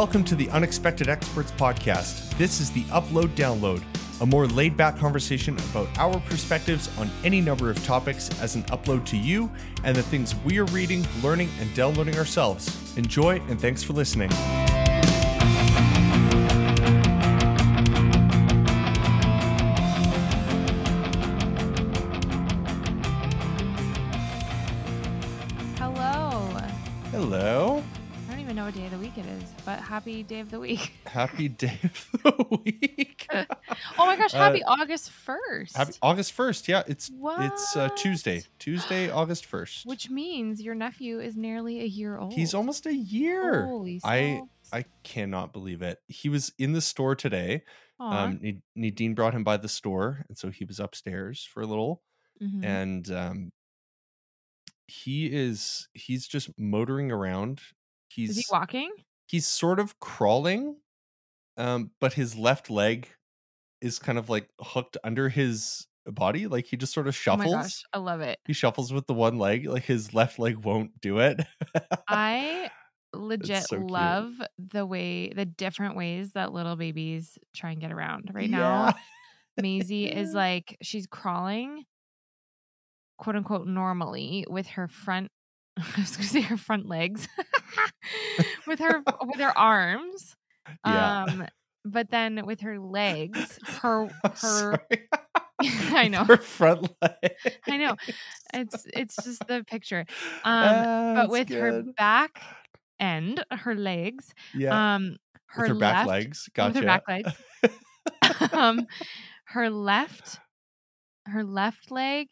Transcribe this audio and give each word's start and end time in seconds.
Welcome 0.00 0.24
to 0.24 0.34
the 0.34 0.48
Unexpected 0.48 1.10
Experts 1.10 1.52
podcast. 1.52 2.34
This 2.38 2.58
is 2.58 2.70
the 2.70 2.84
Upload 2.84 3.34
Download, 3.34 3.82
a 4.22 4.24
more 4.24 4.46
laid 4.46 4.74
back 4.74 4.96
conversation 4.96 5.58
about 5.70 5.88
our 5.98 6.18
perspectives 6.20 6.88
on 6.96 7.10
any 7.22 7.42
number 7.42 7.68
of 7.68 7.84
topics 7.84 8.30
as 8.40 8.54
an 8.54 8.62
upload 8.62 9.04
to 9.04 9.18
you 9.18 9.50
and 9.84 9.94
the 9.94 10.02
things 10.02 10.34
we 10.36 10.58
are 10.58 10.64
reading, 10.64 11.06
learning, 11.22 11.50
and 11.60 11.74
downloading 11.74 12.16
ourselves. 12.16 12.96
Enjoy 12.96 13.42
and 13.50 13.60
thanks 13.60 13.82
for 13.82 13.92
listening. 13.92 14.30
Happy 30.00 30.22
day 30.22 30.40
of 30.40 30.50
the 30.50 30.58
week. 30.58 30.92
Happy 31.06 31.48
day 31.48 31.78
of 31.84 32.08
the 32.22 32.58
week. 32.64 33.26
oh 33.98 34.06
my 34.06 34.16
gosh, 34.16 34.32
Uh, 34.32 34.38
happy 34.38 34.62
August 34.64 35.10
1st. 35.26 35.76
Happy 35.76 35.92
August 36.00 36.34
1st. 36.36 36.68
Yeah, 36.68 36.82
it's 36.86 37.10
it's 37.40 37.76
uh, 37.76 37.90
Tuesday. 37.96 38.42
Tuesday, 38.58 39.10
August 39.20 39.50
1st. 39.50 39.84
Which 39.84 40.08
means 40.08 40.62
your 40.62 40.74
nephew 40.74 41.20
is 41.20 41.36
nearly 41.36 41.80
a 41.82 41.84
year 41.84 42.16
old. 42.16 42.32
He's 42.32 42.54
almost 42.54 42.86
a 42.86 42.94
year. 42.94 43.66
Holy 43.66 44.00
I- 44.02 44.36
smokes. 44.36 44.50
I 44.72 44.84
cannot 45.02 45.52
believe 45.52 45.82
it. 45.82 45.98
He 46.08 46.28
was 46.30 46.52
in 46.58 46.72
the 46.72 46.80
store 46.80 47.14
today. 47.14 47.64
Aw. 47.98 48.24
Um, 48.24 48.38
Nad- 48.40 48.62
Nadine 48.74 49.14
brought 49.14 49.34
him 49.34 49.44
by 49.44 49.58
the 49.58 49.68
store, 49.68 50.24
and 50.28 50.38
so 50.38 50.48
he 50.48 50.64
was 50.64 50.80
upstairs 50.80 51.46
for 51.52 51.60
a 51.60 51.66
little. 51.66 52.02
Mhm. 52.42 52.64
And 52.64 53.10
um, 53.10 53.52
he 54.86 55.26
is 55.26 55.88
he's 55.92 56.26
just 56.26 56.48
motoring 56.58 57.10
around. 57.12 57.60
He's 58.08 58.30
is 58.30 58.36
he 58.38 58.44
walking? 58.50 58.90
He's 59.30 59.46
sort 59.46 59.78
of 59.78 59.98
crawling, 60.00 60.76
um, 61.56 61.90
but 62.00 62.14
his 62.14 62.36
left 62.36 62.70
leg 62.70 63.08
is 63.80 63.98
kind 63.98 64.18
of 64.18 64.28
like 64.28 64.48
hooked 64.60 64.96
under 65.04 65.28
his 65.28 65.86
body. 66.06 66.46
Like 66.46 66.66
he 66.66 66.76
just 66.76 66.92
sort 66.92 67.06
of 67.08 67.14
shuffles. 67.16 67.46
Oh 67.46 67.50
my 67.50 67.62
shuffles. 67.62 67.64
gosh, 67.64 67.82
I 67.94 67.98
love 67.98 68.20
it. 68.20 68.38
he 68.46 68.52
shuffles 68.52 68.92
with 68.92 69.06
the 69.06 69.14
one 69.14 69.38
leg. 69.38 69.66
Like 69.66 69.84
his 69.84 70.12
left 70.14 70.38
leg 70.38 70.56
won't 70.64 71.00
do 71.00 71.18
it. 71.20 71.40
I 72.08 72.70
legit 73.14 73.64
so 73.64 73.76
cute. 73.78 73.90
love 73.90 74.32
the 74.58 74.86
way 74.86 75.32
the 75.32 75.44
different 75.44 75.96
ways 75.96 76.32
that 76.32 76.52
little 76.52 76.76
babies 76.76 77.38
try 77.54 77.70
and 77.72 77.80
get 77.80 77.92
around. 77.92 78.30
Right 78.32 78.48
Yeah. 78.50 78.56
now, 78.58 78.94
Maisie 79.60 80.06
is 80.06 80.32
like 80.34 80.76
she's 80.82 81.06
crawling, 81.06 81.84
quote 83.18 83.36
unquote, 83.36 83.66
normally 83.66 84.46
with 84.48 84.66
her 84.68 84.88
front. 84.88 85.30
I 85.78 86.00
was 86.00 86.16
gonna 86.16 86.28
say 86.28 86.40
her 86.42 86.56
front 86.56 86.86
legs, 86.86 87.26
with 88.66 88.78
her 88.80 89.02
with 89.22 89.40
her 89.40 89.56
arms. 89.56 90.34
Yeah. 90.86 91.24
Um, 91.24 91.46
but 91.84 92.10
then 92.10 92.46
with 92.46 92.60
her 92.60 92.78
legs, 92.78 93.58
her 93.82 94.08
her. 94.42 94.78
I 95.62 96.06
know, 96.08 96.22
Her 96.24 96.36
front 96.36 96.88
leg. 97.02 97.32
I 97.66 97.76
know. 97.76 97.96
It's 98.54 98.86
it's 98.94 99.16
just 99.16 99.44
the 99.48 99.64
picture. 99.66 100.04
Um, 100.44 100.44
Ah, 100.44 101.12
but 101.16 101.30
with 101.30 101.48
her 101.48 101.82
back 101.96 102.40
end, 103.00 103.42
her 103.50 103.74
legs, 103.74 104.32
yeah, 104.54 104.94
um, 104.94 105.16
her, 105.46 105.62
with 105.62 105.68
her 105.70 105.74
back 105.74 105.96
left, 106.06 106.08
legs. 106.08 106.44
with 106.46 106.54
Gotcha. 106.54 106.78
her 106.78 106.84
back 106.86 107.02
legs. 107.08 108.52
um, 108.52 108.86
her 109.46 109.70
left, 109.70 110.38
her 111.26 111.42
left 111.42 111.90
leg 111.90 112.28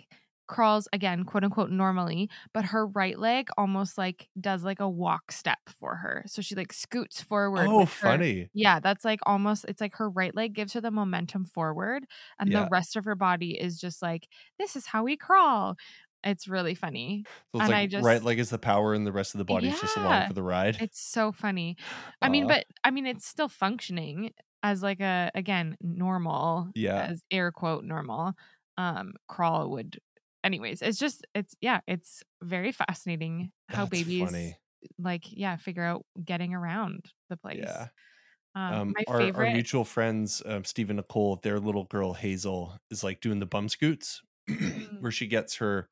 crawls 0.49 0.89
again, 0.93 1.23
quote 1.25 1.45
unquote, 1.45 1.71
normally, 1.71 2.29
but 2.53 2.65
her 2.65 2.87
right 2.87 3.19
leg 3.19 3.49
almost 3.57 3.97
like 3.97 4.29
does 4.41 4.65
like 4.65 4.81
a 4.81 4.89
walk 4.89 5.31
step 5.31 5.59
for 5.79 5.95
her. 5.95 6.25
So 6.27 6.43
she 6.43 6.55
like 6.57 6.73
scoots 6.73 7.23
forward. 7.23 7.67
oh, 7.69 7.81
with 7.81 7.93
her- 8.01 8.09
funny. 8.11 8.49
yeah, 8.53 8.81
that's 8.81 9.05
like 9.05 9.21
almost 9.27 9.65
it's 9.69 9.81
like 9.81 9.95
her 9.97 10.11
right 10.11 10.35
leg 10.35 10.55
gives 10.55 10.73
her 10.73 10.81
the 10.81 10.91
momentum 10.91 11.45
forward 11.45 12.05
and 12.41 12.51
Yeah. 12.51 12.65
the 12.65 12.69
rest 12.71 12.97
of 12.97 13.05
her 13.05 13.15
body 13.15 13.53
is 13.53 13.79
just 13.79 14.03
like 14.03 14.27
this 14.59 14.75
is 14.75 14.87
how 14.87 15.05
we 15.05 15.17
crawl. 15.17 15.77
It's 16.25 16.49
really 16.49 16.75
funny. 16.75 17.23
So 17.55 17.61
it's 17.61 17.65
and 17.67 17.75
I 17.75 17.87
just- 17.87 18.05
right 18.05 18.23
leg 18.23 18.41
is 18.41 18.51
the 18.51 18.59
power, 18.59 18.93
and 18.95 19.07
the 19.07 19.13
rest 19.13 19.35
of 19.35 19.39
the 19.39 19.45
body's 19.45 19.81
just 19.81 19.97
along 19.97 20.27
for 20.27 20.33
the 20.35 20.43
ride. 20.43 20.79
It's 20.81 21.01
so 21.01 21.31
funny. 21.31 21.77
I 22.21 22.29
mean, 22.29 22.49
but 22.49 22.65
I 22.83 22.91
mean 22.91 23.07
it's 23.07 23.25
still 23.27 23.49
functioning 23.49 24.33
as 24.65 24.83
like 24.83 24.99
a 25.01 25.31
again, 25.37 25.77
normal 25.81 26.71
Yeah. 26.75 27.03
as 27.11 27.23
air 27.31 27.53
quote 27.53 27.85
normal 27.85 28.33
um 28.77 29.13
crawl 29.29 29.71
would 29.71 29.99
anyways, 30.45 30.83
it's 30.83 30.99
just 30.99 31.27
it's 31.35 31.55
yeah, 31.61 31.81
it's 31.87 32.23
very 32.43 32.73
fascinating 32.73 33.53
how 33.69 33.87
That's 33.87 34.03
babies 34.03 34.35
funny. 34.43 34.59
like 34.99 35.25
yeah, 35.33 35.57
figure 35.57 35.85
out 35.85 36.07
getting 36.25 36.55
around 36.55 37.07
the 37.31 37.37
place. 37.37 37.73
Yeah. 37.73 37.89
Um, 38.57 38.83
Um, 38.83 38.97
my 38.97 39.05
our, 39.07 39.19
favorite 39.19 39.37
our 39.37 39.47
mutual 39.47 39.85
friends, 39.85 40.43
um, 40.47 40.65
Steve 40.65 40.91
and 40.91 40.99
Nicole, 40.99 41.37
their 41.37 41.61
little 41.61 41.85
girl 41.85 42.15
Hazel 42.15 42.79
is 42.91 43.05
like 43.05 43.21
doing 43.21 43.41
the 43.41 43.47
bum 43.47 43.69
scoots, 43.69 44.23
where 45.01 45.13
she 45.13 45.27
gets 45.27 45.57
her, 45.57 45.91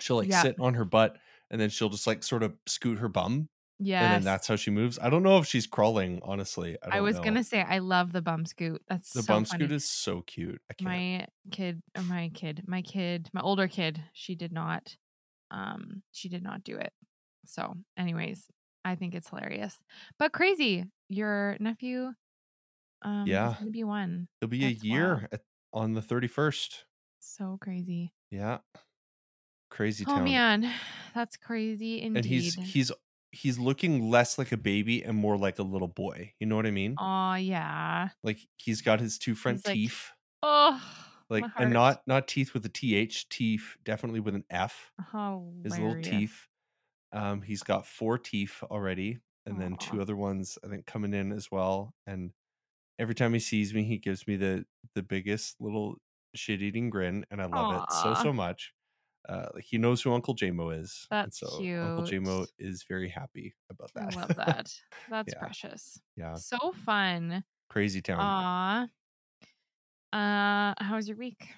she'll 0.00 0.16
like 0.16 0.32
Yeah. 0.32 0.44
sit 0.44 0.56
on 0.60 0.74
her 0.74 0.84
butt, 0.86 1.18
and 1.50 1.60
then 1.60 1.70
she'll 1.70 1.90
just 1.90 2.06
like 2.06 2.24
sort 2.24 2.42
of 2.44 2.58
scoot 2.66 2.98
her 2.98 3.08
bum, 3.08 3.48
Yes. 3.80 4.02
and 4.02 4.12
then 4.12 4.24
that's 4.24 4.46
how 4.48 4.56
she 4.56 4.70
moves. 4.70 4.98
I 5.00 5.08
don't 5.08 5.22
know 5.22 5.38
if 5.38 5.46
she's 5.46 5.66
crawling, 5.66 6.20
honestly. 6.24 6.76
I, 6.82 6.96
I, 6.96 7.00
was 7.00 7.16
know. 7.16 7.22
gonna 7.22 7.44
say 7.44 7.62
I 7.62 7.78
love 7.78 8.12
the 8.12 8.22
bum 8.22 8.44
scoot. 8.44 8.82
That's 8.88 9.12
the 9.12 9.22
so 9.22 9.32
bum 9.32 9.44
funny. 9.44 9.64
scoot 9.64 9.72
is 9.72 9.84
so 9.88 10.22
cute. 10.22 10.60
I 10.70 10.74
can't. 10.74 10.88
my 10.88 11.26
kid 11.50 11.82
or 11.96 12.02
my 12.02 12.30
kid, 12.34 12.64
my 12.66 12.82
kid, 12.82 13.28
my 13.32 13.40
older 13.40 13.68
kid, 13.68 14.02
she 14.12 14.34
did 14.34 14.52
not 14.52 14.96
um 15.50 16.02
she 16.12 16.28
did 16.28 16.42
not 16.42 16.64
do 16.64 16.76
it. 16.76 16.92
So, 17.46 17.74
anyways, 17.96 18.44
I 18.84 18.96
think 18.96 19.14
it's 19.14 19.28
hilarious. 19.28 19.76
But 20.18 20.32
crazy. 20.32 20.84
Your 21.08 21.56
nephew 21.60 22.12
um 23.02 23.24
Yeah. 23.26 23.54
gonna 23.58 23.70
be 23.70 23.84
one. 23.84 24.28
It'll 24.40 24.50
be 24.50 24.60
That's 24.72 24.82
a 24.82 24.86
year 24.86 25.28
at, 25.32 25.42
on 25.72 25.94
the 25.94 26.02
thirty 26.02 26.28
first. 26.28 26.84
So 27.20 27.58
crazy. 27.60 28.12
Yeah, 28.30 28.58
crazy 29.70 30.04
Oh 30.06 30.20
man, 30.20 30.70
that's 31.14 31.36
crazy 31.36 32.02
indeed. 32.02 32.16
and 32.18 32.24
he's 32.26 32.54
he's 32.54 32.92
he's 33.32 33.58
looking 33.58 34.10
less 34.10 34.38
like 34.38 34.52
a 34.52 34.56
baby 34.56 35.02
and 35.04 35.16
more 35.16 35.36
like 35.38 35.58
a 35.58 35.62
little 35.62 35.88
boy. 35.88 36.34
You 36.40 36.46
know 36.46 36.56
what 36.56 36.66
I 36.66 36.70
mean? 36.70 37.00
Oh 37.00 37.34
yeah. 37.34 38.10
Like 38.22 38.38
he's 38.56 38.80
got 38.82 39.00
his 39.00 39.18
two 39.18 39.34
front 39.34 39.62
He's 39.62 39.66
like, 39.66 39.74
teeth, 39.74 40.12
Oh 40.42 40.80
like 41.30 41.46
and 41.58 41.72
not 41.72 42.02
not 42.06 42.28
teeth 42.28 42.54
with 42.54 42.64
a 42.64 42.68
th, 42.68 43.28
teeth 43.28 43.76
definitely 43.84 44.20
with 44.20 44.34
an 44.34 44.44
f. 44.50 44.92
Oh, 45.12 45.52
his 45.64 45.78
little 45.78 45.96
teeth. 45.96 46.48
Um, 47.12 47.42
he's 47.42 47.62
got 47.62 47.86
four 47.86 48.18
teeth 48.18 48.62
already, 48.64 49.20
and 49.46 49.60
then 49.60 49.78
two 49.78 50.02
other 50.02 50.16
ones 50.16 50.58
I 50.64 50.68
think 50.68 50.86
coming 50.86 51.14
in 51.14 51.32
as 51.32 51.50
well. 51.50 51.94
And 52.06 52.32
every 52.98 53.14
time 53.14 53.34
he 53.34 53.40
sees 53.40 53.74
me, 53.74 53.84
he 53.84 53.98
gives 53.98 54.26
me 54.26 54.36
the 54.36 54.66
the 54.94 55.02
biggest 55.02 55.60
little 55.60 55.96
shit 56.34 56.62
eating 56.62 56.90
grin, 56.90 57.26
and 57.30 57.42
I 57.42 57.46
love 57.46 57.70
it 57.70 57.90
so 57.92 58.14
so 58.14 58.32
much. 58.32 58.72
Uh, 59.28 59.48
like 59.54 59.64
he 59.64 59.78
knows 59.78 60.02
who 60.02 60.12
Uncle 60.12 60.34
Jamo 60.34 60.76
is, 60.78 61.08
and 61.22 61.32
That's 61.32 61.38
so 61.40 61.68
Uncle 61.82 62.02
Jamo 62.04 62.46
is 62.58 62.84
very 62.88 63.08
happy 63.08 63.54
about 63.70 63.92
that. 63.94 64.04
I 64.04 64.10
love 64.10 64.34
that. 64.36 64.72
That's 65.08 65.34
Yeah. 65.34 65.34
precious. 65.34 66.00
yeah, 66.16 66.40
So 66.40 66.72
fun. 66.72 67.44
crazy 67.68 68.02
town. 68.02 68.24
Aw. 68.24 68.88
Uh, 70.12 70.74
how 70.78 70.96
was 70.96 71.08
your 71.08 71.16
week? 71.16 71.48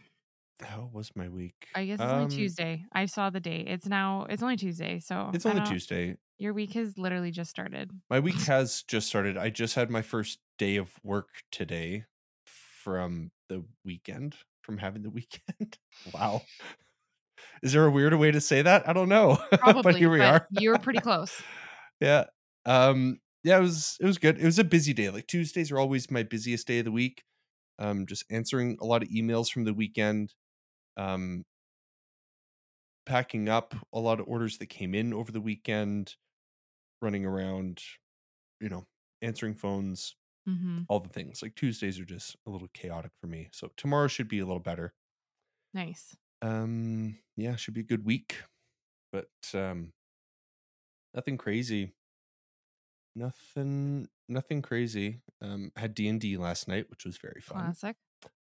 How 0.61 0.91
was 0.93 1.15
my 1.17 1.29
week? 1.29 1.69
I 1.75 1.87
guess 1.87 2.03
it's 2.03 2.13
Um, 2.13 2.23
only 2.23 2.29
Tuesday. 2.35 2.85
I 2.93 3.07
saw 3.07 3.31
the 3.31 3.41
date. 3.41 3.69
It's 3.69 3.87
now. 3.87 4.25
It's 4.29 4.43
only 4.43 4.57
Tuesday, 4.57 4.99
so 4.99 5.31
It's 5.33 5.47
only 5.47 5.63
Tuesday. 5.63 6.17
Your 6.39 6.53
week 6.55 6.73
has 6.73 6.99
literally 6.99 7.31
just 7.31 7.51
started. 7.51 7.91
My 8.09 8.19
week 8.21 8.41
has 8.43 8.83
just 8.83 9.07
started. 9.09 9.37
I 9.37 9.51
just 9.51 9.75
had 9.75 9.91
my 9.91 10.03
first 10.03 10.41
day 10.59 10.77
of 10.77 10.99
work 11.05 11.43
today 11.53 12.07
from 12.45 13.31
the 13.49 13.65
weekend, 13.85 14.37
from 14.63 14.79
having 14.79 15.03
the 15.03 15.11
weekend. 15.11 15.79
wow. 16.05 16.49
Is 17.63 17.73
there 17.73 17.85
a 17.85 17.91
weirder 17.91 18.17
way 18.17 18.31
to 18.31 18.41
say 18.41 18.63
that? 18.63 18.89
I 18.89 18.93
don't 18.93 19.09
know. 19.09 19.39
Probably, 19.59 19.83
but 19.83 19.97
here 19.97 20.11
we 20.11 20.23
are. 20.23 20.47
You 20.51 20.71
were 20.71 20.79
pretty 20.79 21.01
close. 21.01 21.43
yeah. 22.01 22.25
Um 22.67 23.21
yeah, 23.43 23.59
it 23.59 23.63
was 23.63 23.97
it 24.01 24.07
was 24.07 24.19
good. 24.19 24.39
It 24.39 24.45
was 24.45 24.59
a 24.59 24.65
busy 24.65 24.93
day. 24.93 25.11
Like 25.11 25.27
Tuesdays 25.27 25.71
are 25.73 25.79
always 25.79 26.11
my 26.11 26.23
busiest 26.23 26.67
day 26.67 26.79
of 26.81 26.85
the 26.85 26.93
week. 26.93 27.23
Um 27.79 28.07
just 28.07 28.25
answering 28.31 28.79
a 28.81 28.87
lot 28.87 29.03
of 29.03 29.09
emails 29.09 29.51
from 29.51 29.65
the 29.65 29.75
weekend. 29.75 30.35
Um 30.97 31.45
packing 33.07 33.49
up 33.49 33.75
a 33.93 33.99
lot 33.99 34.21
of 34.21 34.29
orders 34.29 34.59
that 34.59 34.67
came 34.67 34.95
in 34.95 35.13
over 35.13 35.33
the 35.33 35.41
weekend, 35.41 36.17
running 37.03 37.25
around, 37.25 37.83
you 38.61 38.69
know, 38.69 38.87
answering 39.23 39.55
phones, 39.55 40.17
hmm 40.47 40.81
all 40.89 41.01
the 41.01 41.09
things. 41.09 41.43
Like 41.43 41.55
Tuesdays 41.57 42.01
are 42.01 42.05
just 42.05 42.37
a 42.47 42.51
little 42.51 42.69
chaotic 42.75 43.13
for 43.21 43.27
me. 43.29 43.51
So 43.53 43.71
tomorrow 43.77 44.09
should 44.09 44.29
be 44.29 44.41
a 44.41 44.47
little 44.47 44.61
better. 44.63 44.95
Nice. 45.75 46.17
Um 46.43 47.19
yeah, 47.37 47.57
should 47.57 47.75
be 47.75 47.81
a 47.81 47.85
good 47.85 48.05
week. 48.05 48.43
But 49.13 49.29
um 49.55 49.93
nothing 51.15 51.37
crazy. 51.39 51.93
Nothing 53.17 54.09
nothing 54.29 54.63
crazy. 54.63 55.21
Um 55.43 55.73
had 55.77 55.95
D&D 55.95 56.37
last 56.37 56.69
night, 56.69 56.89
which 56.91 57.05
was 57.05 57.17
very 57.17 57.41
fun. 57.41 57.65
Classic. 57.65 57.97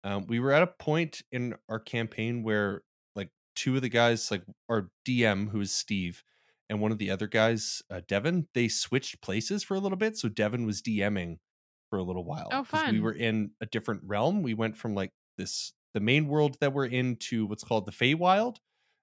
Um 0.02 0.26
we 0.26 0.40
were 0.40 0.52
at 0.52 0.62
a 0.62 0.66
point 0.68 1.22
in 1.30 1.54
our 1.68 1.78
campaign 1.78 2.42
where 2.42 2.82
like 3.14 3.30
two 3.54 3.76
of 3.76 3.82
the 3.82 3.88
guys 3.88 4.30
like 4.30 4.42
our 4.68 4.88
DM 5.06 5.50
who 5.50 5.60
is 5.60 5.72
Steve 5.72 6.24
and 6.70 6.80
one 6.80 6.90
of 6.92 6.98
the 6.98 7.10
other 7.10 7.26
guys, 7.26 7.82
uh, 7.90 8.00
Devin, 8.08 8.48
they 8.54 8.68
switched 8.68 9.20
places 9.20 9.62
for 9.62 9.74
a 9.74 9.78
little 9.80 9.98
bit. 9.98 10.16
So 10.16 10.30
Devin 10.30 10.64
was 10.64 10.80
DMing 10.80 11.36
for 11.90 11.98
a 11.98 12.02
little 12.02 12.24
while 12.24 12.48
Oh, 12.50 12.62
because 12.62 12.80
we 12.92 13.00
were 13.00 13.12
in 13.12 13.50
a 13.60 13.66
different 13.66 14.00
realm. 14.06 14.42
We 14.42 14.54
went 14.54 14.78
from 14.78 14.94
like 14.94 15.12
this 15.36 15.74
the 15.94 16.00
main 16.00 16.28
world 16.28 16.58
that 16.60 16.72
we're 16.72 16.86
in 16.86 17.16
to 17.16 17.46
what's 17.46 17.64
called 17.64 17.86
the 17.86 17.92
Feywild, 17.92 18.56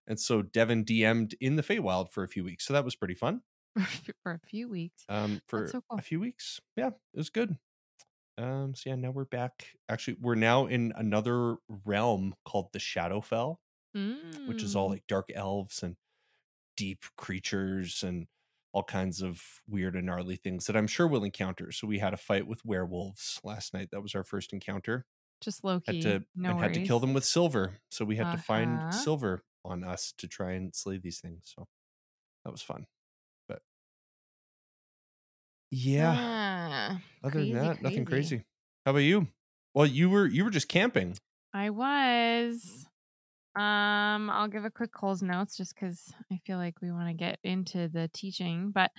and 0.07 0.19
so 0.19 0.41
Devin 0.41 0.85
DM'd 0.85 1.35
in 1.41 1.55
the 1.55 1.63
Feywild 1.63 2.11
for 2.11 2.23
a 2.23 2.27
few 2.27 2.43
weeks. 2.43 2.65
So 2.65 2.73
that 2.73 2.85
was 2.85 2.95
pretty 2.95 3.15
fun. 3.15 3.41
for 4.23 4.33
a 4.33 4.39
few 4.47 4.67
weeks. 4.69 5.05
Um, 5.09 5.41
for 5.47 5.67
so 5.67 5.81
cool. 5.89 5.97
a 5.99 6.01
few 6.01 6.19
weeks, 6.19 6.59
yeah, 6.75 6.87
it 6.87 7.17
was 7.17 7.29
good. 7.29 7.55
Um, 8.37 8.73
so 8.75 8.89
yeah, 8.89 8.95
now 8.95 9.11
we're 9.11 9.25
back. 9.25 9.67
Actually, 9.89 10.17
we're 10.19 10.35
now 10.35 10.65
in 10.65 10.93
another 10.95 11.55
realm 11.85 12.33
called 12.45 12.67
the 12.73 12.79
Shadowfell, 12.79 13.57
which 14.47 14.63
is 14.63 14.75
all 14.75 14.87
Mm. 14.87 14.91
like 14.91 15.03
dark 15.07 15.29
elves 15.35 15.83
and 15.83 15.95
deep 16.77 17.03
creatures 17.17 18.03
and 18.03 18.27
all 18.73 18.83
kinds 18.83 19.21
of 19.21 19.41
weird 19.67 19.95
and 19.95 20.05
gnarly 20.07 20.37
things 20.37 20.65
that 20.65 20.77
I'm 20.77 20.87
sure 20.87 21.05
we'll 21.07 21.23
encounter. 21.25 21.71
So 21.71 21.87
we 21.87 21.99
had 21.99 22.13
a 22.13 22.17
fight 22.17 22.47
with 22.47 22.63
werewolves 22.65 23.39
last 23.43 23.73
night. 23.73 23.89
That 23.91 24.01
was 24.01 24.15
our 24.15 24.23
first 24.23 24.53
encounter. 24.53 25.05
Just 25.41 25.63
low 25.63 25.81
Had 25.87 26.01
to 26.01 26.25
no 26.35 26.55
and 26.55 26.57
worries. 26.57 26.59
had 26.59 26.73
to 26.73 26.81
kill 26.81 26.99
them 26.99 27.13
with 27.13 27.25
silver. 27.25 27.79
So 27.89 28.05
we 28.05 28.15
had 28.17 28.31
to 28.31 28.37
find 28.37 28.83
Uh-huh. 28.83 28.89
silver 28.89 29.43
on 29.63 29.83
us 29.83 30.11
to 30.17 30.27
try 30.27 30.53
and 30.53 30.73
slay 30.75 30.97
these 30.97 31.19
things. 31.19 31.51
So 31.55 31.67
that 32.45 32.51
was 32.51 32.61
fun. 32.63 32.87
But 33.47 33.63
yeah, 35.71 36.19
Ah, 36.23 37.01
other 37.23 37.45
crazy, 37.45 37.45
than 37.45 37.53
that, 37.53 37.81
nothing 37.81 38.05
crazy. 38.05 38.05
crazy. 38.05 38.45
How 38.85 38.91
about 38.91 38.99
you? 38.99 39.27
Well, 39.73 39.85
you 39.85 40.09
were 40.09 40.25
you 40.27 40.43
were 40.43 40.49
just 40.49 40.67
camping. 40.69 41.17
I 41.53 41.69
was. 41.69 42.85
Um, 43.55 44.29
I'll 44.29 44.49
give 44.49 44.65
a 44.65 44.71
quick 44.71 44.93
Coles 44.93 45.23
notes 45.23 45.57
just 45.57 45.75
because 45.75 46.13
I 46.31 46.39
feel 46.45 46.57
like 46.57 46.81
we 46.81 46.91
want 46.91 47.09
to 47.09 47.15
get 47.15 47.39
into 47.43 47.89
the 47.89 48.09
teaching. 48.13 48.71
But 48.71 48.91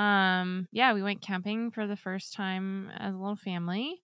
um, 0.00 0.68
yeah, 0.72 0.94
we 0.94 1.02
went 1.02 1.22
camping 1.22 1.72
for 1.72 1.86
the 1.86 1.96
first 1.96 2.34
time 2.34 2.90
as 2.90 3.14
a 3.14 3.18
little 3.18 3.36
family. 3.36 4.02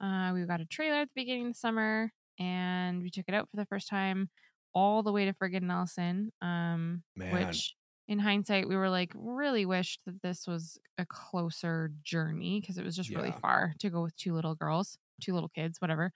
Uh, 0.00 0.32
we 0.34 0.42
got 0.44 0.60
a 0.60 0.66
trailer 0.66 0.98
at 1.00 1.08
the 1.08 1.20
beginning 1.20 1.48
of 1.48 1.52
the 1.54 1.58
summer, 1.58 2.10
and 2.38 3.02
we 3.02 3.10
took 3.10 3.26
it 3.28 3.34
out 3.34 3.48
for 3.50 3.56
the 3.56 3.66
first 3.66 3.88
time 3.88 4.30
all 4.74 5.02
the 5.02 5.12
way 5.12 5.24
to 5.26 5.32
friggin' 5.34 5.62
Nelson. 5.62 6.30
Um, 6.40 7.02
Man. 7.16 7.32
which 7.46 7.74
in 8.08 8.18
hindsight 8.18 8.68
we 8.68 8.76
were 8.76 8.90
like 8.90 9.12
really 9.14 9.64
wished 9.66 10.00
that 10.06 10.20
this 10.22 10.46
was 10.46 10.78
a 10.98 11.06
closer 11.06 11.92
journey 12.02 12.60
because 12.60 12.76
it 12.76 12.84
was 12.84 12.96
just 12.96 13.10
really 13.18 13.30
far 13.40 13.74
to 13.78 13.90
go 13.90 14.02
with 14.02 14.16
two 14.16 14.34
little 14.34 14.54
girls, 14.54 14.98
two 15.20 15.32
little 15.32 15.48
kids, 15.50 15.80
whatever. 15.80 16.12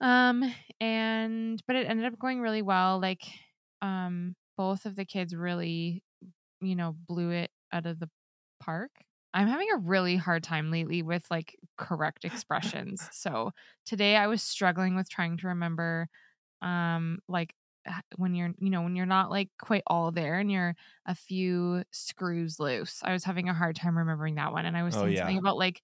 Um, 0.00 0.54
and 0.80 1.62
but 1.66 1.76
it 1.76 1.88
ended 1.88 2.06
up 2.06 2.18
going 2.18 2.40
really 2.40 2.62
well. 2.62 3.00
Like, 3.00 3.22
um, 3.82 4.34
both 4.56 4.86
of 4.86 4.96
the 4.96 5.04
kids 5.04 5.34
really, 5.34 6.02
you 6.60 6.76
know, 6.76 6.96
blew 7.08 7.30
it 7.30 7.50
out 7.72 7.86
of 7.86 7.98
the 7.98 8.08
park. 8.60 8.90
I'm 9.36 9.48
having 9.48 9.68
a 9.72 9.78
really 9.78 10.16
hard 10.16 10.42
time 10.44 10.70
lately 10.72 11.02
with 11.02 11.30
like 11.30 11.56
correct 11.76 12.24
expressions. 12.24 13.08
so 13.12 13.52
today 13.86 14.16
I 14.16 14.28
was 14.28 14.42
struggling 14.42 14.96
with 14.96 15.10
trying 15.10 15.38
to 15.38 15.48
remember, 15.48 16.08
um, 16.62 17.20
like 17.28 17.54
when 18.16 18.34
you're, 18.34 18.52
you 18.60 18.70
know, 18.70 18.82
when 18.82 18.96
you're 18.96 19.06
not 19.06 19.30
like 19.30 19.50
quite 19.60 19.84
all 19.88 20.12
there 20.12 20.38
and 20.40 20.52
you're 20.52 20.76
a 21.06 21.14
few 21.16 21.84
screws 21.92 22.60
loose. 22.60 23.02
I 23.04 23.12
was 23.12 23.24
having 23.24 23.48
a 23.48 23.54
hard 23.54 23.76
time 23.76 23.98
remembering 23.98 24.36
that 24.36 24.52
one, 24.52 24.66
and 24.66 24.76
I 24.76 24.84
was 24.84 24.94
Oh, 24.94 25.06
saying 25.06 25.16
yeah. 25.16 25.16
something 25.16 25.38
about 25.38 25.58
like 25.58 25.82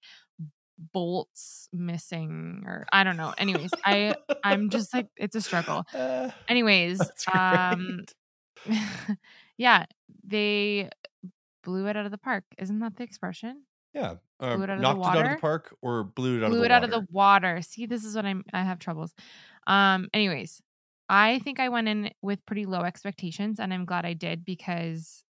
bolts 0.79 1.69
missing 1.73 2.65
or 2.67 2.87
I 2.93 3.05
don't 3.05 3.17
know. 3.17 3.35
Anyways, 3.39 3.75
I 3.85 4.17
I'm 4.43 4.71
just 4.71 4.95
like 4.95 5.09
it's 5.17 5.37
a 5.37 5.43
struggle. 5.43 5.85
Uh, 5.95 6.31
Anyways, 6.49 7.11
um 7.33 8.05
yeah, 9.59 9.87
they 10.25 10.91
blew 11.63 11.87
it 11.89 11.97
out 11.97 12.05
of 12.07 12.13
the 12.13 12.19
park. 12.19 12.45
Isn't 12.59 12.81
that 12.81 12.97
the 12.97 13.05
expression? 13.05 13.67
yeah. 13.95 14.17
blew 14.53 14.63
Um, 14.63 14.65
it 14.65 14.71
out 14.71 14.79
of 14.81 14.87
the 14.87 14.95
knocked 14.95 15.07
it 15.07 15.15
out 15.15 15.25
of 15.25 15.31
the 15.31 15.37
park 15.37 15.77
or 15.83 16.05
blew 16.05 16.37
it 16.39 16.45
out 16.45 16.51
blew 16.51 16.63
of 16.63 16.65
the 16.65 16.65
it 16.65 16.71
water. 16.71 16.71
out 16.71 16.85
of 16.85 16.91
the 16.91 17.07
water. 17.11 17.63
See, 17.63 17.87
this 17.87 18.05
is 18.05 18.17
what 18.17 18.25
I'm 18.27 18.45
I 18.53 18.63
have 18.63 18.79
troubles. 18.79 19.15
Um 19.67 20.09
anyways, 20.13 20.61
I 21.09 21.39
think 21.41 21.61
I 21.61 21.69
went 21.69 21.89
in 21.89 22.11
with 22.23 22.45
pretty 22.47 22.67
low 22.67 22.83
expectations 22.83 23.61
and 23.61 23.73
I'm 23.73 23.85
glad 23.85 24.05
I 24.07 24.15
did 24.15 24.45
because 24.45 25.25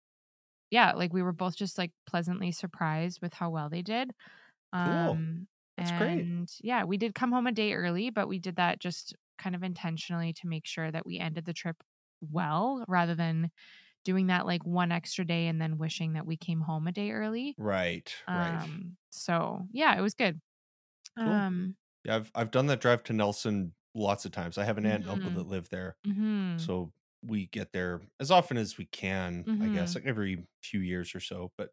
yeah, 0.70 0.92
like 0.94 1.12
we 1.12 1.22
were 1.22 1.32
both 1.34 1.56
just 1.56 1.78
like 1.78 1.92
pleasantly 2.06 2.52
surprised 2.52 3.20
with 3.22 3.34
how 3.34 3.50
well 3.50 3.70
they 3.70 3.82
did. 3.82 4.12
Um 4.72 5.48
That's 5.76 5.90
great. 5.92 6.28
and 6.28 6.48
yeah, 6.62 6.84
we 6.84 6.98
did 6.98 7.14
come 7.14 7.32
home 7.32 7.46
a 7.48 7.52
day 7.52 7.74
early, 7.74 8.10
but 8.10 8.28
we 8.28 8.38
did 8.40 8.56
that 8.56 8.80
just 8.80 9.14
kind 9.38 9.56
of 9.56 9.62
intentionally 9.64 10.32
to 10.34 10.48
make 10.48 10.66
sure 10.66 10.90
that 10.92 11.06
we 11.06 11.18
ended 11.18 11.46
the 11.46 11.54
trip 11.54 11.82
well 12.22 12.84
rather 12.88 13.14
than 13.16 13.50
doing 14.04 14.28
that 14.28 14.46
like 14.46 14.64
one 14.64 14.92
extra 14.92 15.24
day 15.24 15.46
and 15.48 15.60
then 15.60 15.78
wishing 15.78 16.14
that 16.14 16.26
we 16.26 16.36
came 16.36 16.60
home 16.62 16.86
a 16.88 16.92
day 16.92 17.10
early. 17.12 17.56
Right. 17.56 18.14
Right. 18.32 18.62
Um 18.62 18.96
so 19.10 19.66
yeah, 19.72 19.96
it 19.98 20.02
was 20.02 20.14
good. 20.14 20.40
Cool. 21.24 21.46
Um 21.46 21.76
Yeah, 22.04 22.16
I've 22.16 22.32
I've 22.34 22.50
done 22.50 22.66
that 22.68 22.80
drive 22.80 23.04
to 23.04 23.12
Nelson 23.12 23.74
lots 23.94 24.24
of 24.26 24.32
times. 24.32 24.58
I 24.58 24.64
have 24.64 24.78
an 24.78 24.86
aunt 24.86 25.02
and 25.04 25.10
uncle 25.10 25.32
that 25.32 25.46
live 25.48 25.68
there, 25.70 25.96
mhm. 26.04 26.52
so 26.56 26.92
we 27.22 27.46
get 27.48 27.72
there 27.72 28.02
as 28.20 28.30
often 28.32 28.58
as 28.58 28.78
we 28.78 28.86
can. 28.86 29.48
I 29.60 29.68
guess 29.70 29.94
Mhm. 29.94 29.96
like 29.96 30.06
every 30.06 30.46
few 30.62 30.80
years 30.80 31.14
or 31.14 31.20
so. 31.20 31.52
But 31.58 31.70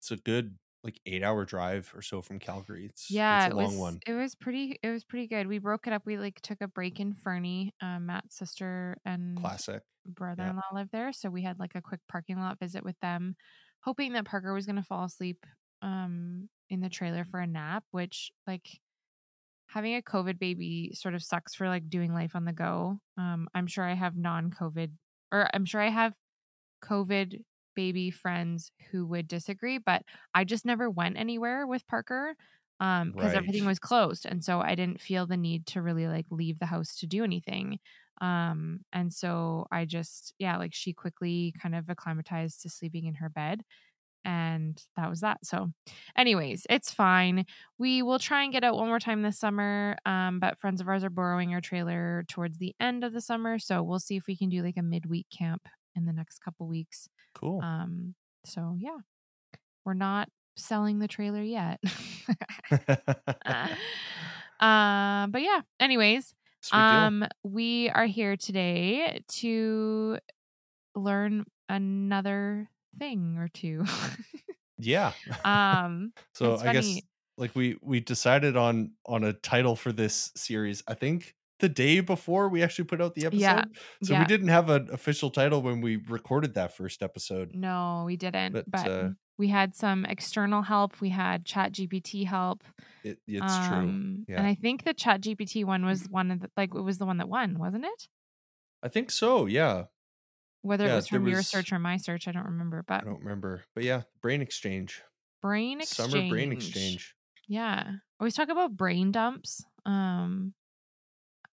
it's 0.00 0.12
a 0.12 0.18
good 0.18 0.58
like 0.84 1.00
eight 1.06 1.22
hour 1.24 1.44
drive 1.46 1.92
or 1.96 2.02
so 2.02 2.22
from 2.22 2.40
Calgary. 2.40 2.86
It's 2.86 3.22
Yeah, 3.22 3.46
it's 3.46 3.46
a 3.48 3.50
it 3.50 3.54
long 3.54 3.78
was 3.78 3.78
one. 3.78 4.02
it 4.04 4.14
was 4.14 4.34
pretty 4.34 4.78
it 4.82 4.90
was 4.90 5.04
pretty 5.04 5.28
good. 5.28 5.46
We 5.46 5.58
broke 5.58 5.86
it 5.86 5.92
up. 5.92 6.04
We 6.06 6.18
like 6.18 6.40
took 6.40 6.60
a 6.60 6.66
break 6.68 6.98
in 6.98 7.14
Fernie. 7.14 7.72
Um, 7.80 8.06
Matt's 8.06 8.36
sister 8.36 8.96
and 9.04 9.52
Classic. 9.56 9.84
Brother-in-law 10.14 10.70
lived 10.72 10.92
there, 10.92 11.12
so 11.12 11.30
we 11.30 11.42
had 11.42 11.58
like 11.58 11.74
a 11.74 11.82
quick 11.82 12.00
parking 12.08 12.38
lot 12.38 12.58
visit 12.58 12.84
with 12.84 12.98
them, 13.00 13.36
hoping 13.82 14.12
that 14.12 14.24
Parker 14.26 14.52
was 14.54 14.66
going 14.66 14.76
to 14.76 14.82
fall 14.82 15.04
asleep 15.04 15.44
um 15.82 16.48
in 16.70 16.80
the 16.80 16.88
trailer 16.88 17.24
for 17.24 17.40
a 17.40 17.46
nap, 17.46 17.84
which 17.90 18.30
like 18.46 18.80
having 19.68 19.94
a 19.96 20.02
COVID 20.02 20.38
baby 20.38 20.92
sort 20.94 21.14
of 21.14 21.22
sucks 21.22 21.54
for 21.54 21.68
like 21.68 21.88
doing 21.90 22.14
life 22.14 22.36
on 22.36 22.44
the 22.44 22.52
go. 22.52 23.00
Um, 23.16 23.48
I'm 23.54 23.66
sure 23.66 23.84
I 23.84 23.94
have 23.94 24.16
non-COVID 24.16 24.92
or 25.32 25.48
I'm 25.54 25.64
sure 25.64 25.80
I 25.80 25.88
have 25.90 26.14
COVID 26.84 27.42
baby 27.74 28.10
friends 28.10 28.70
who 28.90 29.06
would 29.06 29.28
disagree, 29.28 29.78
but 29.78 30.02
I 30.34 30.44
just 30.44 30.64
never 30.66 30.90
went 30.90 31.18
anywhere 31.18 31.66
with 31.66 31.86
Parker 31.86 32.36
um 32.80 33.12
because 33.12 33.34
everything 33.34 33.64
was 33.66 33.78
closed 33.78 34.26
and 34.26 34.44
so 34.44 34.60
I 34.60 34.74
didn't 34.74 35.00
feel 35.00 35.26
the 35.26 35.36
need 35.38 35.66
to 35.68 35.82
really 35.82 36.08
like 36.08 36.26
leave 36.30 36.58
the 36.58 36.66
house 36.66 36.96
to 36.98 37.06
do 37.06 37.24
anything. 37.24 37.78
Um 38.20 38.80
and 38.92 39.12
so 39.12 39.66
I 39.70 39.84
just 39.84 40.34
yeah, 40.38 40.56
like 40.58 40.74
she 40.74 40.92
quickly 40.92 41.54
kind 41.60 41.74
of 41.74 41.88
acclimatized 41.88 42.62
to 42.62 42.70
sleeping 42.70 43.06
in 43.06 43.14
her 43.16 43.28
bed 43.28 43.62
and 44.24 44.82
that 44.96 45.08
was 45.08 45.20
that. 45.20 45.38
So 45.44 45.70
anyways, 46.16 46.66
it's 46.68 46.92
fine. 46.92 47.46
We 47.78 48.02
will 48.02 48.18
try 48.18 48.42
and 48.42 48.52
get 48.52 48.64
out 48.64 48.76
one 48.76 48.88
more 48.88 48.98
time 48.98 49.22
this 49.22 49.38
summer. 49.38 49.96
Um 50.06 50.40
but 50.40 50.58
friends 50.58 50.80
of 50.80 50.88
ours 50.88 51.04
are 51.04 51.10
borrowing 51.10 51.54
our 51.54 51.60
trailer 51.60 52.24
towards 52.28 52.58
the 52.58 52.74
end 52.80 53.04
of 53.04 53.12
the 53.12 53.20
summer, 53.20 53.58
so 53.58 53.82
we'll 53.82 54.00
see 54.00 54.16
if 54.16 54.26
we 54.26 54.36
can 54.36 54.48
do 54.48 54.62
like 54.62 54.76
a 54.76 54.82
midweek 54.82 55.26
camp 55.30 55.68
in 55.94 56.04
the 56.06 56.12
next 56.12 56.40
couple 56.40 56.66
weeks. 56.68 57.08
Cool. 57.34 57.60
Um, 57.62 58.14
so 58.44 58.76
yeah, 58.78 58.98
we're 59.84 59.94
not 59.94 60.28
selling 60.56 60.98
the 60.98 61.08
trailer 61.08 61.42
yet. 61.42 61.80
uh, 64.60 65.26
but 65.28 65.42
yeah, 65.42 65.60
anyways, 65.80 66.34
Sweet 66.66 66.78
deal. 66.78 66.84
um, 66.84 67.26
we 67.44 67.90
are 67.90 68.06
here 68.06 68.36
today 68.36 69.20
to 69.28 70.18
learn 70.96 71.44
another 71.68 72.68
thing 72.98 73.36
or 73.38 73.48
two. 73.48 73.84
yeah. 74.78 75.12
um, 75.44 76.12
so 76.34 76.58
I 76.58 76.72
guess 76.72 77.00
like 77.38 77.54
we 77.54 77.76
we 77.82 78.00
decided 78.00 78.56
on 78.56 78.92
on 79.04 79.22
a 79.22 79.32
title 79.32 79.76
for 79.76 79.92
this 79.92 80.32
series. 80.34 80.82
I 80.88 80.94
think 80.94 81.34
the 81.60 81.68
day 81.68 82.00
before 82.00 82.48
we 82.48 82.62
actually 82.62 82.86
put 82.86 83.00
out 83.00 83.14
the 83.14 83.26
episode. 83.26 83.40
Yeah, 83.40 83.64
So 84.02 84.12
yeah. 84.14 84.20
we 84.20 84.26
didn't 84.26 84.48
have 84.48 84.68
an 84.68 84.88
official 84.92 85.30
title 85.30 85.62
when 85.62 85.80
we 85.80 85.96
recorded 85.96 86.54
that 86.54 86.76
first 86.76 87.02
episode. 87.02 87.52
no, 87.54 88.02
we 88.06 88.16
didn't, 88.16 88.52
But, 88.52 88.70
but 88.70 88.88
uh, 88.88 89.08
we 89.38 89.48
had 89.48 89.74
some 89.74 90.04
external 90.06 90.62
help. 90.62 91.00
We 91.00 91.10
had 91.10 91.44
Chat 91.44 91.72
GPT 91.72 92.26
help. 92.26 92.64
It, 93.04 93.18
it's 93.26 93.56
true. 93.68 93.76
Um, 93.76 94.24
Yeah. 94.28 94.38
And 94.38 94.46
I 94.46 94.54
think 94.54 94.84
the 94.84 94.94
Chat 94.94 95.20
GPT 95.20 95.64
one 95.64 95.84
was 95.84 96.08
one 96.08 96.30
of 96.30 96.40
the, 96.40 96.50
like, 96.56 96.74
it 96.74 96.80
was 96.80 96.98
the 96.98 97.06
one 97.06 97.18
that 97.18 97.28
won, 97.28 97.58
wasn't 97.58 97.84
it? 97.84 98.08
I 98.82 98.88
think 98.88 99.10
so. 99.10 99.46
Yeah. 99.46 99.84
Whether 100.62 100.86
it 100.86 100.94
was 100.94 101.08
from 101.08 101.26
your 101.26 101.38
was- 101.38 101.48
search 101.48 101.72
or 101.72 101.78
my 101.78 101.96
search, 101.96 102.26
I 102.26 102.32
don't 102.32 102.46
remember. 102.46 102.82
But 102.86 103.02
I 103.02 103.04
don't 103.04 103.20
remember. 103.20 103.64
But 103.74 103.84
yeah, 103.84 104.02
brain 104.20 104.42
exchange. 104.42 105.02
brain 105.42 105.80
exchange. 105.80 106.10
Summer 106.12 106.28
brain 106.28 106.52
exchange. 106.52 107.14
Yeah. 107.46 107.92
Always 108.18 108.34
talk 108.34 108.48
about 108.48 108.76
brain 108.76 109.12
dumps. 109.12 109.64
Um, 109.84 110.54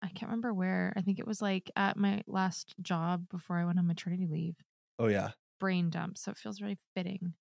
I 0.03 0.09
can't 0.09 0.31
remember 0.31 0.53
where. 0.53 0.93
I 0.97 1.03
think 1.03 1.19
it 1.19 1.27
was 1.27 1.41
like 1.41 1.71
at 1.77 1.97
my 1.97 2.23
last 2.27 2.75
job 2.83 3.29
before 3.31 3.59
I 3.59 3.65
went 3.65 3.79
on 3.79 3.87
maternity 3.87 4.27
leave. 4.27 4.57
Oh 4.99 5.07
yeah. 5.07 5.31
Brain 5.61 5.91
dumps. 5.91 6.23
So 6.23 6.33
it 6.33 6.37
feels 6.39 6.61
really 6.61 6.79
fitting. 6.95 7.35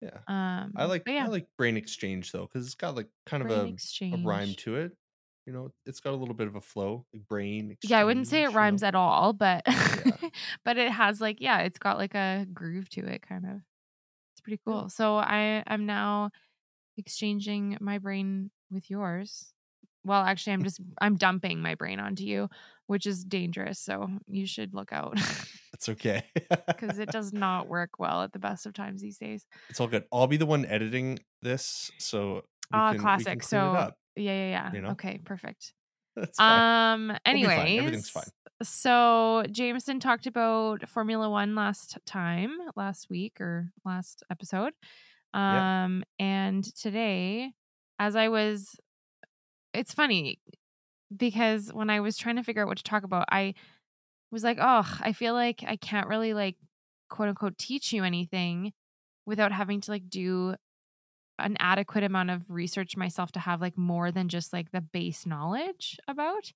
Yeah. 0.00 0.20
Um, 0.26 0.72
I 0.76 0.84
like 0.86 1.06
yeah, 1.06 1.26
I 1.26 1.28
like 1.28 1.48
brain 1.58 1.76
exchange 1.76 2.32
though, 2.32 2.46
because 2.46 2.66
it's 2.66 2.74
got 2.74 2.94
like 2.96 3.10
kind 3.26 3.42
of 3.42 3.50
brain 3.50 3.66
a, 3.72 3.74
a 4.12 4.16
exchange. 4.16 4.18
rhyme 4.18 4.54
to 4.56 4.76
it. 4.76 4.96
You 5.46 5.52
know, 5.52 5.72
it's 5.86 6.00
got 6.00 6.14
a 6.14 6.16
little 6.16 6.34
bit 6.34 6.46
of 6.48 6.56
a 6.56 6.60
flow, 6.60 7.06
like 7.12 7.26
brain. 7.28 7.70
Yeah, 7.82 7.98
I 8.00 8.04
wouldn't 8.04 8.26
say 8.28 8.44
it 8.44 8.48
exchange, 8.48 8.58
you 8.60 8.68
rhymes 8.68 8.82
know? 8.82 8.82
at 8.82 8.94
all, 8.94 9.32
but 9.32 9.62
Yeah. 9.92 10.16
but 10.64 10.76
it 10.76 10.90
has 10.92 11.20
like 11.20 11.40
yeah, 11.40 11.60
it's 11.60 11.78
got 11.78 11.96
like 11.98 12.14
a 12.14 12.46
groove 12.52 12.88
to 12.90 13.06
it 13.06 13.22
kind 13.22 13.46
of. 13.46 13.62
It's 14.34 14.42
pretty 14.42 14.60
Yeah. 14.66 14.82
cool. 14.82 14.90
So 14.90 15.16
I 15.18 15.64
I'm 15.66 15.86
now 15.86 16.30
exchanging 16.98 17.78
my 17.80 17.98
brain 17.98 18.50
with 18.70 18.90
yours. 18.90 19.54
Well, 20.04 20.22
actually 20.22 20.54
I'm 20.54 20.64
just 20.64 20.80
I'm 21.00 21.16
dumping 21.16 21.60
my 21.60 21.74
brain 21.74 22.00
onto 22.00 22.24
you, 22.24 22.48
which 22.86 23.06
is 23.06 23.24
dangerous. 23.24 23.78
So 23.78 24.08
you 24.28 24.46
should 24.46 24.74
look 24.74 24.92
out 24.92 25.14
That's 25.72 25.88
okay. 25.90 26.24
cuz 26.78 26.98
it 26.98 27.10
does 27.10 27.32
not 27.32 27.68
work 27.68 27.98
well 27.98 28.22
at 28.22 28.32
the 28.32 28.38
best 28.38 28.66
of 28.66 28.72
times 28.74 29.02
these 29.02 29.18
days. 29.18 29.46
it's 29.68 29.80
all 29.80 29.88
good. 29.88 30.04
I'll 30.12 30.26
be 30.26 30.36
the 30.36 30.46
one 30.46 30.64
editing 30.66 31.18
this, 31.42 31.90
so 31.98 32.42
Ah, 32.72 32.92
can, 32.92 33.00
classic. 33.00 33.42
So 33.42 33.58
up. 33.58 33.96
yeah, 34.16 34.32
yeah, 34.32 34.48
yeah. 34.50 34.72
you 34.72 34.80
know? 34.80 34.90
Okay, 34.90 35.18
perfect. 35.24 35.74
That's 36.16 36.36
fine. 36.36 37.10
Um 37.10 37.18
fine. 37.26 37.78
Everything's 37.78 38.10
fine. 38.10 38.24
so 38.62 39.44
Jameson 39.50 40.00
talked 40.00 40.26
about 40.26 40.88
Formula 40.88 41.28
1 41.30 41.54
last 41.54 41.98
time, 42.06 42.56
last 42.76 43.08
week 43.10 43.40
or 43.40 43.70
last 43.84 44.22
episode. 44.30 44.72
Yeah. 45.34 45.84
Um 45.84 46.04
and 46.18 46.64
today 46.76 47.52
as 47.98 48.16
I 48.16 48.28
was 48.28 48.76
it's 49.72 49.94
funny 49.94 50.40
because 51.16 51.72
when 51.72 51.90
I 51.90 52.00
was 52.00 52.16
trying 52.18 52.36
to 52.36 52.44
figure 52.44 52.62
out 52.62 52.68
what 52.68 52.78
to 52.78 52.84
talk 52.84 53.04
about, 53.04 53.26
I 53.30 53.54
was 54.32 54.44
like, 54.44 54.58
"Oh, 54.60 54.98
I 55.02 55.12
feel 55.14 55.34
like 55.34 55.64
I 55.66 55.76
can't 55.76 56.08
really 56.08 56.34
like 56.34 56.56
quote 57.10 57.28
unquote 57.30 57.58
teach 57.58 57.92
you 57.92 58.04
anything 58.04 58.72
without 59.26 59.52
having 59.52 59.80
to 59.82 59.90
like 59.92 60.08
do 60.10 60.56
an 61.38 61.56
adequate 61.60 62.04
amount 62.04 62.30
of 62.30 62.44
research 62.50 62.96
myself 62.96 63.32
to 63.32 63.40
have 63.40 63.60
like 63.62 63.78
more 63.78 64.12
than 64.12 64.28
just 64.28 64.52
like 64.52 64.72
the 64.72 64.80
base 64.82 65.26
knowledge 65.26 65.98
about." 66.08 66.52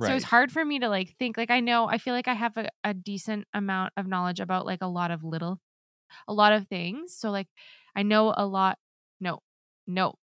So 0.00 0.16
it's 0.16 0.26
hard 0.26 0.52
for 0.52 0.64
me 0.64 0.80
to 0.80 0.88
like 0.90 1.16
think 1.18 1.36
like 1.38 1.50
I 1.50 1.60
know 1.60 1.88
I 1.88 1.98
feel 1.98 2.14
like 2.14 2.28
I 2.28 2.34
have 2.34 2.56
a, 2.58 2.70
a 2.84 2.94
decent 2.94 3.46
amount 3.54 3.94
of 3.98 4.06
knowledge 4.08 4.40
about 4.40 4.66
like 4.66 4.82
a 4.82 4.86
lot 4.88 5.10
of 5.12 5.24
little 5.24 5.60
a 6.28 6.32
lot 6.34 6.52
of 6.52 6.68
things. 6.68 7.14
So 7.14 7.30
like 7.30 7.48
I 7.96 8.02
know 8.02 8.34
a 8.36 8.46
lot 8.46 8.78
no, 9.20 9.40
no, 9.86 10.14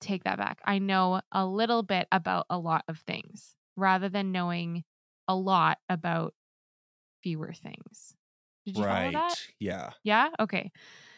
take 0.00 0.24
that 0.24 0.38
back. 0.38 0.60
I 0.64 0.78
know 0.78 1.20
a 1.32 1.44
little 1.46 1.82
bit 1.82 2.08
about 2.12 2.46
a 2.50 2.58
lot 2.58 2.84
of 2.88 2.98
things 2.98 3.54
rather 3.76 4.08
than 4.08 4.32
knowing 4.32 4.84
a 5.26 5.34
lot 5.34 5.78
about 5.88 6.34
fewer 7.22 7.52
things. 7.52 8.14
Did 8.64 8.76
you 8.76 8.84
follow 8.84 9.02
Right. 9.02 9.12
that? 9.12 9.46
Yeah. 9.58 9.90
Yeah? 10.04 10.28
Okay. 10.40 10.70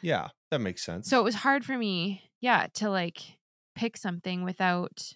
Yeah. 0.03 0.29
That 0.51 0.61
makes 0.61 0.83
sense. 0.83 1.09
So 1.09 1.21
it 1.21 1.25
was 1.25 1.37
hard 1.37 1.65
for 1.65 1.77
me, 1.77 2.23
yeah, 2.41 2.67
to 2.75 2.91
like 2.91 3.39
pick 3.75 3.97
something 3.97 4.45
without 4.45 5.13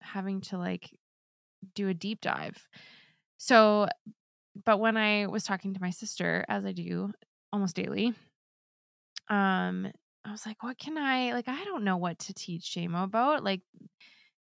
having 0.00 0.40
to 0.40 0.58
like 0.58 0.90
do 1.74 1.88
a 1.88 1.94
deep 1.94 2.20
dive. 2.20 2.68
So, 3.38 3.88
but 4.64 4.78
when 4.78 4.96
I 4.96 5.26
was 5.26 5.44
talking 5.44 5.74
to 5.74 5.80
my 5.80 5.90
sister, 5.90 6.44
as 6.48 6.64
I 6.64 6.72
do 6.72 7.12
almost 7.52 7.76
daily, 7.76 8.14
um, 9.28 9.90
I 10.24 10.30
was 10.30 10.46
like, 10.46 10.62
what 10.62 10.78
can 10.78 10.96
I 10.96 11.32
like? 11.32 11.48
I 11.48 11.64
don't 11.64 11.84
know 11.84 11.96
what 11.96 12.18
to 12.20 12.34
teach 12.34 12.74
Jamo 12.76 13.04
about. 13.04 13.42
Like, 13.42 13.62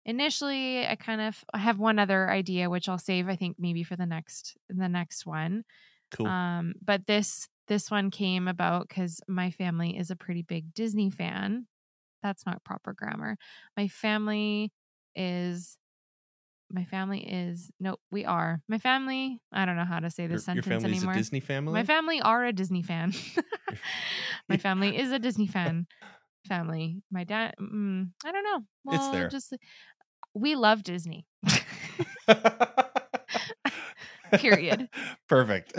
initially, 0.04 0.87
I 0.87 0.96
kind 0.96 1.20
of 1.20 1.44
I 1.54 1.58
have 1.58 1.78
one 1.78 1.99
other 1.99 2.30
idea 2.30 2.70
which 2.70 2.88
I'll 2.88 2.99
save. 2.99 3.28
I 3.28 3.37
think 3.37 3.56
maybe 3.58 3.84
for 3.84 3.96
the 3.96 4.06
next 4.06 4.56
the 4.68 4.88
next 4.88 5.26
one. 5.26 5.64
cool. 6.10 6.32
Um, 6.32 6.75
but 6.82 7.06
this 7.06 7.49
this 7.68 7.90
one 7.90 8.10
came 8.10 8.49
about 8.49 8.88
because 8.88 9.20
my 9.28 9.50
family 9.50 9.96
is 9.99 10.10
a 10.10 10.16
pretty 10.16 10.42
big 10.42 10.75
Disney 10.75 11.10
fan. 11.10 11.66
That's 12.22 12.46
not 12.46 12.64
proper 12.64 12.94
grammar. 12.94 13.37
My 13.76 13.88
family 13.88 14.72
is 15.16 15.78
my 16.71 16.85
family 16.85 17.21
is 17.21 17.71
no, 17.81 17.97
we 18.11 18.25
are. 18.25 18.62
My 18.69 18.79
family, 18.79 19.41
I 19.53 19.65
don't 19.65 19.77
know 19.77 19.85
how 19.85 19.99
to 19.99 20.11
say 20.11 20.25
your, 20.25 20.33
this 20.33 20.47
your 20.47 20.62
sentence 20.62 20.67
family's 20.67 20.99
anymore. 20.99 21.15
a 21.15 21.17
Disney 21.17 21.41
family. 21.41 21.73
My 21.73 21.85
family 21.85 22.21
are 22.21 22.45
a 22.45 22.53
Disney 22.53 22.83
fan. 22.83 23.12
my 24.49 24.57
family 24.57 24.97
is 24.97 25.11
a 25.12 25.19
Disney 25.19 25.47
fan 25.49 25.87
family. 26.49 27.03
My 27.11 27.25
dad, 27.25 27.55
mm, 27.61 28.11
I 28.25 28.33
don't 28.33 28.45
know. 28.45 28.61
Well, 28.85 28.97
It's 28.97 29.09
there. 29.12 29.29
just 29.29 29.55
we 30.35 30.55
love 30.55 30.83
Disney. 30.83 31.27
Period. 34.33 34.89
Perfect. 35.29 35.73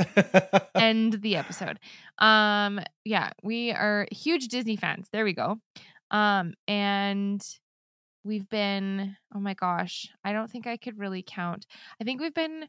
end 0.75 1.13
the 1.21 1.37
episode. 1.37 1.79
Um, 2.17 2.81
yeah, 3.05 3.31
we 3.43 3.71
are 3.71 4.07
huge 4.11 4.49
Disney 4.49 4.75
fans. 4.75 5.07
There 5.13 5.23
we 5.23 5.31
go. 5.33 5.57
Um, 6.11 6.53
and 6.67 7.41
we've 8.23 8.47
been, 8.49 9.15
oh 9.33 9.39
my 9.39 9.53
gosh, 9.53 10.09
I 10.23 10.33
don't 10.33 10.49
think 10.49 10.67
I 10.67 10.77
could 10.77 10.99
really 10.99 11.23
count. 11.25 11.65
I 11.99 12.03
think 12.03 12.21
we've 12.21 12.33
been 12.33 12.67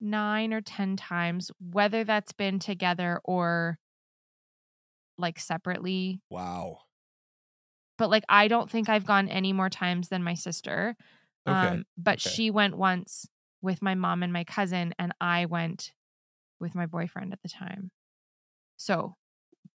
nine 0.00 0.52
or 0.52 0.60
10 0.60 0.96
times, 0.96 1.50
whether 1.58 2.04
that's 2.04 2.32
been 2.32 2.58
together 2.58 3.20
or 3.24 3.78
like 5.16 5.38
separately. 5.38 6.20
wow. 6.30 6.78
But 7.96 8.10
like, 8.10 8.22
I 8.28 8.46
don't 8.46 8.70
think 8.70 8.88
I've 8.88 9.06
gone 9.06 9.28
any 9.28 9.52
more 9.52 9.68
times 9.68 10.08
than 10.08 10.22
my 10.22 10.34
sister. 10.34 10.94
Okay. 11.48 11.58
Um, 11.58 11.84
but 11.96 12.24
okay. 12.24 12.30
she 12.30 12.50
went 12.50 12.76
once 12.76 13.26
with 13.60 13.82
my 13.82 13.96
mom 13.96 14.22
and 14.22 14.32
my 14.32 14.44
cousin, 14.44 14.94
and 15.00 15.12
I 15.20 15.46
went 15.46 15.92
with 16.60 16.76
my 16.76 16.86
boyfriend 16.86 17.32
at 17.32 17.42
the 17.42 17.48
time. 17.48 17.90
So 18.76 19.16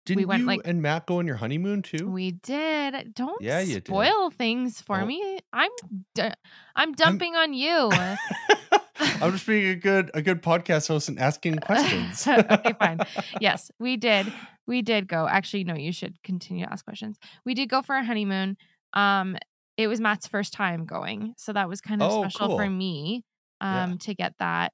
Didn't 0.05 0.27
went, 0.27 0.41
you 0.41 0.45
like- 0.47 0.61
and 0.65 0.81
Matt 0.81 1.05
go 1.05 1.19
on 1.19 1.27
your 1.27 1.37
honeymoon 1.37 1.81
too? 1.81 2.09
we 2.09 2.31
did. 2.31 3.13
Don't 3.13 3.41
Yeah, 3.41 3.59
you 3.61 3.75
did. 3.75 3.87
spoil 3.87 4.29
things 4.29 4.81
for 4.81 4.99
Oh. 5.01 5.05
me. 5.05 5.39
I'm 5.53 5.71
d- 6.15 6.29
I'm 6.75 6.91
dumping 6.93 7.35
on 7.35 7.53
you. 7.53 7.89
I'm 8.99 9.31
just 9.31 9.47
being 9.47 9.67
a 9.69 9.75
good 9.75 10.11
a 10.13 10.21
good 10.21 10.41
podcast 10.41 10.87
host 10.87 11.09
and 11.09 11.19
asking 11.19 11.59
questions. 11.59 12.27
Okay, 12.27 12.73
fine. 12.79 12.99
yes, 13.39 13.71
we 13.79 13.97
did. 13.97 14.31
We 14.67 14.81
did 14.81 15.07
go. 15.07 15.27
Actually, 15.27 15.63
no, 15.65 15.75
you 15.75 15.91
should 15.91 16.21
continue 16.23 16.65
to 16.65 16.71
ask 16.71 16.85
questions. 16.85 17.17
We 17.45 17.53
did 17.53 17.69
go 17.69 17.81
for 17.81 17.95
a 17.95 18.03
honeymoon. 18.05 18.57
Um, 18.93 19.37
it 19.77 19.87
was 19.87 19.99
Matt's 19.99 20.27
first 20.27 20.53
time 20.53 20.85
going, 20.85 21.33
so 21.37 21.51
that 21.53 21.67
was 21.67 21.81
kind 21.81 22.01
of 22.01 22.11
Oh, 22.11 22.21
special 22.23 22.57
for 22.57 22.63
cool. 22.65 22.69
me. 22.69 23.23
Yeah. 23.61 23.83
Um, 23.85 23.97
to 23.99 24.13
get 24.13 24.33
that 24.39 24.73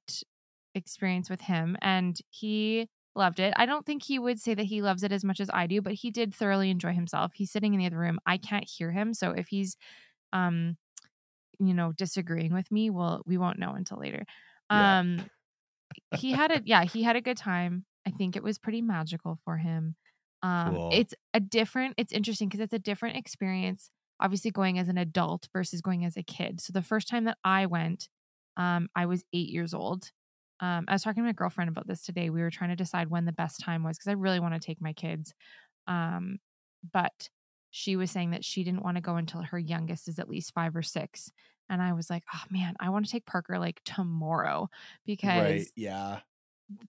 experience 0.74 1.30
with 1.30 1.40
him, 1.40 1.76
and 1.80 2.16
he 2.30 2.88
loved 3.16 3.40
it. 3.40 3.52
I 3.56 3.66
don't 3.66 3.84
think 3.84 4.02
he 4.02 4.18
would 4.18 4.38
say 4.40 4.54
that 4.54 4.64
he 4.64 4.82
loves 4.82 5.02
it 5.02 5.12
as 5.12 5.24
much 5.24 5.40
as 5.40 5.50
I 5.52 5.66
do, 5.66 5.82
but 5.82 5.94
he 5.94 6.10
did 6.10 6.34
thoroughly 6.34 6.70
enjoy 6.70 6.92
himself. 6.92 7.32
He's 7.34 7.50
sitting 7.50 7.74
in 7.74 7.80
the 7.80 7.86
other 7.86 7.98
room. 7.98 8.18
I 8.26 8.36
can't 8.38 8.68
hear 8.68 8.90
him, 8.92 9.14
so 9.14 9.32
if 9.32 9.48
he's, 9.48 9.76
um, 10.32 10.76
you 11.58 11.74
know, 11.74 11.92
disagreeing 11.92 12.52
with 12.54 12.70
me, 12.70 12.90
well, 12.90 13.22
we 13.26 13.36
won't 13.38 13.58
know 13.58 13.72
until 13.72 13.98
later. 13.98 14.24
Yeah. 14.70 15.00
Um, 15.00 15.26
he 16.16 16.32
had 16.32 16.50
a 16.50 16.62
yeah, 16.64 16.84
he 16.84 17.02
had 17.02 17.16
a 17.16 17.20
good 17.20 17.36
time. 17.36 17.84
I 18.06 18.10
think 18.10 18.36
it 18.36 18.42
was 18.42 18.58
pretty 18.58 18.82
magical 18.82 19.38
for 19.44 19.56
him. 19.56 19.96
Um, 20.42 20.74
Cool. 20.74 20.90
it's 20.92 21.14
a 21.34 21.40
different. 21.40 21.94
It's 21.98 22.12
interesting 22.12 22.48
because 22.48 22.60
it's 22.60 22.72
a 22.72 22.78
different 22.78 23.16
experience. 23.16 23.90
Obviously, 24.20 24.50
going 24.50 24.78
as 24.78 24.88
an 24.88 24.98
adult 24.98 25.48
versus 25.52 25.80
going 25.80 26.04
as 26.04 26.16
a 26.16 26.22
kid. 26.22 26.60
So 26.60 26.72
the 26.72 26.82
first 26.82 27.08
time 27.08 27.24
that 27.24 27.38
I 27.44 27.66
went, 27.66 28.08
um, 28.56 28.88
I 28.94 29.06
was 29.06 29.24
eight 29.32 29.48
years 29.48 29.74
old. 29.74 30.10
Um, 30.60 30.84
I 30.88 30.92
was 30.92 31.02
talking 31.02 31.22
to 31.22 31.26
my 31.26 31.32
girlfriend 31.32 31.70
about 31.70 31.86
this 31.86 32.02
today. 32.02 32.30
We 32.30 32.42
were 32.42 32.50
trying 32.50 32.70
to 32.70 32.76
decide 32.76 33.08
when 33.08 33.24
the 33.24 33.32
best 33.32 33.60
time 33.60 33.82
was 33.82 33.96
because 33.96 34.10
I 34.10 34.14
really 34.14 34.40
want 34.40 34.54
to 34.54 34.60
take 34.60 34.80
my 34.80 34.92
kids. 34.92 35.32
Um, 35.86 36.38
but 36.92 37.28
she 37.70 37.96
was 37.96 38.10
saying 38.10 38.30
that 38.30 38.44
she 38.44 38.64
didn't 38.64 38.82
want 38.82 38.96
to 38.96 39.00
go 39.00 39.16
until 39.16 39.42
her 39.42 39.58
youngest 39.58 40.08
is 40.08 40.18
at 40.18 40.28
least 40.28 40.52
five 40.54 40.76
or 40.76 40.82
six. 40.82 41.30
And 41.68 41.80
I 41.80 41.92
was 41.92 42.10
like, 42.10 42.24
oh 42.34 42.42
man, 42.50 42.74
I 42.80 42.90
want 42.90 43.06
to 43.06 43.12
take 43.12 43.26
Parker 43.26 43.58
like 43.58 43.80
tomorrow 43.84 44.68
because 45.06 45.50
right. 45.50 45.66
Yeah. 45.76 46.20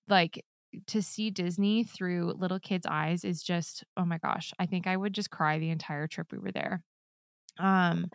like 0.10 0.44
to 0.88 1.02
see 1.02 1.30
Disney 1.30 1.84
through 1.84 2.34
little 2.38 2.60
kids' 2.60 2.88
eyes 2.90 3.24
is 3.24 3.44
just 3.44 3.84
oh 3.96 4.06
my 4.06 4.18
gosh. 4.18 4.54
I 4.58 4.66
think 4.66 4.88
I 4.88 4.98
would 4.98 5.14
just 5.14 5.30
cry 5.30 5.60
the 5.60 5.70
entire 5.70 6.08
trip 6.08 6.32
we 6.32 6.40
were 6.40 6.52
there. 6.52 6.82
Um 7.60 8.10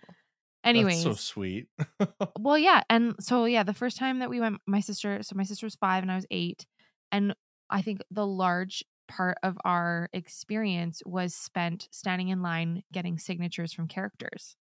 anyways, 0.66 1.04
That's 1.04 1.18
so 1.18 1.22
sweet. 1.22 1.68
well 2.40 2.58
yeah, 2.58 2.82
and 2.90 3.14
so 3.20 3.44
yeah, 3.44 3.62
the 3.62 3.74
first 3.74 3.96
time 3.96 4.18
that 4.18 4.30
we 4.30 4.40
went 4.40 4.60
my 4.66 4.80
sister 4.80 5.22
so 5.22 5.34
my 5.36 5.44
sister 5.44 5.66
was 5.66 5.74
5 5.76 6.02
and 6.02 6.12
I 6.12 6.16
was 6.16 6.26
8 6.30 6.66
and 7.12 7.34
I 7.70 7.82
think 7.82 8.00
the 8.10 8.26
large 8.26 8.84
part 9.08 9.38
of 9.42 9.56
our 9.64 10.08
experience 10.12 11.02
was 11.06 11.34
spent 11.34 11.88
standing 11.90 12.28
in 12.28 12.42
line 12.42 12.82
getting 12.92 13.18
signatures 13.18 13.72
from 13.72 13.88
characters 13.88 14.56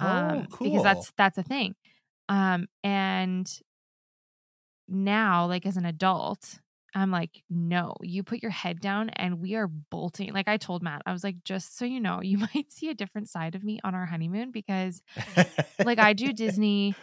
oh, 0.00 0.06
um, 0.06 0.46
cool. 0.50 0.68
because 0.68 0.82
that's 0.82 1.12
that's 1.16 1.38
a 1.38 1.42
thing 1.42 1.74
um 2.28 2.66
and 2.82 3.60
now 4.88 5.46
like 5.46 5.66
as 5.66 5.76
an 5.76 5.86
adult 5.86 6.58
i'm 6.94 7.10
like 7.10 7.42
no 7.50 7.94
you 8.02 8.22
put 8.22 8.42
your 8.42 8.50
head 8.50 8.80
down 8.80 9.10
and 9.10 9.40
we 9.40 9.54
are 9.54 9.68
bolting 9.68 10.32
like 10.32 10.48
i 10.48 10.56
told 10.56 10.82
matt 10.82 11.02
i 11.06 11.12
was 11.12 11.24
like 11.24 11.36
just 11.44 11.76
so 11.76 11.84
you 11.84 12.00
know 12.00 12.20
you 12.22 12.38
might 12.38 12.70
see 12.70 12.88
a 12.88 12.94
different 12.94 13.28
side 13.28 13.54
of 13.54 13.64
me 13.64 13.78
on 13.84 13.94
our 13.94 14.06
honeymoon 14.06 14.50
because 14.50 15.02
like 15.84 15.98
i 15.98 16.12
do 16.12 16.32
disney 16.32 16.94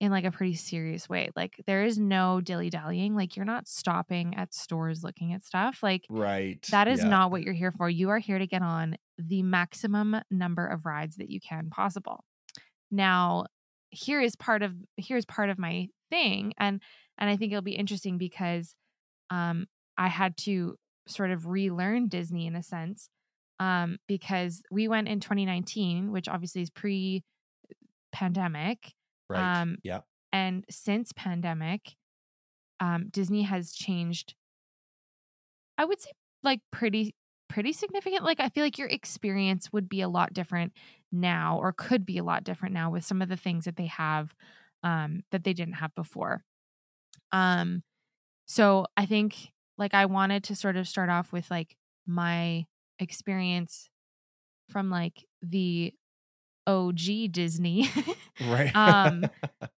in 0.00 0.10
like 0.10 0.24
a 0.24 0.30
pretty 0.30 0.54
serious 0.54 1.08
way 1.08 1.28
like 1.36 1.62
there 1.66 1.84
is 1.84 1.98
no 1.98 2.40
dilly 2.40 2.70
dallying 2.70 3.14
like 3.14 3.36
you're 3.36 3.44
not 3.44 3.68
stopping 3.68 4.34
at 4.34 4.54
stores 4.54 5.04
looking 5.04 5.34
at 5.34 5.44
stuff 5.44 5.80
like 5.82 6.06
right. 6.08 6.66
that 6.70 6.88
is 6.88 7.02
yeah. 7.02 7.08
not 7.08 7.30
what 7.30 7.42
you're 7.42 7.54
here 7.54 7.70
for. 7.70 7.88
You 7.88 8.08
are 8.08 8.18
here 8.18 8.38
to 8.38 8.46
get 8.46 8.62
on 8.62 8.96
the 9.18 9.42
maximum 9.42 10.16
number 10.30 10.66
of 10.66 10.86
rides 10.86 11.16
that 11.16 11.28
you 11.28 11.38
can 11.38 11.68
possible. 11.68 12.24
Now, 12.90 13.44
here 13.90 14.20
is 14.20 14.36
part 14.36 14.62
of 14.62 14.72
here's 14.96 15.26
part 15.26 15.50
of 15.50 15.58
my 15.58 15.88
thing 16.08 16.54
and 16.58 16.80
and 17.18 17.28
I 17.28 17.36
think 17.36 17.52
it'll 17.52 17.62
be 17.62 17.72
interesting 17.72 18.16
because 18.16 18.74
um 19.30 19.66
I 19.96 20.08
had 20.08 20.36
to 20.38 20.76
sort 21.06 21.30
of 21.30 21.46
relearn 21.46 22.08
Disney 22.08 22.46
in 22.46 22.56
a 22.56 22.62
sense 22.62 23.08
um 23.58 23.98
because 24.06 24.62
we 24.70 24.88
went 24.88 25.08
in 25.08 25.20
2019, 25.20 26.12
which 26.12 26.28
obviously 26.28 26.62
is 26.62 26.70
pre 26.70 27.22
pandemic. 28.12 28.92
Right. 29.28 29.60
Um, 29.60 29.78
yeah. 29.82 30.00
And 30.32 30.64
since 30.70 31.12
pandemic, 31.12 31.96
um, 32.80 33.08
Disney 33.10 33.42
has 33.42 33.72
changed. 33.72 34.34
I 35.78 35.84
would 35.84 36.00
say 36.00 36.10
like 36.42 36.60
pretty 36.70 37.14
pretty 37.48 37.72
significant. 37.72 38.24
Like 38.24 38.40
I 38.40 38.48
feel 38.48 38.64
like 38.64 38.78
your 38.78 38.88
experience 38.88 39.72
would 39.72 39.88
be 39.88 40.00
a 40.00 40.08
lot 40.08 40.32
different 40.32 40.72
now, 41.12 41.58
or 41.60 41.72
could 41.72 42.06
be 42.06 42.18
a 42.18 42.24
lot 42.24 42.44
different 42.44 42.74
now 42.74 42.90
with 42.90 43.04
some 43.04 43.22
of 43.22 43.28
the 43.28 43.36
things 43.36 43.64
that 43.64 43.76
they 43.76 43.86
have 43.86 44.34
um, 44.82 45.22
that 45.32 45.44
they 45.44 45.52
didn't 45.52 45.74
have 45.74 45.94
before. 45.94 46.44
Um, 47.32 47.82
so 48.50 48.86
I 48.96 49.06
think 49.06 49.52
like 49.78 49.94
I 49.94 50.06
wanted 50.06 50.42
to 50.44 50.56
sort 50.56 50.76
of 50.76 50.88
start 50.88 51.08
off 51.08 51.32
with 51.32 51.48
like 51.52 51.76
my 52.04 52.66
experience 52.98 53.88
from 54.68 54.90
like 54.90 55.24
the 55.40 55.94
OG 56.66 57.30
Disney. 57.30 57.88
Right. 58.44 58.74
um 58.74 59.30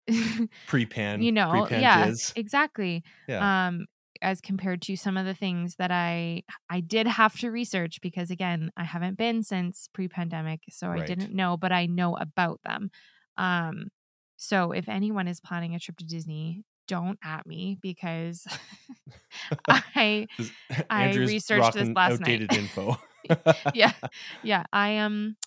pre-pan. 0.67 1.21
you 1.21 1.33
know, 1.33 1.51
pre-pan 1.51 1.81
yeah, 1.81 2.05
Diz. 2.05 2.31
exactly. 2.37 3.03
Yeah. 3.27 3.67
Um 3.67 3.87
as 4.21 4.39
compared 4.39 4.81
to 4.83 4.95
some 4.95 5.17
of 5.17 5.25
the 5.25 5.33
things 5.33 5.75
that 5.75 5.91
I 5.91 6.43
I 6.69 6.79
did 6.79 7.07
have 7.07 7.37
to 7.39 7.51
research 7.51 7.99
because 7.99 8.31
again, 8.31 8.71
I 8.77 8.85
haven't 8.85 9.17
been 9.17 9.43
since 9.43 9.89
pre-pandemic, 9.93 10.61
so 10.69 10.87
I 10.87 11.05
didn't 11.05 11.33
know, 11.33 11.57
but 11.57 11.73
I 11.73 11.87
know 11.87 12.15
about 12.15 12.61
them. 12.63 12.89
Um 13.35 13.89
so 14.37 14.71
if 14.71 14.87
anyone 14.87 15.27
is 15.27 15.41
planning 15.41 15.75
a 15.75 15.79
trip 15.79 15.97
to 15.97 16.05
Disney, 16.05 16.63
don't 16.87 17.19
at 17.23 17.45
me 17.45 17.77
because 17.81 18.45
I 19.67 20.27
I 20.89 21.13
researched 21.13 21.73
this 21.73 21.89
last 21.89 22.19
night. 22.19 22.41
outdated 22.41 22.53
info. 22.53 22.97
yeah. 23.73 23.93
Yeah, 24.43 24.63
I 24.73 24.89
am 24.89 25.37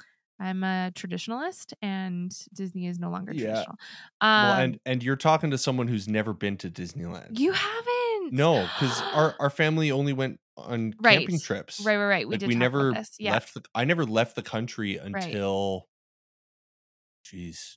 I'm 0.40 0.64
a 0.64 0.90
traditionalist 0.94 1.72
and 1.82 2.32
Disney 2.52 2.86
is 2.86 2.98
no 2.98 3.10
longer 3.10 3.32
Yeah. 3.32 3.46
traditional. 3.46 3.76
Um 4.20 4.42
well, 4.48 4.52
and 4.60 4.80
and 4.86 5.02
you're 5.02 5.16
talking 5.16 5.50
to 5.50 5.58
someone 5.58 5.88
who's 5.88 6.08
never 6.08 6.32
been 6.32 6.56
to 6.58 6.70
Disneyland. 6.70 7.38
you 7.38 7.52
haven't. 7.52 8.32
no, 8.32 8.62
because 8.78 9.00
our 9.12 9.34
our 9.38 9.50
family 9.50 9.90
only 9.90 10.12
went 10.12 10.40
on 10.56 10.94
camping 11.02 11.40
trips. 11.40 11.80
Right, 11.84 11.96
right, 11.96 12.06
right. 12.06 12.28
We 12.28 12.36
like 12.36 12.48
we 12.48 12.54
never. 12.54 12.92
Yeah. 13.18 13.32
left. 13.32 13.54
The, 13.54 13.62
I 13.74 13.84
never 13.84 14.04
left 14.04 14.36
the 14.36 14.42
country 14.42 14.96
until, 14.96 15.88
jeez, 17.26 17.76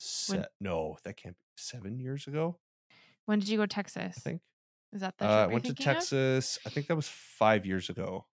se- 0.00 0.46
no, 0.60 0.96
that 1.04 1.16
can't 1.16 1.36
be 1.36 1.44
seven 1.56 1.98
years 2.00 2.26
ago. 2.26 2.58
When 3.26 3.38
did 3.38 3.48
you 3.48 3.56
go 3.58 3.64
to 3.64 3.68
Texas? 3.68 4.14
I 4.16 4.20
think. 4.20 4.40
Is 4.92 5.02
that 5.02 5.16
the 5.18 5.24
Uh, 5.26 5.28
I 5.28 5.46
went 5.46 5.64
to 5.64 5.68
thinking 5.68 5.86
of? 5.88 5.94
Texas. 5.96 6.58
I 6.66 6.70
think 6.70 6.88
that 6.88 6.96
was 6.96 7.08
five 7.08 7.64
years 7.64 7.88
ago. 7.90 8.26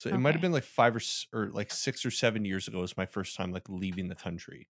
So 0.00 0.08
it 0.08 0.18
might 0.18 0.32
have 0.32 0.40
been 0.40 0.50
like 0.52 0.64
five 0.64 0.96
or 0.96 1.00
or 1.32 1.50
like 1.50 1.70
six 1.70 2.04
or 2.06 2.10
seven 2.10 2.44
years 2.44 2.66
ago. 2.66 2.80
Was 2.80 2.96
my 2.96 3.06
first 3.06 3.36
time 3.36 3.52
like 3.52 3.68
leaving 3.68 4.08
the 4.08 4.14
country. 4.16 4.68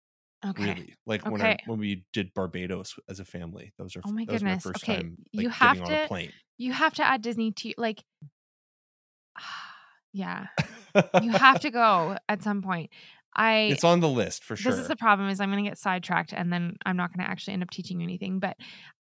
Okay. 0.44 0.64
Really, 0.64 0.96
like 1.06 1.24
when 1.24 1.40
I 1.40 1.56
when 1.66 1.78
we 1.78 2.04
did 2.12 2.34
Barbados 2.34 2.96
as 3.08 3.20
a 3.20 3.24
family. 3.24 3.72
That 3.78 3.84
was 3.84 3.94
our. 3.94 4.02
Oh 4.04 4.10
my 4.10 4.22
my 4.22 4.24
goodness. 4.24 4.64
first 4.64 4.82
Okay, 4.82 4.96
time. 4.96 5.16
you 5.30 5.44
like, 5.48 5.52
have 5.58 5.76
getting 5.76 5.92
on 5.94 5.98
a 5.98 6.02
to- 6.02 6.08
plane. 6.08 6.32
You 6.58 6.72
have 6.72 6.94
to 6.94 7.04
add 7.04 7.22
Disney 7.22 7.52
to 7.52 7.72
like 7.78 8.02
Yeah. 10.12 10.48
You 11.22 11.30
have 11.30 11.60
to 11.60 11.70
go 11.70 12.18
at 12.28 12.42
some 12.42 12.60
point. 12.60 12.90
I 13.34 13.68
it's 13.72 13.84
on 13.84 14.00
the 14.00 14.08
list 14.08 14.44
for 14.44 14.56
sure. 14.56 14.72
This 14.72 14.80
is 14.80 14.88
the 14.88 14.96
problem 14.96 15.28
is 15.28 15.40
I'm 15.40 15.50
going 15.50 15.64
to 15.64 15.70
get 15.70 15.78
sidetracked 15.78 16.32
and 16.32 16.52
then 16.52 16.76
I'm 16.84 16.96
not 16.96 17.12
going 17.12 17.24
to 17.24 17.30
actually 17.30 17.54
end 17.54 17.62
up 17.62 17.70
teaching 17.70 18.00
you 18.00 18.04
anything. 18.04 18.38
But 18.38 18.56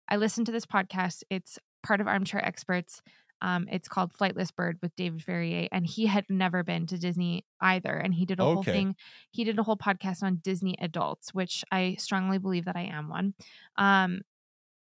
I 0.09 0.17
listened 0.17 0.47
to 0.47 0.53
this 0.53 0.67
podcast. 0.67 1.23
It's 1.31 1.59
part 1.83 2.01
of 2.01 2.07
Armchair 2.07 2.45
Experts. 2.45 3.03
Um, 3.41 3.69
it's 3.71 3.89
called 3.89 4.13
Flightless 4.13 4.55
Bird 4.55 4.79
with 4.83 4.95
David 4.97 5.23
Farrier, 5.23 5.69
and 5.71 5.87
he 5.87 6.07
had 6.07 6.25
never 6.29 6.65
been 6.65 6.87
to 6.89 6.99
Disney 6.99 7.45
either. 7.61 7.95
And 7.97 8.13
he 8.13 8.27
did 8.27 8.41
a 8.41 8.43
whole 8.45 8.63
thing. 8.65 8.97
He 9.31 9.45
did 9.45 9.59
a 9.59 9.63
whole 9.63 9.77
podcast 9.77 10.23
on 10.25 10.41
Disney 10.43 10.75
adults, 10.81 11.33
which 11.33 11.65
I 11.71 11.97
strongly 12.01 12.39
believe 12.39 12.65
that 12.65 12.77
I 12.77 12.91
am 12.93 13.09
one. 13.09 13.35
Um, 13.77 14.23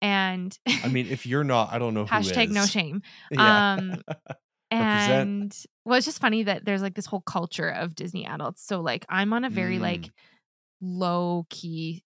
and 0.02 0.58
I 0.84 0.88
mean, 0.88 1.08
if 1.08 1.26
you're 1.26 1.44
not, 1.44 1.72
I 1.72 1.80
don't 1.80 1.94
know 1.94 2.06
who 2.06 2.16
hashtag 2.16 2.50
no 2.50 2.66
shame. 2.66 3.02
Yeah. 3.32 3.74
Um, 3.74 4.02
Represent. 4.80 5.30
and 5.30 5.66
well, 5.86 5.98
it's 5.98 6.06
just 6.06 6.20
funny 6.22 6.44
that 6.44 6.66
there's 6.66 6.82
like 6.82 6.96
this 6.96 7.06
whole 7.06 7.22
culture 7.22 7.70
of 7.70 7.96
Disney 7.96 8.26
adults. 8.26 8.64
So 8.66 8.82
like 8.82 9.06
I'm 9.10 9.34
on 9.34 9.44
a 9.46 9.50
very 9.50 9.80
like 9.80 10.02
Mm. 10.02 10.12
low 10.82 11.46
key 11.50 12.04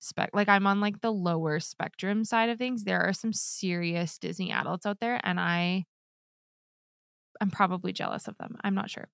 spec 0.00 0.30
like 0.34 0.48
I'm 0.48 0.66
on 0.66 0.80
like 0.80 1.00
the 1.00 1.12
lower 1.12 1.60
spectrum 1.60 2.24
side 2.24 2.50
of 2.50 2.58
things. 2.58 2.84
There 2.84 3.00
are 3.00 3.12
some 3.12 3.32
serious 3.32 4.18
Disney 4.18 4.52
adults 4.52 4.86
out 4.86 5.00
there 5.00 5.20
and 5.24 5.40
I 5.40 5.86
I'm 7.40 7.50
probably 7.50 7.92
jealous 7.92 8.28
of 8.28 8.36
them. 8.38 8.56
I'm 8.62 8.74
not 8.74 8.90
sure. 8.90 9.08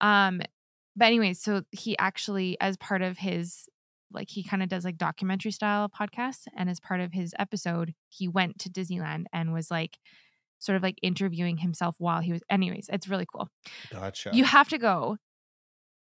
Um 0.00 0.42
but 0.96 1.06
anyways, 1.06 1.40
so 1.40 1.62
he 1.70 1.96
actually 1.98 2.56
as 2.60 2.76
part 2.76 3.00
of 3.02 3.18
his 3.18 3.68
like 4.12 4.28
he 4.28 4.42
kind 4.42 4.62
of 4.62 4.68
does 4.68 4.84
like 4.84 4.96
documentary 4.98 5.52
style 5.52 5.88
podcasts 5.88 6.46
and 6.56 6.68
as 6.68 6.80
part 6.80 7.00
of 7.00 7.12
his 7.12 7.32
episode, 7.38 7.94
he 8.08 8.26
went 8.28 8.58
to 8.58 8.68
Disneyland 8.68 9.26
and 9.32 9.52
was 9.52 9.70
like 9.70 9.98
sort 10.60 10.76
of 10.76 10.82
like 10.82 10.98
interviewing 11.02 11.56
himself 11.56 11.96
while 11.98 12.20
he 12.20 12.32
was 12.32 12.42
anyways, 12.48 12.88
it's 12.92 13.08
really 13.08 13.26
cool. 13.26 13.48
gotcha. 13.90 14.30
You 14.32 14.44
have 14.44 14.68
to 14.68 14.78
go. 14.78 15.16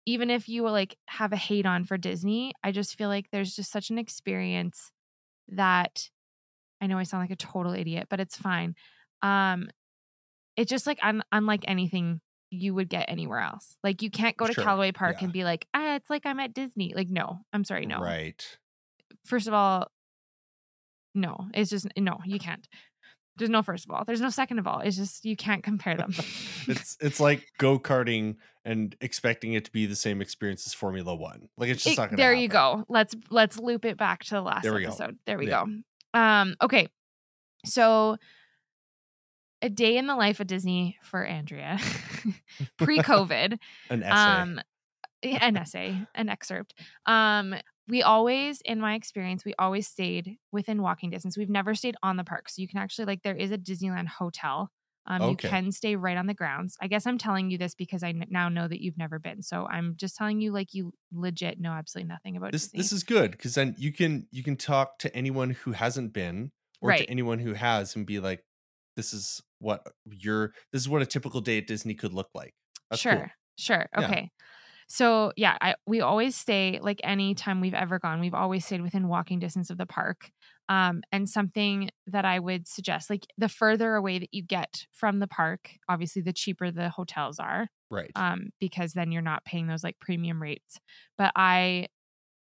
Even 0.07 0.29
if 0.29 0.47
you 0.47 0.63
like 0.69 0.97
have 1.07 1.33
a 1.33 1.37
hate 1.37 1.65
on 1.65 1.83
for 1.83 1.97
Disney, 1.97 2.53
I 2.63 2.71
just 2.71 2.97
feel 2.97 3.09
like 3.09 3.27
there's 3.31 3.55
just 3.55 3.71
such 3.71 3.89
an 3.89 3.97
experience 3.99 4.91
that 5.49 6.09
I 6.81 6.87
know 6.87 6.97
I 6.97 7.03
sound 7.03 7.23
like 7.23 7.31
a 7.31 7.35
total 7.35 7.73
idiot, 7.73 8.07
but 8.09 8.19
it's 8.19 8.37
fine. 8.37 8.73
Um 9.21 9.69
it's 10.55 10.69
just 10.71 10.87
like 10.87 10.99
un- 11.03 11.23
unlike 11.31 11.65
anything 11.67 12.19
you 12.49 12.73
would 12.73 12.87
get 12.89 13.05
anywhere 13.09 13.39
else. 13.39 13.75
Like 13.83 14.01
you 14.01 14.09
can't 14.09 14.37
go 14.37 14.47
to 14.47 14.53
Sure, 14.53 14.63
Calaway 14.63 14.93
Park 14.95 15.17
yeah. 15.19 15.25
and 15.25 15.33
be 15.33 15.43
like, 15.43 15.67
"Ah, 15.73 15.95
it's 15.95 16.09
like 16.09 16.25
I'm 16.25 16.39
at 16.39 16.53
Disney." 16.53 16.93
Like 16.95 17.09
no, 17.09 17.39
I'm 17.51 17.63
sorry, 17.65 17.85
no. 17.85 17.99
Right. 17.99 18.43
First 19.25 19.47
of 19.47 19.53
all, 19.53 19.91
no. 21.13 21.47
It's 21.53 21.69
just 21.69 21.87
no, 21.97 22.19
you 22.25 22.39
can't. 22.39 22.65
There's 23.37 23.49
no 23.49 23.61
first 23.61 23.85
of 23.85 23.91
all. 23.91 24.03
There's 24.05 24.21
no 24.21 24.29
second 24.29 24.59
of 24.59 24.67
all. 24.67 24.79
It's 24.79 24.97
just 24.97 25.23
you 25.25 25.35
can't 25.35 25.63
compare 25.63 25.95
them. 25.95 26.11
it's 26.67 26.97
it's 26.99 27.19
like 27.19 27.45
go 27.57 27.77
karting 27.79 28.35
and 28.65 28.95
expecting 29.01 29.53
it 29.53 29.65
to 29.65 29.71
be 29.71 29.85
the 29.85 29.95
same 29.95 30.21
experience 30.21 30.65
as 30.67 30.73
Formula 30.73 31.15
One. 31.15 31.49
Like 31.57 31.69
it's 31.69 31.83
just 31.83 31.97
It- 31.97 32.01
not 32.01 32.09
gonna. 32.09 32.17
there 32.21 32.33
you 32.33 32.47
go. 32.47 32.83
Let's 32.89 33.15
let's 33.29 33.57
loop 33.59 33.85
it 33.85 33.97
back 33.97 34.23
to 34.25 34.35
the 34.35 34.41
last 34.41 34.63
There 34.63 34.73
we 34.73 34.81
go. 34.81 34.87
episode. 34.89 35.17
There 35.25 35.37
we 35.37 35.47
Yeah. 35.47 35.65
go. 36.13 36.19
Um, 36.19 36.55
okay. 36.61 36.87
So 37.65 38.17
a 39.61 39.69
day 39.69 39.97
in 39.97 40.07
the 40.07 40.15
life 40.15 40.39
of 40.39 40.47
Disney 40.47 40.97
for 41.03 41.23
Andrea 41.25 41.79
pre-COVID. 42.77 43.57
An 43.89 44.03
essay. 44.03 44.11
um 44.41 44.61
an 45.23 45.57
essay, 45.57 45.97
an 46.13 46.29
excerpt. 46.29 46.73
Um, 47.07 47.55
we 47.87 48.03
always, 48.03 48.61
in 48.61 48.79
my 48.79 48.95
experience, 48.95 49.45
we 49.45 49.53
always 49.59 49.87
stayed 49.87 50.37
within 50.51 50.81
walking 50.81 51.09
distance. 51.09 51.37
We've 51.37 51.49
never 51.49 51.73
stayed 51.75 51.95
on 52.03 52.17
the 52.17 52.23
park. 52.23 52.49
So 52.49 52.61
you 52.61 52.67
can 52.67 52.79
actually 52.79 53.05
like 53.05 53.23
there 53.23 53.35
is 53.35 53.51
a 53.51 53.57
Disneyland 53.57 54.07
hotel. 54.07 54.71
Um, 55.05 55.23
Okay. 55.23 55.27
you 55.27 55.37
can 55.37 55.71
stay 55.71 55.95
right 55.95 56.17
on 56.17 56.27
the 56.27 56.33
grounds. 56.33 56.75
I 56.81 56.87
guess 56.87 57.07
I'm 57.07 57.17
telling 57.17 57.49
you 57.49 57.57
this 57.57 57.73
because 57.75 58.03
I 58.03 58.09
n- 58.09 58.25
now 58.29 58.49
know 58.49 58.67
that 58.67 58.81
you've 58.83 58.97
never 58.97 59.19
been. 59.19 59.41
So 59.41 59.65
I'm 59.67 59.95
just 59.95 60.17
telling 60.17 60.41
you 60.41 60.51
like 60.51 60.73
you 60.73 60.93
legit 61.13 61.59
know 61.61 61.71
absolutely 61.71 62.09
nothing 62.09 62.35
about 62.35 62.51
this 62.51 62.69
Disney. 62.73 62.75
this 62.75 62.91
is 62.91 63.03
good 63.03 63.31
because 63.31 63.55
then 63.55 63.75
you 63.77 63.91
can 63.91 64.27
you 64.31 64.43
can 64.43 64.55
talk 64.55 64.99
to 64.99 65.13
anyone 65.15 65.51
who 65.51 65.71
hasn't 65.73 66.13
been 66.13 66.51
or 66.81 66.93
Right. 66.93 67.07
to 67.07 67.09
anyone 67.09 67.39
who 67.39 67.53
has 67.53 67.95
and 67.95 68.05
be 68.05 68.19
like, 68.19 68.43
this 68.95 69.13
is 69.13 69.41
what 69.59 69.85
your 70.05 70.53
this 70.71 70.81
is 70.81 70.89
what 70.89 71.01
a 71.01 71.05
typical 71.05 71.41
day 71.41 71.57
at 71.59 71.67
Disney 71.67 71.93
could 71.95 72.13
look 72.13 72.29
like. 72.33 72.53
That's 72.89 73.03
sure, 73.03 73.31
cool. 73.31 73.33
sure, 73.57 73.87
Yeah. 73.95 74.15
So 74.87 75.33
yeah, 75.35 75.57
I 75.61 75.75
we 75.85 75.99
always 76.01 76.35
stay 76.35 76.79
like 76.81 77.01
any 77.03 77.35
time 77.35 77.59
we've 77.61 77.73
ever 77.73 77.99
gone, 77.99 78.19
we've 78.21 78.33
always 78.33 78.65
stayed 78.65 78.81
within 78.81 79.07
walking 79.09 79.39
distance 79.39 79.69
of 79.69 79.77
the 79.77 79.85
park. 79.85 80.31
Um, 80.69 81.01
and 81.11 81.29
something 81.29 81.89
that 82.07 82.25
I 82.25 82.39
would 82.39 82.67
suggest, 82.67 83.09
like 83.09 83.25
the 83.37 83.49
further 83.49 83.95
away 83.95 84.19
that 84.19 84.33
you 84.33 84.43
get 84.43 84.85
from 84.91 85.19
the 85.19 85.27
park, 85.27 85.71
obviously 85.89 86.21
the 86.21 86.33
cheaper 86.33 86.71
the 86.71 86.89
hotels 86.89 87.39
are, 87.39 87.67
Right. 87.89 88.15
um, 88.15 88.49
because 88.59 88.93
then 88.93 89.11
you're 89.11 89.21
not 89.21 89.45
paying 89.45 89.67
those 89.67 89.83
like 89.83 89.99
premium 89.99 90.41
rates. 90.41 90.77
But 91.17 91.31
I, 91.35 91.87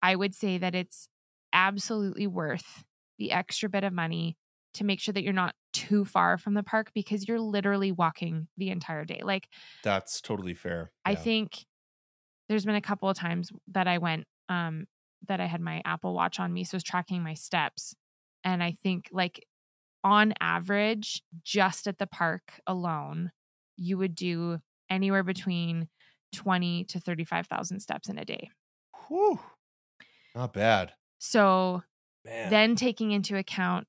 I 0.02 0.16
would 0.16 0.34
say 0.34 0.58
that 0.58 0.74
it's 0.74 1.08
absolutely 1.52 2.26
worth 2.26 2.84
the 3.18 3.32
extra 3.32 3.68
bit 3.68 3.84
of 3.84 3.92
money 3.92 4.38
to 4.74 4.84
make 4.84 5.00
sure 5.00 5.12
that 5.12 5.22
you're 5.24 5.32
not 5.32 5.54
too 5.72 6.04
far 6.04 6.38
from 6.38 6.54
the 6.54 6.62
park 6.62 6.92
because 6.94 7.28
you're 7.28 7.40
literally 7.40 7.92
walking 7.92 8.48
the 8.56 8.70
entire 8.70 9.04
day. 9.04 9.20
Like 9.24 9.48
That's 9.82 10.20
totally 10.20 10.54
fair. 10.54 10.92
I 11.04 11.14
Yeah. 11.14 11.16
think 11.16 11.64
there's 12.48 12.64
been 12.64 12.74
a 12.74 12.80
couple 12.80 13.08
of 13.08 13.16
times 13.16 13.50
that 13.68 13.86
I 13.86 13.98
went 13.98 14.24
um 14.48 14.86
that 15.26 15.40
I 15.40 15.46
had 15.46 15.60
my 15.60 15.82
Apple 15.84 16.14
Watch 16.14 16.38
on 16.40 16.52
me 16.52 16.64
so 16.64 16.74
I 16.74 16.78
was 16.78 16.84
tracking 16.84 17.22
my 17.22 17.34
steps 17.34 17.94
and 18.44 18.62
I 18.62 18.72
think 18.72 19.08
like 19.12 19.46
on 20.04 20.32
average 20.40 21.22
just 21.42 21.86
at 21.86 21.98
the 21.98 22.06
park 22.06 22.60
alone 22.66 23.30
you 23.76 23.98
would 23.98 24.14
do 24.14 24.58
anywhere 24.90 25.22
between 25.22 25.88
20 26.34 26.84
to 26.84 27.00
35,000 27.00 27.80
steps 27.80 28.08
in 28.08 28.18
a 28.18 28.24
day. 28.24 28.50
Whew. 29.06 29.38
Not 30.34 30.52
bad. 30.52 30.92
So 31.18 31.82
Man. 32.24 32.50
then 32.50 32.76
taking 32.76 33.12
into 33.12 33.36
account 33.36 33.86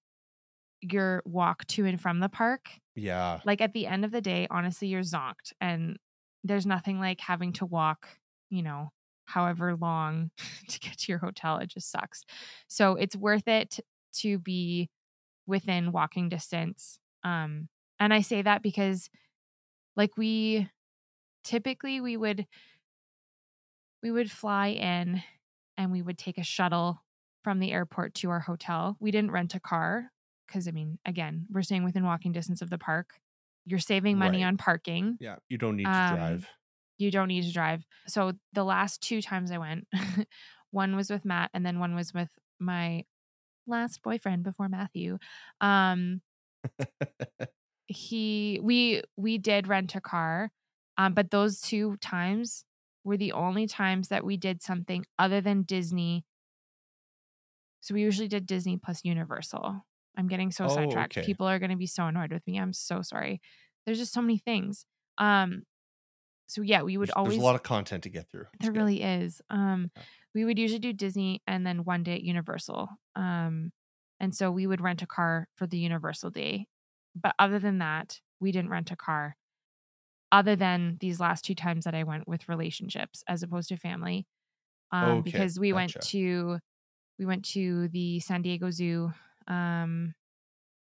your 0.81 1.21
walk 1.25 1.65
to 1.67 1.85
and 1.85 1.99
from 1.99 2.19
the 2.19 2.29
park, 2.29 2.69
yeah. 2.95 3.39
like 3.45 3.61
at 3.61 3.73
the 3.73 3.85
end 3.85 4.05
of 4.05 4.11
the 4.11 4.21
day, 4.21 4.47
honestly, 4.49 4.87
you're 4.87 5.01
zonked. 5.01 5.53
And 5.59 5.97
there's 6.43 6.65
nothing 6.65 6.99
like 6.99 7.19
having 7.19 7.53
to 7.53 7.65
walk, 7.65 8.07
you 8.49 8.63
know, 8.63 8.91
however 9.25 9.75
long 9.75 10.31
to 10.67 10.79
get 10.79 10.97
to 10.99 11.11
your 11.11 11.19
hotel. 11.19 11.57
It 11.57 11.67
just 11.69 11.91
sucks. 11.91 12.23
So 12.67 12.95
it's 12.95 13.15
worth 13.15 13.47
it 13.47 13.79
to 14.17 14.37
be 14.39 14.89
within 15.47 15.91
walking 15.91 16.29
distance. 16.29 16.99
Um, 17.23 17.69
and 17.99 18.13
I 18.13 18.21
say 18.21 18.41
that 18.41 18.61
because 18.63 19.09
like 19.95 20.17
we 20.17 20.69
typically 21.43 22.01
we 22.01 22.17
would 22.17 22.47
we 24.01 24.11
would 24.11 24.31
fly 24.31 24.67
in 24.69 25.21
and 25.77 25.91
we 25.91 26.01
would 26.01 26.17
take 26.17 26.37
a 26.37 26.43
shuttle 26.43 27.03
from 27.43 27.59
the 27.59 27.71
airport 27.71 28.13
to 28.15 28.29
our 28.29 28.39
hotel. 28.39 28.97
We 28.99 29.11
didn't 29.11 29.31
rent 29.31 29.55
a 29.55 29.59
car 29.59 30.11
because 30.47 30.67
I 30.67 30.71
mean, 30.71 30.99
again, 31.05 31.47
we're 31.49 31.61
staying 31.61 31.83
within 31.83 32.03
walking 32.03 32.31
distance 32.31 32.61
of 32.61 32.69
the 32.69 32.77
park. 32.77 33.19
You're 33.65 33.79
saving 33.79 34.17
money 34.17 34.39
Right. 34.39 34.47
on 34.47 34.57
parking. 34.57 35.17
Yeah. 35.19 35.37
You 35.49 35.57
don't 35.57 35.75
need 35.75 35.83
to 35.85 35.89
Um, 35.89 36.15
drive. 36.15 36.47
You 36.99 37.11
don't 37.11 37.29
need 37.29 37.45
to 37.45 37.51
drive. 37.53 37.83
So 38.07 38.33
the 38.53 38.63
last 38.63 39.01
two 39.01 39.21
times 39.21 39.51
I 39.51 39.57
went, 39.57 39.87
one 40.71 40.95
was 40.95 41.09
with 41.09 41.25
Matt 41.25 41.49
and 41.53 41.65
then 41.65 41.79
one 41.79 41.95
was 41.95 42.13
with 42.13 42.29
my 42.59 43.05
last 43.67 44.03
boyfriend 44.03 44.43
before 44.43 44.69
Matthew. 44.69 45.17
Um 45.61 46.21
he 47.87 48.59
we 48.61 49.01
we 49.17 49.37
did 49.37 49.67
rent 49.67 49.95
a 49.95 50.01
car. 50.01 50.51
Um 50.97 51.13
but 51.13 51.31
those 51.31 51.61
two 51.61 51.97
times 51.97 52.65
were 53.03 53.17
the 53.17 53.31
only 53.31 53.65
times 53.67 54.09
that 54.09 54.25
we 54.25 54.37
did 54.37 54.61
something 54.61 55.05
other 55.17 55.41
than 55.41 55.63
Disney. 55.63 56.25
So 57.81 57.93
we 57.93 58.01
usually 58.01 58.27
did 58.27 58.45
Disney 58.45 58.77
plus 58.77 59.01
Universal. 59.03 59.85
I'm 60.17 60.27
getting 60.27 60.51
so 60.51 60.65
Oh, 60.65 60.75
sidetracked. 60.75 61.13
okay. 61.17 61.25
People 61.25 61.47
are 61.47 61.59
going 61.59 61.71
to 61.71 61.77
be 61.77 61.87
so 61.87 62.05
annoyed 62.05 62.31
with 62.31 62.45
me. 62.45 62.59
I'm 62.59 62.73
so 62.73 63.01
sorry. 63.01 63.41
There's 63.85 63.99
just 63.99 64.13
so 64.13 64.21
many 64.21 64.37
things. 64.37 64.85
Um 65.17 65.63
so 66.49 66.61
yeah, 66.63 66.81
we 66.81 66.97
would 66.97 67.09
There's, 67.09 67.15
always 67.15 67.33
there's 67.35 67.43
a 67.43 67.45
lot 67.45 67.55
of 67.55 67.63
content 67.63 68.03
to 68.03 68.09
get 68.09 68.29
through. 68.31 68.47
It's 68.53 68.63
there 68.63 68.71
good. 68.71 68.79
really 68.79 69.03
is. 69.03 69.39
Um, 69.51 69.91
Yeah. 69.95 70.03
we 70.33 70.45
would 70.45 70.57
usually 70.57 70.79
do 70.79 70.93
Disney 70.93 71.41
and 71.45 71.65
then 71.65 71.83
one 71.83 72.01
day 72.03 72.15
at 72.15 72.23
Universal. 72.23 72.89
Um, 73.15 73.71
and 74.19 74.35
so 74.35 74.51
we 74.51 74.65
would 74.65 74.81
rent 74.81 75.03
a 75.03 75.07
car 75.07 75.47
for 75.55 75.67
the 75.67 75.77
Universal 75.77 76.31
day. 76.31 76.67
But 77.15 77.35
other 77.37 77.59
than 77.59 77.77
that, 77.77 78.19
we 78.39 78.51
didn't 78.51 78.71
rent 78.71 78.89
a 78.91 78.95
car. 78.95 79.35
Other 80.31 80.55
than 80.55 80.97
these 80.99 81.19
last 81.19 81.45
two 81.45 81.55
times 81.55 81.85
that 81.85 81.95
I 81.95 82.03
went 82.03 82.27
with 82.27 82.49
relationships 82.49 83.23
as 83.27 83.43
opposed 83.43 83.69
to 83.69 83.77
family, 83.77 84.25
um, 84.91 85.19
Okay, 85.19 85.21
because 85.21 85.59
we 85.59 85.73
went 85.73 85.95
to 86.01 86.59
we 87.19 87.25
went 87.25 87.45
to 87.45 87.89
the 87.89 88.19
San 88.21 88.41
Diego 88.41 88.71
Zoo, 88.71 89.11
um, 89.47 90.13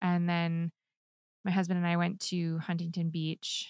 and 0.01 0.29
then 0.29 0.71
my 1.45 1.51
husband 1.51 1.77
and 1.77 1.87
I 1.87 1.97
went 1.97 2.19
to 2.21 2.59
Huntington 2.59 3.09
Beach 3.09 3.69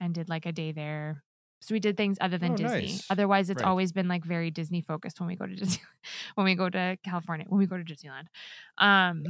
and 0.00 0.14
did 0.14 0.28
like 0.28 0.46
a 0.46 0.52
day 0.52 0.72
there. 0.72 1.22
So 1.62 1.74
we 1.74 1.80
did 1.80 1.96
things 1.96 2.16
other 2.22 2.38
than 2.38 2.52
Oh, 2.52 2.56
Disney. 2.56 2.80
nice. 2.86 3.06
Otherwise, 3.10 3.50
it's 3.50 3.62
Right. 3.62 3.68
always 3.68 3.92
been 3.92 4.08
like 4.08 4.24
very 4.24 4.50
Disney 4.50 4.80
focused 4.80 5.20
when 5.20 5.26
we 5.26 5.36
go 5.36 5.46
to 5.46 5.54
Disney, 5.54 5.82
when 6.34 6.46
we 6.46 6.54
go 6.54 6.70
to 6.70 6.96
California, 7.04 7.44
when 7.48 7.58
we 7.58 7.66
go 7.66 7.76
to 7.76 7.84
Disneyland. 7.84 8.26
Um, 8.78 9.26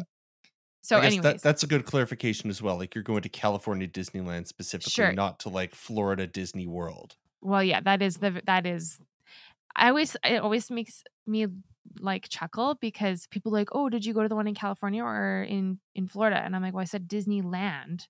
so, 0.83 0.99
anyways, 0.99 1.23
that, 1.23 1.43
that's 1.43 1.63
a 1.63 1.67
good 1.67 1.85
clarification 1.85 2.49
as 2.49 2.63
well. 2.63 2.79
Like 2.79 2.95
you're 2.95 3.03
going 3.05 3.23
to 3.23 3.29
California 3.29 3.89
Disneyland 3.89 4.47
specifically, 4.47 4.91
Sure. 4.93 5.13
not 5.13 5.41
to 5.41 5.49
like 5.49 5.75
Florida 5.75 6.27
Disney 6.27 6.67
World. 6.67 7.17
well, 7.43 7.65
yeah, 7.65 7.81
that 7.81 8.01
is 8.01 8.17
the 8.19 8.41
that 8.47 8.65
is. 8.65 8.99
I 9.77 9.89
always 9.89 10.17
it 10.25 10.41
always 10.41 10.71
makes 10.71 11.03
me 11.27 11.47
like 11.99 12.29
chuckle 12.29 12.77
because 12.81 13.27
people 13.27 13.53
are 13.55 13.59
like, 13.59 13.69
oh, 13.73 13.89
did 13.89 14.05
you 14.05 14.15
go 14.15 14.23
to 14.23 14.29
the 14.29 14.37
one 14.37 14.47
in 14.47 14.55
California 14.55 15.03
or 15.03 15.43
in 15.43 15.81
in 15.95 16.07
Florida? 16.07 16.37
And 16.37 16.55
I'm 16.55 16.63
like, 16.63 16.75
well, 16.75 16.83
I 16.83 16.85
said 16.85 17.09
Disneyland. 17.09 18.07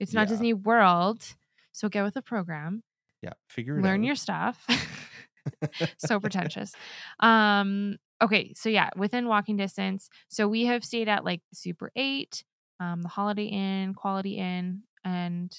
It's 0.00 0.12
not 0.12 0.22
Yeah. 0.22 0.32
Disney 0.32 0.52
World. 0.54 1.34
So 1.76 1.90
get 1.90 2.04
with 2.04 2.14
the 2.14 2.22
program. 2.22 2.82
Yeah, 3.22 3.34
figure 3.50 3.76
it 3.76 3.80
out. 3.80 3.84
learn 3.84 4.00
out. 4.00 4.06
your 4.06 4.14
stuff. 4.14 4.66
so 5.98 6.18
pretentious. 6.20 6.72
Um, 7.20 7.98
okay, 8.22 8.54
so 8.54 8.70
yeah, 8.70 8.88
within 8.96 9.28
walking 9.28 9.58
distance. 9.58 10.08
So 10.28 10.48
we 10.48 10.64
have 10.64 10.82
stayed 10.82 11.06
at 11.06 11.22
like 11.22 11.42
Super 11.52 11.92
8, 11.94 12.42
um, 12.80 13.02
the 13.02 13.08
Holiday 13.08 13.44
Inn, 13.44 13.92
Quality 13.92 14.38
Inn, 14.38 14.84
and 15.04 15.54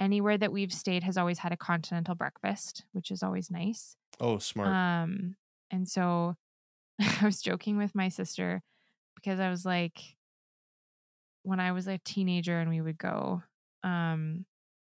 anywhere 0.00 0.36
that 0.36 0.52
we've 0.52 0.72
stayed 0.72 1.04
has 1.04 1.16
always 1.16 1.38
had 1.38 1.52
a 1.52 1.56
continental 1.56 2.16
breakfast, 2.16 2.82
which 2.90 3.12
is 3.12 3.22
always 3.22 3.48
nice. 3.48 3.96
oh, 4.20 4.38
smart. 4.38 4.68
Um, 4.68 5.36
and 5.70 5.88
so 5.88 6.34
I 7.00 7.24
was 7.24 7.40
joking 7.40 7.78
with 7.78 7.94
my 7.94 8.08
sister 8.08 8.64
because 9.14 9.38
I 9.38 9.48
was 9.48 9.64
like, 9.64 10.00
when 11.44 11.60
I 11.60 11.70
was 11.70 11.86
a 11.86 11.98
teenager 11.98 12.58
and 12.58 12.68
we 12.68 12.80
would 12.80 12.98
go, 12.98 13.44
um, 13.84 14.44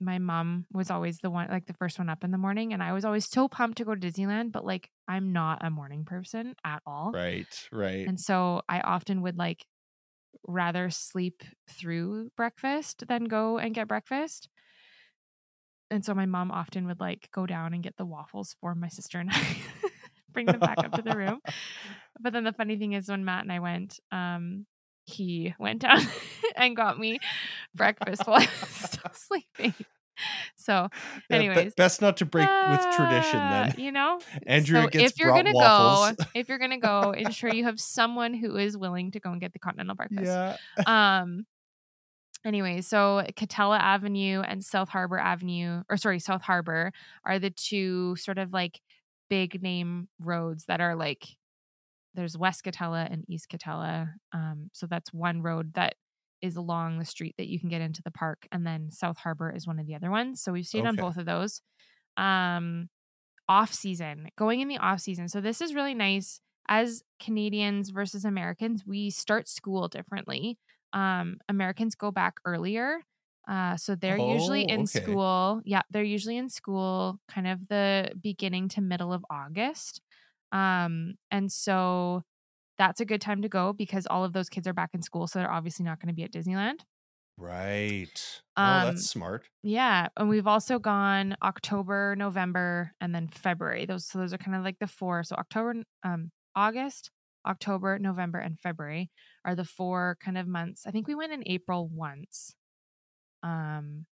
my 0.00 0.18
mom 0.18 0.66
was 0.72 0.90
always 0.90 1.18
the 1.18 1.30
one, 1.30 1.48
like 1.50 1.66
the 1.66 1.74
first 1.74 1.98
one 1.98 2.08
up 2.08 2.24
in 2.24 2.30
the 2.30 2.38
morning, 2.38 2.72
and 2.72 2.82
I 2.82 2.92
was 2.92 3.04
always 3.04 3.28
so 3.28 3.48
pumped 3.48 3.78
to 3.78 3.84
go 3.84 3.94
to 3.94 4.00
Disneyland, 4.00 4.52
but 4.52 4.64
like 4.64 4.90
I'm 5.08 5.32
not 5.32 5.64
a 5.64 5.70
morning 5.70 6.04
person 6.04 6.54
at 6.64 6.82
all. 6.86 7.12
right, 7.14 7.68
right. 7.72 8.06
And 8.06 8.20
so 8.20 8.62
I 8.68 8.80
often 8.80 9.22
would 9.22 9.38
like 9.38 9.66
rather 10.46 10.90
sleep 10.90 11.42
through 11.70 12.30
breakfast 12.36 13.04
than 13.08 13.24
go 13.24 13.58
and 13.58 13.74
get 13.74 13.88
breakfast. 13.88 14.48
And 15.90 16.04
so 16.04 16.14
my 16.14 16.26
mom 16.26 16.50
often 16.50 16.86
would 16.86 17.00
like 17.00 17.28
go 17.32 17.46
down 17.46 17.72
and 17.72 17.82
get 17.82 17.96
the 17.96 18.04
waffles 18.04 18.56
for 18.60 18.74
my 18.74 18.88
sister 18.88 19.18
and 19.18 19.30
I, 19.32 19.56
bring 20.36 20.46
them 20.46 20.60
back 20.60 20.78
up 20.78 20.92
to 20.92 21.02
the 21.02 21.16
room. 21.16 21.40
But 22.18 22.32
then 22.32 22.44
the 22.44 22.52
funny 22.52 22.78
thing 22.78 22.94
is 22.94 23.10
when 23.10 23.26
Matt 23.26 23.42
and 23.42 23.52
I 23.52 23.58
went, 23.58 24.00
um, 24.10 24.64
he 25.06 25.54
went 25.58 25.80
down 25.80 26.00
and 26.56 26.76
got 26.76 26.98
me 26.98 27.18
breakfast 27.74 28.26
while 28.26 28.36
I 28.42 28.48
was 28.60 28.68
still 28.90 29.10
sleeping. 29.14 29.74
So, 30.56 30.88
Yeah, 30.92 31.18
be- 31.28 31.34
anyways. 31.46 31.74
best 31.74 32.00
not 32.00 32.16
to 32.18 32.24
break 32.24 32.48
with 32.70 32.80
tradition 32.96 33.38
uh, 33.38 33.70
then. 33.76 33.84
You 33.84 33.92
know? 33.92 34.18
Andrea 34.46 34.82
so 34.84 34.88
gets 34.88 35.12
if 35.12 35.18
you're 35.18 35.32
gonna 35.32 35.52
waffles. 35.52 36.16
go, 36.16 36.24
if 36.34 36.48
you're 36.48 36.58
gonna 36.58 36.78
go, 36.80 37.12
ensure 37.12 37.52
you 37.52 37.64
have 37.64 37.78
someone 37.78 38.32
who 38.34 38.56
is 38.56 38.76
willing 38.78 39.10
to 39.12 39.20
go 39.20 39.30
and 39.30 39.40
get 39.40 39.52
the 39.52 39.58
continental 39.58 39.94
breakfast. 39.94 40.24
yeah. 40.26 40.56
Um. 40.86 41.46
Anyway, 42.44 42.80
so 42.80 43.24
Katella 43.36 43.78
Avenue 43.78 44.40
and 44.40 44.64
South 44.64 44.88
Harbor 44.88 45.18
Avenue, 45.18 45.82
or 45.90 45.96
sorry, 45.96 46.20
South 46.20 46.42
Harbor, 46.42 46.92
are 47.24 47.38
the 47.38 47.50
two 47.50 48.14
sort 48.16 48.38
of 48.38 48.52
like 48.52 48.80
big 49.28 49.62
name 49.62 50.08
roads 50.20 50.64
that 50.66 50.80
are 50.80 50.94
like. 50.96 51.26
There's 52.16 52.36
West 52.36 52.64
Katella 52.64 53.06
and 53.10 53.24
East 53.28 53.48
Katella. 53.48 54.08
Um, 54.32 54.70
so 54.72 54.86
that's 54.86 55.12
one 55.12 55.42
road 55.42 55.74
that 55.74 55.94
is 56.42 56.56
along 56.56 56.98
the 56.98 57.04
street 57.04 57.34
that 57.38 57.46
you 57.46 57.60
can 57.60 57.68
get 57.68 57.80
into 57.80 58.02
the 58.02 58.10
park, 58.10 58.46
and 58.50 58.66
then 58.66 58.90
South 58.90 59.18
Harbor 59.18 59.50
is 59.54 59.66
one 59.66 59.78
of 59.78 59.86
the 59.86 59.94
other 59.94 60.10
ones. 60.10 60.42
So 60.42 60.52
we've 60.52 60.66
stayed 60.66 60.84
on 60.86 60.96
both 60.96 61.16
of 61.16 61.26
those. 61.26 61.60
Um, 62.16 62.88
off 63.48 63.72
season, 63.72 64.28
going 64.36 64.60
in 64.60 64.68
the 64.68 64.78
off 64.78 65.00
season. 65.00 65.28
So 65.28 65.40
this 65.40 65.60
is 65.60 65.74
really 65.74 65.94
nice. 65.94 66.40
As 66.68 67.02
Canadians 67.22 67.90
versus 67.90 68.24
Americans, 68.24 68.84
we 68.84 69.08
start 69.10 69.48
school 69.48 69.86
differently. 69.86 70.58
Um, 70.92 71.38
Americans 71.48 71.94
go 71.94 72.10
back 72.10 72.34
earlier. 72.44 72.98
Uh, 73.48 73.76
so 73.76 73.94
they're 73.94 74.18
usually 74.18 74.64
Oh, 74.68 74.74
in 74.74 74.80
okay. 74.80 75.00
school. 75.02 75.60
Yeah, 75.64 75.82
they're 75.90 76.02
usually 76.02 76.36
in 76.36 76.48
school 76.48 77.20
kind 77.28 77.46
of 77.46 77.68
the 77.68 78.10
beginning 78.20 78.68
to 78.70 78.80
middle 78.80 79.12
of 79.12 79.24
August. 79.30 80.00
Um, 80.56 81.14
and 81.30 81.50
so 81.52 82.22
that's 82.78 83.00
a 83.00 83.04
good 83.06 83.20
time 83.20 83.42
to 83.42 83.48
go 83.48 83.72
because 83.72 84.06
all 84.06 84.24
of 84.24 84.32
those 84.32 84.48
kids 84.48 84.66
are 84.66 84.72
back 84.74 84.90
in 84.94 85.02
school. 85.02 85.26
So 85.26 85.38
they're 85.38 85.50
obviously 85.52 85.84
not 85.84 86.00
going 86.00 86.08
to 86.08 86.14
be 86.14 86.24
at 86.24 86.32
Disneyland. 86.32 86.80
Right. 87.36 88.42
oh, 88.56 88.62
Um, 88.62 88.86
that's 88.86 89.04
smart. 89.04 89.48
Yeah, 89.62 90.08
and 90.16 90.28
we've 90.28 90.46
also 90.46 90.78
gone 90.78 91.36
October, 91.42 92.14
November, 92.16 92.92
and 93.00 93.14
then 93.14 93.28
February. 93.28 93.86
Those 93.86 94.06
so 94.06 94.18
those 94.18 94.32
are 94.32 94.38
kind 94.38 94.56
of 94.56 94.64
like 94.64 94.78
the 94.78 94.86
four. 94.86 95.22
So 95.24 95.36
October, 95.36 95.82
um, 96.04 96.32
August, 96.54 97.10
October, 97.46 97.98
November, 97.98 98.38
and 98.38 98.58
February 98.60 99.10
are 99.44 99.54
the 99.56 99.64
four 99.64 100.16
kind 100.20 100.38
of 100.38 100.46
months. 100.48 100.86
I 100.86 100.92
think 100.92 101.08
we 101.08 101.14
went 101.16 101.32
in 101.32 101.42
April 101.46 101.88
once, 101.88 102.54
um, 103.42 104.06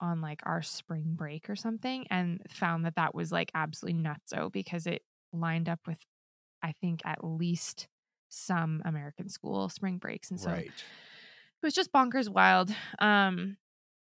on 0.00 0.20
like 0.20 0.40
our 0.44 0.62
spring 0.62 1.14
break 1.16 1.48
or 1.50 1.56
something, 1.56 2.06
and 2.10 2.42
found 2.50 2.84
that 2.84 2.96
that 2.96 3.14
was 3.14 3.32
like 3.32 3.50
absolutely 3.54 4.02
nutso 4.02 4.52
because 4.52 4.86
it 4.86 5.02
lined 5.34 5.68
up 5.68 5.80
with, 5.86 5.98
I 6.62 6.72
think, 6.80 7.00
at 7.04 7.24
least 7.24 7.88
some 8.28 8.82
American 8.84 9.28
school 9.28 9.68
spring 9.68 9.98
breaks, 9.98 10.30
and 10.30 10.40
so 10.40 10.50
right. 10.50 10.66
it 10.66 10.72
was 11.62 11.74
just 11.74 11.92
bonkers 11.92 12.28
wild. 12.28 12.74
Um, 12.98 13.56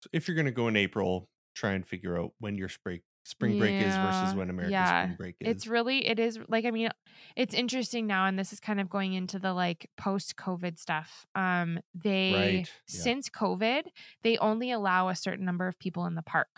So 0.03 0.11
if 0.13 0.29
you're 0.29 0.35
going 0.35 0.47
to 0.47 0.53
go 0.53 0.69
in 0.69 0.77
April, 0.77 1.29
try 1.55 1.73
and 1.73 1.87
figure 1.87 2.19
out 2.19 2.33
when 2.39 2.57
your 2.57 2.69
spring 2.69 3.01
spring 3.25 3.59
break 3.59 3.75
is 3.75 3.95
versus 3.95 4.35
when 4.35 4.49
America's 4.49 4.73
yeah. 4.73 5.03
spring 5.03 5.17
break 5.19 5.37
is. 5.41 5.49
It's 5.49 5.67
really 5.67 6.07
it 6.07 6.19
is 6.19 6.39
like 6.49 6.65
I 6.65 6.71
mean 6.71 6.89
it's 7.37 7.55
interesting 7.55 8.07
now 8.07 8.25
and 8.25 8.39
this 8.39 8.55
is 8.55 8.61
kind 8.61 8.81
of 8.81 8.89
going 8.89 9.13
into 9.13 9.39
the 9.39 9.53
like 9.53 9.91
post 9.99 10.37
COVID 10.37 10.79
stuff. 10.79 11.27
Um 11.35 11.79
they 11.95 12.33
Right, 12.33 12.55
yeah. 12.55 12.65
since 12.87 13.29
COVID, 13.29 13.83
they 14.23 14.39
only 14.39 14.71
allow 14.71 15.09
a 15.09 15.15
certain 15.15 15.45
number 15.45 15.69
of 15.69 15.79
people 15.79 16.07
in 16.07 16.15
the 16.15 16.23
park. 16.23 16.49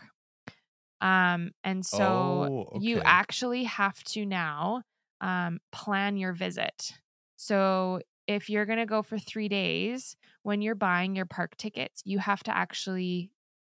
Um, 1.00 1.52
and 1.64 1.84
so 1.84 2.50
Oh, 2.50 2.72
you 2.72 3.00
actually 3.04 3.64
have 3.64 4.02
to 4.04 4.24
now 4.26 4.82
um, 5.20 5.60
plan 5.72 6.16
your 6.16 6.32
visit. 6.32 6.92
So 7.36 8.00
if 8.26 8.48
you're 8.50 8.66
going 8.66 8.78
to 8.78 8.86
go 8.86 9.02
for 9.02 9.18
three 9.18 9.48
days, 9.48 10.16
when 10.42 10.62
you're 10.62 10.74
buying 10.74 11.16
your 11.16 11.26
park 11.26 11.56
tickets, 11.56 12.02
you 12.04 12.18
have 12.18 12.42
to 12.44 12.56
actually 12.56 13.30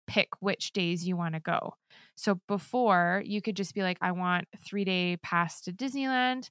pick 0.07 0.29
which 0.41 0.73
days 0.73 1.07
you 1.07 1.17
want 1.17 1.35
to 1.35 1.41
go. 1.41 1.75
So 2.17 2.41
before 2.49 3.23
you 3.25 3.41
could 3.41 3.57
just 3.57 3.75
be 3.75 3.83
like, 3.83 3.99
I 4.01 4.13
want 4.13 4.47
three 4.67 4.85
day 4.85 5.17
pass 5.19 5.61
to 5.63 5.73
Disneyland. 5.73 6.51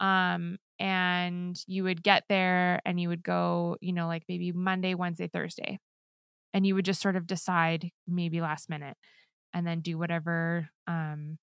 Um, 0.00 0.58
and 0.78 1.56
you 1.66 1.84
would 1.84 2.02
get 2.02 2.24
there 2.28 2.80
and 2.84 3.00
you 3.00 3.08
would 3.08 3.22
go, 3.22 3.76
you 3.80 3.92
know, 3.92 4.06
like 4.08 4.24
maybe 4.28 4.52
Monday, 4.52 4.94
Wednesday, 4.94 5.28
Thursday. 5.28 5.78
And 6.54 6.66
you 6.66 6.74
would 6.74 6.84
just 6.84 7.00
sort 7.00 7.16
of 7.16 7.26
decide 7.26 7.90
maybe 8.06 8.40
last 8.40 8.68
minute 8.68 8.96
and 9.54 9.66
then 9.66 9.80
do 9.80 9.98
whatever 9.98 10.68
um 10.86 11.38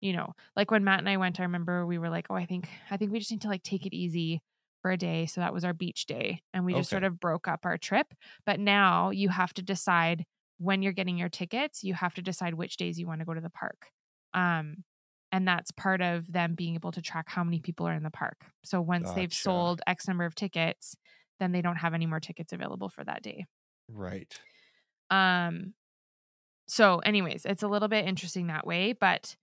you 0.00 0.12
know 0.12 0.32
like 0.56 0.70
when 0.70 0.84
matt 0.84 0.98
and 1.00 1.08
i 1.08 1.16
went 1.16 1.40
i 1.40 1.44
remember 1.44 1.86
we 1.86 1.98
were 1.98 2.10
like 2.10 2.26
oh 2.30 2.34
i 2.34 2.46
think 2.46 2.68
i 2.90 2.96
think 2.96 3.12
we 3.12 3.18
just 3.18 3.30
need 3.30 3.40
to 3.42 3.48
like 3.48 3.62
take 3.62 3.86
it 3.86 3.94
easy 3.94 4.42
for 4.82 4.90
a 4.92 4.96
day. 4.96 5.26
So 5.26 5.40
that 5.40 5.52
was 5.52 5.64
our 5.64 5.72
beach 5.72 6.06
day 6.06 6.42
and 6.54 6.64
we 6.64 6.72
just 6.74 6.90
sort 6.90 7.02
of 7.02 7.18
broke 7.18 7.48
up 7.48 7.60
our 7.64 7.76
trip 7.78 8.06
but 8.44 8.60
now 8.60 9.10
you 9.10 9.28
have 9.30 9.52
to 9.54 9.62
decide 9.62 10.24
when 10.58 10.80
you're 10.82 10.92
getting 10.92 11.18
your 11.18 11.28
tickets 11.28 11.82
you 11.82 11.94
have 11.94 12.14
to 12.14 12.22
decide 12.22 12.54
which 12.54 12.76
days 12.76 12.98
you 12.98 13.06
want 13.06 13.20
to 13.20 13.24
go 13.26 13.34
to 13.34 13.40
the 13.40 13.50
park 13.50 13.88
um 14.34 14.84
and 15.32 15.48
that's 15.48 15.72
part 15.72 16.00
of 16.00 16.30
them 16.32 16.54
being 16.54 16.74
able 16.74 16.92
to 16.92 17.02
track 17.02 17.28
how 17.28 17.42
many 17.42 17.60
people 17.60 17.86
are 17.88 17.94
in 17.94 18.04
the 18.04 18.10
park. 18.10 18.36
So 18.64 18.80
once 18.80 19.10
they've 19.12 19.34
sold 19.34 19.82
x 19.86 20.06
number 20.06 20.24
of 20.24 20.34
tickets 20.36 20.94
then 21.40 21.52
they 21.52 21.62
don't 21.62 21.76
have 21.76 21.92
any 21.92 22.06
more 22.06 22.20
tickets 22.20 22.52
available 22.52 22.88
for 22.88 23.02
that 23.04 23.22
day. 23.22 23.44
Right. 23.88 24.32
um 25.10 25.74
so 26.66 26.98
anyways 26.98 27.44
it's 27.44 27.62
a 27.62 27.68
little 27.68 27.88
bit 27.88 28.06
interesting 28.06 28.48
that 28.48 28.66
way 28.66 28.92
but 28.92 29.36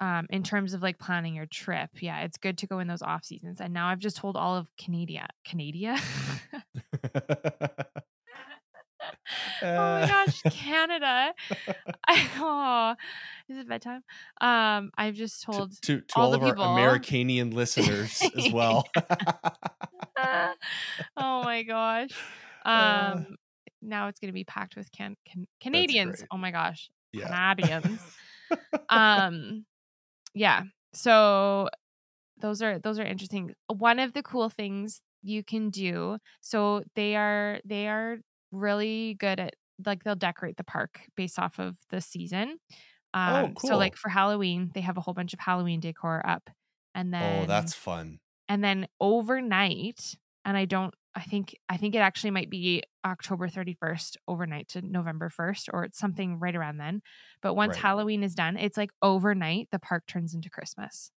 um 0.00 0.26
in 0.30 0.42
terms 0.42 0.74
of 0.74 0.82
like 0.82 0.98
planning 0.98 1.34
your 1.34 1.46
trip 1.46 1.90
yeah 2.00 2.20
it's 2.22 2.38
good 2.38 2.58
to 2.58 2.66
go 2.66 2.78
in 2.78 2.88
those 2.88 3.02
off 3.02 3.24
seasons 3.24 3.60
and 3.60 3.72
now 3.72 3.88
i've 3.88 3.98
just 3.98 4.16
told 4.16 4.36
all 4.36 4.56
of 4.56 4.66
canada 4.76 5.26
canada? 5.44 5.96
Oh 9.62 10.00
my 10.00 10.06
gosh 10.06 10.42
canada. 10.42 11.34
I, 12.08 12.28
oh 12.38 12.94
is 13.48 13.58
it 13.58 13.68
bedtime? 13.68 14.02
Um 14.40 14.90
i've 14.96 15.14
just 15.14 15.42
told 15.42 15.80
to, 15.82 16.00
to 16.00 16.04
all 16.16 16.24
all, 16.24 16.30
the 16.32 16.38
of 16.38 16.58
our 16.58 16.78
Americanian 16.78 17.52
listeners 17.54 18.20
as 18.36 18.52
well. 18.52 18.88
oh 20.18 21.42
my 21.42 21.62
gosh. 21.62 22.10
Uh, 22.64 23.14
um 23.14 23.36
now 23.82 24.08
it's 24.08 24.20
gonna 24.20 24.32
be 24.32 24.44
packed 24.44 24.76
with 24.76 24.90
can, 24.92 25.16
can 25.26 25.46
canadians. 25.60 26.24
oh 26.30 26.36
my 26.36 26.50
gosh 26.50 26.90
yeah. 27.12 27.54
canadians. 27.54 28.00
Um 28.90 29.64
yeah 30.34 30.64
so 30.92 31.70
those 32.38 32.60
are 32.60 32.78
those 32.78 32.98
are 32.98 33.04
interesting. 33.04 33.54
One 33.68 33.98
of 33.98 34.12
the 34.12 34.22
cool 34.22 34.50
things 34.50 35.00
you 35.22 35.42
can 35.42 35.70
do 35.70 36.18
so 36.40 36.82
they 36.96 37.16
are 37.16 37.60
they 37.64 37.88
are 37.88 38.18
really 38.50 39.16
good 39.18 39.40
at 39.40 39.54
like 39.86 40.04
they'll 40.04 40.16
decorate 40.16 40.56
the 40.56 40.64
park 40.64 41.00
based 41.16 41.38
off 41.38 41.58
of 41.58 41.78
the 41.90 42.00
season. 42.00 42.58
Um 43.14 43.54
so 43.58 43.78
like 43.78 43.96
for 43.96 44.10
halloween 44.10 44.70
they 44.74 44.80
have 44.82 44.98
a 44.98 45.00
whole 45.00 45.14
bunch 45.14 45.32
of 45.32 45.40
halloween 45.40 45.80
decor 45.80 46.22
up 46.26 46.50
and 46.94 47.12
then 47.12 47.44
oh, 47.44 47.46
that's 47.46 47.74
fun. 47.74 48.18
and 48.48 48.62
then 48.62 48.86
overnight 49.00 50.14
and 50.44 50.56
i 50.56 50.64
don't 50.64 50.94
i 51.14 51.22
think 51.22 51.56
i 51.68 51.76
think 51.76 51.94
it 51.94 51.98
actually 51.98 52.30
might 52.30 52.50
be 52.50 52.82
october 53.04 53.48
31st 53.48 54.16
overnight 54.28 54.68
to 54.68 54.82
november 54.82 55.28
1st 55.30 55.68
or 55.72 55.84
it's 55.84 55.98
something 55.98 56.38
right 56.38 56.56
around 56.56 56.78
then 56.78 57.02
but 57.42 57.54
once 57.54 57.76
Right. 57.76 57.78
halloween 57.78 58.22
is 58.22 58.34
done 58.34 58.56
it's 58.56 58.76
like 58.76 58.90
overnight 59.02 59.68
the 59.70 59.78
park 59.78 60.04
turns 60.06 60.34
into 60.34 60.50
christmas 60.50 61.10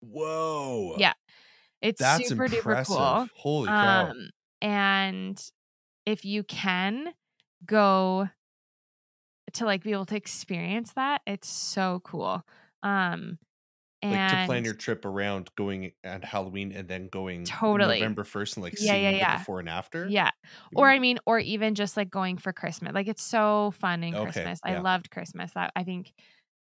Whoa. 0.00 0.94
Yeah, 0.94 1.12
it's 1.82 2.02
That's 2.02 2.28
super 2.28 2.48
duper 2.48 2.78
cool 2.78 3.28
Holy 3.34 3.74
cow. 3.74 4.16
um 4.16 4.30
and 4.62 5.40
if 6.06 6.24
you 6.24 6.44
can 6.44 7.14
go 7.66 8.28
to 9.52 9.64
like 9.64 9.82
be 9.82 9.92
able 9.92 10.06
to 10.06 10.16
experience 10.16 10.92
that 10.94 11.22
it's 11.26 11.48
so 11.48 12.00
cool 12.04 12.42
um 12.82 13.38
and 14.10 14.12
like 14.12 14.26
to 14.28 14.36
plan 14.36 14.64
your 14.64 14.74
trip 14.74 15.04
around 15.04 15.50
going 15.56 15.92
at 16.04 16.24
Halloween 16.24 16.72
and 16.72 16.88
then 16.88 17.08
going 17.08 17.56
Totally. 17.60 18.00
November 18.00 18.24
1st 18.24 18.56
and 18.56 18.64
like 18.64 18.78
Yeah, 18.78 18.94
seeing 18.94 19.10
yeah, 19.10 19.10
the 19.10 19.16
yeah. 19.16 19.26
before 19.26 19.60
and 19.60 19.68
after. 19.68 20.16
yeah. 20.16 20.32
Or 20.74 20.88
i 20.90 20.98
mean 20.98 21.18
or 21.26 21.38
even 21.40 21.74
just 21.74 21.96
like 21.96 22.10
going 22.10 22.38
for 22.38 22.52
christmas. 22.52 22.94
Like 22.94 23.08
it's 23.08 23.22
so 23.22 23.72
fun 23.72 24.04
in 24.04 24.14
Okay, 24.14 24.16
christmas. 24.16 24.60
I 24.64 24.74
loved 24.76 25.10
christmas. 25.10 25.52
That 25.54 25.72
i 25.76 25.84
think 25.84 26.12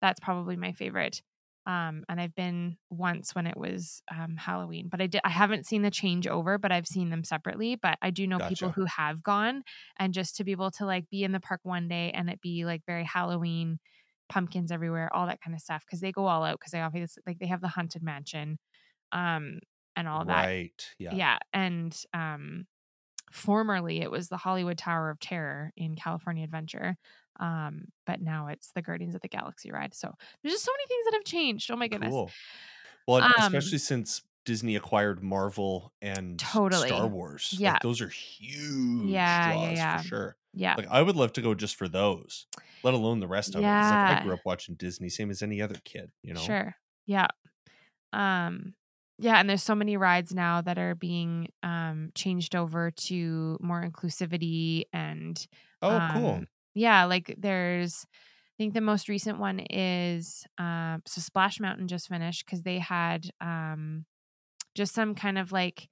that's 0.00 0.20
probably 0.20 0.56
my 0.56 0.72
favorite 0.72 1.22
um 1.66 2.04
and 2.08 2.20
i've 2.20 2.34
been 2.34 2.76
once 2.90 3.34
when 3.36 3.46
it 3.46 3.56
was 3.56 4.02
um 4.10 4.36
halloween 4.36 4.88
but 4.90 5.00
i 5.00 5.06
did 5.06 5.20
i 5.24 5.30
haven't 5.30 5.66
seen 5.66 5.82
the 5.82 5.90
change 5.92 6.26
over 6.26 6.58
but 6.58 6.72
i've 6.72 6.88
seen 6.88 7.10
them 7.10 7.24
separately 7.24 7.76
but 7.76 7.98
i 8.02 8.10
do 8.10 8.26
know 8.26 8.40
people 8.40 8.70
who 8.70 8.84
have 8.86 9.22
gone 9.22 9.62
and 9.98 10.14
just 10.14 10.36
to 10.36 10.44
be 10.44 10.52
able 10.52 10.72
to 10.72 10.86
like 10.86 11.08
be 11.10 11.24
in 11.24 11.32
the 11.32 11.40
park 11.40 11.60
one 11.64 11.88
day 11.88 12.10
and 12.12 12.30
it 12.30 12.40
be 12.40 12.64
like 12.64 12.82
very 12.86 13.04
halloween 13.04 13.78
pumpkins 14.32 14.72
everywhere 14.72 15.14
all 15.14 15.26
that 15.26 15.40
kind 15.42 15.54
of 15.54 15.60
stuff 15.60 15.84
because 15.86 16.00
they 16.00 16.10
go 16.10 16.26
all 16.26 16.42
out 16.42 16.58
because 16.58 16.72
they 16.72 16.80
obviously 16.80 17.22
like 17.26 17.38
they 17.38 17.46
have 17.46 17.60
the 17.60 17.68
haunted 17.68 18.02
mansion 18.02 18.58
um 19.12 19.58
and 19.94 20.08
all 20.08 20.24
that 20.24 20.44
Right. 20.46 20.94
Yeah. 20.98 21.14
yeah 21.14 21.38
and 21.52 21.94
um 22.14 22.66
formerly 23.30 24.00
it 24.00 24.10
was 24.10 24.28
the 24.28 24.36
hollywood 24.38 24.78
tower 24.78 25.10
of 25.10 25.18
terror 25.20 25.70
in 25.76 25.94
california 25.96 26.44
adventure 26.44 26.96
um 27.40 27.84
but 28.06 28.20
now 28.20 28.48
it's 28.48 28.72
the 28.74 28.82
guardians 28.82 29.14
of 29.14 29.20
the 29.20 29.28
galaxy 29.28 29.70
ride 29.70 29.94
so 29.94 30.12
there's 30.42 30.54
just 30.54 30.64
so 30.64 30.72
many 30.72 30.86
things 30.86 31.04
that 31.06 31.14
have 31.14 31.24
changed 31.24 31.70
oh 31.70 31.76
my 31.76 31.88
goodness 31.88 32.10
Cool. 32.10 32.30
Well, 33.08 33.22
Um, 33.22 33.32
especially 33.38 33.78
since 33.78 34.22
Disney 34.44 34.76
acquired 34.76 35.22
Marvel 35.24 35.92
and 36.00 36.38
Totally. 36.38 36.88
Star 36.88 37.06
Wars. 37.08 37.52
Yeah. 37.58 37.72
Like 37.74 37.82
those 37.82 38.00
are 38.00 38.08
huge 38.08 39.10
Yeah, 39.10 39.48
yeah, 39.48 39.52
draws 39.66 39.76
yeah. 39.78 39.96
for 39.98 40.04
sure. 40.06 40.36
Yeah 40.54 40.76
Like 40.76 40.86
I 40.88 41.02
would 41.02 41.16
love 41.16 41.32
to 41.34 41.42
go 41.42 41.54
just 41.54 41.76
for 41.76 41.88
those, 41.88 42.46
let 42.82 42.94
alone 42.94 43.20
the 43.20 43.28
rest 43.28 43.54
of 43.54 43.68
it. 43.68 43.78
like 43.90 44.02
Yeah. 44.02 44.06
I 44.06 44.14
grew 44.16 44.34
up 44.34 44.42
watching 44.44 44.74
Disney, 44.76 45.08
same 45.08 45.30
as 45.30 45.42
any 45.42 45.60
other 45.62 45.78
kid, 45.84 46.12
you 46.22 46.34
know? 46.34 46.56
sure 46.56 46.74
yeah 47.06 47.26
um 48.12 48.74
yeah 49.18 49.36
and 49.38 49.50
there's 49.50 49.62
so 49.62 49.74
many 49.74 49.96
rides 49.96 50.34
now 50.34 50.60
that 50.62 50.78
are 50.78 50.94
being 50.94 51.48
um 51.62 52.10
changed 52.14 52.56
over 52.56 52.90
to 52.92 53.58
more 53.62 53.82
inclusivity 53.82 54.84
and 54.92 55.46
Oh, 55.80 56.00
cool. 56.00 56.40
Um, 56.40 56.48
yeah, 56.74 57.04
like 57.06 57.34
there's 57.38 58.06
I 58.12 58.56
think 58.58 58.74
the 58.74 58.80
most 58.82 59.08
recent 59.08 59.38
one 59.40 59.60
is 59.70 60.46
um 60.58 61.02
so 61.06 61.20
Splash 61.22 61.60
Mountain 61.60 61.88
just 61.88 62.08
finished 62.08 62.46
because 62.46 62.62
they 62.64 62.78
had 62.80 63.30
um 63.40 64.06
just 64.74 64.94
some 64.94 65.14
kind 65.16 65.38
of 65.38 65.52
like 65.52 65.88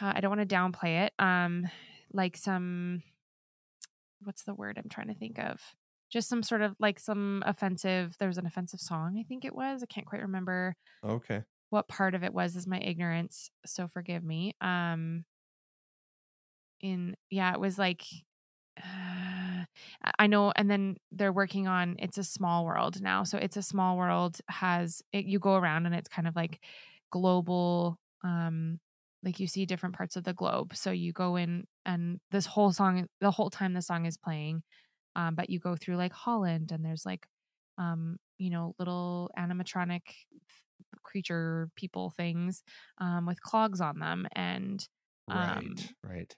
uh, 0.00 0.12
I 0.16 0.20
don't 0.20 0.36
want 0.36 0.48
to 0.48 0.54
downplay 0.54 1.06
it. 1.06 1.12
Um 1.18 1.66
like 2.12 2.36
some 2.36 3.02
what's 4.24 4.44
the 4.44 4.54
word 4.54 4.78
I'm 4.78 4.88
trying 4.88 5.08
to 5.08 5.14
think 5.14 5.38
of? 5.38 5.60
Just 6.10 6.28
some 6.28 6.42
sort 6.42 6.62
of 6.62 6.76
like 6.78 6.98
some 7.00 7.42
offensive 7.46 8.16
there 8.18 8.28
was 8.28 8.38
an 8.38 8.46
offensive 8.46 8.80
song, 8.80 9.18
I 9.18 9.24
think 9.24 9.44
it 9.44 9.54
was. 9.54 9.82
I 9.82 9.86
can't 9.86 10.06
quite 10.06 10.22
remember 10.22 10.76
Okay. 11.02 11.44
what 11.70 11.88
part 11.88 12.14
of 12.14 12.24
it 12.24 12.34
was 12.34 12.56
is 12.56 12.66
my 12.66 12.80
ignorance, 12.80 13.50
so 13.66 13.88
forgive 13.88 14.24
me. 14.24 14.54
Um 14.60 15.24
in 16.80 17.16
yeah, 17.30 17.52
it 17.52 17.60
was 17.60 17.78
like 17.78 18.04
uh, 18.78 19.64
I 20.18 20.26
know, 20.26 20.52
and 20.56 20.70
then 20.70 20.96
they're 21.12 21.32
working 21.32 21.68
on 21.68 21.96
It's 21.98 22.18
a 22.18 22.24
Small 22.24 22.64
World 22.64 23.00
now. 23.02 23.24
So 23.24 23.38
It's 23.38 23.56
a 23.56 23.62
Small 23.62 23.96
World 23.96 24.38
has 24.48 25.02
it, 25.12 25.26
you 25.26 25.38
go 25.38 25.54
around 25.56 25.86
and 25.86 25.94
it's 25.94 26.08
kind 26.08 26.28
of 26.28 26.36
like 26.36 26.64
global, 27.10 27.98
um, 28.24 28.80
like 29.22 29.40
you 29.40 29.46
see 29.46 29.66
different 29.66 29.96
parts 29.96 30.16
of 30.16 30.24
the 30.24 30.34
globe. 30.34 30.74
So 30.76 30.90
you 30.90 31.12
go 31.12 31.36
in 31.36 31.66
and 31.86 32.20
this 32.30 32.46
whole 32.46 32.72
song, 32.72 33.08
the 33.20 33.30
whole 33.30 33.50
time 33.50 33.74
the 33.74 33.82
song 33.82 34.06
is 34.06 34.16
playing, 34.18 34.62
um, 35.16 35.34
but 35.36 35.50
you 35.50 35.60
go 35.60 35.76
through 35.76 35.96
like 35.96 36.12
Holland 36.12 36.72
and 36.72 36.84
there's 36.84 37.06
like, 37.06 37.26
um, 37.78 38.18
you 38.38 38.50
know, 38.50 38.74
little 38.78 39.30
animatronic 39.38 40.02
creature 41.02 41.70
people 41.76 42.10
things 42.10 42.62
um, 42.98 43.26
with 43.26 43.40
clogs 43.42 43.80
on 43.80 43.98
them 43.98 44.26
and 44.34 44.86
Right. 45.26 45.66
Um, 45.66 45.94
right. 46.04 46.36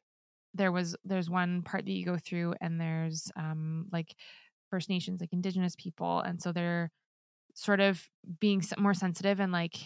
there 0.54 0.72
was 0.72 0.96
there's 1.04 1.28
one 1.30 1.62
part 1.62 1.84
that 1.84 1.90
you 1.92 2.04
go 2.04 2.16
through 2.18 2.54
and 2.60 2.80
there's 2.80 3.30
um 3.36 3.88
like 3.92 4.14
first 4.70 4.88
nations 4.88 5.20
like 5.20 5.32
indigenous 5.32 5.74
people 5.76 6.20
and 6.20 6.40
so 6.40 6.52
they're 6.52 6.90
sort 7.54 7.80
of 7.80 8.10
being 8.40 8.62
more 8.78 8.94
sensitive 8.94 9.40
and 9.40 9.52
like 9.52 9.76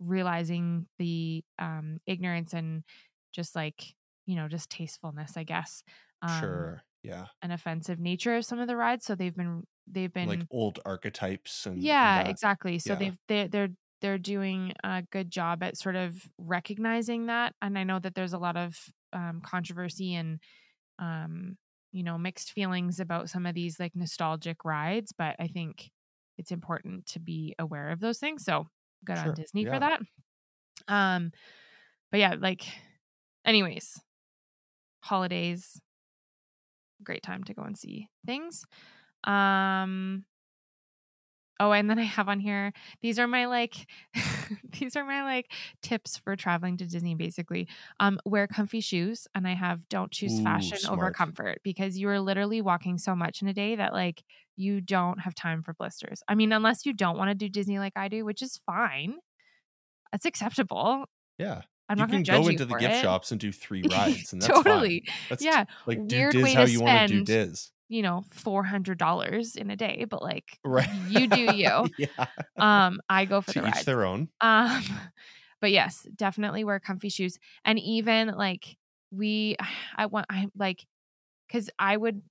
realizing 0.00 0.88
the 0.98 1.44
um 1.58 1.98
ignorance 2.06 2.54
and 2.54 2.84
just 3.32 3.56
like 3.56 3.94
you 4.26 4.36
know 4.36 4.48
just 4.48 4.70
tastefulness 4.70 5.36
i 5.36 5.42
guess 5.42 5.82
um 6.22 6.40
sure. 6.40 6.82
Yeah. 7.02 7.26
an 7.42 7.50
offensive 7.50 7.98
nature 7.98 8.36
of 8.36 8.44
some 8.44 8.58
of 8.58 8.68
the 8.68 8.76
rides 8.76 9.06
so 9.06 9.14
they've 9.14 9.34
been 9.34 9.64
they've 9.86 10.12
been 10.12 10.28
Like 10.28 10.46
old 10.50 10.80
archetypes 10.84 11.66
and 11.66 11.82
yeah 11.82 12.28
exactly 12.28 12.78
so 12.78 12.92
yeah. 12.92 12.98
they've 12.98 13.18
they're, 13.28 13.48
they're 13.48 13.68
they're 14.02 14.18
doing 14.18 14.72
a 14.84 15.02
good 15.10 15.30
job 15.30 15.62
at 15.62 15.76
sort 15.76 15.96
of 15.96 16.14
recognizing 16.38 17.26
that 17.26 17.54
and 17.62 17.78
i 17.78 17.84
know 17.84 17.98
that 17.98 18.14
there's 18.14 18.32
a 18.34 18.38
lot 18.38 18.56
of 18.56 18.76
um, 19.12 19.40
controversy 19.44 20.14
and 20.14 20.38
um, 21.00 21.56
you 21.92 22.02
know, 22.02 22.18
mixed 22.18 22.52
feelings 22.52 23.00
about 23.00 23.30
some 23.30 23.46
of 23.46 23.54
these 23.54 23.80
like 23.80 23.96
nostalgic 23.96 24.64
rides, 24.64 25.12
but 25.16 25.34
I 25.38 25.48
think 25.48 25.90
it's 26.38 26.52
important 26.52 27.06
to 27.06 27.20
be 27.20 27.54
aware 27.58 27.90
of 27.90 28.00
those 28.00 28.18
things. 28.18 28.44
So 28.44 28.68
good 29.04 29.18
Sure, 29.18 29.28
on 29.28 29.34
Disney 29.34 29.64
yeah. 29.64 29.72
for 29.72 29.80
that. 29.80 30.00
Um, 30.88 31.32
but 32.10 32.20
yeah, 32.20 32.36
like, 32.38 32.64
anyways, 33.44 34.00
holidays, 35.02 35.80
great 37.02 37.22
time 37.22 37.44
to 37.44 37.54
go 37.54 37.62
and 37.62 37.78
see 37.78 38.08
things. 38.26 38.64
Um, 39.24 40.24
oh, 41.58 41.72
and 41.72 41.90
then 41.90 41.98
I 41.98 42.04
have 42.04 42.28
on 42.28 42.40
here, 42.40 42.72
these 43.02 43.18
are 43.18 43.26
my 43.26 43.44
like, 43.46 43.86
these 44.78 44.96
are 44.96 45.04
my 45.04 45.22
like 45.22 45.52
tips 45.82 46.16
for 46.16 46.34
traveling 46.36 46.76
to 46.78 46.86
Disney 46.86 47.14
basically. 47.14 47.68
Um, 48.00 48.18
wear 48.24 48.46
comfy 48.46 48.80
shoes, 48.80 49.26
and 49.34 49.46
I 49.46 49.54
have 49.54 49.88
don't 49.88 50.10
choose 50.10 50.38
Ooh, 50.38 50.40
fashion 50.40 50.86
over 50.88 51.10
comfort 51.10 51.58
because 51.62 51.98
you 51.98 52.08
are 52.08 52.20
literally 52.20 52.62
walking 52.62 52.98
so 52.98 53.14
much 53.14 53.42
in 53.42 53.48
a 53.48 53.54
day 53.54 53.76
that 53.76 53.92
like 53.92 54.22
you 54.56 54.80
don't 54.80 55.20
have 55.20 55.34
time 55.34 55.62
for 55.62 55.74
blisters. 55.74 56.22
I 56.28 56.34
mean, 56.34 56.52
unless 56.52 56.86
you 56.86 56.92
don't 56.94 57.18
want 57.18 57.30
to 57.30 57.34
do 57.34 57.48
Disney 57.48 57.78
like 57.78 57.94
I 57.96 58.08
do, 58.08 58.24
which 58.24 58.42
is 58.42 58.58
fine. 58.66 59.18
It's 60.12 60.26
acceptable. 60.26 61.06
Yeah. 61.38 61.62
I'm 61.90 61.98
you 61.98 62.02
not 62.02 62.10
going 62.10 62.24
can 62.24 62.24
to 62.24 62.38
judge 62.38 62.44
go 62.44 62.48
into 62.48 62.64
the 62.64 62.74
gift 62.76 62.94
it. 62.94 63.02
shops 63.02 63.30
and 63.32 63.40
do 63.40 63.50
three 63.52 63.82
rides, 63.90 64.32
and 64.32 64.40
that's 64.40 64.52
totally. 64.54 65.02
fine. 65.06 65.14
That's 65.28 65.44
Yeah. 65.44 65.64
like 65.86 66.06
do 66.06 66.16
Weird 66.16 66.32
Diz 66.32 66.54
how 66.54 66.62
you 66.64 66.80
want 66.82 67.08
to 67.10 67.14
do 67.18 67.24
Diz. 67.24 67.70
you 67.88 68.02
know, 68.02 68.24
four 68.30 68.62
hundred 68.62 68.96
dollars 68.98 69.56
in 69.56 69.70
a 69.70 69.76
day, 69.76 70.06
but 70.08 70.22
like 70.22 70.58
Right. 70.64 70.88
you 71.08 71.26
do 71.26 71.40
you. 71.54 71.86
yeah. 71.98 72.26
Um, 72.56 73.00
I 73.08 73.24
go 73.24 73.40
for 73.40 73.52
to 73.54 73.60
the 73.60 73.68
each 73.68 73.74
ride. 73.74 73.84
their 73.84 74.04
own. 74.04 74.28
Um, 74.40 74.82
but 75.60 75.72
yes, 75.72 76.06
definitely 76.14 76.62
wear 76.64 76.78
comfy 76.80 77.08
shoes, 77.08 77.38
and 77.64 77.78
even 77.78 78.28
like 78.28 78.76
we, 79.10 79.56
I 79.96 80.06
want, 80.06 80.26
I 80.30 80.46
like, 80.56 80.86
because 81.48 81.68
I 81.78 81.96
would 81.96 82.22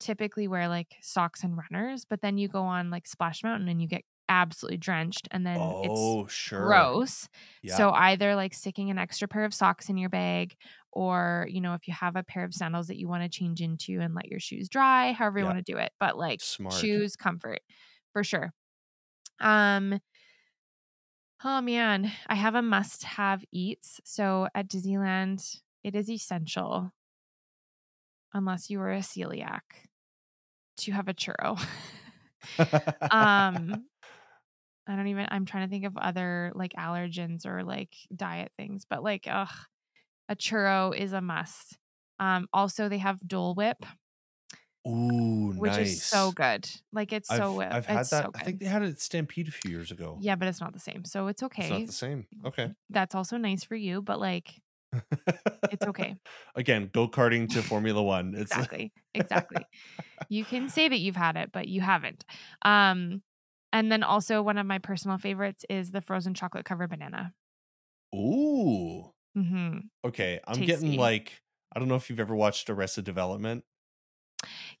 typically 0.00 0.48
wear 0.48 0.68
like 0.68 0.96
socks 1.02 1.44
and 1.44 1.56
runners, 1.56 2.04
but 2.08 2.20
then 2.22 2.38
you 2.38 2.48
go 2.48 2.62
on 2.62 2.90
like 2.90 3.06
Splash 3.06 3.42
Mountain 3.44 3.68
and 3.68 3.80
you 3.82 3.86
get 3.88 4.02
absolutely 4.28 4.78
drenched, 4.78 5.28
and 5.30 5.46
then 5.46 5.74
it's 5.82 6.16
Oh, 6.16 6.26
sure. 6.28 6.92
gross. 6.92 7.28
Yeah. 7.62 7.84
So 7.84 7.90
either 7.90 8.34
like 8.36 8.54
sticking 8.54 8.90
an 8.90 8.98
extra 8.98 9.26
pair 9.28 9.44
of 9.44 9.54
socks 9.54 9.88
in 9.88 9.96
your 9.98 10.08
bag 10.10 10.54
or, 10.92 11.46
you 11.50 11.60
know, 11.60 11.74
if 11.74 11.88
you 11.88 11.94
have 11.94 12.16
a 12.16 12.22
pair 12.22 12.44
of 12.44 12.54
sandals 12.54 12.86
that 12.88 12.98
you 12.98 13.08
want 13.08 13.24
to 13.24 13.28
change 13.28 13.60
into 13.60 14.00
and 14.00 14.14
let 14.14 14.26
your 14.28 14.40
shoes 14.40 14.68
dry, 14.68 15.12
however 15.12 15.38
you 15.40 15.44
Yeah. 15.44 15.46
want 15.46 15.58
to 15.58 15.72
do 15.72 15.78
it. 15.78 15.92
But 15.98 16.16
like 16.16 16.40
Smart. 16.40 16.90
shoes 16.92 17.16
comfort 17.16 17.60
for 18.12 18.22
sure. 18.24 18.52
Um 19.40 20.00
Oh 21.44 21.60
man, 21.60 22.10
I 22.26 22.34
have 22.34 22.54
a 22.54 22.62
must 22.62 23.04
have 23.04 23.44
eats. 23.52 24.00
So 24.04 24.48
at 24.54 24.68
Disneyland, 24.68 25.60
it 25.82 25.94
is 25.94 26.08
essential 26.10 26.92
unless 28.32 28.70
you 28.70 28.80
are 28.80 28.92
a 28.92 28.98
celiac 28.98 29.88
to 30.78 30.92
have 30.92 31.08
a 31.08 31.14
churro. 31.14 31.58
um 33.10 33.88
I 34.86 34.96
don't 34.96 35.06
even 35.08 35.26
I'm 35.30 35.46
trying 35.46 35.66
to 35.66 35.70
think 35.70 35.84
of 35.84 35.96
other 35.96 36.52
like 36.54 36.72
allergens 36.72 37.46
or 37.46 37.64
like 37.64 37.94
diet 38.14 38.52
things, 38.56 38.84
but 38.88 39.02
like 39.02 39.26
ugh, 39.30 39.48
a 40.28 40.36
churro 40.36 40.96
is 40.96 41.12
a 41.12 41.20
must. 41.20 41.78
Um 42.20 42.48
also 42.52 42.88
they 42.88 42.98
have 42.98 43.20
Dole 43.26 43.54
Whip, 43.54 43.84
Ooh, 44.86 45.52
which 45.54 45.72
nice. 45.72 45.94
is 45.94 46.02
so 46.02 46.32
good. 46.32 46.68
Like 46.92 47.12
it's 47.12 47.30
I've, 47.30 47.40
so 47.40 47.60
I've 47.60 47.86
had 47.86 48.06
that. 48.06 48.06
so 48.06 48.30
I 48.34 48.44
think 48.44 48.60
they 48.60 48.66
had 48.66 48.82
it 48.82 48.90
at 48.90 49.00
Stampede 49.00 49.48
a 49.48 49.50
few 49.50 49.70
years 49.70 49.90
ago. 49.90 50.18
yeah, 50.20 50.36
but 50.36 50.48
it's 50.48 50.60
not 50.60 50.72
the 50.72 50.78
same. 50.78 51.04
So 51.04 51.28
it's 51.28 51.42
okay. 51.42 51.62
It's 51.62 51.70
not 51.70 51.86
the 51.86 51.92
same. 51.92 52.26
Okay. 52.44 52.72
That's 52.90 53.14
also 53.14 53.36
nice 53.38 53.64
for 53.64 53.76
you, 53.76 54.02
but 54.02 54.20
like 54.20 54.60
it's 55.72 55.86
okay. 55.86 56.14
Again, 56.54 56.90
go 56.92 57.08
karting 57.08 57.48
to 57.50 57.62
Formula 57.62 58.02
One. 58.02 58.34
It's 58.34 58.52
exactly 58.52 58.92
exactly 59.14 59.66
you 60.28 60.44
can 60.44 60.68
say 60.68 60.88
that 60.88 60.98
you've 60.98 61.16
had 61.16 61.36
it 61.36 61.50
but 61.52 61.68
you 61.68 61.80
haven't 61.80 62.24
um 62.62 63.22
and 63.74 63.92
then 63.92 64.02
also 64.02 64.42
one 64.42 64.58
of 64.58 64.66
my 64.66 64.78
personal 64.78 65.18
favorites 65.18 65.66
is 65.68 65.92
the 65.92 66.00
frozen 66.00 66.34
chocolate 66.34 66.64
covered 66.64 66.90
banana 66.90 67.34
ooh. 68.14 69.10
hmm 69.34 69.90
Okay, 70.04 70.40
I'm 70.46 70.58
Tasty. 70.58 70.66
getting 70.66 70.96
like 70.96 71.42
I 71.74 71.78
don't 71.80 71.88
know 71.88 71.96
if 71.96 72.10
you've 72.10 72.20
ever 72.20 72.36
watched 72.36 72.70
Arrested 72.70 73.04
Development. 73.04 73.64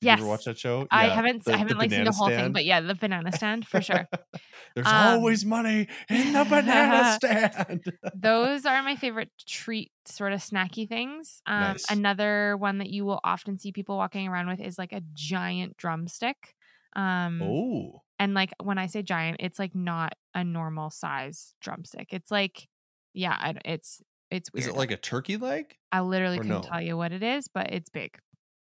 Did 0.00 0.08
yes 0.08 0.18
you 0.18 0.22
ever 0.24 0.26
watch 0.28 0.44
that 0.44 0.58
show? 0.58 0.86
i 0.90 1.08
haven't 1.08 1.44
the- 1.44 1.54
i 1.54 1.56
haven't 1.56 1.78
like 1.78 1.90
seen 1.90 2.04
the 2.04 2.12
whole 2.12 2.30
thing 2.30 2.52
but 2.52 2.64
yeah 2.64 2.80
the 2.80 2.94
banana 2.94 3.32
stand 3.32 3.66
for 3.66 3.80
sure 3.80 4.08
There's 4.74 4.92
Um, 4.92 4.92
always 4.92 5.44
money 5.44 5.88
in 6.10 6.32
the 6.32 6.44
banana 6.44 7.04
stand. 7.12 7.84
those 8.14 8.66
are 8.66 8.82
my 8.82 8.96
favorite 8.96 9.30
treat 9.46 9.92
sort 10.06 10.32
of 10.32 10.40
snacky 10.40 10.88
things 10.88 11.42
um 11.46 11.72
Nice. 11.72 11.86
another 11.88 12.56
one 12.56 12.78
that 12.78 12.90
you 12.90 13.04
will 13.04 13.20
often 13.24 13.58
see 13.58 13.72
people 13.72 13.96
walking 13.96 14.28
around 14.28 14.48
with 14.48 14.60
is 14.60 14.78
like 14.78 14.92
a 14.92 15.02
giant 15.14 15.76
drumstick 15.76 16.54
um 16.96 17.40
oh, 17.40 18.03
And 18.18 18.34
like 18.34 18.52
when 18.62 18.78
I 18.78 18.86
say 18.86 19.02
giant, 19.02 19.38
it's 19.40 19.58
like 19.58 19.74
not 19.74 20.14
a 20.34 20.44
normal 20.44 20.90
size 20.90 21.54
drumstick. 21.60 22.08
It's 22.12 22.30
like, 22.30 22.68
yeah, 23.12 23.52
it's 23.64 24.00
it's 24.30 24.52
weird. 24.52 24.62
is 24.62 24.68
it 24.68 24.76
like 24.76 24.90
a 24.90 24.96
turkey 24.96 25.36
leg? 25.36 25.76
I 25.92 26.00
literally 26.00 26.38
couldn't 26.38 26.52
no? 26.52 26.60
tell 26.62 26.80
you 26.80 26.96
what 26.96 27.12
it 27.12 27.22
is, 27.22 27.48
but 27.48 27.72
it's 27.72 27.90
big. 27.90 28.16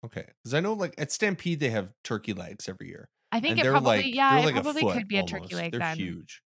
Okay, 0.05 0.25
because 0.43 0.55
I 0.55 0.61
know 0.61 0.73
like 0.73 0.95
at 0.99 1.13
Stampede 1.13 1.61
they 1.61 1.71
have 1.71 1.93
turkey 2.03 2.33
legs 2.33 2.69
every 2.69 2.89
year. 2.89 3.09
I 3.31 3.41
think 3.41 3.59
it 3.59 3.65
probably, 3.65 3.97
like 3.97 4.15
yeah, 4.15 4.39
it 4.39 4.45
like 4.45 4.55
probably 4.55 4.93
could 4.93 5.09
be 5.09 5.17
a 5.19 5.25
turkey 5.25 5.55
leg 5.55 5.73
They're 5.73 5.81
then. 5.81 5.97
huge, 5.97 6.43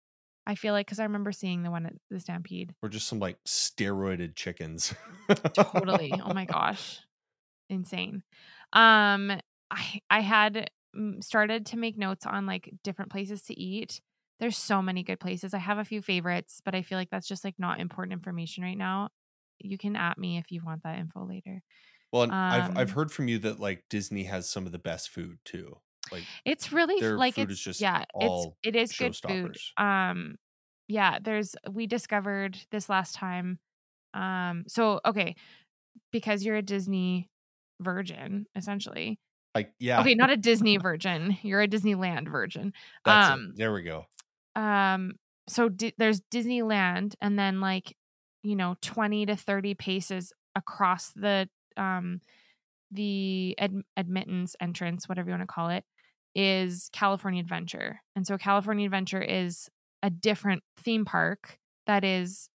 I 0.45 0.55
feel 0.55 0.73
like 0.73 0.85
because 0.85 0.99
I 0.99 1.03
remember 1.03 1.31
seeing 1.31 1.63
the 1.63 1.71
one 1.71 1.85
at 1.85 1.93
the 2.11 2.19
Stampede. 2.19 2.75
or 2.83 2.89
just 2.89 3.07
some 3.07 3.19
like 3.19 3.37
steroided 3.47 4.35
chickens. 4.35 4.93
Totally. 5.53 6.13
oh 6.23 6.33
my 6.33 6.45
gosh, 6.45 6.99
insane. 7.69 8.23
Um, 8.73 9.31
I 9.71 10.01
I 10.09 10.19
had 10.19 10.69
started 11.21 11.65
to 11.67 11.77
make 11.77 11.97
notes 11.97 12.25
on 12.25 12.45
like 12.45 12.69
different 12.83 13.11
places 13.11 13.43
to 13.43 13.59
eat. 13.59 14.01
There's 14.39 14.57
so 14.57 14.81
many 14.81 15.03
good 15.03 15.19
places. 15.19 15.53
I 15.53 15.59
have 15.59 15.77
a 15.77 15.85
few 15.85 16.01
favorites, 16.01 16.61
but 16.63 16.75
I 16.75 16.81
feel 16.81 16.97
like 16.97 17.09
that's 17.09 17.27
just 17.27 17.43
like 17.43 17.55
not 17.59 17.79
important 17.79 18.13
information 18.13 18.63
right 18.63 18.77
now. 18.77 19.09
You 19.59 19.77
can 19.77 19.95
at 19.95 20.17
me 20.17 20.37
if 20.37 20.51
you 20.51 20.63
want 20.63 20.83
that 20.83 20.99
info 20.99 21.25
later. 21.25 21.61
Well, 22.11 22.23
and 22.23 22.35
I've 22.49 22.69
I've 22.75 22.91
Um, 22.91 22.91
heard 22.91 23.11
from 23.11 23.27
you 23.27 23.39
that 23.39 23.59
like 23.59 23.85
Disney 23.89 24.23
has 24.23 24.49
some 24.49 24.65
of 24.65 24.71
the 24.71 24.79
best 24.79 25.09
food 25.09 25.39
too. 25.45 25.81
Like 26.11 26.29
It's 26.45 26.71
really 26.71 27.03
like 27.15 27.37
food 27.37 27.37
it's 27.37 27.51
is 27.51 27.59
just 27.61 27.87
yeah, 27.87 28.05
it's 28.19 28.47
it 28.63 28.75
is 28.75 28.93
good 28.93 29.15
food. 29.15 29.57
Um 29.77 30.37
yeah, 30.87 31.19
there's 31.21 31.55
we 31.69 31.87
discovered 31.87 32.59
this 32.71 32.89
last 32.89 33.15
time. 33.15 33.59
Um 34.13 34.65
so 34.67 35.01
okay, 35.05 35.35
because 36.11 36.45
you're 36.45 36.57
a 36.57 36.61
Disney 36.63 37.29
virgin 37.81 38.47
essentially. 38.55 39.19
Like 39.55 39.73
yeah, 39.79 39.99
Okay, 40.01 40.15
not 40.15 40.29
a 40.29 40.37
Disney 40.37 40.77
virgin. 40.77 41.37
You're 41.41 41.61
a 41.61 41.67
Disneyland 41.67 42.27
virgin. 42.29 42.73
that's 43.05 43.29
um 43.29 43.51
it. 43.51 43.57
There 43.57 43.73
we 43.73 43.83
go. 43.83 44.05
um 44.55 45.13
so 45.47 45.69
di- 45.69 45.93
there's 45.97 46.21
Disneyland 46.31 47.15
and 47.21 47.37
then 47.37 47.61
like 47.61 47.95
you 48.43 48.55
know 48.55 48.75
20 48.81 49.25
to 49.27 49.35
30 49.35 49.73
paces 49.75 50.33
across 50.55 51.11
the 51.15 51.49
um 51.77 52.19
the 52.91 53.55
ad- 53.59 53.83
admittance 53.97 54.55
entrance 54.61 55.09
whatever 55.09 55.29
you 55.29 55.33
want 55.37 55.41
to 55.47 55.53
call 55.53 55.69
it 55.69 55.83
is 56.35 56.89
California 56.93 57.41
Adventure. 57.41 58.01
And 58.15 58.27
so 58.27 58.37
California 58.37 58.85
Adventure 58.85 59.21
is 59.21 59.69
a 60.03 60.09
different 60.09 60.63
theme 60.77 61.05
park 61.05 61.57
that 61.87 62.03
is 62.03 62.49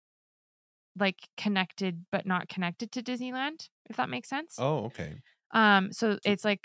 like 0.98 1.28
connected 1.36 2.06
but 2.10 2.26
not 2.26 2.48
connected 2.48 2.90
to 2.92 3.02
Disneyland 3.02 3.68
if 3.90 3.96
that 3.96 4.08
makes 4.08 4.28
sense. 4.28 4.56
Oh, 4.58 4.86
okay. 4.86 5.20
Um 5.52 5.92
so 5.92 6.18
it's 6.24 6.44
like 6.44 6.60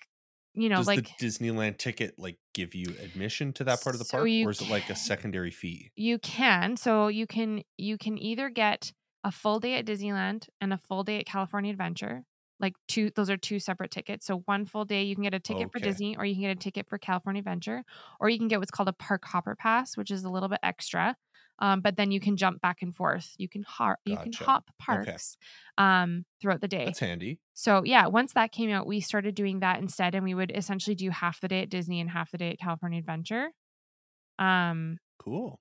you 0.53 0.69
know 0.69 0.77
Does 0.77 0.87
like 0.87 1.17
the 1.17 1.25
Disneyland 1.25 1.77
ticket 1.77 2.15
like 2.17 2.37
give 2.53 2.75
you 2.75 2.93
admission 3.01 3.53
to 3.53 3.63
that 3.65 3.81
part 3.81 3.95
of 3.95 3.99
the 3.99 4.05
So 4.05 4.17
park, 4.17 4.27
or 4.27 4.49
is 4.49 4.61
it 4.61 4.69
like 4.69 4.89
a 4.89 4.95
secondary 4.95 5.51
fee? 5.51 5.91
You 5.95 6.19
can. 6.19 6.77
So 6.77 7.07
you 7.07 7.27
can 7.27 7.63
you 7.77 7.97
can 7.97 8.17
either 8.17 8.49
get 8.49 8.91
a 9.23 9.31
full 9.31 9.59
day 9.59 9.75
at 9.75 9.85
Disneyland 9.85 10.47
and 10.59 10.73
a 10.73 10.77
full 10.77 11.03
day 11.03 11.19
at 11.19 11.25
California 11.25 11.71
Adventure. 11.71 12.23
Like 12.59 12.73
two 12.87 13.11
those 13.15 13.29
are 13.29 13.37
two 13.37 13.59
separate 13.59 13.91
tickets. 13.91 14.25
So 14.25 14.43
one 14.45 14.65
full 14.65 14.85
day 14.85 15.03
you 15.03 15.15
can 15.15 15.23
get 15.23 15.33
a 15.33 15.39
ticket 15.39 15.71
for 15.71 15.79
Disney 15.79 16.15
or 16.17 16.25
you 16.25 16.35
can 16.35 16.43
get 16.43 16.51
a 16.51 16.59
ticket 16.59 16.87
for 16.87 16.97
California 16.97 17.39
Adventure 17.39 17.83
or 18.19 18.29
you 18.29 18.37
can 18.37 18.47
get 18.47 18.59
what's 18.59 18.71
called 18.71 18.89
a 18.89 18.93
park 18.93 19.25
hopper 19.25 19.55
pass, 19.55 19.97
which 19.97 20.11
is 20.11 20.23
a 20.23 20.29
little 20.29 20.49
bit 20.49 20.59
extra. 20.61 21.15
Um, 21.61 21.79
but 21.81 21.95
then 21.95 22.11
you 22.11 22.19
can 22.19 22.37
jump 22.37 22.59
back 22.59 22.81
and 22.81 22.93
forth. 22.93 23.35
You 23.37 23.47
can 23.47 23.61
har- 23.63 23.99
you 24.03 24.17
can 24.17 24.33
hop 24.33 24.63
Okay. 24.69 24.75
parks 25.05 25.37
um 25.77 26.25
throughout 26.41 26.59
the 26.59 26.67
day. 26.67 26.85
That's 26.85 26.99
handy. 26.99 27.39
So 27.53 27.83
yeah, 27.85 28.07
once 28.07 28.33
that 28.33 28.51
came 28.51 28.71
out, 28.71 28.87
we 28.87 28.99
started 28.99 29.35
doing 29.35 29.59
that 29.59 29.79
instead, 29.79 30.15
and 30.15 30.23
we 30.25 30.33
would 30.33 30.51
essentially 30.55 30.95
do 30.95 31.11
half 31.11 31.39
the 31.39 31.47
day 31.47 31.61
at 31.61 31.69
Disney 31.69 32.01
and 32.01 32.09
half 32.09 32.31
the 32.31 32.37
day 32.39 32.49
at 32.51 32.59
California 32.59 32.97
Adventure. 32.99 33.51
Um, 34.39 34.97
Cool. 35.19 35.59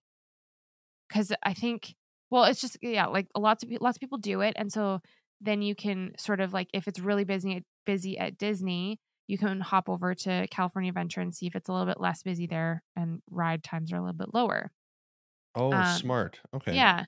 because 1.09 1.33
I 1.43 1.53
think, 1.55 1.95
well, 2.31 2.45
it's 2.45 2.61
just 2.61 2.79
yeah, 2.83 3.07
like 3.07 3.27
lots 3.37 3.63
of 3.63 3.71
lots 3.81 3.97
of 3.97 4.01
people 4.01 4.19
do 4.19 4.41
it, 4.41 4.55
and 4.57 4.73
so 4.73 5.01
then 5.41 5.61
you 5.63 5.75
can 5.75 6.13
sort 6.19 6.41
of 6.41 6.53
like 6.53 6.69
if 6.73 6.89
it's 6.89 7.01
really 7.01 7.25
busy 7.25 7.63
busy 7.85 8.17
at 8.19 8.39
Disney, 8.39 8.99
you 9.27 9.37
can 9.39 9.61
hop 9.61 9.89
over 9.89 10.15
to 10.15 10.47
California 10.51 10.89
Adventure 10.91 11.21
and 11.21 11.35
see 11.35 11.47
if 11.47 11.55
it's 11.57 11.69
a 11.69 11.73
little 11.73 11.87
bit 11.87 12.01
less 12.01 12.23
busy 12.23 12.47
there, 12.47 12.83
and 12.97 13.21
ride 13.31 13.63
times 13.63 13.93
are 13.93 13.97
a 13.97 14.01
little 14.01 14.15
bit 14.17 14.33
lower. 14.33 14.71
Oh, 15.55 15.71
Um, 15.75 15.85
smart. 15.85 16.41
Okay. 16.55 16.75
Yeah. 16.77 17.05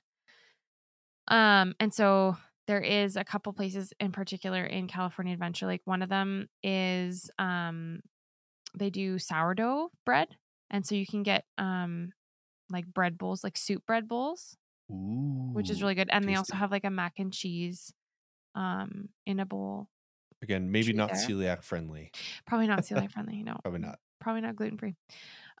Um, 1.27 1.73
and 1.79 1.93
so 1.93 2.37
there 2.67 2.81
is 2.81 3.15
a 3.15 3.23
couple 3.23 3.53
places 3.53 3.93
in 3.99 4.11
particular 4.11 4.63
in 4.65 4.87
California 4.87 5.33
Adventure. 5.33 5.65
Like 5.65 5.81
one 5.85 6.01
of 6.01 6.09
them 6.09 6.47
is 6.61 7.29
um 7.39 8.01
they 8.77 8.89
do 8.89 9.19
sourdough 9.19 9.91
bread. 10.05 10.29
And 10.69 10.85
so 10.85 10.95
you 10.95 11.05
can 11.05 11.23
get 11.23 11.45
um 11.57 12.11
like 12.69 12.87
bread 12.87 13.17
bowls, 13.17 13.43
like 13.43 13.57
soup 13.57 13.85
bread 13.85 14.07
bowls, 14.07 14.57
Ooh. 14.91 15.51
which 15.53 15.69
is 15.69 15.81
really 15.81 15.95
good. 15.95 16.09
And 16.11 16.25
they 16.27 16.35
also 16.35 16.55
have 16.55 16.71
like 16.71 16.85
a 16.85 16.89
mac 16.89 17.19
and 17.19 17.33
cheese 17.33 17.93
um 18.55 19.09
in 19.25 19.39
a 19.39 19.45
bowl. 19.45 19.89
Again, 20.41 20.71
maybe 20.71 20.93
not 20.93 21.11
there. 21.11 21.27
celiac 21.27 21.63
friendly. 21.63 22.11
Probably 22.45 22.67
not 22.67 22.79
celiac 22.83 23.11
friendly, 23.11 23.43
no. 23.43 23.57
Probably 23.61 23.79
not. 23.79 23.99
Probably 24.19 24.41
not 24.41 24.55
gluten 24.55 24.77
free. 24.77 24.95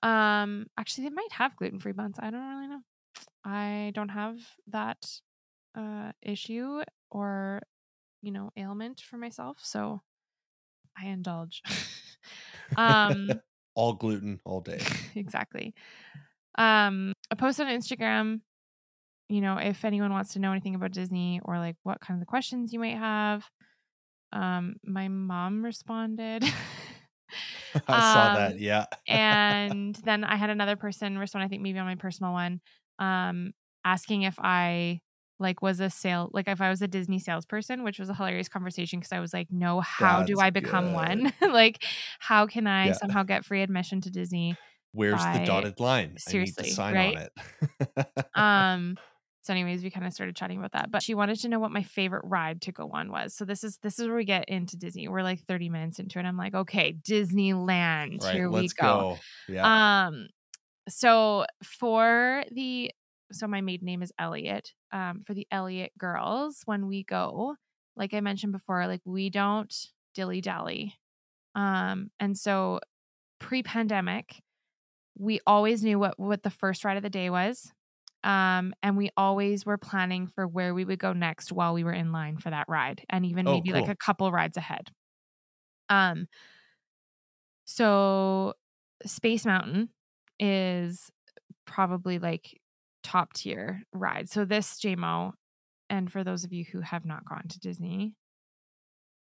Um 0.03 0.67
actually 0.77 1.05
they 1.05 1.15
might 1.15 1.31
have 1.31 1.55
gluten 1.55 1.79
free 1.79 1.93
buns. 1.93 2.17
I 2.19 2.29
don't 2.29 2.47
really 2.47 2.67
know. 2.67 2.81
I 3.45 3.91
don't 3.95 4.09
have 4.09 4.37
that 4.67 5.03
uh 5.75 6.11
issue 6.21 6.81
or 7.09 7.61
you 8.21 8.31
know 8.31 8.51
ailment 8.57 9.01
for 9.01 9.17
myself, 9.17 9.57
so 9.61 10.01
I 10.97 11.07
indulge. 11.07 11.63
um 12.77 13.29
all 13.75 13.93
gluten 13.93 14.39
all 14.45 14.61
day. 14.61 14.79
exactly. 15.15 15.73
Um, 16.57 17.13
I 17.31 17.35
posted 17.35 17.67
on 17.67 17.73
Instagram, 17.73 18.41
you 19.29 19.41
know, 19.41 19.57
if 19.57 19.85
anyone 19.85 20.11
wants 20.11 20.33
to 20.33 20.39
know 20.39 20.51
anything 20.51 20.75
about 20.75 20.91
Disney 20.91 21.41
or 21.43 21.57
like 21.57 21.75
what 21.83 21.99
kind 21.99 22.21
of 22.21 22.27
questions 22.27 22.73
you 22.73 22.79
might 22.79 22.97
have. 22.97 23.43
Um, 24.31 24.75
my 24.83 25.07
mom 25.07 25.63
responded. 25.63 26.43
I 27.87 27.99
saw 27.99 28.29
Um, 28.29 28.35
that. 28.35 28.59
Yeah. 28.59 28.85
and 29.07 29.95
then 30.03 30.23
I 30.23 30.35
had 30.35 30.49
another 30.49 30.75
person 30.75 31.17
respond, 31.17 31.43
I 31.45 31.47
think 31.47 31.61
maybe 31.61 31.79
on 31.79 31.85
my 31.85 31.95
personal 31.95 32.31
one, 32.33 32.61
um, 32.99 33.51
asking 33.85 34.23
if 34.23 34.35
I 34.39 35.01
like 35.39 35.61
was 35.61 35.79
a 35.81 35.89
sale 35.89 36.29
like 36.33 36.47
if 36.47 36.61
I 36.61 36.69
was 36.69 36.81
a 36.81 36.87
Disney 36.87 37.19
salesperson, 37.19 37.83
which 37.83 37.99
was 37.99 38.09
a 38.09 38.13
hilarious 38.13 38.47
conversation 38.47 38.99
because 38.99 39.11
I 39.11 39.19
was 39.19 39.33
like, 39.33 39.47
no, 39.51 39.81
how 39.81 40.23
do 40.23 40.39
I 40.39 40.51
become 40.51 40.85
good. 40.85 40.93
one? 40.93 41.33
like, 41.41 41.83
how 42.19 42.47
can 42.47 42.67
I 42.67 42.87
Yeah. 42.87 42.93
somehow 42.93 43.23
get 43.23 43.43
free 43.45 43.61
admission 43.61 43.99
to 44.01 44.09
Disney? 44.11 44.55
Where's 44.93 45.21
by- 45.21 45.33
the 45.39 45.45
dotted 45.45 45.79
line? 45.79 46.17
seriously, 46.17 46.63
I 46.63 46.65
need 46.65 46.69
to 46.69 46.75
sign 46.75 46.95
right? 46.95 47.17
on 47.17 47.21
it. 47.23 47.31
Um 48.35 48.97
so 49.43 49.51
anyways, 49.51 49.83
we 49.83 49.91
kind 49.91 50.07
of 50.07 50.13
started 50.13 50.37
chatting 50.37 50.57
about 50.57 50.71
that. 50.71 50.89
But 50.89 51.03
she 51.03 51.15
wanted 51.15 51.37
to 51.41 51.49
know 51.49 51.59
what 51.59 51.69
my 51.69 51.83
favorite 51.83 52.23
ride 52.23 52.61
to 52.61 52.71
go 52.71 52.89
on 52.93 53.11
was. 53.11 53.35
So 53.35 53.43
this 53.43 53.61
is 53.65 53.77
this 53.83 53.99
is 53.99 54.07
where 54.07 54.15
we 54.15 54.23
get 54.23 54.47
into 54.47 54.77
Disney. 54.77 55.09
We're 55.09 55.21
like 55.21 55.45
30 55.45 55.67
minutes 55.67 55.99
into 55.99 56.17
it. 56.17 56.25
I'm 56.25 56.37
like, 56.37 56.55
okay, 56.55 56.93
Disneyland. 56.93 58.23
right. 58.23 58.35
Here 58.35 58.49
we 58.49 58.69
go. 58.69 58.73
go. 58.81 59.17
Yeah. 59.49 60.05
Um, 60.07 60.29
so 60.87 61.45
for 61.61 62.45
the 62.51 62.91
so 63.33 63.47
my 63.47 63.59
maiden 63.59 63.85
name 63.85 64.01
is 64.01 64.13
Elliot. 64.17 64.71
Um, 64.93 65.23
for 65.27 65.33
the 65.33 65.45
Elliot 65.51 65.91
girls, 65.97 66.61
when 66.63 66.87
we 66.87 67.03
go, 67.03 67.55
like 67.97 68.13
I 68.13 68.21
mentioned 68.21 68.53
before, 68.53 68.87
like 68.87 69.01
we 69.03 69.29
don't 69.29 69.75
dilly 70.15 70.39
dally. 70.39 70.95
Um, 71.53 72.11
and 72.17 72.37
so 72.37 72.79
pre-pandemic, 73.39 74.41
we 75.17 75.41
always 75.45 75.83
knew 75.83 75.99
what 75.99 76.17
what 76.17 76.43
the 76.43 76.49
first 76.49 76.85
ride 76.85 76.95
of 76.95 77.03
the 77.03 77.09
day 77.09 77.29
was. 77.29 77.73
Um, 78.23 78.73
and 78.81 78.95
we 78.95 79.09
always 79.17 79.65
were 79.65 79.77
planning 79.77 80.27
for 80.27 80.47
where 80.47 80.73
we 80.73 80.85
would 80.85 80.99
go 80.99 81.11
next 81.13 81.51
while 81.51 81.73
we 81.73 81.83
were 81.83 81.91
in 81.93 82.11
line 82.11 82.37
for 82.37 82.49
that 82.49 82.65
ride, 82.69 83.03
and 83.09 83.25
even 83.25 83.47
Oh, 83.47 83.53
maybe 83.53 83.73
like 83.73 83.89
a 83.89 83.95
couple 83.95 84.31
rides 84.31 84.55
ahead. 84.57 84.89
Um, 85.89 86.27
so 87.65 88.53
Space 89.05 89.45
Mountain 89.45 89.89
is 90.39 91.09
probably 91.65 92.19
like 92.19 92.59
top 93.03 93.33
tier 93.33 93.83
ride. 93.93 94.29
So 94.29 94.45
this 94.45 94.79
Jamo, 94.79 95.33
and 95.89 96.11
for 96.11 96.23
those 96.23 96.43
of 96.43 96.53
you 96.53 96.65
who 96.71 96.81
have 96.81 97.05
not 97.05 97.25
gone 97.27 97.47
to 97.49 97.59
Disney, 97.59 98.15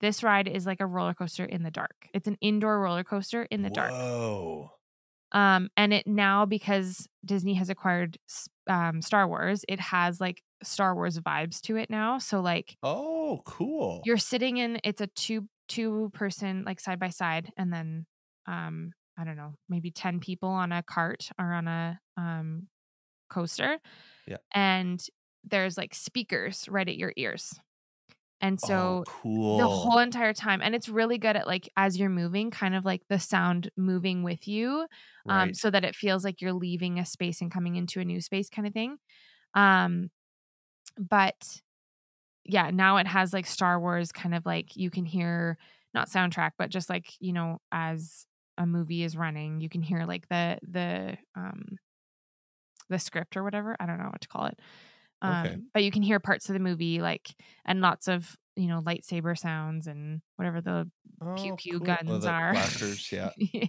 this 0.01 0.23
ride 0.23 0.47
is 0.47 0.65
like 0.65 0.81
a 0.81 0.85
roller 0.85 1.13
coaster 1.13 1.45
in 1.45 1.63
the 1.63 1.71
dark. 1.71 2.09
It's 2.13 2.27
an 2.27 2.37
indoor 2.41 2.79
roller 2.79 3.03
coaster 3.03 3.43
in 3.43 3.61
the 3.61 3.69
dark. 3.69 3.91
Um, 5.33 5.69
and 5.75 5.93
it 5.93 6.05
now 6.07 6.45
because 6.45 7.07
Disney 7.25 7.55
has 7.55 7.69
acquired 7.69 8.17
um, 8.67 9.01
Star 9.01 9.27
Wars, 9.27 9.65
it 9.67 9.79
has 9.79 10.21
like 10.21 10.43
Star 10.63 10.95
Wars 10.95 11.19
vibes 11.19 11.59
to 11.61 11.75
it 11.77 11.89
now. 11.89 12.19
So 12.19 12.39
like 12.41 12.77
Oh, 12.83 13.41
cool. 13.45 14.01
you're 14.05 14.17
sitting 14.17 14.57
in 14.57 14.79
it's 14.83 15.01
a 15.01 15.07
two 15.07 15.47
two 15.67 16.09
person 16.13 16.63
like 16.65 16.79
side 16.79 16.99
by 16.99 17.09
side 17.09 17.49
and 17.57 17.71
then 17.71 18.05
um 18.47 18.91
i 19.17 19.23
don't 19.23 19.37
know 19.37 19.53
maybe 19.69 19.91
10 19.91 20.19
people 20.19 20.49
on 20.49 20.71
a 20.73 20.83
cart 20.83 21.29
or 21.39 21.53
on 21.53 21.67
a 21.69 21.99
um 22.17 22.67
coaster 23.29 23.79
Yeah. 24.27 24.37
and 24.53 25.05
there's 25.43 25.77
like 25.77 25.95
speakers 25.95 26.67
right 26.69 26.87
at 26.87 26.97
your 26.97 27.13
ears 27.17 27.59
and 28.43 28.59
so 28.59 29.03
oh, 29.07 29.11
cool. 29.21 29.57
the 29.57 29.67
whole 29.67 29.99
entire 29.99 30.33
time 30.33 30.61
and 30.61 30.75
it's 30.75 30.89
really 30.89 31.17
good 31.17 31.37
at 31.37 31.47
like 31.47 31.69
as 31.77 31.97
you're 31.97 32.09
moving 32.09 32.51
kind 32.51 32.75
of 32.75 32.83
like 32.83 33.01
the 33.07 33.17
sound 33.17 33.71
moving 33.77 34.21
with 34.21 34.47
you 34.47 34.85
um 35.29 35.47
right. 35.47 35.55
so 35.55 35.69
that 35.71 35.85
it 35.85 35.95
feels 35.95 36.25
like 36.25 36.41
you're 36.41 36.53
leaving 36.53 36.99
a 36.99 37.05
space 37.05 37.41
and 37.41 37.51
coming 37.51 37.77
into 37.77 38.01
a 38.01 38.05
new 38.05 38.19
space 38.19 38.49
kind 38.49 38.67
of 38.67 38.73
thing 38.73 38.97
um 39.55 40.09
but 40.99 41.61
yeah 42.43 42.69
now 42.69 42.97
it 42.97 43.07
has 43.07 43.31
like 43.31 43.45
star 43.45 43.79
wars 43.79 44.11
kind 44.11 44.35
of 44.35 44.45
like 44.45 44.75
you 44.75 44.91
can 44.91 45.05
hear 45.05 45.57
not 45.93 46.09
soundtrack 46.09 46.51
but 46.57 46.69
just 46.69 46.89
like 46.89 47.13
you 47.19 47.31
know 47.31 47.59
as 47.71 48.25
a 48.57 48.65
movie 48.65 49.03
is 49.03 49.15
running 49.15 49.61
you 49.61 49.69
can 49.69 49.81
hear 49.81 50.05
like 50.05 50.27
the 50.27 50.59
the 50.69 51.17
um 51.35 51.63
the 52.89 52.99
script 52.99 53.37
or 53.37 53.43
whatever 53.43 53.77
i 53.79 53.85
don't 53.85 53.97
know 53.97 54.09
what 54.09 54.21
to 54.21 54.27
call 54.27 54.45
it 54.45 54.59
um 55.23 55.45
Okay. 55.45 55.57
but 55.73 55.83
you 55.83 55.89
can 55.91 56.03
hear 56.03 56.19
parts 56.19 56.47
of 56.49 56.53
the 56.53 56.59
movie 56.59 57.01
like 57.01 57.29
and 57.65 57.81
lots 57.81 58.07
of 58.07 58.37
you 58.55 58.67
know 58.67 58.81
lightsaber 58.81 59.35
sounds 59.37 59.87
and 59.87 60.21
whatever 60.35 60.61
the 60.61 60.87
pew 61.37 61.53
Oh, 61.53 61.55
pew 61.55 61.79
cool. 61.79 61.89
Oh, 61.91 61.95
guns 61.95 62.23
the 62.23 62.29
are 62.29 62.51
Blasters. 62.53 63.11
Yeah. 63.11 63.31
yeah 63.37 63.65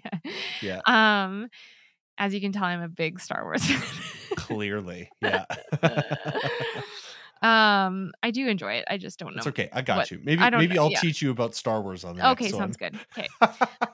Yeah. 0.61 0.81
um 0.87 1.49
as 2.19 2.35
you 2.35 2.41
can 2.41 2.53
tell 2.53 2.65
i'm 2.65 2.83
a 2.83 2.89
big 2.89 3.19
star 3.21 3.43
wars 3.45 3.65
fan. 3.67 3.81
Clearly. 4.37 5.09
Yeah. 5.23 5.45
um 7.43 8.13
i 8.23 8.31
do 8.31 8.47
enjoy 8.49 8.75
it 8.75 8.85
i 8.89 8.97
just 8.97 9.19
don't 9.19 9.33
know 9.35 9.39
it's 9.39 9.47
okay. 9.49 9.69
I 9.73 9.83
got 9.83 9.97
what- 9.99 10.11
you. 10.11 10.19
Maybe 10.23 10.41
maybe 10.51 10.75
know, 10.77 10.85
I'll 10.85 10.91
yeah. 10.91 11.01
teach 11.01 11.21
you 11.21 11.31
about 11.31 11.55
Star 11.55 11.83
Wars 11.83 12.05
on 12.05 12.17
that 12.17 12.31
okay 12.33 12.49
sounds 12.51 12.77
one. 12.81 12.93
good 12.93 13.01
okay 13.19 13.29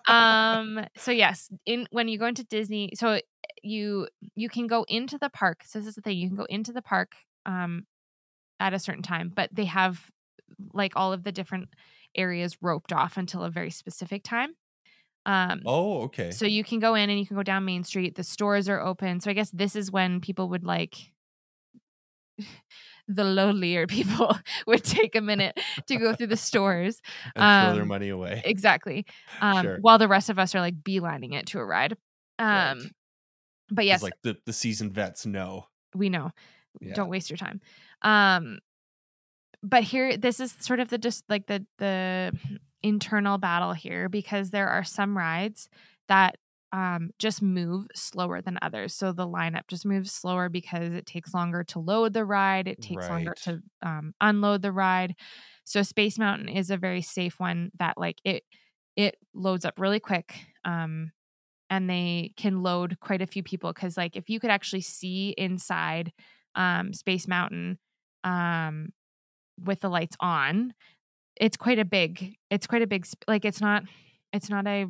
um 0.06 0.84
so 0.96 1.10
yes 1.10 1.50
in 1.66 1.86
when 1.90 2.06
you 2.08 2.18
go 2.18 2.26
into 2.26 2.44
disney 2.44 2.92
so 2.94 3.20
you 3.62 4.06
you 4.36 4.48
can 4.48 4.66
go 4.66 4.84
into 4.88 5.18
the 5.18 5.30
park 5.30 5.62
so 5.66 5.78
this 5.78 5.88
is 5.88 5.94
the 5.96 6.00
thing 6.02 6.16
you 6.16 6.28
can 6.28 6.36
go 6.36 6.44
into 6.48 6.72
the 6.72 6.82
park 6.82 7.12
um 7.46 7.86
at 8.60 8.74
a 8.74 8.78
certain 8.78 9.02
time 9.02 9.32
but 9.34 9.50
they 9.52 9.64
have 9.66 10.10
like 10.74 10.92
all 10.96 11.12
of 11.12 11.24
the 11.24 11.32
different 11.32 11.68
areas 12.16 12.58
roped 12.62 12.92
off 12.92 13.16
until 13.16 13.44
a 13.44 13.50
very 13.50 13.70
specific 13.70 14.22
time 14.22 14.50
um 15.26 15.62
Oh, 15.64 16.02
okay. 16.02 16.32
so 16.32 16.46
you 16.46 16.64
can 16.64 16.80
go 16.80 16.94
in 16.94 17.10
and 17.10 17.18
you 17.18 17.26
can 17.26 17.36
go 17.36 17.42
down 17.42 17.64
main 17.64 17.84
street 17.84 18.16
the 18.16 18.24
stores 18.24 18.68
are 18.68 18.80
open 18.80 19.20
so 19.20 19.30
i 19.30 19.34
guess 19.34 19.50
this 19.52 19.76
is 19.76 19.90
when 19.92 20.20
people 20.20 20.48
would 20.48 20.64
like 20.64 21.12
the 23.08 23.24
lowlier 23.24 23.86
people 23.88 24.36
would 24.66 24.84
take 24.84 25.14
a 25.16 25.20
minute 25.20 25.58
to 25.86 25.96
go 25.96 26.14
through 26.14 26.26
the 26.28 26.36
stores 26.36 27.00
and 27.34 27.50
throw 27.58 27.72
their 27.72 27.84
um, 27.84 27.86
money 27.86 28.08
away. 28.08 28.44
exactly 28.44 29.04
um 29.40 29.66
Sure. 29.66 29.76
while 29.76 29.98
the 29.98 30.08
rest 30.08 30.30
of 30.30 30.38
us 30.38 30.54
are 30.54 30.60
like 30.60 30.76
beelining 30.82 31.34
it 31.34 31.46
to 31.46 31.58
a 31.58 31.64
ride 31.64 31.96
um 32.38 32.78
Right. 32.78 32.92
but 33.70 33.86
yes 33.86 34.02
like 34.02 34.14
the, 34.22 34.36
the 34.46 34.52
seasoned 34.52 34.92
vets 34.92 35.26
know. 35.26 35.66
we 35.94 36.08
know 36.08 36.30
Yeah. 36.80 36.94
don't 36.94 37.08
waste 37.08 37.30
your 37.30 37.36
time. 37.36 37.60
Um 38.02 38.58
but 39.62 39.82
here 39.82 40.16
this 40.16 40.40
is 40.40 40.54
sort 40.60 40.80
of 40.80 40.88
the 40.88 40.98
just 40.98 41.24
like 41.28 41.46
the 41.46 41.64
the 41.78 42.32
internal 42.82 43.38
battle 43.38 43.72
here 43.72 44.08
because 44.08 44.50
there 44.50 44.68
are 44.68 44.84
some 44.84 45.16
rides 45.16 45.68
that 46.08 46.36
um 46.72 47.10
just 47.18 47.42
move 47.42 47.86
slower 47.94 48.40
than 48.40 48.58
others. 48.62 48.94
So 48.94 49.12
the 49.12 49.26
lineup 49.26 49.66
just 49.68 49.84
moves 49.84 50.12
slower 50.12 50.48
because 50.48 50.92
it 50.92 51.06
takes 51.06 51.34
longer 51.34 51.64
to 51.64 51.78
load 51.78 52.12
the 52.14 52.24
ride 52.24 52.68
it 52.68 52.80
takes 52.80 53.08
longer 53.10 53.34
to 53.44 53.60
um, 53.82 54.14
unload 54.20 54.62
the 54.62 54.72
ride. 54.72 55.14
So 55.64 55.82
space 55.82 56.18
mountain 56.18 56.48
is 56.48 56.70
a 56.70 56.76
very 56.76 57.02
safe 57.02 57.38
one 57.38 57.70
that 57.78 57.98
like 57.98 58.20
it 58.24 58.44
it 58.96 59.16
loads 59.34 59.64
up 59.64 59.74
really 59.78 60.00
quick 60.00 60.34
um 60.64 61.10
and 61.70 61.88
they 61.88 62.32
can 62.36 62.62
load 62.62 62.98
quite 63.00 63.22
a 63.22 63.26
few 63.26 63.42
people 63.42 63.72
because 63.72 63.96
like 63.96 64.16
if 64.16 64.28
you 64.28 64.40
could 64.40 64.50
actually 64.50 64.80
see 64.82 65.34
inside 65.38 66.12
um 66.54 66.92
space 66.92 67.28
mountain 67.28 67.78
um 68.24 68.90
with 69.64 69.80
the 69.80 69.88
lights 69.88 70.16
on 70.20 70.72
it's 71.36 71.56
quite 71.56 71.78
a 71.78 71.84
big 71.84 72.36
it's 72.50 72.66
quite 72.66 72.82
a 72.82 72.86
big 72.86 73.06
like 73.28 73.44
it's 73.44 73.60
not 73.60 73.82
it's 74.32 74.50
not 74.50 74.66
a 74.66 74.86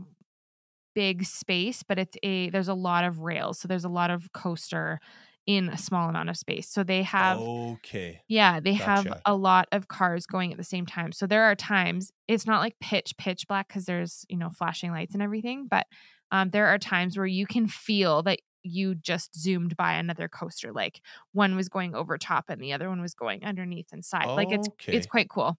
big 0.94 1.24
space 1.24 1.82
but 1.82 1.98
it's 1.98 2.16
a 2.22 2.50
there's 2.50 2.68
a 2.68 2.74
lot 2.74 3.04
of 3.04 3.20
rails 3.20 3.58
so 3.58 3.68
there's 3.68 3.84
a 3.84 3.88
lot 3.88 4.10
of 4.10 4.32
coaster 4.32 5.00
in 5.46 5.68
a 5.68 5.78
small 5.78 6.08
amount 6.08 6.28
of 6.28 6.36
space. 6.36 6.68
So 6.68 6.84
they 6.84 7.02
have 7.02 7.38
okay. 7.38 8.20
yeah, 8.28 8.60
they 8.60 8.74
have 8.74 9.20
a 9.24 9.34
lot 9.34 9.68
of 9.72 9.88
cars 9.88 10.26
going 10.26 10.52
at 10.52 10.58
the 10.58 10.64
same 10.64 10.86
time. 10.86 11.12
So 11.12 11.26
there 11.26 11.44
are 11.44 11.54
times 11.54 12.12
it's 12.28 12.46
not 12.46 12.60
like 12.60 12.76
pitch 12.80 13.14
pitch 13.18 13.46
black 13.48 13.68
because 13.68 13.84
there's 13.84 14.24
you 14.28 14.36
know 14.36 14.50
flashing 14.50 14.92
lights 14.92 15.14
and 15.14 15.22
everything, 15.22 15.66
but 15.68 15.86
um, 16.32 16.50
there 16.50 16.66
are 16.68 16.78
times 16.78 17.16
where 17.16 17.26
you 17.26 17.46
can 17.46 17.66
feel 17.68 18.22
that 18.24 18.40
you 18.62 18.94
just 18.94 19.34
zoomed 19.38 19.76
by 19.76 19.94
another 19.94 20.28
coaster. 20.28 20.72
Like 20.72 21.00
one 21.32 21.56
was 21.56 21.68
going 21.68 21.94
over 21.94 22.18
top 22.18 22.46
and 22.50 22.60
the 22.60 22.72
other 22.72 22.88
one 22.88 23.00
was 23.00 23.14
going 23.14 23.44
underneath 23.44 23.88
and 23.92 24.04
side. 24.04 24.26
Like 24.26 24.52
it's 24.52 24.68
it's 24.86 25.06
quite 25.06 25.28
cool. 25.30 25.56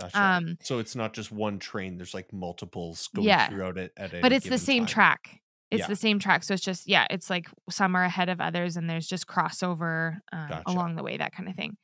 Gotcha. 0.00 0.18
Um, 0.18 0.56
so 0.62 0.78
it's 0.78 0.96
not 0.96 1.12
just 1.12 1.30
one 1.30 1.58
train. 1.58 1.96
There's 1.98 2.14
like 2.14 2.32
multiples 2.32 3.08
going 3.14 3.28
Yeah. 3.28 3.48
throughout 3.48 3.76
it 3.76 3.92
but 4.22 4.32
it's 4.32 4.48
the 4.48 4.58
same 4.58 4.86
time. 4.86 4.92
track. 4.94 5.40
It's 5.70 5.80
Yeah. 5.80 5.86
the 5.88 5.96
same 5.96 6.18
track. 6.18 6.42
So 6.42 6.54
it's 6.54 6.62
just 6.62 6.88
yeah, 6.88 7.06
it's 7.10 7.28
like 7.28 7.48
some 7.68 7.94
are 7.94 8.04
ahead 8.04 8.28
of 8.30 8.40
others 8.40 8.76
and 8.76 8.88
there's 8.88 9.06
just 9.06 9.26
crossover 9.26 10.18
um, 10.32 10.48
Gotcha. 10.48 10.62
along 10.66 10.96
the 10.96 11.02
way, 11.02 11.18
that 11.18 11.32
kind 11.32 11.48
of 11.48 11.54
thing. 11.54 11.76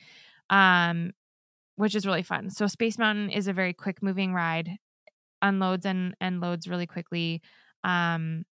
Um, 0.50 1.12
which 1.76 1.94
is 1.94 2.06
really 2.06 2.22
fun. 2.22 2.50
So 2.50 2.66
Space 2.66 2.98
Mountain 2.98 3.30
is 3.30 3.48
a 3.48 3.52
very 3.52 3.74
quick 3.74 4.02
moving 4.02 4.32
ride, 4.32 4.78
unloads 5.42 5.84
and 5.86 6.14
and 6.20 6.40
loads 6.40 6.66
really 6.68 6.86
quickly. 6.86 7.42
Um, 7.86 8.44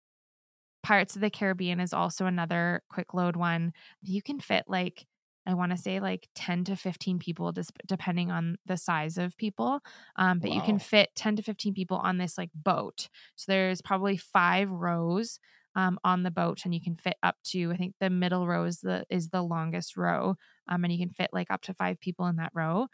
Pirates 0.84 1.16
of 1.16 1.22
the 1.22 1.30
Caribbean 1.30 1.80
is 1.80 1.94
also 1.94 2.26
another 2.26 2.84
quick 2.90 3.14
load 3.14 3.36
one. 3.36 3.74
You 4.02 4.22
can 4.22 4.40
fit 4.40 4.66
like 4.68 5.06
I 5.46 5.56
want 5.56 5.72
to 5.72 5.78
say 5.78 6.00
like 6.00 6.30
10 6.36 6.66
to 6.66 6.76
15 6.76 7.20
people 7.20 7.52
just 7.52 7.72
depending 7.86 8.32
on 8.32 8.58
the 8.66 8.78
size 8.78 9.18
of 9.18 9.36
people. 9.38 9.82
Um, 10.16 10.40
but 10.40 10.52
you 10.52 10.62
can 10.62 10.80
fit 10.80 11.10
10 11.16 11.38
to 11.38 11.42
15 11.44 11.74
people 11.74 11.98
on 11.98 12.18
this 12.18 12.38
like 12.38 12.50
boat. 12.56 13.10
So 13.36 13.52
there's 13.52 13.82
probably 13.82 14.16
five 14.16 14.72
rows 14.72 15.40
um, 15.76 16.00
on 16.04 16.24
the 16.24 16.32
boat 16.32 16.62
and 16.64 16.74
you 16.74 16.80
can 16.82 16.96
fit 16.96 17.16
up 17.24 17.36
to 17.46 17.72
I 17.72 17.78
think 17.78 17.96
the 18.00 18.10
middle 18.10 18.48
row 18.48 18.64
is 18.66 18.80
the 18.80 19.06
is 19.10 19.30
the 19.30 19.42
longest 19.42 19.98
row. 19.98 20.36
Um, 20.68 20.84
and 20.84 20.94
you 20.94 21.00
can 21.00 21.14
fit 21.14 21.32
like 21.34 21.50
up 21.50 21.62
to 21.64 21.74
five 21.74 22.00
people 22.00 22.28
in 22.28 22.38
that 22.38 22.52
row. 22.54 22.88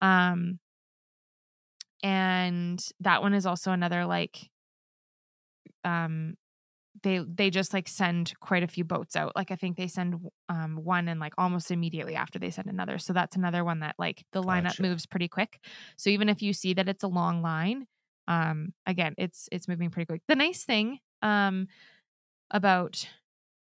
Um, 0.00 0.58
and 2.02 2.82
that 3.00 3.20
one 3.20 3.34
is 3.34 3.44
also 3.44 3.72
another 3.72 4.06
like 4.06 4.48
um 5.84 6.34
they 7.02 7.18
they 7.18 7.50
just 7.50 7.72
like 7.72 7.88
send 7.88 8.34
quite 8.40 8.62
a 8.62 8.68
few 8.68 8.84
boats 8.84 9.16
out. 9.16 9.34
Like 9.36 9.50
i 9.50 9.56
think 9.56 9.76
they 9.76 9.86
send 9.86 10.16
um 10.48 10.76
one 10.82 11.08
and 11.08 11.20
like 11.20 11.34
almost 11.38 11.70
immediately 11.70 12.16
after 12.16 12.38
they 12.38 12.50
send 12.50 12.68
another. 12.68 12.98
So 12.98 13.12
that's 13.12 13.36
another 13.36 13.64
one 13.64 13.80
that 13.80 13.94
like 13.98 14.24
the 14.32 14.42
lineup 14.42 14.64
Gotcha. 14.64 14.82
moves 14.82 15.06
pretty 15.06 15.28
quick. 15.28 15.60
So 15.96 16.10
even 16.10 16.28
if 16.28 16.42
you 16.42 16.52
see 16.52 16.74
that 16.74 16.88
it's 16.88 17.04
a 17.04 17.08
long 17.08 17.42
line 17.42 17.86
um 18.28 18.74
again 18.86 19.14
it's 19.18 19.48
it's 19.52 19.68
moving 19.68 19.90
pretty 19.90 20.06
quick. 20.06 20.22
The 20.28 20.36
nice 20.36 20.64
thing 20.64 20.98
um 21.22 21.68
about 22.50 23.08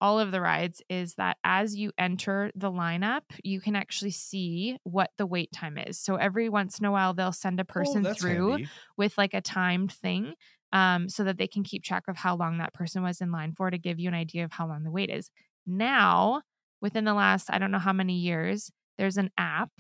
all 0.01 0.21
of 0.21 0.31
the 0.31 0.41
rides 0.43 0.83
is 0.91 1.15
that 1.15 1.39
as 1.43 1.75
you 1.75 1.91
enter 1.99 2.51
the 2.55 2.71
lineup 2.71 3.23
you 3.43 3.61
can 3.61 3.75
actually 3.75 4.11
see 4.11 4.77
what 4.85 5.11
the 5.17 5.27
wait 5.27 5.51
time 5.53 5.79
is. 5.79 5.99
So 5.99 6.17
every 6.17 6.49
once 6.49 6.79
in 6.79 6.85
a 6.85 6.93
while 6.93 7.15
they'll 7.15 7.33
send 7.33 7.59
a 7.61 7.65
person 7.65 8.05
oh, 8.05 8.15
through 8.15 8.49
handy. 8.51 8.71
with 8.99 9.17
like 9.17 9.35
a 9.35 9.41
timed 9.41 9.93
thing 9.93 10.35
um, 10.73 11.09
so 11.09 11.25
that 11.25 11.39
they 11.39 11.47
can 11.47 11.63
keep 11.65 11.83
track 11.83 12.05
of 12.09 12.17
how 12.17 12.37
long 12.37 12.59
that 12.59 12.75
person 12.75 13.03
was 13.03 13.21
in 13.21 13.31
line 13.33 13.53
for 13.53 13.71
to 13.71 13.79
give 13.79 13.99
you 14.01 14.09
an 14.09 14.15
idea 14.15 14.45
of 14.45 14.53
how 14.53 14.67
long 14.67 14.83
the 14.85 14.91
wait 14.91 15.11
is. 15.11 15.31
Now, 15.67 16.43
within 16.81 17.05
the 17.05 17.15
last, 17.15 17.49
I 17.51 17.59
don't 17.59 17.71
know 17.71 17.79
how 17.79 17.93
many 17.93 18.15
years, 18.15 18.71
there's 18.99 19.17
an 19.17 19.31
app 19.39 19.71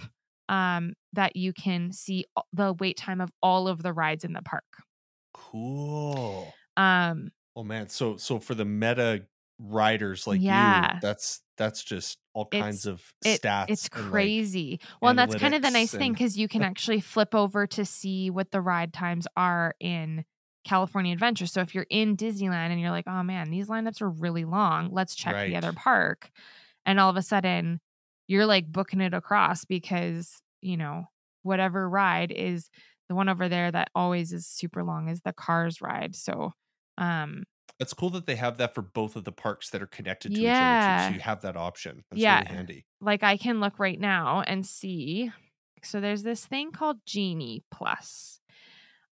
um, 0.48 0.92
that 1.12 1.36
you 1.36 1.52
can 1.52 1.92
see 1.92 2.24
the 2.52 2.72
wait 2.72 2.96
time 2.96 3.20
of 3.20 3.30
all 3.42 3.68
of 3.68 3.82
the 3.82 3.92
rides 3.92 4.24
in 4.24 4.32
the 4.32 4.42
park. 4.42 4.64
Cool. 5.32 6.52
Um, 6.76 7.30
Oh 7.58 7.62
man, 7.64 7.88
so 7.88 8.18
so 8.18 8.38
for 8.38 8.54
the 8.54 8.66
meta 8.66 9.24
riders 9.58 10.26
like 10.26 10.40
Yeah. 10.42 10.94
you, 10.94 11.00
that's 11.00 11.40
that's 11.56 11.82
just 11.82 12.18
all 12.34 12.44
kinds 12.44 12.84
It's- 12.86 13.00
of 13.00 13.14
it- 13.24 13.40
stats. 13.40 13.66
it's 13.70 13.88
and, 13.88 14.02
like, 14.02 14.10
crazy. 14.12 14.80
well, 15.00 15.08
and 15.10 15.18
that's 15.18 15.34
kind 15.36 15.54
of 15.54 15.62
the 15.62 15.70
nice 15.70 15.90
thing 15.90 16.12
because 16.12 16.36
you 16.36 16.48
can 16.48 16.60
actually 16.62 17.00
flip 17.00 17.34
over 17.34 17.66
to 17.68 17.84
see 17.86 18.28
what 18.28 18.50
the 18.50 18.60
ride 18.60 18.92
times 18.92 19.26
are 19.38 19.74
in 19.80 20.26
California 20.66 21.12
Adventure. 21.14 21.46
So 21.46 21.62
if 21.62 21.74
you're 21.74 21.86
in 21.90 22.16
Disneyland 22.16 22.70
and 22.70 22.80
you're 22.80 22.90
like, 22.90 23.06
oh 23.08 23.22
man, 23.22 23.50
these 23.50 23.68
lineups 23.68 24.02
are 24.02 24.10
really 24.10 24.44
long, 24.44 24.90
let's 24.92 25.14
check 25.14 25.36
the 25.44 25.56
other 25.56 25.72
park. 25.72 26.30
And 26.84 27.00
all 27.00 27.10
of 27.10 27.16
a 27.16 27.22
sudden, 27.22 27.80
you're 28.28 28.46
like 28.46 28.70
booking 28.70 29.00
it 29.00 29.14
across 29.14 29.64
because, 29.64 30.42
you 30.60 30.76
know, 30.76 31.04
whatever 31.42 31.88
ride 31.88 32.32
is 32.32 32.68
the 33.08 33.14
one 33.14 33.28
over 33.28 33.48
there 33.48 33.70
that 33.70 33.90
always 33.94 34.32
is 34.32 34.46
super 34.46 34.84
long 34.84 35.08
is 35.08 35.22
the 35.22 35.32
Cars 35.32 35.80
ride. 35.80 36.16
So, 36.16 36.52
um, 36.98 37.44
It's 37.78 37.92
cool 37.94 38.10
that 38.10 38.26
they 38.26 38.36
have 38.36 38.56
that 38.58 38.74
for 38.74 38.82
both 38.82 39.16
of 39.16 39.24
the 39.24 39.32
parks 39.32 39.70
that 39.70 39.82
are 39.82 39.86
connected 39.86 40.34
to 40.36 40.46
each 40.46 40.62
other 40.62 40.76
Yeah. 40.76 40.76
too. 40.76 40.98
So 40.98 41.12
you 41.14 41.20
have 41.20 41.42
that 41.42 41.56
option. 41.56 42.04
That's 42.10 42.22
Yeah. 42.22 42.42
really 42.42 42.46
handy. 42.46 42.86
like 43.00 43.22
I 43.22 43.36
can 43.36 43.60
look 43.60 43.78
right 43.78 44.00
now 44.00 44.40
and 44.40 44.66
see. 44.66 45.30
So 45.82 46.00
there's 46.00 46.22
this 46.22 46.46
thing 46.46 46.72
called 46.72 47.04
Genie 47.04 47.62
Plus. 47.70 48.40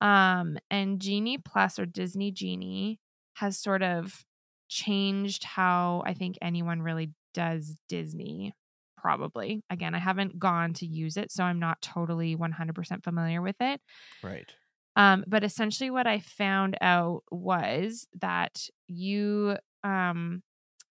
Um, 0.02 0.58
and 0.68 1.00
Genie 1.00 1.38
Plus 1.38 1.78
or 1.78 1.86
Disney 1.86 2.32
Genie 2.32 2.98
has 3.34 3.56
sort 3.56 3.82
of 3.82 4.24
changed 4.68 5.44
how 5.44 6.02
I 6.04 6.12
think 6.12 6.36
anyone 6.42 6.82
really 6.82 7.12
does 7.32 7.76
Disney. 7.88 8.52
Probably. 8.96 9.62
Again, 9.70 9.94
I 9.94 9.98
haven't 9.98 10.38
gone 10.38 10.74
to 10.74 10.86
use 10.86 11.16
it, 11.16 11.30
so 11.30 11.44
I'm 11.44 11.60
not 11.60 11.80
totally 11.82 12.36
100% 12.36 13.04
familiar 13.04 13.40
with 13.40 13.56
it. 13.60 13.80
Right. 14.22 14.52
Um, 14.96 15.24
but 15.26 15.44
essentially, 15.44 15.90
what 15.90 16.06
I 16.06 16.18
found 16.18 16.76
out 16.80 17.22
was 17.30 18.06
that 18.20 18.68
you 18.88 19.56
um, 19.84 20.42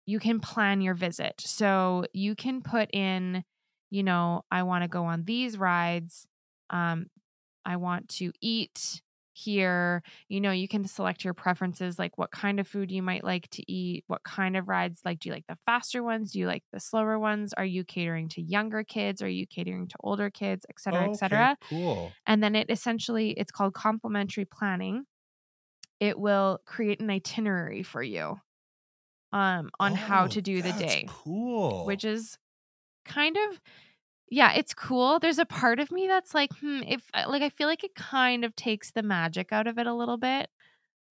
you 0.06 0.20
can 0.20 0.40
plan 0.40 0.82
your 0.82 0.96
visit. 0.96 1.36
So 1.40 2.06
you 2.12 2.36
can 2.36 2.62
put 2.62 2.90
in, 2.94 3.44
you 3.90 4.04
know, 4.04 4.44
I 4.52 4.64
want 4.64 4.84
to 4.84 4.88
go 4.88 5.06
on 5.06 5.24
these 5.26 5.58
rides. 5.58 6.28
Um, 6.70 7.08
I 7.66 7.78
want 7.78 8.10
to 8.10 8.32
eat 8.42 9.02
here. 9.34 10.02
You 10.30 10.40
know, 10.40 10.52
you 10.52 10.68
can 10.68 10.86
select 10.86 11.26
your 11.26 11.34
preferences, 11.34 12.00
like 12.00 12.18
what 12.18 12.32
kind 12.32 12.60
of 12.60 12.68
food 12.68 12.92
you 12.92 13.02
might 13.04 13.24
like 13.24 13.50
to 13.52 13.70
eat, 13.72 14.06
what 14.08 14.24
kind 14.24 14.56
of 14.56 14.68
rides. 14.70 15.02
Like, 15.04 15.20
do 15.20 15.30
you 15.30 15.34
like 15.36 15.48
the 15.48 15.58
faster 15.66 16.04
ones? 16.04 16.32
Do 16.32 16.40
you 16.40 16.48
like 16.48 16.64
the 16.72 16.80
slower 16.80 17.20
ones? 17.20 17.54
Are 17.54 17.66
you 17.66 17.84
catering 17.84 18.30
to 18.30 18.42
younger 18.42 18.84
kids? 18.84 19.22
Are 19.22 19.30
you 19.30 19.46
catering 19.48 19.88
to 19.90 19.96
older 20.02 20.30
kids, 20.30 20.66
et 20.70 20.80
cetera, 20.80 21.06
et 21.06 21.16
cetera? 21.16 21.58
Cool. 21.60 22.18
and 22.28 22.44
then 22.44 22.56
it 22.56 22.70
essentially 22.70 23.32
it's 23.32 23.52
called 23.52 23.74
complementary 23.74 24.46
planning 24.46 25.06
it 26.00 26.20
will 26.20 26.60
create 26.66 27.00
an 27.02 27.10
itinerary 27.10 27.84
for 27.84 28.04
you 28.04 28.38
um 29.34 29.70
on 29.80 29.96
how 29.96 30.28
Oh, 30.28 30.28
to 30.28 30.42
do 30.42 30.62
the 30.62 30.74
day 30.74 31.08
Cool. 31.08 31.84
which 31.84 32.06
is 32.06 32.38
kind 33.06 33.38
of 33.38 33.62
yeah 34.30 34.54
it's 34.54 34.74
cool 34.74 35.20
there's 35.20 35.38
a 35.40 35.46
part 35.46 35.80
of 35.80 35.92
me 35.92 36.08
that's 36.08 36.34
like 36.34 36.52
hmm 36.60 36.82
if 36.88 37.10
like 37.28 37.42
i 37.42 37.50
feel 37.50 37.68
like 37.68 37.84
it 37.84 37.96
kind 37.96 38.44
of 38.44 38.56
takes 38.56 38.92
the 38.92 39.04
magic 39.04 39.52
out 39.52 39.68
of 39.68 39.78
it 39.78 39.88
a 39.88 39.94
little 39.94 40.18
bit 40.18 40.50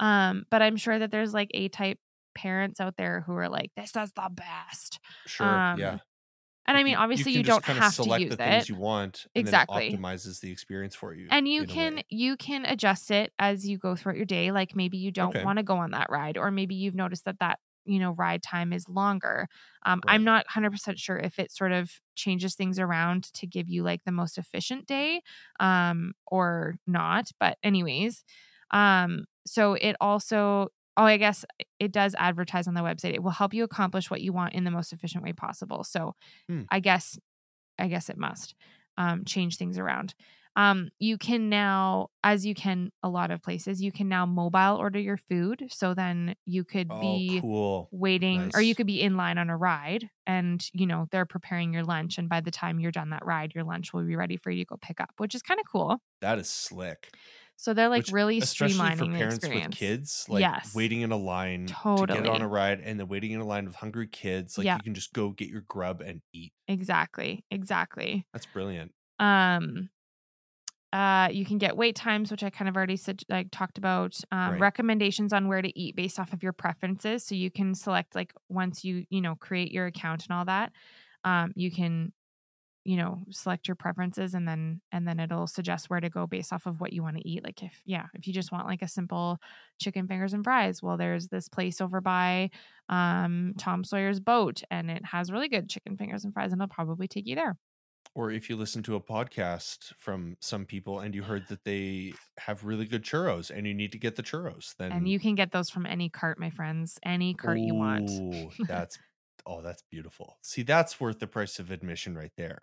um 0.00 0.44
but 0.50 0.62
i'm 0.62 0.76
sure 0.76 0.98
that 0.98 1.10
there's 1.10 1.34
like 1.34 1.50
a 1.54 1.68
type 1.70 1.98
parents 2.34 2.80
out 2.80 2.96
there 2.98 3.22
who 3.22 3.34
are 3.34 3.48
like 3.48 3.72
this 3.76 3.96
is 3.96 4.12
the 4.14 4.30
best 4.32 5.00
sure. 5.26 5.66
um, 5.72 5.72
yeah. 5.72 5.98
and 6.66 6.76
i 6.78 6.84
mean 6.84 6.96
obviously 6.96 7.32
you, 7.32 7.42
just 7.42 7.44
don't 7.44 7.64
kinda 7.64 7.82
have 7.82 7.98
select 7.98 8.00
to 8.00 8.10
use 8.10 8.34
the 8.34 8.38
things 8.38 8.68
it 8.68 8.68
you 8.68 8.76
want. 8.76 9.26
And 9.36 9.64
Exactly. 9.64 9.66
Optimizes 9.68 10.40
the 10.40 10.50
experience 10.52 10.94
for 10.94 11.14
you. 11.14 11.30
and 11.30 11.48
you 11.48 11.64
can 11.64 12.02
you 12.10 12.36
can 12.36 12.64
adjust 12.64 13.10
it 13.10 13.32
as 13.38 13.66
you 13.66 13.78
go 13.78 13.96
throughout 13.96 14.16
your 14.16 14.26
day 14.26 14.50
like 14.52 14.76
maybe 14.76 14.98
you 14.98 15.10
don't 15.10 15.38
Okay. 15.38 15.40
want 15.40 15.58
to 15.58 15.62
go 15.62 15.76
on 15.76 15.90
that 15.92 16.10
ride 16.10 16.36
or 16.36 16.50
maybe 16.50 16.74
you've 16.74 16.94
noticed 16.94 17.24
that 17.24 17.38
that 17.40 17.58
you 17.84 17.98
know 17.98 18.12
ride 18.12 18.42
time 18.42 18.72
is 18.72 18.88
longer. 18.88 19.48
Um, 19.86 20.00
i'm 20.06 20.24
not 20.24 20.46
100% 20.46 20.98
sure 20.98 21.18
if 21.18 21.38
it 21.38 21.52
sort 21.52 21.72
of 21.72 21.90
changes 22.14 22.54
things 22.54 22.78
around 22.78 23.24
to 23.34 23.46
give 23.46 23.68
you 23.68 23.82
like 23.82 24.02
the 24.04 24.12
most 24.12 24.38
efficient 24.38 24.86
day 24.86 25.20
um, 25.60 26.14
or 26.26 26.76
not 26.86 27.30
but 27.40 27.58
anyways 27.62 28.24
um, 28.70 29.24
so 29.46 29.74
it 29.74 29.96
also 30.00 30.68
oh 30.96 31.04
i 31.04 31.16
guess 31.16 31.44
it 31.80 31.92
does 31.92 32.14
advertise 32.18 32.66
on 32.68 32.74
the 32.74 32.80
website 32.80 33.14
it 33.14 33.22
will 33.22 33.30
help 33.30 33.52
you 33.52 33.64
accomplish 33.64 34.10
what 34.10 34.20
you 34.22 34.32
want 34.32 34.54
in 34.54 34.64
the 34.64 34.70
most 34.70 34.92
efficient 34.92 35.22
way 35.24 35.32
possible 35.32 35.84
so 35.84 36.14
Hmm. 36.48 36.64
i 36.70 36.80
guess 36.80 37.18
i 37.78 37.88
guess 37.88 38.08
it 38.10 38.18
must 38.18 38.54
um, 38.98 39.24
change 39.24 39.56
things 39.56 39.78
around 39.78 40.14
um, 40.56 40.90
you 40.98 41.18
can 41.18 41.48
now 41.48 42.08
as 42.22 42.46
you 42.46 42.54
can 42.54 42.90
a 43.02 43.08
lot 43.08 43.30
of 43.30 43.42
places 43.42 43.82
you 43.82 43.92
can 43.92 44.08
now 44.08 44.26
mobile 44.26 44.76
order 44.76 44.98
your 44.98 45.16
food 45.16 45.64
so 45.70 45.94
then 45.94 46.34
you 46.46 46.64
could 46.64 46.98
Oh, 46.98 47.20
be 47.20 47.42
cool. 47.42 47.92
waiting 47.92 48.50
or 48.54 48.60
you 48.62 48.74
could 48.74 48.86
be 48.88 49.00
in 49.00 49.16
line 49.16 49.38
on 49.38 49.50
a 49.50 49.56
ride 49.56 50.10
and 50.26 50.68
you 50.72 50.86
know 50.86 51.06
they're 51.12 51.26
preparing 51.26 51.72
your 51.72 51.84
lunch 51.84 52.18
and 52.18 52.28
by 52.28 52.40
the 52.40 52.50
time 52.50 52.80
you're 52.80 52.90
done 52.92 53.10
that 53.10 53.24
ride 53.24 53.54
your 53.54 53.64
lunch 53.64 53.92
will 53.92 54.04
be 54.04 54.16
ready 54.16 54.36
for 54.36 54.50
you 54.50 54.64
to 54.64 54.68
go 54.68 54.76
pick 54.80 55.00
up 55.00 55.10
which 55.18 55.34
is 55.34 55.42
kind 55.42 55.60
of 55.60 55.66
cool 55.70 56.00
That 56.20 56.38
is 56.38 56.50
slick. 56.50 57.14
so 57.56 57.74
they're 57.74 57.88
like 57.88 58.04
Which, 58.04 58.08
really 58.08 58.38
streamlining 58.40 58.96
for 58.96 59.06
the 59.06 59.08
parents 59.08 59.50
experience 59.50 59.50
with 59.50 59.70
kids, 59.70 60.26
like 60.28 60.50
Yes. 60.52 60.72
waiting 60.72 61.02
in 61.02 61.12
a 61.12 61.16
line 61.16 61.78
to 61.96 62.06
get 62.06 62.26
on 62.26 62.42
a 62.42 62.48
ride 62.48 62.80
and 62.80 62.98
then 62.98 63.08
waiting 63.08 63.30
in 63.32 63.40
a 63.40 63.46
line 63.46 63.66
with 63.66 63.76
hungry 63.76 64.08
kids. 64.08 64.58
Like 64.58 64.68
Yeah. 64.68 64.76
you 64.76 64.82
can 64.82 64.94
just 64.94 65.12
go 65.12 65.30
get 65.30 65.48
your 65.48 65.62
grub 65.62 66.00
and 66.00 66.22
eat. 66.32 66.52
exactly 66.68 67.44
exactly 67.50 68.26
That's 68.32 68.46
brilliant. 68.46 68.94
um 69.18 69.90
uh, 70.94 71.28
you 71.32 71.44
can 71.44 71.58
get 71.58 71.76
wait 71.76 71.96
times, 71.96 72.30
which 72.30 72.44
I 72.44 72.50
kind 72.50 72.70
of 72.70 72.76
already 72.76 72.96
said, 72.96 73.22
like 73.28 73.50
talked 73.52 73.78
about. 73.78 74.16
Um, 74.32 74.52
Right. 74.52 74.60
Recommendations 74.60 75.34
on 75.34 75.48
where 75.48 75.62
to 75.62 75.78
eat 75.78 75.96
based 75.96 76.20
off 76.20 76.32
of 76.32 76.42
your 76.44 76.54
preferences. 76.54 77.26
So 77.26 77.34
you 77.34 77.50
can 77.50 77.74
select 77.74 78.14
like 78.14 78.32
once 78.48 78.84
you 78.84 79.04
you 79.10 79.20
know 79.20 79.36
create 79.36 79.72
your 79.72 79.86
account 79.86 80.24
and 80.28 80.36
all 80.38 80.46
that, 80.46 80.72
um, 81.24 81.52
you 81.56 81.70
can 81.72 82.12
you 82.84 82.96
know 82.96 83.24
select 83.30 83.68
your 83.68 83.76
preferences 83.76 84.34
and 84.34 84.46
then 84.46 84.80
and 84.92 85.08
then 85.08 85.18
it'll 85.20 85.46
suggest 85.46 85.90
where 85.90 86.00
to 86.00 86.10
go 86.10 86.26
based 86.26 86.52
off 86.52 86.66
of 86.66 86.80
what 86.80 86.92
you 86.92 87.02
want 87.02 87.16
to 87.16 87.28
eat. 87.28 87.44
Like 87.44 87.62
if 87.62 87.80
yeah, 87.86 88.06
if 88.14 88.26
you 88.26 88.32
just 88.34 88.52
want 88.52 88.66
like 88.66 88.82
a 88.82 88.88
simple 88.88 89.38
chicken 89.80 90.06
fingers 90.08 90.34
and 90.34 90.44
fries, 90.44 90.82
well, 90.82 90.96
there's 90.98 91.28
this 91.28 91.48
place 91.48 91.80
over 91.80 92.00
by 92.02 92.50
um, 92.90 93.54
Tom 93.58 93.84
Sawyer's 93.84 94.20
boat, 94.20 94.62
and 94.70 94.90
it 94.90 95.04
has 95.06 95.32
really 95.32 95.48
good 95.48 95.68
chicken 95.70 95.96
fingers 95.96 96.24
and 96.24 96.34
fries, 96.34 96.52
and 96.52 96.60
it'll 96.62 96.74
probably 96.74 97.08
take 97.08 97.26
you 97.26 97.36
there. 97.36 97.56
Or 98.14 98.30
if 98.30 98.48
you 98.48 98.56
listen 98.56 98.82
to 98.84 98.94
a 98.94 99.00
podcast 99.00 99.92
from 99.98 100.36
some 100.40 100.66
people 100.66 101.00
and 101.00 101.14
you 101.14 101.24
heard 101.24 101.48
that 101.48 101.64
they 101.64 102.14
have 102.38 102.62
really 102.64 102.84
good 102.86 103.02
churros 103.02 103.50
and 103.50 103.66
you 103.66 103.74
need 103.74 103.90
to 103.92 103.98
get 103.98 104.14
the 104.14 104.22
churros, 104.22 104.74
then 104.78 104.92
And 104.92 105.08
you 105.08 105.18
can 105.18 105.34
get 105.34 105.50
those 105.50 105.68
from 105.68 105.84
any 105.84 106.08
cart, 106.08 106.38
my 106.38 106.50
friends, 106.50 106.96
any 107.04 107.34
cart 107.34 107.58
you 107.58 107.74
want. 107.74 108.08
That's 108.68 108.98
oh, 109.46 109.60
that's 109.60 109.82
beautiful. 109.90 110.38
See, 110.42 110.62
that's 110.62 110.98
worth 111.00 111.18
the 111.18 111.26
price 111.26 111.58
of 111.58 111.70
admission 111.70 112.16
right 112.16 112.32
there. 112.36 112.62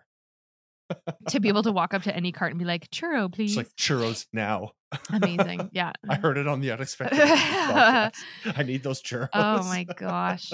to 1.29 1.39
be 1.39 1.47
able 1.49 1.63
to 1.63 1.71
walk 1.79 1.93
up 1.93 2.03
to 2.03 2.15
any 2.15 2.31
cart 2.31 2.51
and 2.51 2.59
be 2.59 2.65
like, 2.65 2.89
churro, 2.89 3.27
It's 3.27 3.35
please. 3.35 3.57
like 3.57 3.75
churros 3.75 4.25
now. 4.33 4.71
Amazing. 5.09 5.69
Yeah. 5.73 5.91
I 6.09 6.15
heard 6.15 6.37
it 6.37 6.47
on 6.47 6.61
the 6.61 6.71
unexpected. 6.71 7.19
I 7.21 8.11
need 8.65 8.83
those 8.83 9.01
oh 9.05 9.07
churros. 9.07 9.29
Oh 9.33 9.63
my 9.63 9.83
gosh. 9.83 10.51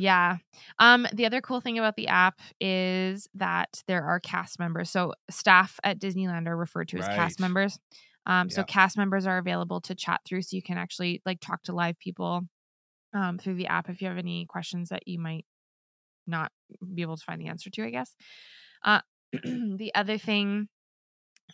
Yeah. 0.00 0.38
Um, 0.78 1.06
the 1.12 1.26
other 1.26 1.40
cool 1.40 1.60
thing 1.60 1.78
about 1.78 1.96
the 1.96 2.08
app 2.08 2.40
is 2.60 3.28
that 3.34 3.82
there 3.86 4.04
are 4.04 4.20
cast 4.20 4.58
members. 4.58 4.90
So 4.90 5.14
staff 5.30 5.78
at 5.84 5.98
Disneyland 6.00 6.46
are 6.48 6.56
referred 6.56 6.88
to 6.88 6.98
as 6.98 7.06
Right. 7.06 7.16
cast 7.16 7.40
members. 7.40 7.78
Um, 8.26 8.50
so 8.50 8.64
cast 8.64 8.96
members 8.96 9.26
are 9.26 9.38
available 9.38 9.80
to 9.82 9.94
chat 9.94 10.20
through 10.26 10.42
so 10.42 10.56
you 10.56 10.62
can 10.62 10.78
actually 10.78 11.22
like 11.26 11.40
talk 11.40 11.62
to 11.64 11.72
live 11.72 11.98
people 11.98 12.42
um 13.14 13.38
through 13.38 13.54
the 13.56 13.66
app 13.66 13.88
if 13.88 14.00
you 14.02 14.08
have 14.08 14.18
any 14.18 14.46
questions 14.46 14.90
that 14.90 15.06
you 15.06 15.18
might 15.18 15.44
not 16.26 16.52
be 16.94 17.02
able 17.02 17.16
to 17.16 17.24
find 17.24 17.40
the 17.40 17.48
answer 17.48 17.70
to, 17.70 17.84
I 17.84 17.90
guess. 17.90 18.14
Uh 18.84 19.00
the 19.32 19.92
other 19.94 20.18
thing 20.18 20.68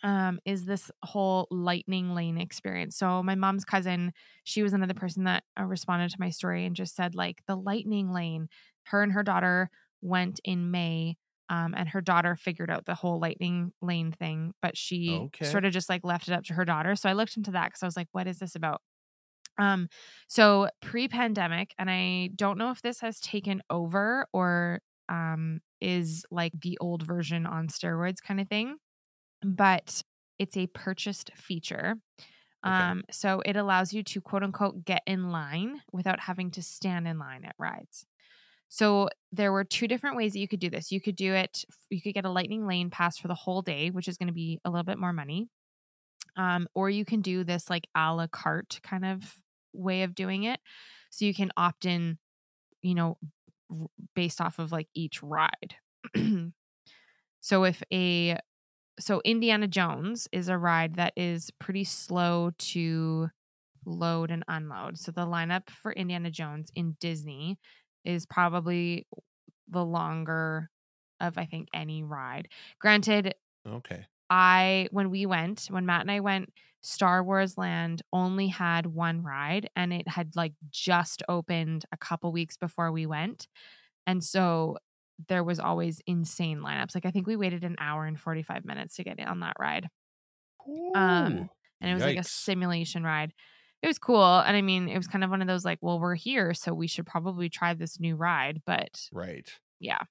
um, 0.02 0.38
is 0.44 0.64
this 0.64 0.90
whole 1.04 1.46
lightning 1.50 2.14
lane 2.14 2.38
experience. 2.38 2.96
So 2.96 3.22
my 3.22 3.34
mom's 3.34 3.64
cousin, 3.64 4.12
she 4.44 4.62
was 4.62 4.72
another 4.72 4.94
person 4.94 5.24
that 5.24 5.44
uh, 5.58 5.64
responded 5.64 6.10
to 6.10 6.20
my 6.20 6.30
story 6.30 6.64
and 6.66 6.76
just 6.76 6.94
said 6.96 7.14
like 7.14 7.42
the 7.46 7.56
lightning 7.56 8.10
lane. 8.12 8.48
Her 8.84 9.02
and 9.02 9.12
her 9.12 9.22
daughter 9.22 9.70
went 10.02 10.40
in 10.44 10.70
May, 10.70 11.16
um, 11.48 11.74
and 11.76 11.88
her 11.88 12.00
daughter 12.00 12.36
figured 12.36 12.70
out 12.70 12.86
the 12.86 12.94
whole 12.94 13.18
lightning 13.20 13.72
lane 13.80 14.12
thing, 14.12 14.52
but 14.62 14.76
she 14.76 15.26
Okay. 15.28 15.42
sort 15.42 15.64
of 15.64 15.72
just 15.72 15.88
like 15.88 16.04
left 16.04 16.28
it 16.28 16.34
up 16.34 16.44
to 16.44 16.54
her 16.54 16.64
daughter. 16.64 16.94
So 16.96 17.08
I 17.08 17.12
looked 17.14 17.36
into 17.36 17.52
that 17.52 17.66
because 17.68 17.82
I 17.82 17.86
was 17.86 17.96
like, 17.96 18.08
what 18.12 18.26
is 18.26 18.38
this 18.38 18.54
about? 18.56 18.80
Um, 19.58 19.88
so 20.28 20.68
pre-pandemic, 20.82 21.74
and 21.78 21.90
I 21.90 22.30
don't 22.36 22.58
know 22.58 22.70
if 22.70 22.82
this 22.82 23.00
has 23.00 23.20
taken 23.20 23.62
over 23.70 24.26
or 24.32 24.80
um 25.08 25.60
is 25.80 26.24
like 26.30 26.52
the 26.60 26.76
old 26.80 27.02
version 27.02 27.46
on 27.46 27.68
steroids 27.68 28.20
kind 28.22 28.40
of 28.40 28.48
thing 28.48 28.76
but 29.42 30.02
it's 30.38 30.56
a 30.56 30.66
purchased 30.68 31.30
feature. 31.34 31.96
Okay. 32.64 32.74
Um, 32.74 33.04
so 33.10 33.42
it 33.44 33.56
allows 33.56 33.92
you 33.92 34.02
to 34.02 34.20
quote 34.20 34.42
unquote 34.42 34.84
get 34.84 35.02
in 35.06 35.30
line 35.30 35.80
without 35.92 36.20
having 36.20 36.50
to 36.52 36.62
stand 36.62 37.06
in 37.06 37.18
line 37.18 37.44
at 37.44 37.54
rides. 37.58 38.06
So 38.68 39.08
there 39.30 39.52
were 39.52 39.64
two 39.64 39.86
different 39.86 40.16
ways 40.16 40.32
that 40.32 40.40
you 40.40 40.48
could 40.48 40.60
do 40.60 40.70
this. 40.70 40.90
You 40.90 41.00
could 41.00 41.16
do 41.16 41.34
it, 41.34 41.64
you 41.88 42.02
could 42.02 42.14
get 42.14 42.24
a 42.24 42.30
lightning 42.30 42.66
lane 42.66 42.90
pass 42.90 43.16
for 43.16 43.28
the 43.28 43.34
whole 43.34 43.62
day, 43.62 43.90
which 43.90 44.08
is 44.08 44.16
going 44.16 44.26
to 44.26 44.34
be 44.34 44.60
a 44.64 44.70
little 44.70 44.84
bit 44.84 44.98
more 44.98 45.12
money. 45.12 45.48
Um, 46.36 46.66
or 46.74 46.90
you 46.90 47.04
can 47.04 47.22
do 47.22 47.44
this 47.44 47.70
like 47.70 47.86
a 47.94 48.12
la 48.12 48.26
carte 48.26 48.80
kind 48.82 49.04
of 49.04 49.34
way 49.72 50.02
of 50.02 50.14
doing 50.14 50.44
it. 50.44 50.58
So 51.10 51.24
you 51.24 51.32
can 51.32 51.52
opt 51.56 51.86
in, 51.86 52.18
you 52.82 52.94
know, 52.94 53.16
based 54.14 54.40
off 54.40 54.58
of 54.58 54.72
like 54.72 54.88
each 54.94 55.22
ride. 55.22 55.76
so 57.40 57.64
if 57.64 57.82
a 57.92 58.38
so 58.98 59.20
Indiana 59.24 59.68
Jones 59.68 60.28
is 60.32 60.48
a 60.48 60.58
ride 60.58 60.94
that 60.96 61.12
is 61.16 61.50
pretty 61.58 61.84
slow 61.84 62.50
to 62.58 63.28
load 63.86 64.30
and 64.30 64.44
unload. 64.48 64.98
So 64.98 65.12
the 65.12 65.26
lineup 65.26 65.70
for 65.70 65.92
Indiana 65.92 66.30
Jones 66.30 66.70
in 66.74 66.96
Disney 67.00 67.58
is 68.04 68.26
probably 68.26 69.06
the 69.68 69.84
longer 69.84 70.70
of 71.20 71.38
I 71.38 71.46
think 71.46 71.68
any 71.74 72.02
ride. 72.02 72.48
Granted, 72.80 73.34
Okay. 73.66 74.06
I 74.28 74.88
when 74.90 75.10
we 75.10 75.26
went, 75.26 75.66
when 75.70 75.86
Matt 75.86 76.02
and 76.02 76.10
I 76.10 76.20
went, 76.20 76.52
Star 76.82 77.22
Wars 77.22 77.56
Land 77.56 78.02
only 78.12 78.48
had 78.48 78.86
one 78.86 79.22
ride 79.22 79.70
and 79.76 79.92
it 79.92 80.08
had 80.08 80.34
like 80.36 80.52
just 80.70 81.22
opened 81.28 81.84
a 81.92 81.96
couple 81.96 82.32
weeks 82.32 82.56
before 82.56 82.90
we 82.92 83.06
went. 83.06 83.48
And 84.06 84.22
so 84.24 84.78
there 85.28 85.44
was 85.44 85.58
always 85.60 86.00
insane 86.06 86.58
lineups. 86.58 86.94
Like 86.94 87.06
I 87.06 87.10
think 87.10 87.26
we 87.26 87.36
waited 87.36 87.64
an 87.64 87.76
hour 87.78 88.04
and 88.04 88.18
45 88.20 88.64
minutes 88.64 88.96
to 88.96 89.04
get 89.04 89.20
on 89.20 89.40
that 89.40 89.56
ride. 89.58 89.88
Um, 90.94 91.48
And 91.80 91.90
it 91.90 91.94
was 91.94 92.02
like 92.04 92.18
a 92.18 92.24
simulation 92.24 93.04
ride. 93.04 93.32
It 93.82 93.86
was 93.86 93.98
cool. 93.98 94.38
And 94.40 94.56
I 94.56 94.62
mean, 94.62 94.88
it 94.88 94.96
was 94.96 95.06
kind 95.06 95.22
of 95.22 95.30
one 95.30 95.42
of 95.42 95.48
those 95.48 95.64
like, 95.64 95.78
well, 95.82 96.00
we're 96.00 96.14
here, 96.14 96.54
so 96.54 96.72
we 96.72 96.86
should 96.86 97.06
probably 97.06 97.48
try 97.48 97.74
this 97.74 98.00
new 98.00 98.16
ride. 98.16 98.62
But 98.64 99.08
right. 99.12 99.48
yeah. 99.78 99.98
Well, 99.98 100.06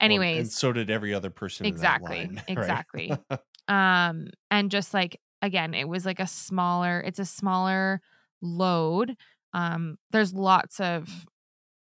Anyways, 0.00 0.38
and 0.38 0.52
so 0.52 0.72
did 0.72 0.90
every 0.90 1.14
other 1.14 1.30
person. 1.30 1.66
Exactly, 1.66 2.18
line, 2.18 2.34
right? 2.48 2.48
exactly. 2.48 3.12
um 3.68 4.28
and 4.50 4.70
just 4.70 4.92
like 4.92 5.18
again 5.40 5.72
it 5.72 5.88
was 5.88 6.04
like 6.04 6.20
a 6.20 6.26
smaller 6.26 7.00
it's 7.00 7.18
a 7.18 7.24
smaller 7.24 8.02
load 8.42 9.16
um 9.54 9.96
there's 10.10 10.34
lots 10.34 10.80
of 10.80 11.24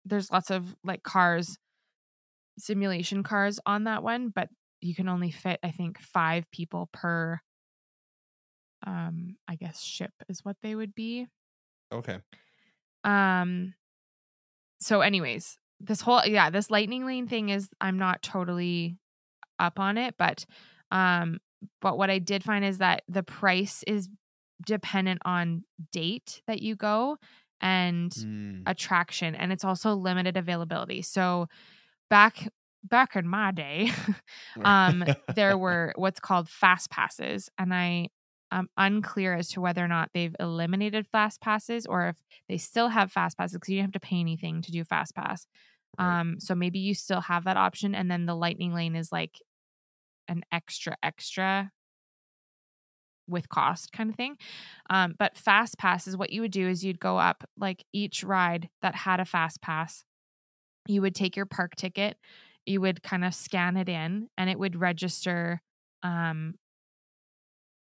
there's 0.05 0.29
lots 0.29 0.51
of 0.51 0.75
like 0.83 1.01
cars 1.01 1.57
simulation 2.57 3.23
cars 3.23 3.59
on 3.65 3.85
that 3.85 4.03
one 4.03 4.29
but 4.29 4.49
you 4.81 4.93
can 4.95 5.07
only 5.07 5.31
fit 5.31 5.59
i 5.63 5.71
think 5.71 5.99
five 5.99 6.49
people 6.51 6.89
per 6.91 7.39
um 8.85 9.35
i 9.47 9.55
guess 9.55 9.81
ship 9.81 10.11
is 10.27 10.43
what 10.43 10.57
they 10.63 10.75
would 10.75 10.93
be. 10.95 11.27
Okay. 11.93 12.17
um 13.03 13.73
so 14.79 15.01
anyways 15.01 15.57
this 15.79 16.01
whole 16.01 16.21
yeah 16.25 16.49
this 16.49 16.69
lightning 16.71 17.05
lane 17.05 17.27
thing 17.27 17.49
is 17.49 17.69
i'm 17.79 17.97
not 17.97 18.21
totally 18.21 18.97
up 19.59 19.79
on 19.79 19.97
it 19.97 20.15
but 20.17 20.45
um 20.91 21.39
but 21.81 21.97
what 21.97 22.09
i 22.09 22.17
did 22.17 22.43
find 22.43 22.63
is 22.65 22.79
that 22.79 23.03
the 23.07 23.23
price 23.23 23.83
is 23.87 24.09
dependent 24.65 25.21
on 25.25 25.63
date 25.91 26.41
that 26.47 26.61
you 26.61 26.75
go 26.75 27.17
and 27.61 28.11
Mm, 28.11 28.63
attraction 28.65 29.35
and 29.35 29.51
it's 29.51 29.63
also 29.63 29.93
limited 29.93 30.35
availability. 30.35 31.01
So 31.01 31.47
back 32.11 32.49
back 32.85 33.17
in 33.17 33.27
my 33.27 33.51
day 33.51 33.91
um 34.65 35.05
there 35.29 35.57
were 35.59 35.93
what's 35.97 36.21
called 36.21 36.49
fast 36.49 36.91
passes 36.91 37.49
and 37.59 37.73
i 37.75 38.09
am 38.51 38.69
unclear 38.77 39.35
as 39.35 39.49
to 39.49 39.61
whether 39.61 39.85
or 39.85 39.89
not 39.89 40.11
they've 40.13 40.35
eliminated 40.39 41.07
fast 41.07 41.41
passes 41.41 41.87
or 41.87 42.09
if 42.09 42.17
they 42.49 42.57
still 42.57 42.89
have 42.89 43.11
fast 43.11 43.37
passes 43.37 43.55
because 43.57 43.69
you 43.69 43.77
don't 43.77 43.85
have 43.87 43.93
to 43.93 44.01
pay 44.01 44.19
anything 44.19 44.61
to 44.61 44.71
do 44.71 44.83
fast 44.85 45.15
pass 45.15 45.47
Right. 45.99 46.19
um 46.19 46.39
so 46.39 46.55
maybe 46.55 46.79
you 46.79 46.95
still 46.95 47.21
have 47.21 47.45
that 47.45 47.57
option 47.57 47.95
and 47.95 48.11
then 48.11 48.25
the 48.27 48.35
lightning 48.35 48.73
lane 48.73 48.95
is 48.95 49.11
like 49.11 49.39
an 50.29 50.43
extra 50.51 50.95
extra 51.03 51.71
with 53.27 53.49
cost 53.49 53.93
kind 53.93 54.09
of 54.09 54.15
thing 54.15 54.37
um 54.89 55.15
but 55.17 55.37
fast 55.37 55.77
pass 55.77 56.07
is 56.07 56.17
what 56.17 56.31
you 56.31 56.41
would 56.41 56.51
do 56.51 56.67
is 56.67 56.83
you'd 56.83 56.99
go 56.99 57.17
up 57.17 57.43
like 57.57 57.85
each 57.93 58.23
ride 58.23 58.69
that 58.81 58.95
had 58.95 59.19
a 59.19 59.25
fast 59.25 59.61
pass 59.61 60.03
you 60.87 61.01
would 61.01 61.15
take 61.15 61.35
your 61.35 61.45
park 61.45 61.75
ticket 61.75 62.17
you 62.65 62.79
would 62.81 63.01
kind 63.03 63.25
of 63.25 63.33
scan 63.33 63.75
it 63.77 63.89
in 63.89 64.27
and 64.37 64.49
it 64.49 64.59
would 64.59 64.75
register 64.75 65.61
um 66.03 66.55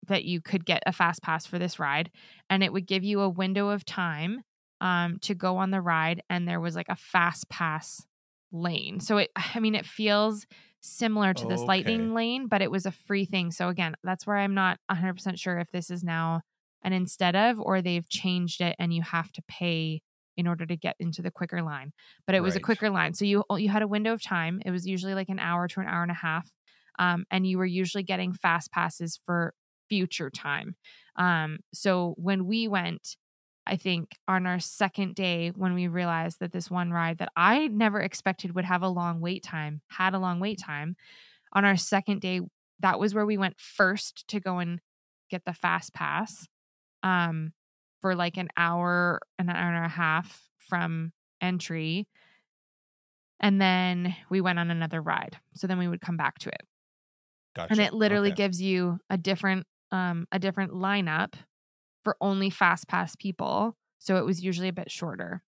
that 0.08 0.26
you 0.26 0.41
could 0.41 0.66
get 0.66 0.82
a 0.86 0.91
fast 0.93 1.22
pass 1.22 1.45
for 1.45 1.60
this 1.60 1.80
ride 1.80 2.10
and 2.50 2.64
it 2.64 2.72
would 2.74 2.88
give 2.88 3.04
you 3.04 3.22
a 3.22 3.30
window 3.30 3.70
of 3.70 3.86
time 3.86 4.41
um 4.82 5.18
to 5.20 5.36
go 5.36 5.58
on 5.58 5.72
the 5.72 5.82
ride 5.82 6.22
and 6.30 6.47
there 6.47 6.60
was 6.60 6.76
like 6.76 6.89
a 6.89 6.95
fast 6.95 7.50
pass 7.50 8.06
lane. 8.52 9.00
So 9.00 9.18
it 9.18 9.30
i 9.36 9.60
mean 9.60 9.76
it 9.76 9.86
feels 9.86 10.45
similar 10.82 11.34
to 11.34 11.45
this 11.45 11.68
lightning 11.68 12.14
lane 12.14 12.47
but 12.47 12.62
it 12.62 12.72
was 12.72 12.86
a 12.86 12.91
free 12.91 13.26
thing. 13.26 13.52
So 13.52 13.68
again 13.70 13.95
that's 14.04 14.26
where 14.26 14.38
i'm 14.38 14.54
not 14.54 14.80
100% 14.89 15.39
sure 15.39 15.60
if 15.60 15.70
this 15.72 15.89
is 15.89 16.04
now 16.04 16.41
an 16.84 16.93
instead 16.93 17.36
of 17.36 17.60
or 17.60 17.82
they've 17.82 18.08
changed 18.10 18.62
it 18.62 18.76
and 18.80 18.93
you 18.93 19.02
have 19.02 19.32
to 19.34 19.41
pay 19.47 20.02
in 20.39 20.47
order 20.47 20.65
to 20.65 20.75
get 20.75 20.95
into 20.99 21.21
the 21.21 21.31
quicker 21.31 21.61
line 21.61 21.91
but 22.25 22.35
it 22.35 22.41
was 22.41 22.55
a 22.55 22.59
quicker 22.59 22.89
line. 22.89 23.13
So 23.13 23.25
you 23.25 23.43
you 23.57 23.69
had 23.69 23.81
a 23.81 23.87
window 23.87 24.13
of 24.13 24.23
time 24.23 24.61
it 24.65 24.71
was 24.71 24.87
usually 24.87 25.13
like 25.13 25.29
an 25.29 25.39
hour 25.39 25.67
to 25.67 25.79
an 25.79 25.87
hour 25.87 26.01
and 26.01 26.11
a 26.11 26.15
half 26.15 26.49
um, 26.97 27.25
and 27.29 27.45
you 27.45 27.57
were 27.57 27.65
usually 27.65 28.03
getting 28.03 28.33
fast 28.33 28.71
passes 28.71 29.19
for 29.25 29.53
future 29.87 30.29
time. 30.29 30.75
Um, 31.15 31.59
so 31.73 32.15
when 32.17 32.45
we 32.45 32.67
went 32.67 33.15
i 33.67 33.75
think 33.75 34.15
on 34.27 34.47
our 34.47 34.59
second 34.59 35.13
day 35.15 35.49
when 35.49 35.73
we 35.73 35.87
realized 35.87 36.39
that 36.39 36.53
this 36.53 36.71
one 36.71 36.91
ride 36.91 37.17
that 37.17 37.29
i 37.35 37.67
never 37.67 37.99
expected 37.99 38.55
would 38.55 38.65
have 38.65 38.81
a 38.81 38.87
long 38.87 39.19
wait 39.19 39.43
time 39.43 39.81
had 39.89 40.13
a 40.13 40.19
long 40.19 40.39
wait 40.39 40.57
time 40.59 40.95
on 41.53 41.65
our 41.65 41.75
second 41.75 42.21
day 42.21 42.39
that 42.79 42.99
was 42.99 43.13
where 43.13 43.25
we 43.25 43.37
went 43.37 43.59
first 43.59 44.27
to 44.29 44.39
go 44.39 44.59
and 44.59 44.79
get 45.29 45.45
the 45.45 45.53
fast 45.53 45.93
pass. 45.93 46.47
Um 47.03 47.53
for 48.02 48.16
like 48.16 48.38
an 48.38 48.50
hour 48.58 49.20
an 49.39 49.50
hour 49.50 49.74
and 49.74 49.86
a 49.86 49.89
half 49.89 50.47
from 50.58 51.12
entry 51.41 52.08
and 53.39 53.62
then 53.62 54.16
we 54.30 54.41
went 54.41 54.60
on 54.60 54.72
another 54.72 55.02
ride 55.02 55.38
so 55.56 55.68
then 55.68 55.78
we 55.78 55.88
would 55.88 56.02
come 56.02 56.18
back 56.18 56.38
to 56.39 56.50
it 56.50 56.62
Gotcha. 57.54 57.70
and 57.70 57.80
it 57.82 57.93
literally 57.93 58.30
Okay. 58.30 58.36
gives 58.36 58.62
you 58.62 59.00
a 59.10 59.18
different 59.18 59.66
um 59.91 60.28
a 60.32 60.39
different 60.39 60.72
lineup 60.72 61.34
for 62.04 62.18
only 62.22 62.50
fast 62.50 62.88
pass 62.88 63.16
people 63.16 63.76
so 64.00 64.18
it 64.18 64.26
was 64.26 64.43
usually 64.43 64.70
a 64.70 64.74
bit 64.74 64.91
shorter 64.91 65.43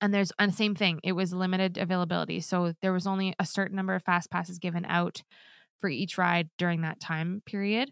and 0.00 0.12
there's 0.14 0.32
and 0.38 0.54
same 0.54 0.74
thing 0.74 1.00
it 1.04 1.12
was 1.12 1.32
limited 1.32 1.78
availability 1.78 2.40
so 2.40 2.72
there 2.82 2.92
was 2.92 3.06
only 3.06 3.34
a 3.38 3.46
certain 3.46 3.76
number 3.76 3.94
of 3.94 4.02
fast 4.04 4.30
passes 4.30 4.58
given 4.58 4.84
out 4.86 5.22
for 5.80 5.90
each 5.90 6.18
ride 6.18 6.48
during 6.58 6.82
that 6.82 7.00
time 7.00 7.42
period 7.46 7.90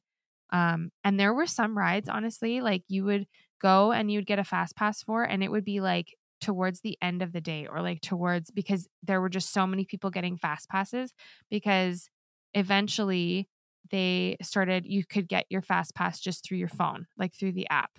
um 0.52 0.90
and 1.04 1.18
there 1.18 1.34
were 1.34 1.46
some 1.46 1.76
rides 1.76 2.08
honestly 2.08 2.60
like 2.60 2.82
you 2.88 3.04
would 3.04 3.26
go 3.60 3.92
and 3.92 4.10
you 4.10 4.18
would 4.18 4.26
get 4.26 4.38
a 4.38 4.44
fast 4.44 4.76
pass 4.76 5.02
for 5.02 5.22
and 5.24 5.42
it 5.42 5.50
would 5.50 5.64
be 5.64 5.80
like 5.80 6.14
towards 6.40 6.80
the 6.80 6.96
end 7.02 7.20
of 7.22 7.32
the 7.32 7.40
day 7.40 7.66
or 7.66 7.82
like 7.82 8.00
towards 8.00 8.50
because 8.50 8.86
there 9.02 9.20
were 9.20 9.28
just 9.28 9.52
so 9.52 9.66
many 9.66 9.84
people 9.84 10.10
getting 10.10 10.36
fast 10.36 10.68
passes 10.68 11.12
because 11.50 12.08
eventually 12.54 13.48
they 13.90 14.36
started 14.42 14.84
you 14.86 15.04
could 15.04 15.28
get 15.28 15.46
your 15.50 15.62
fast 15.62 15.94
pass 15.94 16.20
just 16.20 16.44
through 16.44 16.58
your 16.58 16.68
phone 16.68 17.06
like 17.16 17.34
through 17.34 17.52
the 17.52 17.68
app 17.70 17.90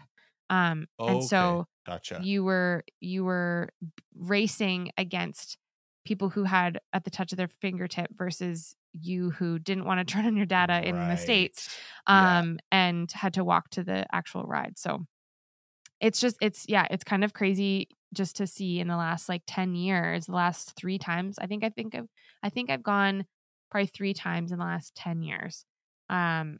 um 0.49 0.85
and 1.07 1.23
so 1.23 1.65
gotcha. 1.85 2.19
you 2.23 2.43
were 2.43 2.83
you 3.01 3.23
were 3.25 3.69
racing 4.15 4.91
against 4.97 5.57
people 6.05 6.29
who 6.29 6.43
had 6.43 6.79
at 6.93 7.03
the 7.03 7.11
touch 7.11 7.31
of 7.31 7.37
their 7.37 7.49
fingertip 7.61 8.07
versus 8.15 8.75
you 8.93 9.31
who 9.31 9.59
didn't 9.59 9.85
want 9.85 9.99
to 10.05 10.05
turn 10.13 10.25
on 10.25 10.35
your 10.37 10.45
data 10.45 10.81
in 10.87 11.07
the 11.07 11.17
states 11.17 11.69
Right. 12.07 12.21
Yeah. 12.21 12.39
um 12.39 12.59
and 12.71 13.11
had 13.11 13.33
to 13.35 13.43
walk 13.43 13.69
to 13.71 13.83
the 13.83 14.05
actual 14.13 14.43
ride 14.43 14.77
so 14.77 15.05
it's 16.01 16.19
just 16.19 16.37
it's 16.41 16.65
yeah 16.67 16.85
it's 16.89 17.03
kind 17.03 17.23
of 17.23 17.33
crazy 17.33 17.87
just 18.13 18.37
to 18.37 18.47
see 18.47 18.79
in 18.79 18.87
the 18.87 18.97
last 18.97 19.29
like 19.29 19.43
10 19.47 19.75
years 19.75 20.25
the 20.25 20.31
last 20.31 20.75
three 20.75 20.97
times 20.97 21.37
i 21.39 21.45
think 21.45 21.63
i 21.63 21.69
think 21.69 21.95
i've 21.95 22.07
i 22.43 22.49
think 22.49 22.69
i've 22.69 22.83
gone 22.83 23.25
probably 23.69 23.87
three 23.87 24.13
times 24.13 24.51
in 24.51 24.57
the 24.57 24.65
last 24.65 24.95
10 24.95 25.21
years 25.21 25.65
um 26.09 26.59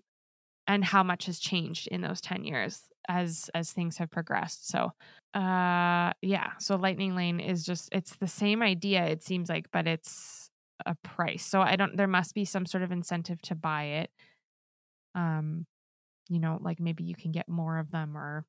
and 0.67 0.85
how 0.85 1.03
much 1.03 1.25
has 1.25 1.39
changed 1.39 1.87
in 1.87 2.01
those 2.01 2.21
10 2.21 2.43
years 2.43 2.81
as 3.07 3.49
as 3.55 3.71
things 3.71 3.97
have 3.97 4.11
progressed 4.11 4.69
so 4.69 4.91
uh 5.33 6.11
yeah 6.21 6.51
so 6.59 6.75
lightning 6.75 7.15
lane 7.15 7.39
is 7.39 7.65
just 7.65 7.89
it's 7.91 8.15
the 8.17 8.27
same 8.27 8.61
idea 8.61 9.05
it 9.05 9.23
seems 9.23 9.49
like 9.49 9.65
but 9.71 9.87
it's 9.87 10.49
a 10.85 10.95
price 11.03 11.45
so 11.45 11.61
i 11.61 11.75
don't 11.75 11.97
there 11.97 12.07
must 12.07 12.33
be 12.33 12.45
some 12.45 12.65
sort 12.65 12.83
of 12.83 12.91
incentive 12.91 13.41
to 13.41 13.55
buy 13.55 13.83
it 13.83 14.11
um 15.15 15.65
you 16.29 16.39
know 16.39 16.59
like 16.61 16.79
maybe 16.79 17.03
you 17.03 17.15
can 17.15 17.31
get 17.31 17.49
more 17.49 17.79
of 17.79 17.91
them 17.91 18.15
or 18.15 18.45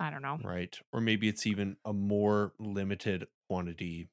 i 0.00 0.10
don't 0.10 0.22
know 0.22 0.38
Right. 0.42 0.76
Or 0.92 1.00
maybe 1.00 1.28
it's 1.28 1.46
even 1.46 1.76
a 1.84 1.92
more 1.92 2.52
limited 2.58 3.26
quantity. 3.48 4.08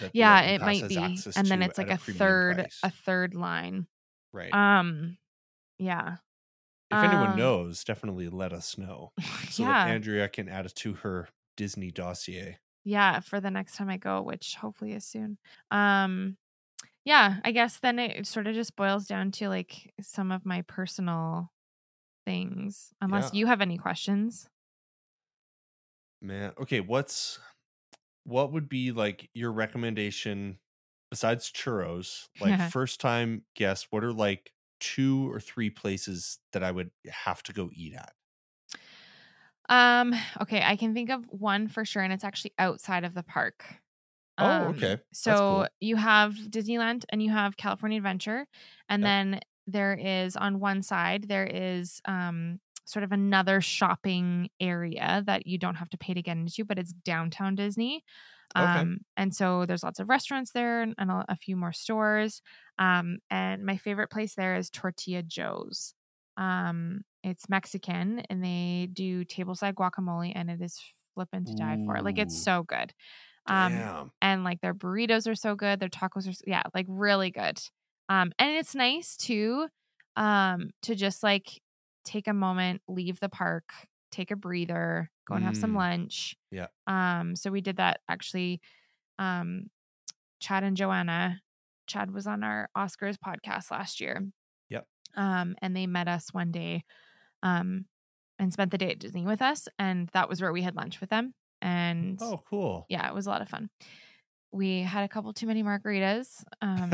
That 0.00 0.12
yeah 0.14 0.40
it 0.42 0.60
might 0.60 0.88
be 0.88 0.96
and 0.96 1.46
then 1.50 1.62
it's 1.62 1.76
like 1.78 1.90
at 1.90 2.00
a, 2.00 2.12
third 2.12 2.56
price. 2.56 2.80
a 2.82 2.90
third 2.90 3.34
line 3.34 3.86
Right. 4.32 4.52
um 4.54 5.18
yeah 5.78 6.16
if 6.90 6.98
anyone 6.98 7.30
um, 7.30 7.36
knows, 7.38 7.84
definitely 7.84 8.28
let 8.28 8.52
us 8.52 8.76
know 8.78 9.12
so 9.50 9.62
yeah 9.64 9.84
that 9.86 9.90
Andrea 9.90 10.28
can 10.28 10.48
add 10.48 10.66
it 10.66 10.74
to 10.76 10.94
her 10.94 11.28
Disney 11.56 11.90
dossier. 11.90 12.58
yeah 12.84 13.20
for 13.20 13.40
the 13.40 13.50
next 13.50 13.76
time 13.76 13.88
i 13.90 13.96
go 13.96 14.22
which 14.22 14.54
hopefully 14.56 14.92
is 14.92 15.04
soon 15.04 15.38
um 15.70 16.36
yeah 17.04 17.36
i 17.44 17.52
guess 17.52 17.78
then 17.80 17.98
it 17.98 18.26
sort 18.26 18.46
of 18.46 18.54
just 18.54 18.76
boils 18.76 19.06
down 19.06 19.30
to 19.32 19.48
like 19.48 19.92
some 20.00 20.32
of 20.32 20.46
my 20.46 20.62
personal 20.62 21.50
things 22.26 22.92
unless 23.00 23.32
Yeah. 23.34 23.38
you 23.40 23.46
have 23.46 23.60
any 23.60 23.78
questions 23.78 24.48
Man, 26.22 26.54
okay, 26.58 26.80
what's 26.80 27.40
what 28.24 28.52
would 28.52 28.68
be 28.68 28.92
like 28.92 29.30
your 29.34 29.52
recommendation 29.52 30.60
besides 31.10 31.52
churros? 31.52 32.28
Like 32.40 32.58
first 32.60 33.00
time 33.00 33.46
guest, 33.54 33.88
what 33.90 34.04
are 34.04 34.12
like 34.12 34.52
two 34.80 35.30
or 35.32 35.40
three 35.40 35.70
places 35.70 36.40
that 36.52 36.62
I 36.64 36.72
would 36.72 36.92
have 37.08 37.42
to 37.44 37.52
go 37.54 37.70
eat 37.74 37.94
at? 37.94 38.14
um 39.68 40.12
okay 40.40 40.62
i 40.64 40.76
can 40.76 40.94
think 40.94 41.10
of 41.10 41.24
one 41.30 41.68
for 41.68 41.84
sure 41.84 42.02
and 42.02 42.12
it's 42.12 42.24
actually 42.24 42.52
outside 42.58 43.04
of 43.04 43.14
the 43.14 43.22
park 43.22 43.76
Oh, 44.38 44.68
Um, 44.68 44.70
okay. 44.70 44.98
That's 45.24 45.40
So 45.40 45.40
cool. 45.40 45.70
you 45.80 45.96
have 45.96 46.34
Disneyland 46.50 47.04
and 47.10 47.22
you 47.22 47.30
have 47.32 47.56
California 47.56 47.98
Adventure, 47.98 48.46
and 48.90 49.02
Yep. 49.02 49.10
then 49.10 49.40
there 49.68 49.94
is 49.94 50.36
on 50.36 50.60
one 50.60 50.82
side 50.82 51.24
there 51.28 51.46
is 51.46 52.02
um 52.06 52.60
sort 52.92 53.02
of 53.04 53.12
another 53.12 53.60
shopping 53.60 54.50
area 54.60 55.22
that 55.26 55.46
you 55.46 55.58
don't 55.58 55.76
have 55.76 55.90
to 55.90 55.98
pay 55.98 56.14
to 56.14 56.22
get 56.22 56.36
into, 56.36 56.64
but 56.64 56.78
it's 56.78 56.92
downtown 56.92 57.54
Disney. 57.54 58.04
Okay. 58.56 58.80
Um, 58.80 58.98
and 59.16 59.34
so 59.34 59.64
there's 59.66 59.82
lots 59.82 59.98
of 59.98 60.08
restaurants 60.08 60.52
there 60.52 60.82
and, 60.82 60.94
and 60.98 61.10
a, 61.10 61.24
a 61.30 61.36
few 61.36 61.56
more 61.56 61.72
stores. 61.72 62.42
Um, 62.78 63.18
and 63.30 63.64
my 63.64 63.76
favorite 63.76 64.10
place 64.10 64.34
there 64.34 64.56
is 64.56 64.70
Tortilla 64.70 65.22
Joe's. 65.22 65.94
Um, 66.36 67.02
it's 67.22 67.48
Mexican 67.48 68.20
and 68.28 68.44
they 68.44 68.88
do 68.92 69.24
tableside 69.24 69.74
guacamole, 69.74 70.32
and 70.34 70.50
it 70.50 70.60
is 70.60 70.80
flipping 71.14 71.44
to 71.46 71.54
die 71.54 71.78
for. 71.84 72.00
Like 72.02 72.18
it's 72.18 72.36
so 72.36 72.62
good. 72.64 72.92
Um, 73.46 73.72
Damn. 73.72 74.12
and 74.20 74.44
like 74.44 74.60
their 74.60 74.74
burritos 74.74 75.28
are 75.30 75.34
so 75.34 75.56
good 75.56 75.80
their 75.80 75.88
tacos 75.88 76.28
are 76.28 76.34
yeah 76.46 76.62
like 76.74 76.86
really 76.88 77.30
good 77.30 77.60
um 78.08 78.32
and 78.38 78.52
it's 78.56 78.74
nice 78.74 79.16
too 79.16 79.66
um 80.16 80.70
to 80.82 80.94
just 80.94 81.22
like 81.24 81.60
take 82.04 82.26
a 82.28 82.32
moment 82.32 82.82
leave 82.88 83.20
the 83.20 83.28
park 83.28 83.70
take 84.10 84.30
a 84.30 84.36
breather 84.36 85.10
go 85.26 85.34
and 85.34 85.44
have 85.44 85.56
some 85.56 85.72
Mm. 85.72 85.76
lunch 85.76 86.36
Yeah. 86.50 86.66
um 86.86 87.34
so 87.36 87.50
we 87.50 87.60
did 87.60 87.76
that 87.76 88.00
actually 88.08 88.60
um 89.18 89.70
chad 90.40 90.64
and 90.64 90.76
joanna 90.76 91.40
chad 91.86 92.12
was 92.12 92.26
on 92.26 92.42
our 92.44 92.68
oscars 92.76 93.16
podcast 93.16 93.70
last 93.70 94.00
year 94.00 94.22
Yep. 94.68 94.86
um 95.16 95.56
and 95.62 95.76
they 95.76 95.86
met 95.86 96.08
us 96.08 96.32
one 96.32 96.50
day 96.52 96.84
um 97.42 97.86
and 98.38 98.52
spent 98.52 98.70
the 98.70 98.78
day 98.78 98.90
at 98.90 98.98
disney 98.98 99.24
with 99.24 99.40
us 99.42 99.68
and 99.78 100.08
that 100.12 100.28
was 100.28 100.40
where 100.40 100.52
we 100.52 100.62
had 100.62 100.74
lunch 100.76 101.00
with 101.00 101.10
them 101.10 101.34
and 101.60 102.18
Oh, 102.20 102.42
cool. 102.50 102.86
yeah, 102.88 103.06
it 103.08 103.14
was 103.14 103.26
a 103.26 103.30
lot 103.30 103.40
of 103.42 103.48
fun. 103.48 103.70
We 104.50 104.80
had 104.82 105.04
a 105.04 105.08
couple 105.08 105.32
too 105.32 105.46
many 105.46 105.62
margaritas, 105.62 106.42
um, 106.60 106.90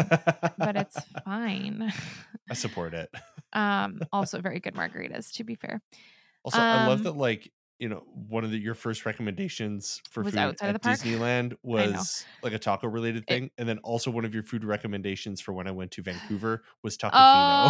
but 0.58 0.76
it's 0.76 0.96
fine. 1.24 1.90
I 2.50 2.54
support 2.54 2.92
it. 2.92 3.08
um, 3.52 4.02
also 4.12 4.40
very 4.40 4.60
good 4.60 4.74
margaritas, 4.74 5.32
to 5.34 5.44
be 5.44 5.54
fair. 5.54 5.80
Also, 6.44 6.64
I 6.70 6.76
love 6.76 7.02
Um, 7.02 7.02
that 7.02 7.16
like 7.16 7.52
you 7.78 7.88
know 7.88 8.00
one 8.12 8.44
of 8.44 8.50
the, 8.50 8.58
your 8.58 8.74
first 8.74 9.06
recommendations 9.06 10.02
for 10.10 10.24
food 10.24 10.56
at? 10.60 10.80
Disneyland 10.80 11.54
was 11.62 12.26
like 12.42 12.52
a 12.52 12.58
taco 12.58 12.88
related 12.88 13.26
It- 13.26 13.38
thing, 13.38 13.50
and 13.58 13.68
then 13.68 13.78
also 13.80 14.10
one 14.10 14.24
of 14.24 14.34
your 14.34 14.42
food 14.42 14.64
recommendations 14.64 15.40
for 15.40 15.52
when 15.52 15.66
I 15.68 15.72
went 15.72 15.90
to 15.92 16.02
Vancouver 16.02 16.64
was 16.82 16.96
Taco 16.96 17.24
Oh, 17.30 17.68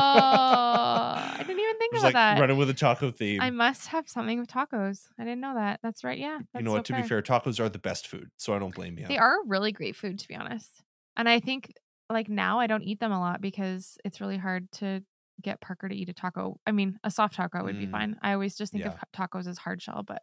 I 1.30 1.36
didn't 1.46 1.60
even 1.60 1.78
think 1.78 1.94
about 1.98 2.12
like 2.12 2.18
that. 2.18 2.38
running 2.38 2.56
with 2.56 2.70
a 2.70 2.74
taco 2.74 3.10
theme. 3.10 3.38
I 3.38 3.50
must 3.50 3.88
have 3.88 4.08
something 4.08 4.38
with 4.40 4.48
tacos. 4.50 5.08
I 5.18 5.24
didn't 5.24 5.40
know 5.40 5.54
that. 5.54 5.80
That's 5.82 6.02
right. 6.04 6.18
Yeah, 6.18 6.40
that's 6.52 6.56
you 6.56 6.62
know 6.64 6.70
so 6.70 6.82
what? 6.82 6.84
To 6.86 6.94
be 6.94 7.02
fair, 7.02 7.22
tacos 7.22 7.60
are 7.60 7.68
the 7.68 7.78
best 7.78 8.06
food, 8.06 8.30
so 8.36 8.54
I 8.54 8.58
don't 8.58 8.74
blame 8.74 8.98
you. 8.98 9.08
They 9.08 9.18
are 9.18 9.44
really 9.46 9.72
great 9.72 9.96
food, 9.96 10.18
to 10.18 10.28
be 10.28 10.34
honest. 10.34 10.82
And 11.16 11.28
I 11.28 11.40
think 11.40 11.72
like 12.10 12.28
now 12.28 12.58
I 12.58 12.66
don't 12.66 12.82
eat 12.82 13.00
them 13.00 13.12
a 13.12 13.18
lot 13.20 13.40
because 13.40 13.98
it's 14.04 14.20
really 14.20 14.36
hard 14.38 14.70
to 14.72 15.04
get 15.42 15.60
Parker 15.60 15.88
to 15.88 15.94
eat 15.94 16.08
a 16.08 16.12
taco. 16.14 16.60
I 16.66 16.72
mean, 16.72 16.98
a 17.04 17.10
soft 17.10 17.34
taco 17.34 17.64
would 17.64 17.78
be 17.78 17.86
Mm, 17.86 17.90
fine. 17.92 18.16
I 18.22 18.32
always 18.32 18.56
just 18.56 18.72
think 18.72 18.86
of 18.86 18.94
tacos 19.14 19.46
as 19.46 19.58
hard 19.58 19.82
shell, 19.82 20.02
but 20.02 20.22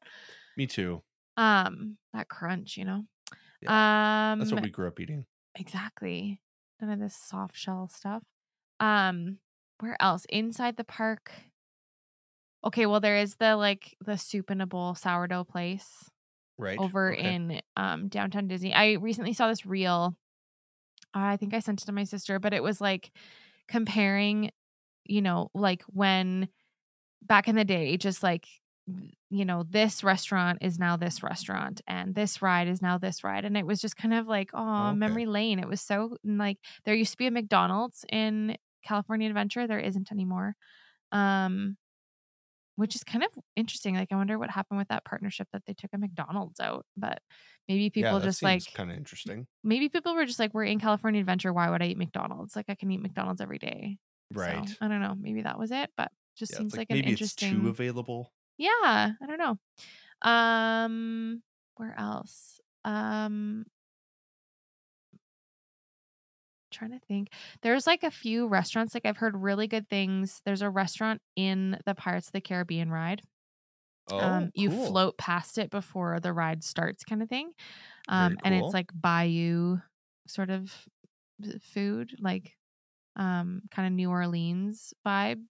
Me 0.58 0.68
too. 0.68 1.04
um 1.38 1.98
that 2.14 2.28
crunch, 2.30 2.78
you 2.78 2.86
know. 2.86 3.06
Yeah, 3.62 3.72
Um 3.72 4.40
That's 4.40 4.52
what 4.52 4.62
we 4.62 4.70
grew 4.70 4.88
up 4.88 5.00
eating. 5.00 5.26
exactly. 5.56 6.42
None 6.82 6.92
of 6.92 7.00
this 7.00 7.16
soft 7.16 7.56
shell 7.58 7.90
stuff. 7.90 8.24
Um 8.80 9.40
where 9.80 9.98
else? 10.02 10.26
Inside 10.30 10.78
the 10.78 10.84
park. 10.86 11.32
Okay, 12.64 12.86
well 12.86 13.00
there 13.00 13.18
is 13.18 13.36
the 13.36 13.56
like 13.56 13.96
the 14.04 14.18
soup 14.18 14.50
in 14.50 14.62
a 14.62 14.66
bowl 14.68 14.96
sourdough 14.96 15.44
place 15.44 16.10
Right. 16.58 16.80
over 16.80 17.12
Okay. 17.12 17.36
in 17.36 17.62
um 17.78 18.10
downtown 18.10 18.48
Disney. 18.48 18.74
I 18.74 18.94
recently 18.94 19.34
saw 19.34 19.48
this 19.50 19.66
reel. 19.66 20.16
I 21.14 21.38
think 21.38 21.54
I 21.54 21.60
sent 21.60 21.82
it 21.82 21.86
to 21.86 21.92
my 21.92 22.04
sister, 22.04 22.40
but 22.40 22.54
it 22.54 22.64
was 22.64 22.82
like 22.82 23.12
comparing, 23.68 24.52
you 25.06 25.22
know, 25.22 25.50
like 25.54 25.84
when 25.84 26.50
back 27.24 27.48
in 27.48 27.56
the 27.56 27.66
day, 27.66 27.98
just 27.98 28.24
like 28.24 28.48
you 29.32 29.46
know, 29.46 29.64
this 29.64 30.04
restaurant 30.04 30.60
is 30.62 30.78
now 30.80 30.96
this 30.98 31.24
restaurant 31.24 31.82
and 31.88 32.14
this 32.16 32.42
ride 32.42 32.68
is 32.68 32.82
now 32.82 32.98
this 32.98 33.24
ride. 33.24 33.46
And 33.46 33.58
it 33.58 33.66
was 33.66 33.82
just 33.82 33.98
kind 33.98 34.14
of 34.14 34.28
like, 34.28 34.52
oh, 34.54 34.94
Okay. 34.94 34.94
memory 34.94 35.26
lane. 35.26 35.60
It 35.60 35.68
was 35.68 35.82
so 35.82 36.18
like 36.24 36.60
there 36.86 36.94
used 36.96 37.12
to 37.12 37.18
be 37.18 37.28
a 37.28 37.32
McDonald's 37.32 38.06
in 38.12 38.58
California 38.84 39.28
Adventure. 39.28 39.68
There 39.68 39.80
isn't 39.80 40.12
anymore. 40.12 40.56
Um 41.12 41.78
which 42.76 42.96
is 42.96 43.04
kind 43.04 43.24
of 43.24 43.32
interesting. 43.56 43.96
Like 43.96 44.12
I 44.12 44.16
wonder 44.16 44.38
what 44.38 44.50
happened 44.50 44.80
with 44.80 44.90
that 44.90 45.06
partnership 45.06 45.48
that 45.54 45.64
they 45.66 45.74
took 45.74 45.92
a 45.94 45.98
McDonald's 45.98 46.60
out. 46.60 46.86
But 46.98 47.22
maybe 47.68 47.90
people 47.90 48.20
yeah, 48.20 48.20
just 48.20 48.44
like 48.44 48.66
kind 48.74 48.92
of 48.92 48.98
interesting. 48.98 49.48
maybe 49.64 49.90
people 49.90 50.16
were 50.16 50.26
just 50.26 50.40
like, 50.40 50.54
we're 50.54 50.66
in 50.66 50.80
California 50.80 51.22
Adventure. 51.22 51.54
Why 51.54 51.70
would 51.70 51.82
I 51.84 51.88
eat 51.88 51.98
McDonald's? 51.98 52.56
Like 52.56 52.68
I 52.70 52.76
can 52.76 52.92
eat 52.92 53.02
McDonald's 53.02 53.42
every 53.42 53.60
day. 53.60 53.98
So, 54.36 54.54
Right. 54.56 54.78
I 54.82 54.88
don't 54.88 55.02
know. 55.02 55.16
Maybe 55.16 55.42
that 55.44 55.60
was 55.60 55.72
it. 55.72 55.92
But 55.98 56.12
Just 56.36 56.54
Yeah, 56.54 56.58
seems 56.58 56.76
like, 56.76 56.78
like 56.78 56.90
an 56.90 57.00
maybe 57.00 57.14
it's 57.14 57.34
interesting. 57.34 57.36
too 57.36 57.68
available. 57.70 58.34
yeah, 58.58 59.14
I 59.22 59.28
don't 59.28 59.40
know. 59.40 59.58
Um, 60.22 61.44
where 61.78 61.96
else? 62.00 62.62
Um, 62.86 63.66
trying 66.72 66.92
to 66.92 67.00
think. 67.00 67.30
There's 67.62 67.88
like 67.88 68.04
a 68.04 68.12
few 68.12 68.48
restaurants. 68.48 68.94
Like 68.94 69.06
I've 69.06 69.18
heard 69.18 69.36
really 69.36 69.68
good 69.68 69.90
things. 69.90 70.42
There's 70.46 70.62
a 70.62 70.70
restaurant 70.70 71.22
in 71.36 71.80
the 71.86 71.96
Pirates 71.96 72.28
of 72.28 72.34
the 72.34 72.42
Caribbean 72.42 72.90
ride. 72.90 73.22
Oh, 74.08 74.20
um, 74.20 74.52
you 74.56 74.70
cool. 74.70 74.72
float 74.72 75.18
past 75.18 75.58
it 75.58 75.70
before 75.72 76.20
the 76.20 76.34
ride 76.34 76.64
starts, 76.64 77.04
kind 77.04 77.24
of 77.24 77.30
thing. 77.30 77.54
Um, 78.10 78.38
and 78.44 78.56
it's 78.56 78.74
like 78.74 78.92
bayou 78.94 79.80
sort 80.28 80.50
of 80.52 80.88
food, 81.62 82.16
like 82.20 82.56
um, 83.16 83.62
kind 83.72 83.88
of 83.88 83.94
New 83.94 84.10
Orleans 84.10 84.94
vibe 85.06 85.44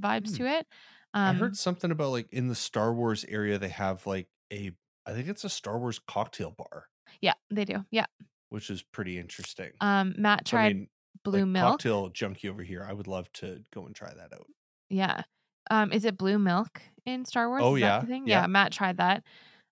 vibes 0.00 0.30
Hmm. 0.30 0.36
to 0.36 0.46
it. 0.46 0.66
I 1.14 1.30
Um, 1.30 1.36
heard 1.38 1.56
something 1.56 1.90
about 1.90 2.10
like 2.10 2.28
in 2.32 2.48
the 2.48 2.54
Star 2.54 2.92
Wars 2.94 3.24
area 3.28 3.58
they 3.58 3.68
have 3.68 4.06
like 4.06 4.28
a 4.52 4.72
I 5.06 5.12
think 5.12 5.28
it's 5.28 5.44
a 5.44 5.48
Star 5.50 5.78
Wars 5.78 5.98
cocktail 6.06 6.52
bar, 6.52 6.86
yeah, 7.20 7.34
they 7.50 7.64
do. 7.64 7.84
Yeah. 7.90 8.06
which 8.50 8.70
is 8.70 8.82
pretty 8.82 9.18
interesting. 9.18 9.72
Um, 9.80 10.14
Matt 10.18 10.46
So, 10.46 10.58
I 10.58 10.60
tried 10.60 10.76
mean, 10.76 10.88
blue 11.24 11.40
like 11.40 11.48
milk. 11.48 11.70
cocktail 11.72 12.08
junkie 12.10 12.48
over 12.48 12.62
here. 12.62 12.84
I 12.88 12.92
would 12.92 13.06
love 13.08 13.30
to 13.34 13.64
go 13.72 13.86
and 13.86 13.94
try 13.94 14.12
that 14.14 14.32
out. 14.32 14.46
Yeah. 14.90 15.22
Um, 15.70 15.92
is 15.92 16.04
it 16.04 16.16
blue 16.18 16.38
milk 16.38 16.82
in 17.06 17.24
Star 17.24 17.48
Wars? 17.48 17.62
Oh 17.64 17.74
yeah, 17.76 18.00
the 18.00 18.06
thing? 18.06 18.26
yeah. 18.28 18.42
Yeah, 18.42 18.46
Matt 18.46 18.72
tried 18.72 18.98
that. 18.98 19.24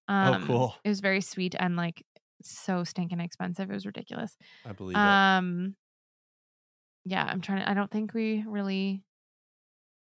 Oh 0.08 0.34
Um, 0.34 0.46
cool. 0.46 0.74
it 0.84 0.88
was 0.88 1.00
very 1.00 1.20
sweet 1.20 1.54
and 1.58 1.76
like 1.76 2.04
so 2.42 2.84
stinking 2.84 3.20
expensive. 3.20 3.70
It 3.70 3.74
was 3.74 3.86
ridiculous. 3.86 4.36
I 4.64 4.72
believe. 4.72 4.96
Um, 4.96 5.76
yeah, 7.04 7.24
I'm 7.24 7.40
trying 7.40 7.62
to. 7.62 7.68
I 7.70 7.74
don't 7.74 7.90
think 7.90 8.14
we 8.14 8.44
really. 8.46 9.04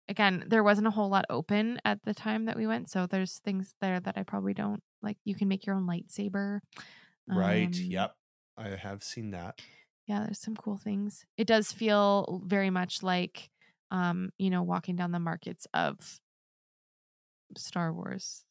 Again, 0.09 0.43
there 0.47 0.63
wasn't 0.63 0.87
a 0.87 0.91
whole 0.91 1.09
lot 1.09 1.25
open 1.29 1.79
at 1.85 2.03
the 2.03 2.13
time 2.13 2.45
that 2.45 2.57
we 2.57 2.67
went, 2.67 2.89
so 2.89 3.07
there's 3.07 3.39
things 3.39 3.75
there 3.79 3.99
that 3.99 4.17
I 4.17 4.23
probably 4.23 4.53
don't 4.53 4.83
like. 5.01 5.17
You 5.23 5.35
can 5.35 5.47
make 5.47 5.65
your 5.65 5.75
own 5.75 5.87
lightsaber. 5.87 6.59
Right. 7.27 7.75
Um, 7.75 7.89
Yep. 7.89 8.15
I 8.57 8.69
have 8.69 9.03
seen 9.03 9.31
that. 9.31 9.59
Yeah, 10.07 10.21
there's 10.23 10.39
some 10.39 10.55
cool 10.55 10.77
things. 10.77 11.25
It 11.37 11.47
does 11.47 11.71
feel 11.71 12.41
very 12.45 12.69
much 12.69 13.03
like, 13.03 13.49
um, 13.91 14.31
you 14.37 14.49
know, 14.49 14.63
walking 14.63 14.95
down 14.95 15.11
the 15.11 15.19
markets 15.19 15.67
of 15.73 16.19
Star 17.57 17.93
Wars 17.93 18.45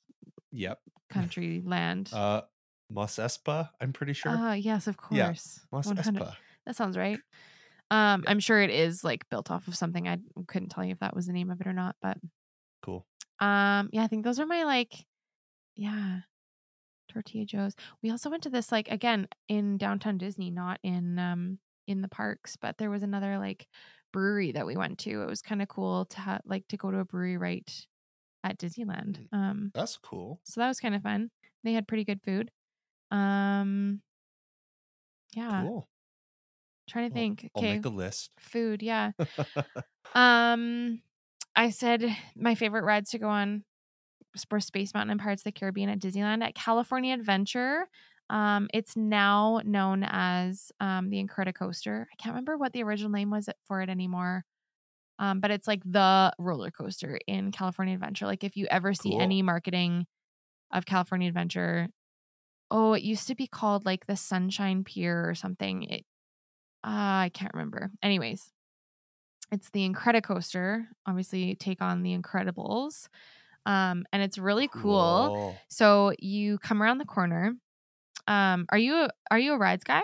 Yep. 0.53 0.81
country 1.11 1.61
land. 1.65 2.13
Uh 2.13 2.43
Mos 2.89 3.17
Espa, 3.17 3.71
I'm 3.81 3.93
pretty 3.93 4.15
sure. 4.15 4.43
Ah, 4.43 4.55
yes, 4.55 4.87
of 4.87 4.97
Yeah, 5.11 5.33
course. 5.33 5.67
Mos 5.73 5.93
100 5.93 6.27
Espa. 6.27 6.37
That 6.67 6.77
sounds 6.77 6.97
right. 6.97 7.23
Um, 7.91 8.25
I'm 8.27 8.41
sure 8.41 8.61
it 8.61 8.71
is 8.71 9.03
like 9.05 9.29
built 9.31 9.51
off 9.51 9.67
of 9.69 9.75
something. 9.77 10.07
I 10.09 10.19
couldn't 10.47 10.69
tell 10.71 10.85
you 10.85 10.93
if 10.93 11.01
that 11.01 11.15
was 11.17 11.27
the 11.27 11.33
name 11.33 11.51
of 11.51 11.61
it 11.61 11.67
or 11.67 11.73
not, 11.73 11.97
but 12.01 12.19
Cool. 12.83 13.07
um, 13.41 13.89
yeah, 13.93 14.03
I 14.03 14.07
think 14.07 14.25
those 14.25 14.39
are 14.39 14.47
my 14.47 14.65
like, 14.65 15.07
yeah, 15.77 16.21
tortilla 17.11 17.45
joes. 17.47 17.75
We 18.03 18.11
also 18.11 18.31
went 18.31 18.45
to 18.45 18.51
this 18.51 18.73
like 18.73 18.89
again 18.91 19.29
in 19.49 19.79
downtown 19.79 20.19
Disney, 20.19 20.51
not 20.51 20.81
in 20.83 21.19
um 21.19 21.59
in 21.87 22.03
the 22.03 22.09
parks, 22.09 22.57
but 22.57 22.79
there 22.79 22.91
was 22.91 23.03
another 23.03 23.39
like 23.39 23.69
brewery 24.13 24.53
that 24.53 24.67
we 24.67 24.77
went 24.77 24.99
to. 25.01 25.23
It 25.23 25.27
was 25.29 25.43
kind 25.43 25.63
of 25.63 25.69
cool 25.69 26.07
to 26.07 26.21
ha- 26.21 26.41
like 26.45 26.69
to 26.69 26.77
go 26.77 26.91
to 26.91 26.99
a 27.01 27.05
brewery 27.05 27.39
right 27.39 27.87
at 28.45 28.59
Disneyland. 28.59 29.29
Mm. 29.35 29.39
Um, 29.39 29.73
That's 29.75 29.97
cool. 29.99 30.41
so 30.45 30.61
that 30.61 30.69
was 30.69 30.81
kind 30.81 30.95
of 30.95 31.03
fun. 31.03 31.31
They 31.65 31.75
had 31.75 31.89
pretty 31.89 32.05
good 32.05 32.23
food. 32.23 32.51
Um, 33.11 34.03
yeah, 35.35 35.63
Cool. 35.63 35.89
Trying 36.91 37.09
to 37.11 37.15
Well, 37.15 37.23
think. 37.23 37.51
I'll 37.57 37.63
Okay, 37.63 37.75
make 37.77 37.85
a 37.85 37.89
list. 37.89 38.31
food. 38.39 38.83
Yeah. 38.83 39.13
Um, 40.15 41.03
I 41.57 41.71
said 41.71 42.05
my 42.37 42.55
favorite 42.55 42.85
rides 42.85 43.11
to 43.11 43.19
go 43.19 43.29
on 43.29 43.65
were 44.51 44.61
Space 44.61 44.95
Mountain 44.95 45.11
and 45.11 45.21
Pirates 45.21 45.43
of 45.43 45.45
the 45.45 45.53
Caribbean 45.53 45.89
at 45.91 45.99
Disneyland. 45.99 46.43
At 46.43 46.55
California 46.55 47.15
Adventure, 47.15 47.89
um, 48.29 48.69
it's 48.73 48.97
now 48.97 49.61
known 49.65 50.05
as 50.05 50.71
um, 50.81 51.11
the 51.11 51.23
Incredicoaster. 51.23 52.03
I 52.03 52.17
can't 52.17 52.35
remember 52.35 52.57
what 52.57 52.73
the 52.73 52.83
original 52.83 53.11
name 53.11 53.31
was 53.31 53.49
for 53.67 53.83
it 53.83 53.89
anymore. 53.89 54.45
Um, 55.19 55.41
but 55.41 55.51
it's 55.51 55.69
like 55.69 55.83
the 55.85 56.33
roller 56.39 56.71
coaster 56.71 57.19
in 57.27 57.53
California 57.53 57.95
Adventure. 57.95 58.27
Like 58.27 58.45
if 58.45 58.57
you 58.57 58.67
ever 58.71 58.95
see 58.95 59.11
Cool. 59.11 59.21
any 59.21 59.43
marketing 59.43 60.07
of 60.73 60.87
California 60.87 61.29
Adventure, 61.29 61.89
oh, 62.71 62.95
it 62.95 63.03
used 63.03 63.29
to 63.29 63.35
be 63.35 63.47
called 63.47 63.85
like 63.85 64.07
the 64.07 64.17
Sunshine 64.17 64.85
Pier 64.85 65.29
or 65.29 65.35
something. 65.35 65.83
It, 65.85 66.05
uh, 66.85 67.27
I 67.27 67.31
can't 67.35 67.55
remember. 67.55 67.91
Anyways, 68.03 68.53
it's 69.53 69.71
the 69.71 69.89
Incredicoaster. 69.89 70.87
Obviously, 71.07 71.55
take 71.57 71.83
on 71.83 72.03
the 72.03 72.17
Incredibles. 72.17 73.09
Um, 73.67 74.07
and 74.13 74.23
it's 74.23 74.39
really 74.39 74.69
cool. 74.69 75.33
So 75.69 76.13
you 76.21 76.59
come 76.59 76.83
around 76.83 76.99
the 76.99 77.05
corner. 77.07 77.55
Um, 78.29 78.67
are 78.71 78.79
you 78.79 78.97
a, 78.97 79.11
are 79.31 79.39
you 79.39 79.55
a 79.55 79.59
rides 79.59 79.85
guy? 79.85 80.03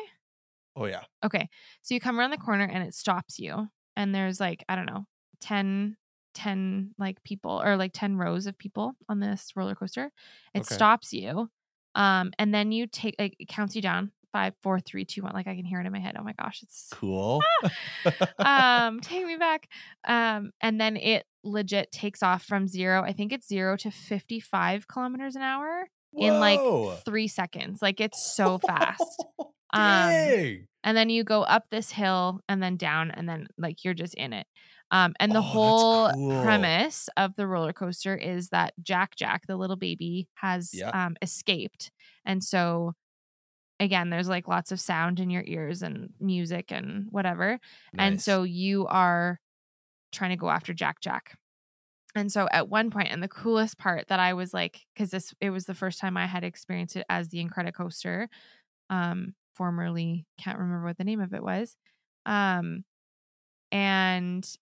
Oh 0.76 0.86
yeah. 0.86 1.06
Okay. 1.24 1.48
So 1.82 1.94
you 1.94 2.00
come 2.00 2.18
around 2.18 2.30
the 2.30 2.38
corner 2.38 2.64
and 2.64 2.84
it 2.84 2.94
stops 2.94 3.38
you. 3.38 3.68
And 3.96 4.14
there's 4.14 4.40
like, 4.40 4.64
I 4.68 4.76
don't 4.76 4.86
know, 4.86 5.06
10, 5.40 5.96
10 6.34 6.94
like 6.98 7.22
people 7.24 7.62
or 7.62 7.76
like 7.76 7.92
10 7.94 8.16
rows 8.16 8.46
of 8.46 8.58
people 8.58 8.92
on 9.08 9.20
this 9.20 9.52
roller 9.56 9.74
coaster. 9.74 10.12
It 10.54 10.64
Okay. 10.64 10.66
stops 10.66 11.12
you. 11.12 11.50
Um, 11.94 12.32
and 12.38 12.52
then 12.54 12.72
you 12.72 12.86
take 12.86 13.14
like 13.18 13.36
it 13.38 13.48
counts 13.48 13.74
you 13.74 13.82
down. 13.82 14.12
Five, 14.32 14.54
four, 14.62 14.80
three, 14.80 15.04
two, 15.04 15.22
one. 15.22 15.32
Like 15.32 15.46
I 15.46 15.56
can 15.56 15.64
hear 15.64 15.80
it 15.80 15.86
in 15.86 15.92
my 15.92 16.00
head. 16.00 16.16
Oh 16.18 16.22
my 16.24 16.34
gosh, 16.34 16.62
it's 16.62 16.90
Cool. 16.90 17.42
um 18.44 19.00
take 19.00 19.26
me 19.26 19.36
back 19.36 19.68
um 20.06 20.50
and 20.60 20.80
then 20.80 20.96
it 20.96 21.26
legit 21.42 21.90
takes 21.92 22.22
off 22.22 22.42
from 22.44 22.66
zero 22.68 23.02
i 23.02 23.12
think 23.12 23.32
it's 23.32 23.48
zero 23.48 23.76
to 23.76 23.90
55 23.90 24.88
kilometers 24.88 25.36
an 25.36 25.42
hour 25.42 25.86
in 26.18 26.38
like 26.38 26.72
three 27.04 27.28
seconds 27.28 27.82
like 27.82 28.00
it's 28.00 28.18
so 28.18 28.58
fast 28.58 29.26
Um, 29.72 30.36
and 30.84 30.96
then 30.96 31.10
you 31.10 31.24
go 31.24 31.42
up 31.42 31.64
this 31.70 31.90
hill 31.90 32.40
and 32.48 32.62
then 32.62 32.76
down 32.76 33.10
and 33.10 33.28
then 33.28 33.48
like 33.58 33.84
you're 33.84 33.94
just 33.94 34.14
in 34.14 34.32
it 34.32 34.46
um 34.90 35.14
and 35.20 35.34
the 35.34 35.42
Oh, 35.42 35.42
whole 35.42 36.12
cool. 36.12 36.14
premise 36.40 37.08
of 37.16 37.34
the 37.36 37.46
roller 37.46 37.72
coaster 37.72 38.16
is 38.16 38.50
that 38.50 38.74
jack 38.82 39.16
jack 39.16 39.46
the 39.48 39.56
little 39.56 39.76
baby 39.76 40.28
has 40.34 40.70
Yeah. 40.72 40.92
um 40.92 41.16
escaped 41.22 41.90
and 42.24 42.42
so 42.44 42.94
again 43.80 44.10
there's 44.10 44.28
like 44.28 44.48
lots 44.48 44.72
of 44.72 44.80
sound 44.80 45.20
in 45.20 45.30
your 45.30 45.44
ears 45.46 45.82
and 45.82 46.12
music 46.20 46.72
and 46.72 47.06
whatever 47.10 47.58
and 47.98 48.20
so 48.20 48.42
you 48.42 48.86
are 48.86 49.38
trying 50.12 50.30
to 50.30 50.36
go 50.36 50.48
after 50.48 50.72
jack 50.72 51.00
jack. 51.00 51.36
And 52.14 52.32
so 52.32 52.48
at 52.50 52.70
one 52.70 52.90
point 52.90 53.08
and 53.10 53.22
the 53.22 53.28
coolest 53.28 53.76
part 53.76 54.08
that 54.08 54.18
i 54.18 54.32
was 54.32 54.54
like 54.54 54.86
because 54.94 55.10
this 55.10 55.34
it 55.38 55.50
was 55.50 55.66
the 55.66 55.74
first 55.74 56.00
time 56.00 56.16
i 56.16 56.24
had 56.24 56.44
experienced 56.44 56.96
it 56.96 57.04
as 57.10 57.28
the 57.28 57.44
incredicoaster 57.44 58.28
um 58.88 59.34
formerly 59.54 60.24
can't 60.38 60.58
remember 60.58 60.86
what 60.86 60.96
the 60.96 61.04
name 61.04 61.20
of 61.20 61.34
it 61.34 61.42
was 61.42 61.76
um 62.24 62.84
and 63.70 64.56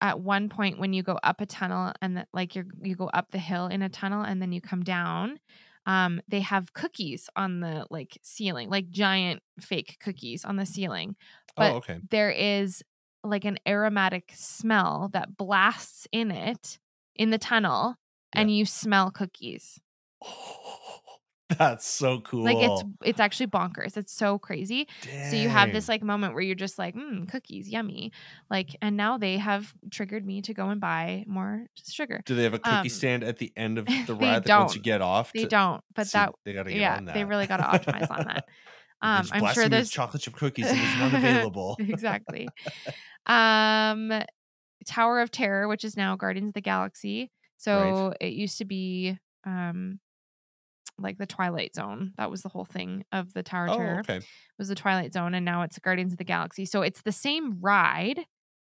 at 0.00 0.20
one 0.20 0.48
point 0.48 0.78
when 0.78 0.92
you 0.92 1.02
go 1.02 1.18
up 1.22 1.40
a 1.40 1.46
tunnel 1.46 1.92
and 2.00 2.16
the, 2.16 2.26
like 2.32 2.54
you're 2.54 2.66
you 2.82 2.94
go 2.94 3.08
up 3.08 3.30
the 3.30 3.38
hill 3.38 3.66
in 3.66 3.82
a 3.82 3.88
tunnel 3.88 4.22
and 4.22 4.40
then 4.40 4.52
you 4.52 4.60
come 4.60 4.82
down 4.82 5.38
um 5.86 6.20
they 6.28 6.40
have 6.40 6.72
cookies 6.74 7.30
on 7.36 7.60
the 7.60 7.86
like 7.90 8.18
ceiling 8.22 8.68
like 8.68 8.90
giant 8.90 9.42
fake 9.60 9.96
cookies 10.00 10.44
on 10.44 10.56
the 10.56 10.66
ceiling 10.66 11.16
but 11.56 11.72
oh, 11.72 11.76
okay. 11.76 11.98
there 12.10 12.30
is 12.30 12.82
like 13.24 13.44
an 13.44 13.58
aromatic 13.66 14.32
smell 14.34 15.08
that 15.12 15.36
blasts 15.36 16.06
in 16.12 16.30
it 16.30 16.78
in 17.14 17.30
the 17.30 17.38
tunnel 17.38 17.96
and 18.32 18.54
you 18.54 18.66
smell 18.66 19.10
cookies 19.10 19.80
That's 21.58 21.86
so 21.86 22.20
cool. 22.20 22.42
like 22.42 22.56
it's 22.58 22.82
it's 23.04 23.20
actually 23.20 23.46
bonkers 23.46 23.96
it's 23.96 24.12
so 24.12 24.36
crazy 24.38 24.88
so 25.30 25.36
you 25.36 25.48
have 25.48 25.72
this 25.72 25.88
like 25.88 26.02
moment 26.02 26.34
where 26.34 26.42
you're 26.42 26.56
just 26.56 26.76
like 26.76 26.96
mm, 26.96 27.28
cookies 27.30 27.68
yummy 27.68 28.10
like 28.50 28.74
and 28.82 28.96
now 28.96 29.16
they 29.16 29.38
have 29.38 29.72
triggered 29.92 30.26
me 30.26 30.42
to 30.42 30.52
go 30.52 30.70
and 30.70 30.80
buy 30.80 31.24
more 31.28 31.66
sugar 31.88 32.20
Do 32.26 32.34
they 32.34 32.42
have 32.42 32.54
a 32.54 32.58
cookie 32.58 32.76
um, 32.76 32.88
stand 32.88 33.22
at 33.22 33.38
the 33.38 33.52
end 33.56 33.78
of 33.78 33.86
the 34.06 34.06
they 34.06 34.12
ride 34.14 34.44
that 34.44 34.58
once 34.58 34.74
you 34.74 34.80
get 34.80 35.00
off? 35.00 35.32
they 35.32 35.42
to- 35.42 35.48
don't 35.48 35.84
but 35.94 36.08
so 36.08 36.18
that 36.18 36.34
they 36.44 36.52
got 36.52 36.64
to 36.64 36.70
get 36.72 36.80
yeah 36.80 36.96
on 36.96 37.04
that. 37.04 37.14
they 37.14 37.24
really 37.24 37.46
got 37.46 37.58
to 37.58 37.62
optimize 37.62 38.10
on 38.10 38.24
that 38.26 38.44
um 39.02 39.24
i'm 39.30 39.54
sure 39.54 39.68
there's 39.68 39.88
chocolate 39.90 40.22
chip 40.22 40.34
cookies 40.34 40.66
and 40.66 40.78
there's 40.78 40.98
none 40.98 41.14
available. 41.14 41.76
exactly. 41.78 42.48
Um, 43.26 44.12
Tower 44.86 45.20
of 45.20 45.30
Terror, 45.30 45.68
which 45.68 45.84
is 45.84 45.96
now 45.96 46.16
Guardians 46.16 46.48
of 46.48 46.54
the 46.54 46.60
Galaxy. 46.60 47.30
So 47.56 48.12
it 48.20 48.32
used 48.34 48.58
to 48.58 48.64
be 48.64 49.18
um 49.44 50.00
like 50.98 51.18
the 51.18 51.26
Twilight 51.26 51.74
Zone. 51.74 52.12
That 52.16 52.30
was 52.30 52.42
the 52.42 52.48
whole 52.48 52.64
thing 52.64 53.04
of 53.12 53.32
the 53.32 53.42
Tower 53.42 53.66
of 53.66 53.72
oh, 53.72 53.76
Terror 53.78 54.00
okay. 54.00 54.20
was 54.58 54.68
the 54.68 54.74
Twilight 54.74 55.12
Zone, 55.12 55.34
and 55.34 55.44
now 55.44 55.62
it's 55.62 55.78
Guardians 55.78 56.12
of 56.12 56.18
the 56.18 56.24
Galaxy. 56.24 56.64
So 56.64 56.82
it's 56.82 57.02
the 57.02 57.12
same 57.12 57.58
ride, 57.60 58.20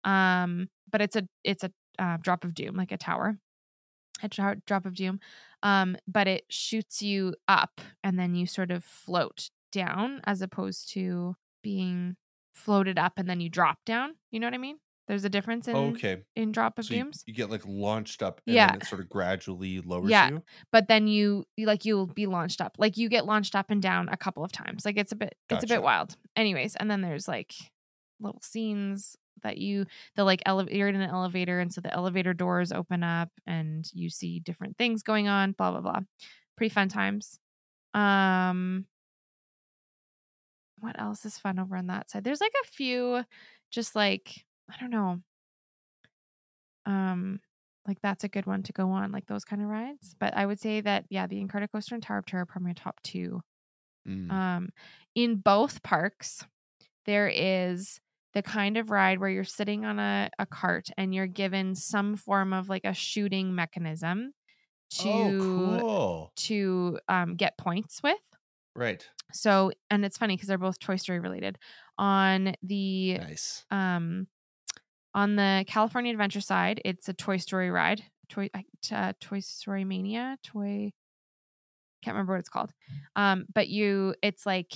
um, 0.04 0.68
but 0.90 1.00
it's 1.00 1.16
a 1.16 1.26
it's 1.42 1.64
a 1.64 1.70
uh, 1.98 2.16
drop 2.20 2.44
of 2.44 2.54
doom, 2.54 2.76
like 2.76 2.92
a 2.92 2.96
tower, 2.96 3.38
a 4.22 4.28
dro- 4.28 4.56
drop 4.66 4.86
of 4.86 4.94
doom. 4.94 5.20
Um, 5.62 5.96
but 6.06 6.26
it 6.26 6.44
shoots 6.50 7.02
you 7.02 7.34
up, 7.48 7.80
and 8.02 8.18
then 8.18 8.34
you 8.34 8.46
sort 8.46 8.70
of 8.70 8.84
float 8.84 9.50
down, 9.72 10.20
as 10.24 10.42
opposed 10.42 10.90
to 10.92 11.36
being 11.62 12.16
floated 12.54 12.98
up 12.98 13.14
and 13.16 13.28
then 13.28 13.40
you 13.40 13.48
drop 13.48 13.78
down. 13.84 14.14
You 14.30 14.40
know 14.40 14.46
what 14.46 14.54
I 14.54 14.58
mean? 14.58 14.78
There's 15.06 15.24
a 15.24 15.28
difference 15.28 15.68
in 15.68 15.76
Okay. 15.76 16.22
in 16.34 16.50
drop 16.52 16.78
of 16.78 16.86
So 16.86 16.94
you, 16.94 17.10
you 17.26 17.34
get 17.34 17.50
like 17.50 17.62
launched 17.66 18.22
up 18.22 18.40
and 18.46 18.54
Yeah. 18.56 18.68
then 18.72 18.76
it 18.80 18.86
sort 18.86 19.00
of 19.02 19.08
gradually 19.10 19.80
lowers 19.80 20.10
Yeah. 20.10 20.30
you. 20.30 20.42
but 20.72 20.88
then 20.88 21.06
you, 21.06 21.44
you 21.56 21.66
like 21.66 21.84
you'll 21.84 22.06
be 22.06 22.26
launched 22.26 22.60
up 22.62 22.76
like 22.78 22.96
you 22.96 23.08
get 23.10 23.26
launched 23.26 23.54
up 23.54 23.70
and 23.70 23.82
down 23.82 24.08
a 24.08 24.16
couple 24.16 24.42
of 24.44 24.50
times 24.52 24.84
like 24.86 24.96
it's 24.96 25.12
a 25.12 25.16
bit 25.16 25.34
it's 25.50 25.62
a 25.64 25.66
bit 25.66 25.82
wild 25.82 26.16
anyways 26.36 26.74
and 26.76 26.90
then 26.90 27.02
there's 27.02 27.28
like 27.28 27.52
little 28.20 28.40
scenes 28.40 29.16
that 29.42 29.58
you 29.58 29.84
the 30.16 30.24
like 30.24 30.40
ele- 30.46 30.70
you're 30.70 30.88
in 30.88 30.94
an 30.94 31.10
elevator 31.10 31.60
and 31.60 31.70
so 31.74 31.80
the 31.82 31.92
elevator 31.92 32.32
doors 32.32 32.72
open 32.72 33.02
up 33.02 33.28
and 33.46 33.90
you 33.92 34.08
see 34.08 34.40
different 34.40 34.78
things 34.78 35.02
going 35.02 35.28
on 35.28 35.52
blah 35.52 35.70
blah 35.70 35.80
blah 35.80 36.00
pretty 36.56 36.72
fun 36.72 36.88
times 36.88 37.38
um 37.92 38.86
what 40.80 40.98
else 41.00 41.24
is 41.24 41.38
fun 41.38 41.58
over 41.58 41.76
on 41.76 41.88
that 41.88 42.10
side 42.10 42.24
there's 42.24 42.40
like 42.40 42.54
a 42.64 42.68
few 42.68 43.22
just 43.70 43.94
like 43.94 44.44
i 44.70 44.76
don't 44.80 44.90
know 44.90 45.20
um 46.86 47.40
like 47.86 48.00
that's 48.02 48.24
a 48.24 48.28
good 48.28 48.46
one 48.46 48.62
to 48.62 48.72
go 48.72 48.90
on 48.90 49.12
like 49.12 49.26
those 49.26 49.44
kind 49.44 49.62
of 49.62 49.68
rides 49.68 50.14
but 50.18 50.34
i 50.36 50.44
would 50.44 50.60
say 50.60 50.80
that 50.80 51.04
yeah 51.10 51.26
the 51.26 51.42
incredicoaster 51.42 51.92
and 51.92 52.02
tower 52.02 52.18
of 52.18 52.26
terror 52.26 52.42
are 52.42 52.46
probably 52.46 52.68
my 52.68 52.72
top 52.74 53.00
two 53.02 53.40
Mm. 54.06 54.30
um 54.30 54.68
in 55.14 55.36
both 55.36 55.82
parks 55.82 56.44
there 57.06 57.28
is 57.28 58.00
the 58.34 58.42
kind 58.42 58.76
of 58.76 58.90
ride 58.90 59.20
where 59.20 59.30
you're 59.30 59.44
sitting 59.44 59.84
on 59.84 59.98
a, 59.98 60.30
a 60.38 60.46
cart 60.46 60.88
and 60.98 61.14
you're 61.14 61.26
given 61.26 61.74
some 61.74 62.16
form 62.16 62.52
of 62.52 62.68
like 62.68 62.84
a 62.84 62.94
shooting 62.94 63.54
mechanism 63.54 64.32
to 64.90 65.08
oh, 65.08 65.84
cool. 65.84 66.32
to 66.36 66.98
um, 67.08 67.36
get 67.36 67.58
points 67.58 68.02
with 68.02 68.18
Right. 68.74 69.08
so 69.32 69.72
and 69.90 70.04
it's 70.04 70.18
funny 70.18 70.36
because 70.36 70.48
they're 70.48 70.58
both 70.58 70.78
toy 70.78 70.96
story 70.96 71.20
related 71.20 71.58
on 71.98 72.54
the 72.62 73.18
Nice. 73.18 73.64
um 73.70 74.26
on 75.14 75.36
the 75.36 75.64
California 75.66 76.12
Adventure 76.12 76.40
side, 76.40 76.80
it's 76.84 77.08
a 77.08 77.14
Toy 77.14 77.36
Story 77.36 77.70
ride. 77.70 78.04
Toy 78.28 78.50
uh, 78.92 79.12
Toy 79.20 79.40
Story 79.40 79.84
Mania, 79.84 80.38
Toy 80.42 80.92
can't 82.04 82.14
remember 82.14 82.34
what 82.34 82.40
it's 82.40 82.48
called. 82.48 82.72
Um 83.16 83.46
but 83.52 83.68
you 83.68 84.14
it's 84.22 84.44
like 84.46 84.72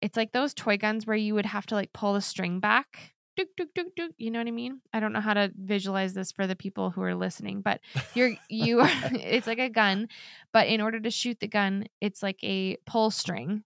it's 0.00 0.16
like 0.16 0.32
those 0.32 0.54
toy 0.54 0.76
guns 0.76 1.06
where 1.06 1.16
you 1.16 1.34
would 1.34 1.46
have 1.46 1.66
to 1.66 1.74
like 1.74 1.92
pull 1.92 2.14
the 2.14 2.20
string 2.20 2.60
back. 2.60 3.14
Dook, 3.36 3.48
dook, 3.56 3.68
dook, 3.74 3.86
dook, 3.96 4.12
you 4.18 4.30
know 4.30 4.40
what 4.40 4.48
I 4.48 4.52
mean? 4.52 4.80
I 4.92 5.00
don't 5.00 5.12
know 5.12 5.20
how 5.20 5.34
to 5.34 5.52
visualize 5.56 6.12
this 6.12 6.32
for 6.32 6.46
the 6.46 6.56
people 6.56 6.90
who 6.90 7.02
are 7.02 7.14
listening, 7.14 7.60
but 7.62 7.80
you're 8.14 8.32
you 8.48 8.80
are 8.80 8.90
it's 9.12 9.46
like 9.46 9.58
a 9.58 9.68
gun, 9.68 10.08
but 10.52 10.68
in 10.68 10.80
order 10.80 11.00
to 11.00 11.10
shoot 11.10 11.40
the 11.40 11.48
gun, 11.48 11.86
it's 12.00 12.22
like 12.22 12.38
a 12.44 12.76
pull 12.86 13.10
string. 13.10 13.64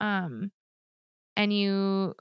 Um 0.00 0.50
and 1.36 1.52
you 1.52 2.14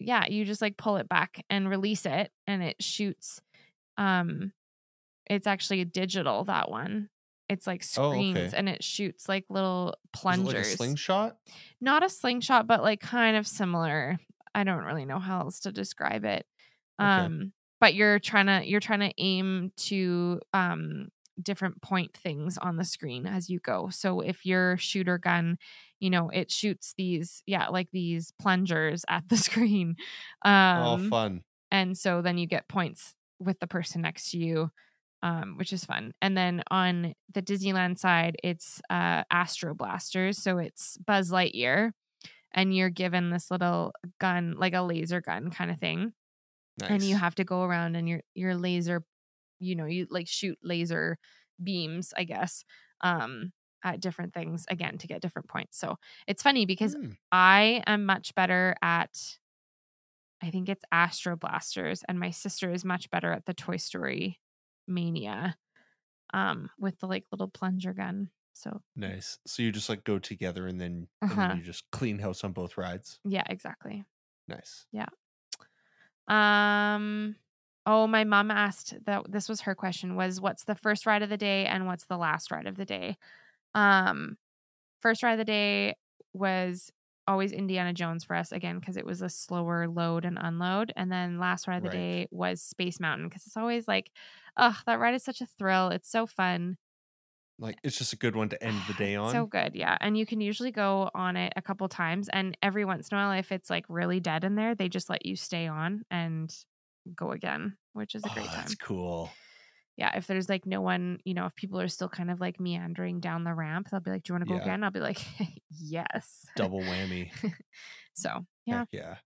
yeah, 0.00 0.26
you 0.26 0.44
just 0.44 0.62
like 0.62 0.76
pull 0.76 0.96
it 0.96 1.08
back 1.08 1.44
and 1.50 1.68
release 1.68 2.06
it 2.06 2.32
and 2.46 2.62
it 2.62 2.82
shoots 2.82 3.40
um 3.98 4.52
it's 5.28 5.46
actually 5.46 5.80
a 5.80 5.84
digital 5.84 6.42
that 6.44 6.70
one. 6.70 7.08
It's 7.48 7.66
like 7.66 7.82
Oh, 7.96 8.10
screens 8.12 8.38
okay. 8.38 8.56
and 8.56 8.68
it 8.68 8.82
shoots 8.82 9.28
like 9.28 9.44
little 9.48 9.88
Is 9.90 9.94
it 9.94 10.12
plungers. 10.12 10.54
like 10.54 10.64
a 10.66 10.76
slingshot? 10.76 11.36
Not 11.80 12.02
a 12.04 12.08
slingshot 12.08 12.66
but 12.66 12.82
like 12.82 13.00
kind 13.00 13.36
of 13.36 13.46
similar. 13.46 14.18
I 14.54 14.64
don't 14.64 14.84
really 14.84 15.04
know 15.04 15.18
how 15.20 15.40
else 15.40 15.60
to 15.60 15.72
describe 15.72 16.24
it. 16.24 16.46
Okay. 17.00 17.08
Um 17.08 17.52
but 17.80 17.94
you're 17.94 18.18
trying 18.18 18.46
to 18.46 18.66
you're 18.68 18.80
trying 18.80 19.00
to 19.00 19.12
aim 19.18 19.72
to 19.76 20.40
um 20.52 21.08
different 21.42 21.82
point 21.82 22.16
things 22.16 22.58
on 22.58 22.76
the 22.76 22.84
screen 22.84 23.26
as 23.26 23.48
you 23.50 23.58
go. 23.60 23.88
So 23.90 24.20
if 24.20 24.44
your 24.46 24.76
shooter 24.76 25.18
gun, 25.18 25.58
you 25.98 26.10
know, 26.10 26.28
it 26.30 26.50
shoots 26.50 26.94
these 26.96 27.42
yeah, 27.46 27.68
like 27.68 27.88
these 27.92 28.32
plungers 28.40 29.04
at 29.08 29.28
the 29.28 29.36
screen. 29.48 29.96
Um 30.42 30.82
oh, 30.82 31.08
fun. 31.08 31.42
and 31.70 31.96
so 31.96 32.22
then 32.22 32.38
you 32.38 32.46
get 32.46 32.68
points 32.68 33.14
with 33.38 33.58
the 33.60 33.66
person 33.66 34.02
next 34.02 34.30
to 34.32 34.38
you 34.38 34.70
um, 35.22 35.56
which 35.58 35.72
is 35.72 35.84
fun 35.84 36.12
and 36.22 36.36
then 36.36 36.62
on 36.70 37.14
the 37.34 37.42
disneyland 37.42 37.98
side 37.98 38.36
it's 38.42 38.80
uh, 38.88 39.22
astro 39.30 39.74
blasters 39.74 40.38
so 40.42 40.58
it's 40.58 40.96
buzz 41.06 41.30
lightyear 41.30 41.92
and 42.52 42.74
you're 42.74 42.88
given 42.90 43.30
this 43.30 43.50
little 43.50 43.92
gun 44.18 44.54
like 44.58 44.72
a 44.74 44.80
laser 44.82 45.20
gun 45.20 45.50
kind 45.50 45.70
of 45.70 45.78
thing 45.78 46.12
Nice. 46.80 46.90
and 46.90 47.02
you 47.02 47.16
have 47.16 47.34
to 47.34 47.44
go 47.44 47.62
around 47.62 47.96
and 47.96 48.08
your 48.08 48.20
your 48.34 48.54
laser 48.54 49.04
you 49.60 49.76
know 49.76 49.86
you 49.86 50.06
like 50.10 50.28
shoot 50.28 50.58
laser 50.62 51.18
beams 51.62 52.12
i 52.16 52.24
guess 52.24 52.64
um 53.02 53.52
at 53.84 54.00
different 54.00 54.34
things 54.34 54.66
again 54.70 54.98
to 54.98 55.06
get 55.06 55.22
different 55.22 55.48
points 55.48 55.78
so 55.78 55.96
it's 56.26 56.42
funny 56.42 56.66
because 56.66 56.94
Mm. 56.94 57.16
I 57.32 57.82
am 57.86 58.04
much 58.06 58.34
better 58.34 58.74
at 58.82 59.38
I 60.42 60.50
think 60.50 60.68
it's 60.68 60.84
Astro 60.90 61.36
Blasters 61.36 62.02
and 62.08 62.18
my 62.18 62.30
sister 62.30 62.70
is 62.70 62.84
much 62.84 63.10
better 63.10 63.32
at 63.32 63.44
the 63.44 63.54
Toy 63.54 63.76
Story 63.76 64.40
Mania 64.86 65.56
um 66.34 66.70
with 66.78 66.98
the 67.00 67.08
like 67.08 67.26
little 67.32 67.48
plunger 67.48 67.92
gun. 67.94 68.30
So 68.54 68.82
Nice. 68.96 69.38
So 69.46 69.62
you 69.62 69.72
just 69.72 69.88
like 69.88 70.04
go 70.04 70.18
together 70.18 70.66
and 70.66 70.80
then 70.80 71.08
Uh-huh. 71.22 71.36
then 71.46 71.56
you 71.56 71.62
just 71.62 71.90
clean 71.90 72.18
house 72.18 72.44
on 72.44 72.52
both 72.52 72.76
rides. 72.76 73.20
yeah, 73.24 73.44
exactly. 73.48 74.04
Nice. 74.46 74.86
Yeah. 74.92 75.08
Um 76.28 77.36
oh 77.86 78.06
my 78.06 78.24
mom 78.24 78.50
asked 78.50 78.94
that 79.06 79.30
this 79.30 79.48
was 79.48 79.62
her 79.62 79.74
question 79.74 80.16
was 80.16 80.40
what's 80.40 80.64
the 80.64 80.74
first 80.74 81.06
ride 81.06 81.22
of 81.22 81.30
the 81.30 81.36
day 81.36 81.66
and 81.66 81.86
what's 81.86 82.06
the 82.06 82.18
last 82.18 82.50
ride 82.50 82.66
of 82.66 82.76
the 82.76 82.84
day? 82.84 83.16
Um 83.74 84.38
first 85.00 85.22
ride 85.22 85.32
of 85.34 85.38
the 85.38 85.44
day 85.44 85.96
was 86.34 86.90
always 87.26 87.52
Indiana 87.52 87.92
Jones 87.94 88.24
for 88.24 88.36
us 88.36 88.52
again 88.52 88.80
because 88.80 88.96
it 88.96 89.06
was 89.06 89.22
a 89.22 89.28
slower 89.30 89.88
load 89.88 90.24
and 90.24 90.38
unload 90.40 90.92
and 90.96 91.12
then 91.12 91.38
last 91.38 91.68
ride 91.68 91.78
of 91.78 91.82
the 91.84 91.88
Right. 91.88 91.90
day 91.90 92.28
was 92.30 92.62
Space 92.62 93.00
Mountain 93.00 93.28
because 93.28 93.46
it's 93.46 93.56
always 93.56 93.88
like 93.88 94.12
oh 94.56 94.78
that 94.86 95.00
ride 95.00 95.14
is 95.14 95.24
such 95.24 95.40
a 95.40 95.46
thrill 95.46 95.88
it's 95.90 96.10
so 96.10 96.26
fun 96.26 96.78
Like 97.58 97.78
it's 97.84 97.98
just 97.98 98.12
a 98.12 98.16
good 98.16 98.34
one 98.36 98.48
to 98.48 98.62
end 98.62 98.86
the 98.86 98.94
day 98.94 99.14
on. 99.14 99.44
so 99.44 99.46
good 99.46 99.74
yeah 99.74 99.96
and 100.00 100.16
you 100.16 100.24
can 100.26 100.40
usually 100.40 100.70
go 100.70 101.10
on 101.14 101.36
it 101.36 101.52
a 101.56 101.62
couple 101.62 101.88
times 101.88 102.28
and 102.30 102.56
every 102.62 102.84
once 102.84 103.08
in 103.10 103.18
a 103.18 103.20
while 103.20 103.38
if 103.38 103.52
it's 103.52 103.70
like 103.70 103.84
really 103.88 104.20
dead 104.20 104.44
in 104.44 104.54
there 104.54 104.74
they 104.74 104.88
just 104.88 105.10
let 105.10 105.26
you 105.26 105.36
stay 105.36 105.66
on 105.66 106.02
and 106.10 106.64
go 107.14 107.32
again 107.32 107.76
which 107.92 108.14
is 108.14 108.24
a 108.24 108.28
oh, 108.30 108.34
great 108.34 108.46
time 108.46 108.56
that's 108.56 108.74
cool. 108.76 109.30
yeah, 109.96 110.16
if 110.16 110.26
there's 110.26 110.48
like 110.48 110.64
no 110.64 110.80
one, 110.80 111.18
you 111.24 111.34
know, 111.34 111.46
if 111.46 111.54
people 111.56 111.80
are 111.80 111.88
still 111.88 112.08
kind 112.08 112.30
of 112.30 112.40
like 112.40 112.58
meandering 112.60 113.20
down 113.20 113.44
the 113.44 113.52
ramp, 113.52 113.88
they'll 113.90 114.00
be 114.00 114.10
like, 114.10 114.22
"Do 114.22 114.32
you 114.32 114.34
want 114.34 114.48
to 114.48 114.48
go 114.48 114.56
Yeah. 114.56 114.62
again?" 114.62 114.84
I'll 114.84 114.90
be 114.90 115.00
like, 115.00 115.20
"Yes." 115.68 116.46
Double 116.56 116.80
whammy. 116.80 117.30
So 118.14 118.44
yeah. 118.66 118.78
Heck 118.80 118.88
yeah. 118.92 119.16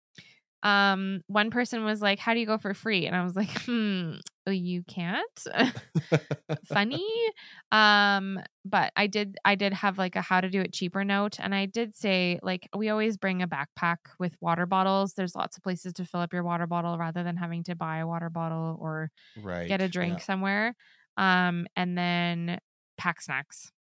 Um, 0.65 1.21
one 1.27 1.51
person 1.51 1.85
was 1.85 2.01
like, 2.01 2.19
"How 2.19 2.35
do 2.35 2.41
you 2.41 2.47
go 2.47 2.59
for 2.59 2.75
free?" 2.75 3.07
And 3.07 3.15
I 3.15 3.23
was 3.23 3.37
like, 3.37 3.51
"Hmm, 3.67 4.15
oh, 4.47 4.51
you 4.51 4.83
can't." 4.83 5.47
Funny. 6.67 7.07
Um, 7.71 8.41
but 8.65 8.93
I 8.97 9.07
did, 9.07 9.37
I 9.45 9.55
did 9.55 9.75
have 9.75 9.99
like 9.99 10.17
a 10.17 10.23
how 10.23 10.41
to 10.41 10.51
do 10.51 10.61
it 10.61 10.73
cheaper 10.73 11.05
note, 11.05 11.39
and 11.39 11.55
I 11.55 11.67
did 11.67 11.95
say 11.95 12.41
like 12.43 12.69
we 12.77 12.89
always 12.89 13.17
bring 13.17 13.43
a 13.43 13.49
backpack 13.49 13.99
with 14.19 14.35
water 14.41 14.67
bottles. 14.67 15.13
There's 15.13 15.37
lots 15.37 15.57
of 15.57 15.63
places 15.63 15.93
to 15.95 16.05
fill 16.05 16.21
up 16.21 16.33
your 16.33 16.43
water 16.43 16.67
bottle 16.67 16.99
rather 16.99 17.23
than 17.23 17.37
having 17.37 17.63
to 17.65 17.77
buy 17.77 17.99
a 17.99 18.07
water 18.07 18.31
bottle 18.31 18.79
or 18.81 19.11
right. 19.41 19.69
get 19.69 19.81
a 19.81 19.85
yeah. 19.85 19.89
drink 19.89 20.21
somewhere 20.21 20.75
um 21.17 21.67
and 21.77 21.97
then 21.97 22.59
pack 22.97 23.21
snacks 23.21 23.71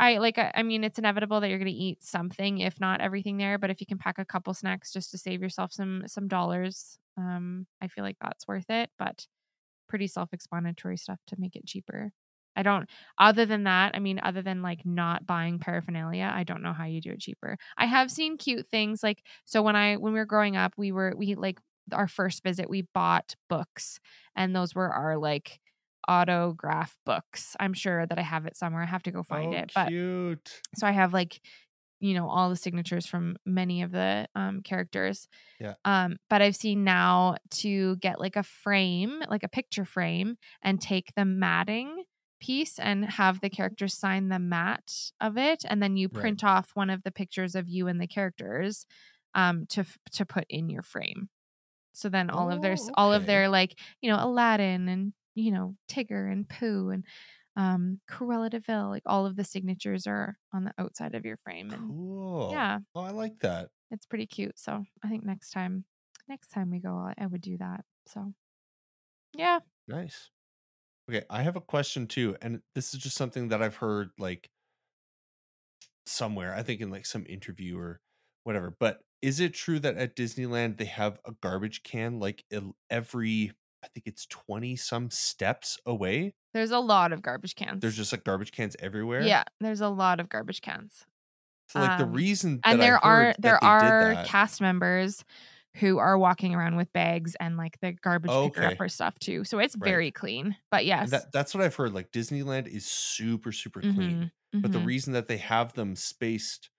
i 0.00 0.18
like 0.18 0.38
I, 0.38 0.62
mean 0.62 0.84
it's 0.84 0.98
inevitable 0.98 1.40
that 1.40 1.48
you're 1.48 1.58
going 1.58 1.66
to 1.66 1.72
eat 1.72 2.02
something 2.02 2.58
if 2.58 2.80
not 2.80 3.00
everything 3.00 3.36
there 3.36 3.58
but 3.58 3.70
if 3.70 3.80
you 3.80 3.86
can 3.86 3.98
pack 3.98 4.18
a 4.18 4.24
couple 4.24 4.54
snacks 4.54 4.92
just 4.92 5.10
to 5.12 5.18
save 5.18 5.40
yourself 5.42 5.72
some 5.72 6.04
some 6.06 6.28
dollars 6.28 6.98
um 7.16 7.66
i 7.80 7.88
feel 7.88 8.04
like 8.04 8.16
that's 8.20 8.46
worth 8.48 8.70
it 8.70 8.90
but 8.98 9.26
pretty 9.88 10.06
self-explanatory 10.06 10.96
stuff 10.96 11.20
to 11.26 11.36
make 11.38 11.54
it 11.56 11.66
cheaper. 11.66 12.10
I 12.56 12.62
don't 12.62 12.88
other 13.18 13.46
than 13.46 13.64
that 13.64 13.96
i 13.96 13.98
mean 13.98 14.20
other 14.22 14.40
than 14.40 14.62
like 14.62 14.86
not 14.86 15.26
buying 15.26 15.58
paraphernalia 15.58 16.32
i 16.32 16.44
don't 16.44 16.62
know 16.62 16.72
how 16.72 16.84
you 16.84 17.00
do 17.00 17.10
it 17.10 17.20
cheaper. 17.20 17.58
I 17.76 17.86
have 17.86 18.10
seen 18.12 18.36
cute 18.38 18.66
things 18.68 19.02
like 19.02 19.24
so 19.44 19.60
when 19.62 19.74
i 19.74 19.96
when 19.96 20.12
we 20.12 20.20
were 20.20 20.24
growing 20.24 20.56
up 20.56 20.74
we 20.76 20.92
were 20.92 21.14
we 21.16 21.34
like 21.34 21.58
our 21.92 22.06
first 22.08 22.44
visit 22.44 22.70
we 22.70 22.82
bought 22.94 23.34
books 23.48 23.98
and 24.36 24.54
those 24.54 24.74
were 24.74 24.88
our 24.88 25.18
like 25.18 25.60
autograph 26.08 26.96
books. 27.04 27.56
I'm 27.60 27.74
sure 27.74 28.06
that 28.06 28.18
I 28.18 28.22
have 28.22 28.46
it 28.46 28.56
somewhere. 28.56 28.82
I 28.82 28.86
have 28.86 29.02
to 29.04 29.10
go 29.12 29.22
find 29.22 29.54
oh, 29.54 29.58
it. 29.58 29.72
But 29.74 29.88
cute. 29.88 30.60
so 30.76 30.86
I 30.86 30.92
have 30.92 31.12
like 31.12 31.40
you 32.00 32.14
know 32.14 32.28
all 32.28 32.50
the 32.50 32.56
signatures 32.56 33.06
from 33.06 33.36
many 33.46 33.82
of 33.82 33.90
the 33.92 34.26
um 34.34 34.60
characters. 34.62 35.28
Yeah. 35.60 35.74
Um 35.84 36.16
but 36.28 36.42
I've 36.42 36.56
seen 36.56 36.84
now 36.84 37.36
to 37.62 37.96
get 37.96 38.20
like 38.20 38.36
a 38.36 38.42
frame, 38.42 39.22
like 39.28 39.42
a 39.42 39.48
picture 39.48 39.84
frame 39.84 40.36
and 40.62 40.80
take 40.80 41.12
the 41.16 41.24
matting 41.24 42.04
piece 42.40 42.78
and 42.78 43.04
have 43.06 43.40
the 43.40 43.48
characters 43.48 43.94
sign 43.94 44.28
the 44.28 44.38
mat 44.38 44.92
of 45.20 45.38
it 45.38 45.64
and 45.66 45.82
then 45.82 45.96
you 45.96 46.08
Right. 46.12 46.20
print 46.20 46.44
off 46.44 46.72
one 46.74 46.90
of 46.90 47.02
the 47.02 47.12
pictures 47.12 47.54
of 47.54 47.68
you 47.68 47.86
and 47.88 48.00
the 48.00 48.06
characters 48.06 48.84
um 49.34 49.66
to 49.70 49.84
to 50.12 50.26
put 50.26 50.44
in 50.50 50.68
your 50.68 50.82
frame. 50.82 51.28
So 51.92 52.08
then 52.08 52.28
all 52.28 52.50
of 52.50 52.60
their 52.60 52.72
s- 52.72 52.88
Oh, 52.90 52.94
all 52.96 53.12
of 53.12 53.26
their 53.26 53.48
like, 53.48 53.78
you 54.02 54.10
know, 54.10 54.18
Aladdin 54.22 54.88
and 54.88 55.12
you 55.34 55.52
know, 55.52 55.76
Tigger 55.88 56.30
and 56.30 56.48
Pooh 56.48 56.90
and 56.90 57.04
um 57.56 58.00
Cruella 58.10 58.50
de 58.50 58.60
Vil, 58.60 58.88
like 58.88 59.04
all 59.06 59.26
of 59.26 59.36
the 59.36 59.44
signatures 59.44 60.06
are 60.06 60.38
on 60.52 60.64
the 60.64 60.74
outside 60.78 61.14
of 61.14 61.24
your 61.24 61.38
frame 61.38 61.72
and 61.72 61.94
Cool. 61.94 62.48
yeah, 62.48 62.80
Oh, 62.94 63.02
I 63.02 63.10
like 63.10 63.40
that. 63.40 63.70
it's 63.90 64.06
pretty 64.06 64.26
cute. 64.26 64.58
So 64.58 64.84
I 65.02 65.08
think 65.08 65.24
next 65.24 65.50
time 65.50 65.84
next 66.28 66.48
time 66.48 66.70
we 66.70 66.80
go, 66.80 66.94
I- 66.96 67.14
I 67.18 67.26
would 67.26 67.42
do 67.42 67.58
that. 67.58 67.84
So, 68.06 68.32
yeah. 69.36 69.60
Nice. 69.86 70.30
Okay, 71.10 71.24
I 71.30 71.42
have 71.42 71.56
a 71.56 71.62
question 71.62 72.06
too, 72.08 72.36
and 72.42 72.62
this 72.74 72.94
is 72.94 73.00
just 73.00 73.16
something 73.16 73.48
that 73.48 73.62
I've 73.62 73.76
heard 73.76 74.10
like 74.18 74.50
somewhere. 76.06 76.54
I 76.54 76.62
think 76.62 76.80
in 76.80 76.90
like 76.90 77.06
some 77.06 77.26
interview 77.28 77.78
or 77.78 78.00
whatever. 78.44 78.74
But 78.78 79.00
is 79.22 79.40
it 79.40 79.54
true 79.54 79.78
that 79.80 79.96
at 79.96 80.16
Disneyland 80.16 80.76
they 80.78 80.84
have 80.84 81.20
a 81.24 81.32
garbage 81.32 81.82
can 81.82 82.18
like 82.20 82.44
every 82.90 83.52
I 83.84 83.88
think 83.88 84.06
it's 84.06 84.26
20 84.26 84.76
some 84.76 85.10
steps 85.10 85.78
away? 85.86 86.34
There's 86.54 86.70
a 86.70 86.78
lot 86.78 87.12
of 87.12 87.20
garbage 87.22 87.54
cans. 87.54 87.80
There's 87.82 87.96
just 87.96 88.12
like 88.12 88.24
garbage 88.24 88.52
cans 88.52 88.76
everywhere. 88.80 89.22
yeah, 89.22 89.44
there's 89.60 89.80
a 89.80 89.88
lot 89.88 90.20
of 90.20 90.28
garbage 90.28 90.60
cans. 90.62 91.04
So 91.68 91.80
like 91.80 91.98
the 91.98 92.04
um, 92.04 92.12
reason 92.12 92.60
and 92.64 92.80
there 92.80 92.98
are 93.04 93.34
there 93.38 93.62
are 93.62 94.14
that- 94.14 94.26
cast 94.26 94.60
members 94.60 95.24
who 95.78 95.98
are 95.98 96.16
walking 96.16 96.54
around 96.54 96.76
with 96.76 96.92
bags 96.92 97.34
and 97.40 97.56
like 97.56 97.78
the 97.80 97.92
garbage 97.92 98.30
picker 98.30 98.62
Okay. 98.62 98.74
upper 98.74 98.88
stuff 98.88 99.18
too. 99.18 99.42
So 99.44 99.58
it's 99.58 99.74
Right. 99.76 99.90
very 99.90 100.10
clean. 100.12 100.56
But 100.70 100.86
yes. 100.86 101.10
that, 101.10 101.32
that's 101.32 101.52
what 101.52 101.64
I've 101.64 101.74
heard. 101.74 101.92
Like 101.92 102.12
Disneyland 102.12 102.68
is 102.68 102.86
super, 102.86 103.50
super 103.50 103.80
clean. 103.80 104.30
Mhm, 104.54 104.62
But 104.62 104.70
the 104.70 104.78
mhm. 104.78 104.86
reason 104.86 105.14
that 105.14 105.26
they 105.26 105.38
have 105.38 105.72
them 105.74 105.96
spaced 105.96 106.70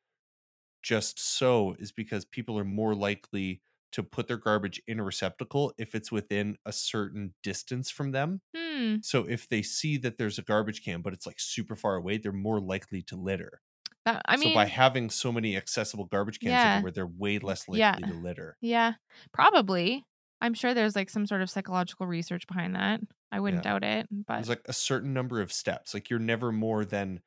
just 0.81 1.19
so 1.19 1.75
is 1.79 1.91
because 1.91 2.23
people 2.25 2.57
are 2.57 2.63
more 2.63 2.95
likely 2.95 3.61
to 3.95 4.03
put 4.03 4.27
their 4.27 4.37
garbage 4.37 4.81
in 4.87 4.99
a 4.99 5.03
receptacle 5.03 5.73
if 5.77 5.95
it's 5.95 6.11
within 6.11 6.57
a 6.65 6.71
certain 6.73 7.33
distance 7.43 7.89
from 7.89 8.11
them. 8.11 8.41
Hmm. 8.55 8.97
So 9.01 9.25
if 9.27 9.47
they 9.47 9.61
see 9.61 9.97
that 9.99 10.17
there's 10.17 10.37
a 10.37 10.41
garbage 10.43 10.83
can, 10.83 11.01
but 11.01 11.13
it's 11.13 11.25
like 11.25 11.39
super 11.39 11.75
far 11.77 11.95
away, 11.95 12.17
they're 12.17 12.31
more 12.33 12.59
likely 12.59 13.01
to 13.03 13.15
litter. 13.15 13.61
That, 14.05 14.21
I 14.25 14.35
mean, 14.37 14.49
so 14.49 14.53
by 14.55 14.65
having 14.65 15.09
so 15.09 15.31
many 15.31 15.55
accessible 15.57 16.05
garbage 16.05 16.39
cans 16.41 16.51
Yeah. 16.51 16.73
everywhere, 16.75 16.91
they're 16.91 17.07
way 17.07 17.39
less 17.39 17.67
likely 17.69 17.79
Yeah. 17.79 17.93
to 17.95 18.13
litter. 18.13 18.57
yeah, 18.61 18.93
probably. 19.33 20.03
I'm 20.41 20.53
sure 20.53 20.73
there's 20.73 20.95
like 20.95 21.09
some 21.09 21.25
sort 21.25 21.41
of 21.41 21.49
psychological 21.49 22.05
research 22.05 22.45
behind 22.47 22.75
that. 22.75 22.99
I 23.31 23.39
wouldn't 23.39 23.63
Yeah. 23.63 23.71
doubt 23.71 23.83
it. 23.83 24.07
But 24.11 24.35
There's 24.35 24.49
like 24.49 24.61
a 24.65 24.73
certain 24.73 25.13
number 25.13 25.41
of 25.41 25.51
steps. 25.51 25.93
Like 25.93 26.09
you're 26.09 26.19
never 26.19 26.51
more 26.51 26.85
than 26.85 27.21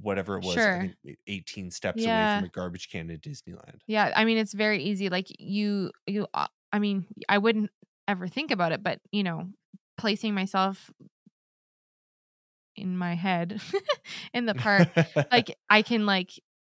whatever 0.00 0.36
it 0.38 0.44
was, 0.44 0.54
Sure. 0.54 0.88
18 1.26 1.70
steps 1.70 2.02
away 2.04 2.36
from 2.38 2.44
a 2.44 2.48
garbage 2.48 2.88
can 2.90 3.10
at 3.10 3.20
Disneyland. 3.20 3.80
yeah, 3.86 4.12
I 4.14 4.24
mean, 4.24 4.38
it's 4.38 4.54
very 4.54 4.82
easy. 4.82 5.08
Like 5.08 5.26
you, 5.38 5.90
you. 6.06 6.26
uh, 6.34 6.46
I 6.72 6.78
mean, 6.78 7.06
I 7.28 7.38
wouldn't 7.38 7.70
ever 8.08 8.28
think 8.28 8.50
about 8.50 8.72
it, 8.72 8.82
but 8.82 9.00
you 9.12 9.22
know, 9.22 9.48
placing 9.98 10.34
myself 10.34 10.90
in 12.76 12.96
my 12.96 13.14
head 13.14 13.60
in 14.34 14.46
the 14.46 14.54
park 14.54 14.88
like 15.32 15.56
I 15.68 15.82
can 15.82 16.06
like 16.06 16.30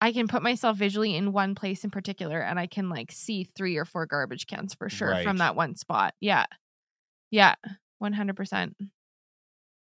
I 0.01 0.13
can 0.13 0.29
put 0.29 0.43
myself 0.43 0.77
visually 0.79 1.15
in 1.15 1.33
one 1.33 1.55
place 1.55 1.85
in 1.85 1.91
particular 1.91 2.41
and 2.41 2.59
I 2.59 2.67
can 2.67 2.89
like 2.89 3.13
see 3.13 3.45
three 3.45 3.77
or 3.77 3.85
four 3.85 4.07
garbage 4.07 4.47
cans 4.47 4.73
for 4.73 4.89
sure 4.89 5.11
Right. 5.11 5.25
from 5.25 5.39
that 5.39 5.57
one 5.57 5.75
spot. 5.77 6.15
Yeah. 6.21 6.47
Yeah. 7.31 7.57
100%. 8.03 8.73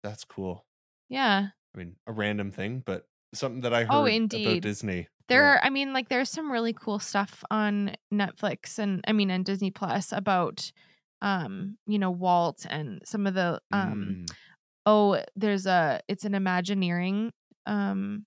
That's 0.03 0.25
cool. 0.25 0.65
Yeah. 1.11 1.49
I 1.75 1.79
mean, 1.79 1.97
a 2.07 2.13
random 2.13 2.51
thing, 2.51 2.83
but 2.87 3.07
something 3.37 3.61
that 3.63 3.75
I 3.75 3.85
heard 3.85 3.91
Oh, 3.95 4.05
about 4.05 4.15
indeed. 4.15 4.63
Disney. 4.63 5.09
There 5.29 5.43
Yeah. 5.43 5.53
are 5.55 5.61
I 5.63 5.71
mean 5.71 5.93
like 5.93 6.09
there's 6.09 6.31
some 6.31 6.53
really 6.53 6.73
cool 6.73 6.99
stuff 6.99 7.43
on 7.51 7.97
Netflix 8.13 8.79
and 8.79 9.03
I 9.09 9.13
mean 9.13 9.31
and 9.31 9.45
Disney 9.45 9.71
Plus 9.71 10.13
about 10.13 10.71
um 11.23 11.79
you 11.87 11.99
know 11.99 12.11
Walt 12.11 12.67
and 12.69 13.01
some 13.05 13.27
of 13.27 13.35
the 13.35 13.61
um 13.73 14.19
Mm, 14.19 14.27
oh 14.87 15.23
there's 15.37 15.67
a 15.67 16.01
it's 16.09 16.25
an 16.25 16.35
imagineering 16.35 17.33
um 17.67 18.27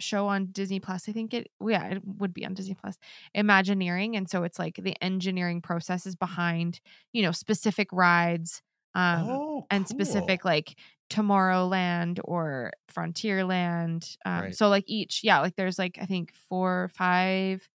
show 0.00 0.26
on 0.26 0.48
disney 0.50 0.80
plus 0.80 1.08
i 1.08 1.12
think 1.12 1.32
it 1.32 1.48
yeah 1.64 1.86
it 1.88 2.02
would 2.04 2.34
be 2.34 2.44
on 2.44 2.54
disney 2.54 2.74
plus 2.74 2.98
imagineering 3.34 4.16
and 4.16 4.28
so 4.28 4.42
it's 4.42 4.58
like 4.58 4.76
the 4.76 4.96
engineering 5.02 5.60
processes 5.60 6.16
behind 6.16 6.80
you 7.12 7.22
know 7.22 7.30
specific 7.30 7.88
rides 7.92 8.62
um 8.94 9.26
oh, 9.28 9.66
and 9.70 9.86
specific 9.88 10.44
like 10.44 10.74
tomorrowland 11.12 12.18
or 12.24 12.72
frontierland 12.90 14.16
um 14.24 14.42
Right. 14.42 14.54
so 14.54 14.68
like 14.68 14.84
each 14.86 15.20
yeah 15.22 15.40
like 15.40 15.56
there's 15.56 15.78
like 15.78 15.98
i 16.00 16.06
think 16.06 16.32
four 16.48 16.84
or 16.84 16.88
five 16.88 17.68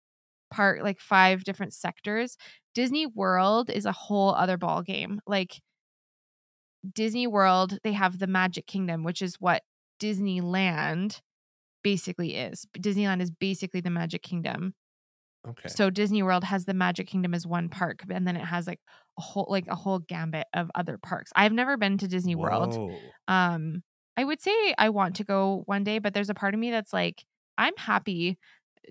part 0.52 0.84
like 0.84 1.00
five 1.00 1.44
different 1.44 1.74
sectors 1.74 2.38
disney 2.76 3.06
world 3.08 3.70
is 3.70 3.86
a 3.86 3.92
whole 3.94 4.34
other 4.36 4.58
ball 4.58 4.82
game 4.84 5.22
like 5.28 5.62
disney 6.94 7.28
world 7.28 7.80
they 7.84 7.94
have 7.94 8.20
the 8.20 8.28
magic 8.28 8.66
kingdom 8.68 9.04
which 9.04 9.22
is 9.22 9.36
what 9.40 9.64
disneyland 10.00 11.20
basically 11.84 12.36
is 12.36 12.66
disneyland 12.78 13.22
is 13.22 13.32
basically 13.32 13.82
the 13.82 13.90
magic 13.90 14.24
kingdom 14.24 14.74
Okay. 15.48 15.70
so 15.70 15.90
Disney 15.90 16.24
World 16.24 16.46
has 16.46 16.66
the 16.66 16.74
Magic 16.74 17.08
Kingdom 17.08 17.34
as 17.34 17.46
one 17.46 17.70
park, 17.70 18.04
and 18.10 18.28
then 18.28 18.38
it 18.38 18.46
has 18.46 18.68
like 18.68 18.80
a 19.18 19.22
whole 19.22 19.48
like 19.50 19.66
a 19.68 19.76
whole 19.76 20.00
gambit 20.00 20.48
of 20.54 20.70
other 20.76 20.98
parks. 20.98 21.32
I've 21.36 21.54
never 21.54 21.78
been 21.78 21.98
to 22.00 22.08
Disney 22.08 22.36
World. 22.36 22.76
Whoa. 22.78 22.96
Um, 23.28 23.84
I 24.16 24.24
would 24.24 24.42
say 24.42 24.74
I 24.78 24.90
want 24.90 25.16
to 25.18 25.24
go 25.24 25.64
one 25.66 25.84
day, 25.84 26.00
but 26.00 26.14
there's 26.14 26.30
a 26.30 26.34
part 26.36 26.54
of 26.54 26.60
me 26.60 26.72
that's 26.72 26.94
like, 26.94 27.24
I'm 27.58 27.76
happy 27.78 28.38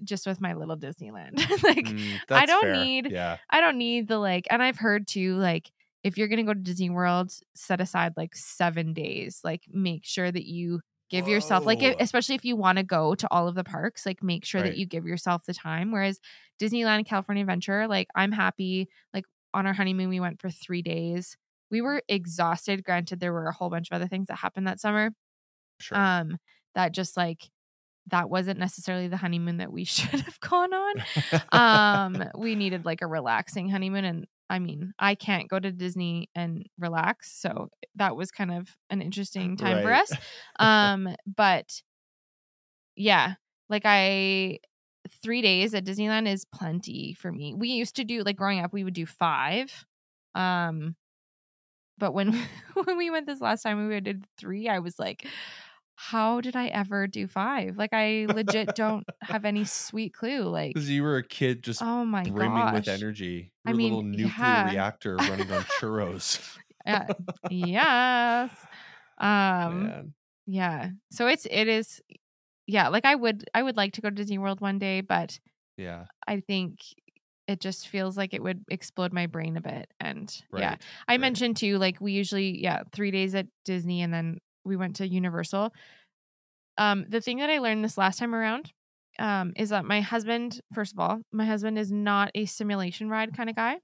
just 0.05 0.27
with 0.27 0.41
my 0.41 0.55
little 0.55 0.77
Disneyland. 0.77 1.39
like, 1.63 1.87
Mm, 1.87 2.19
I 2.31 2.47
don't 2.47 2.63
fair. 2.63 2.77
need- 2.85 3.11
Yeah. 3.11 3.39
I 3.51 3.61
don't 3.61 3.79
need 3.79 4.09
the 4.09 4.19
like, 4.19 4.47
and 4.51 4.63
I've 4.63 4.79
heard 4.79 5.07
too, 5.09 5.37
like, 5.37 5.71
if 6.05 6.17
you're 6.19 6.29
gonna 6.29 6.45
go 6.45 6.55
to 6.55 6.61
Disney 6.61 6.91
World, 6.91 7.33
set 7.55 7.81
aside 7.81 8.13
like 8.17 8.37
seven 8.37 8.93
days. 8.93 9.41
Like, 9.43 9.63
make 9.73 10.05
sure 10.05 10.31
that 10.31 10.45
you 10.45 10.81
give 11.09 11.29
yourself 11.29 11.65
like 11.65 11.83
if, 11.85 11.95
especially 12.01 12.35
if 12.35 12.45
you 12.45 12.57
want 12.57 12.79
to 12.79 12.83
go 12.85 13.15
to 13.15 13.29
all 13.31 13.47
of 13.47 13.55
the 13.55 13.63
parks 13.63 14.05
like 14.05 14.25
make 14.25 14.45
sure 14.45 14.61
Right. 14.61 14.71
that 14.73 14.77
you 14.77 14.87
give 14.87 15.07
yourself 15.07 15.45
the 15.45 15.55
time 15.55 15.93
whereas 15.93 16.19
disneyland 16.61 17.07
california 17.07 17.43
adventure 17.45 17.87
like 17.87 18.09
i'm 18.17 18.33
happy 18.33 18.89
like 19.15 19.25
on 19.57 19.67
our 19.67 19.73
honeymoon 19.73 20.09
we 20.09 20.21
went 20.21 20.41
for 20.41 20.51
three 20.51 20.83
days. 20.83 21.37
We 21.71 21.81
were 21.81 22.03
exhausted 22.09 22.85
granted 22.85 23.19
there 23.19 23.33
were 23.33 23.49
a 23.49 23.53
whole 23.55 23.71
bunch 23.71 23.89
of 23.91 23.97
other 23.97 24.07
things 24.07 24.29
that 24.29 24.37
happened 24.39 24.67
that 24.69 24.81
summer 24.81 25.11
Sure. 25.81 25.99
um 25.99 26.37
that 26.75 26.93
just 26.93 27.17
like 27.17 27.51
that 28.13 28.31
wasn't 28.31 28.59
necessarily 28.61 29.09
the 29.09 29.17
honeymoon 29.17 29.57
that 29.57 29.73
we 29.73 29.85
should 29.95 30.21
have 30.21 30.39
gone 30.41 30.73
on. 30.73 30.95
Um 31.53 32.25
we 32.39 32.55
needed 32.55 32.85
like 32.85 33.03
a 33.03 33.07
relaxing 33.07 33.69
honeymoon 33.69 34.05
and 34.05 34.27
i 34.49 34.59
mean 34.61 34.93
i 34.99 35.17
can't 35.17 35.49
go 35.49 35.59
to 35.59 35.73
disney 35.73 36.31
and 36.37 36.65
relax 36.79 37.37
so 37.41 37.69
that 37.97 38.15
was 38.15 38.31
kind 38.31 38.53
of 38.53 38.69
an 38.91 39.03
interesting 39.03 39.57
time 39.57 39.83
for 39.83 39.93
us. 39.93 40.13
Um 40.61 41.09
but 41.27 41.83
yeah 42.95 43.35
like 43.69 43.83
i 43.85 44.59
three 45.13 45.43
days 45.43 45.75
at 45.75 45.85
disneyland 45.85 46.29
is 46.29 46.45
plenty 46.45 47.15
for 47.15 47.31
me 47.33 47.55
we 47.55 47.69
used 47.69 47.97
to 47.97 48.05
do 48.05 48.23
like 48.23 48.37
growing 48.37 48.61
up 48.61 48.73
we 48.73 48.85
would 48.85 48.95
do 48.95 49.07
five 49.07 49.85
um 50.35 50.95
but 51.99 52.13
when 52.13 52.33
when 52.85 52.97
we 52.97 53.11
went 53.11 53.27
this 53.27 53.41
last 53.41 53.63
time 53.63 53.89
we 53.89 54.01
did 54.01 54.25
three 54.39 54.69
i 54.69 54.79
was 54.79 54.99
like 54.99 55.27
how 55.95 56.43
did 56.43 56.55
i 56.55 56.67
ever 56.67 57.07
do 57.07 57.27
five 57.27 57.79
like 57.79 57.95
i 57.95 58.27
legit 58.29 58.75
don't 58.77 59.05
have 59.23 59.47
any 59.47 59.65
sweet 59.65 60.13
clue 60.13 60.43
like 60.43 60.75
Because 60.75 60.91
you 60.91 61.03
were 61.03 61.17
a 61.17 61.23
kid 61.23 61.63
just 61.63 61.83
oh 61.83 62.05
my 62.05 62.23
brimming 62.23 62.75
with 62.75 62.85
gosh 62.85 62.89
energy. 62.89 63.51
I 63.65 63.71
You're 63.71 63.75
a 63.75 63.79
mean, 63.79 63.95
little 63.95 64.03
nuclear 64.03 64.31
yeah. 64.39 64.71
reactor 64.71 65.17
running 65.17 65.51
on 65.51 65.63
churros. 65.63 66.41
Uh, 66.87 67.03
yes 67.51 68.49
um 69.19 69.87
Man. 69.87 70.15
yeah 70.47 70.91
so 71.11 71.27
it's 71.27 71.45
it 71.51 71.67
is 71.67 72.01
yeah 72.67 72.89
like 72.89 73.05
i 73.05 73.15
would 73.15 73.49
i 73.55 73.63
would 73.63 73.77
like 73.77 73.93
to 73.93 74.01
go 74.01 74.09
to 74.11 74.15
disney 74.15 74.39
world 74.39 74.61
one 74.61 74.79
day 74.79 75.01
but 75.01 75.39
Yeah. 75.77 76.05
i 76.27 76.41
think 76.41 76.81
it 77.49 77.61
just 77.61 77.89
feels 77.89 78.17
like 78.17 78.35
it 78.35 78.43
would 78.43 78.65
explode 78.69 79.13
my 79.13 79.27
brain 79.27 79.57
a 79.57 79.61
bit 79.61 79.93
and 80.01 80.43
yeah 80.57 80.77
i 81.09 81.13
right. 81.15 81.21
mentioned 81.21 81.57
too 81.57 81.79
like 81.79 82.01
we 82.01 82.13
usually 82.13 82.61
yeah 82.63 82.83
three 82.93 83.11
days 83.11 83.35
at 83.35 83.47
disney 83.65 84.03
and 84.03 84.13
then 84.13 84.39
we 84.65 84.77
went 84.77 84.97
to 84.97 85.07
universal 85.09 85.73
um 86.79 87.05
the 87.09 87.21
thing 87.21 87.39
that 87.39 87.51
i 87.51 87.59
learned 87.59 87.85
this 87.85 87.99
last 87.99 88.19
time 88.19 88.35
around 88.35 88.73
um 89.19 89.53
is 89.57 89.71
that 89.71 89.85
my 89.85 90.01
husband 90.01 90.61
first 90.75 90.93
of 90.93 90.99
all 90.99 91.21
my 91.33 91.45
husband 91.45 91.79
is 91.79 91.91
not 91.93 92.31
a 92.35 92.45
simulation 92.47 93.09
ride 93.09 93.37
kind 93.37 93.49
of 93.51 93.57
guy 93.57 93.77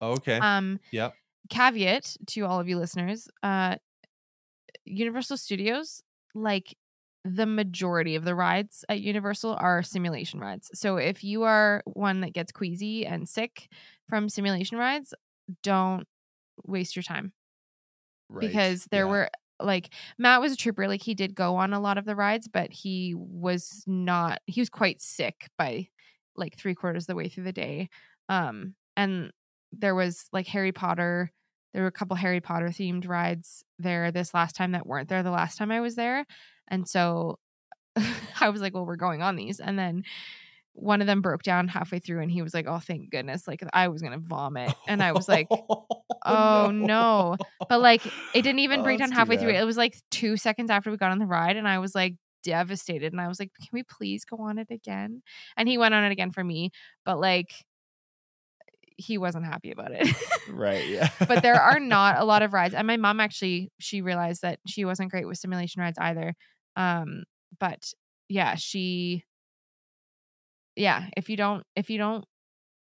Okay. 0.00 0.38
um 0.38 0.78
yep. 0.92 1.14
caveat 1.50 2.16
to 2.26 2.42
all 2.42 2.60
of 2.60 2.68
you 2.68 2.78
listeners 2.78 3.28
uh 3.42 3.76
universal 4.84 5.36
studios 5.36 6.02
like 6.34 6.74
the 7.24 7.46
majority 7.46 8.14
of 8.14 8.24
the 8.24 8.34
rides 8.34 8.84
at 8.88 9.00
universal 9.00 9.54
are 9.58 9.82
simulation 9.82 10.40
rides 10.40 10.70
so 10.72 10.96
if 10.96 11.22
you 11.24 11.42
are 11.42 11.82
one 11.84 12.20
that 12.20 12.32
gets 12.32 12.52
queasy 12.52 13.04
and 13.04 13.28
sick 13.28 13.68
from 14.08 14.28
simulation 14.28 14.78
rides 14.78 15.12
don't 15.62 16.04
waste 16.64 16.96
your 16.96 17.02
time 17.02 17.32
Right. 18.30 18.46
because 18.46 18.86
there 18.90 19.06
yeah. 19.06 19.10
were 19.10 19.30
like 19.58 19.88
Matt 20.18 20.40
was 20.42 20.52
a 20.52 20.56
trooper 20.56 20.86
like 20.86 21.02
he 21.02 21.14
did 21.14 21.34
go 21.34 21.56
on 21.56 21.72
a 21.72 21.80
lot 21.80 21.96
of 21.98 22.04
the 22.04 22.14
rides 22.14 22.46
but 22.46 22.70
he 22.72 23.14
was 23.16 23.82
not 23.86 24.40
he 24.46 24.60
was 24.60 24.68
quite 24.68 25.00
sick 25.00 25.48
by 25.56 25.88
like 26.36 26.56
three 26.56 26.74
quarters 26.74 27.04
of 27.04 27.06
the 27.08 27.14
way 27.16 27.28
through 27.28 27.44
the 27.44 27.52
day 27.52 27.88
um 28.28 28.74
and 28.96 29.32
there 29.72 29.94
was 29.94 30.26
like 30.32 30.46
Harry 30.48 30.72
Potter 30.72 31.32
there 31.72 31.82
were 31.82 31.88
a 31.88 31.92
couple 31.92 32.16
Harry 32.16 32.40
Potter 32.40 32.68
themed 32.68 33.08
rides 33.08 33.64
there 33.78 34.12
this 34.12 34.34
last 34.34 34.54
time 34.54 34.72
that 34.72 34.86
weren't 34.86 35.08
there 35.08 35.22
the 35.22 35.30
last 35.30 35.56
time 35.56 35.70
I 35.70 35.80
was 35.80 35.94
there 35.94 36.26
and 36.68 36.88
so 36.88 37.38
I 38.40 38.48
was 38.50 38.60
like 38.60 38.74
well 38.74 38.86
we're 38.86 38.96
going 38.96 39.22
on 39.22 39.36
these 39.36 39.60
and 39.60 39.78
then 39.78 40.04
one 40.80 41.00
of 41.00 41.08
them 41.08 41.20
broke 41.22 41.42
down 41.42 41.66
halfway 41.66 41.98
through 41.98 42.20
and 42.20 42.30
he 42.30 42.40
was 42.40 42.54
like, 42.54 42.66
"Oh, 42.68 42.78
thank 42.78 43.10
goodness." 43.10 43.48
Like 43.48 43.64
I 43.72 43.88
was 43.88 44.00
going 44.00 44.12
to 44.12 44.20
vomit. 44.24 44.72
And 44.86 45.02
I 45.02 45.10
was 45.10 45.26
like, 45.26 45.48
"Oh 46.24 46.70
no." 46.72 47.36
But 47.68 47.80
like 47.80 48.06
it 48.06 48.42
didn't 48.42 48.60
even 48.60 48.80
Oh, 48.80 48.82
break 48.84 49.00
down 49.00 49.10
halfway 49.10 49.38
through. 49.38 49.50
It 49.54 49.64
was 49.64 49.76
like 49.76 49.96
2 50.12 50.36
seconds 50.36 50.70
after 50.70 50.92
we 50.92 50.96
got 50.96 51.10
on 51.10 51.18
the 51.18 51.26
ride 51.26 51.56
and 51.56 51.66
I 51.66 51.80
was 51.80 51.96
like 51.96 52.14
devastated 52.44 53.12
and 53.12 53.20
I 53.20 53.26
was 53.26 53.40
like, 53.40 53.50
"Can 53.58 53.70
we 53.72 53.82
please 53.82 54.24
go 54.24 54.36
on 54.40 54.56
it 54.58 54.68
again?" 54.70 55.22
And 55.56 55.68
he 55.68 55.78
went 55.78 55.94
on 55.94 56.04
it 56.04 56.12
again 56.12 56.30
for 56.30 56.44
me, 56.44 56.70
but 57.04 57.18
like 57.18 57.50
he 58.96 59.16
wasn't 59.18 59.44
happy 59.46 59.70
about 59.70 59.92
it. 59.92 60.06
right. 60.50 60.86
Yeah. 60.88 61.08
but 61.26 61.42
there 61.42 61.60
are 61.60 61.78
not 61.80 62.18
a 62.18 62.24
lot 62.24 62.42
of 62.42 62.52
rides. 62.52 62.74
And 62.74 62.86
my 62.86 62.96
mom 62.96 63.20
actually 63.20 63.70
she 63.78 64.00
realized 64.00 64.42
that 64.42 64.58
she 64.66 64.84
wasn't 64.84 65.10
great 65.10 65.26
with 65.26 65.38
simulation 65.38 65.82
rides 65.82 65.98
either. 66.00 66.34
Um, 66.78 67.24
but 67.58 67.92
yeah, 68.28 68.54
she 68.54 69.24
yeah, 70.76 71.08
if 71.16 71.28
you 71.28 71.36
don't 71.36 71.64
if 71.74 71.90
you 71.90 71.98
don't 71.98 72.24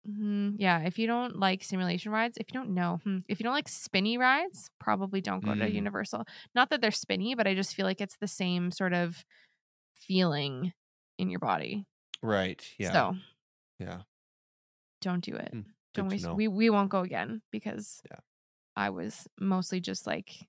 mm, 0.09 0.55
yeah, 0.59 0.81
if 0.81 0.99
you 0.99 1.07
don't 1.07 1.39
like 1.39 1.65
simulation 1.65 2.13
rides, 2.13 2.37
if 2.39 2.47
you 2.49 2.55
don't 2.55 2.75
know, 2.75 3.01
hmm, 3.05 3.19
if 3.29 3.41
you 3.41 3.45
don't 3.45 3.55
like 3.55 3.69
spinny 3.69 4.19
rides, 4.19 4.71
probably 4.79 5.21
don't 5.21 5.45
go 5.45 5.55
to 5.55 5.65
Mm. 5.65 5.75
Universal. 5.75 6.25
Not 6.55 6.71
that 6.71 6.81
they're 6.81 6.91
spinny, 6.91 7.35
but 7.35 7.47
I 7.47 7.55
just 7.55 7.75
feel 7.75 7.87
like 7.87 8.01
it's 8.01 8.19
the 8.19 8.29
same 8.29 8.71
sort 8.71 8.93
of 8.93 9.25
feeling 9.95 10.73
in 11.19 11.31
your 11.31 11.41
body. 11.41 11.87
Right. 12.23 12.63
Yeah. 12.79 12.93
So 12.93 13.17
yeah. 13.79 14.03
don't 15.01 15.25
do 15.25 15.37
it. 15.37 15.51
Hmm, 15.53 15.61
Don't 15.95 16.09
waste 16.09 16.31
we 16.35 16.49
we 16.49 16.69
won't 16.71 16.91
go 16.91 17.01
again 17.01 17.41
because 17.51 18.03
Yeah. 18.11 18.21
I 18.77 18.91
was 18.91 19.27
mostly 19.41 19.81
just 19.81 20.07
like 20.07 20.49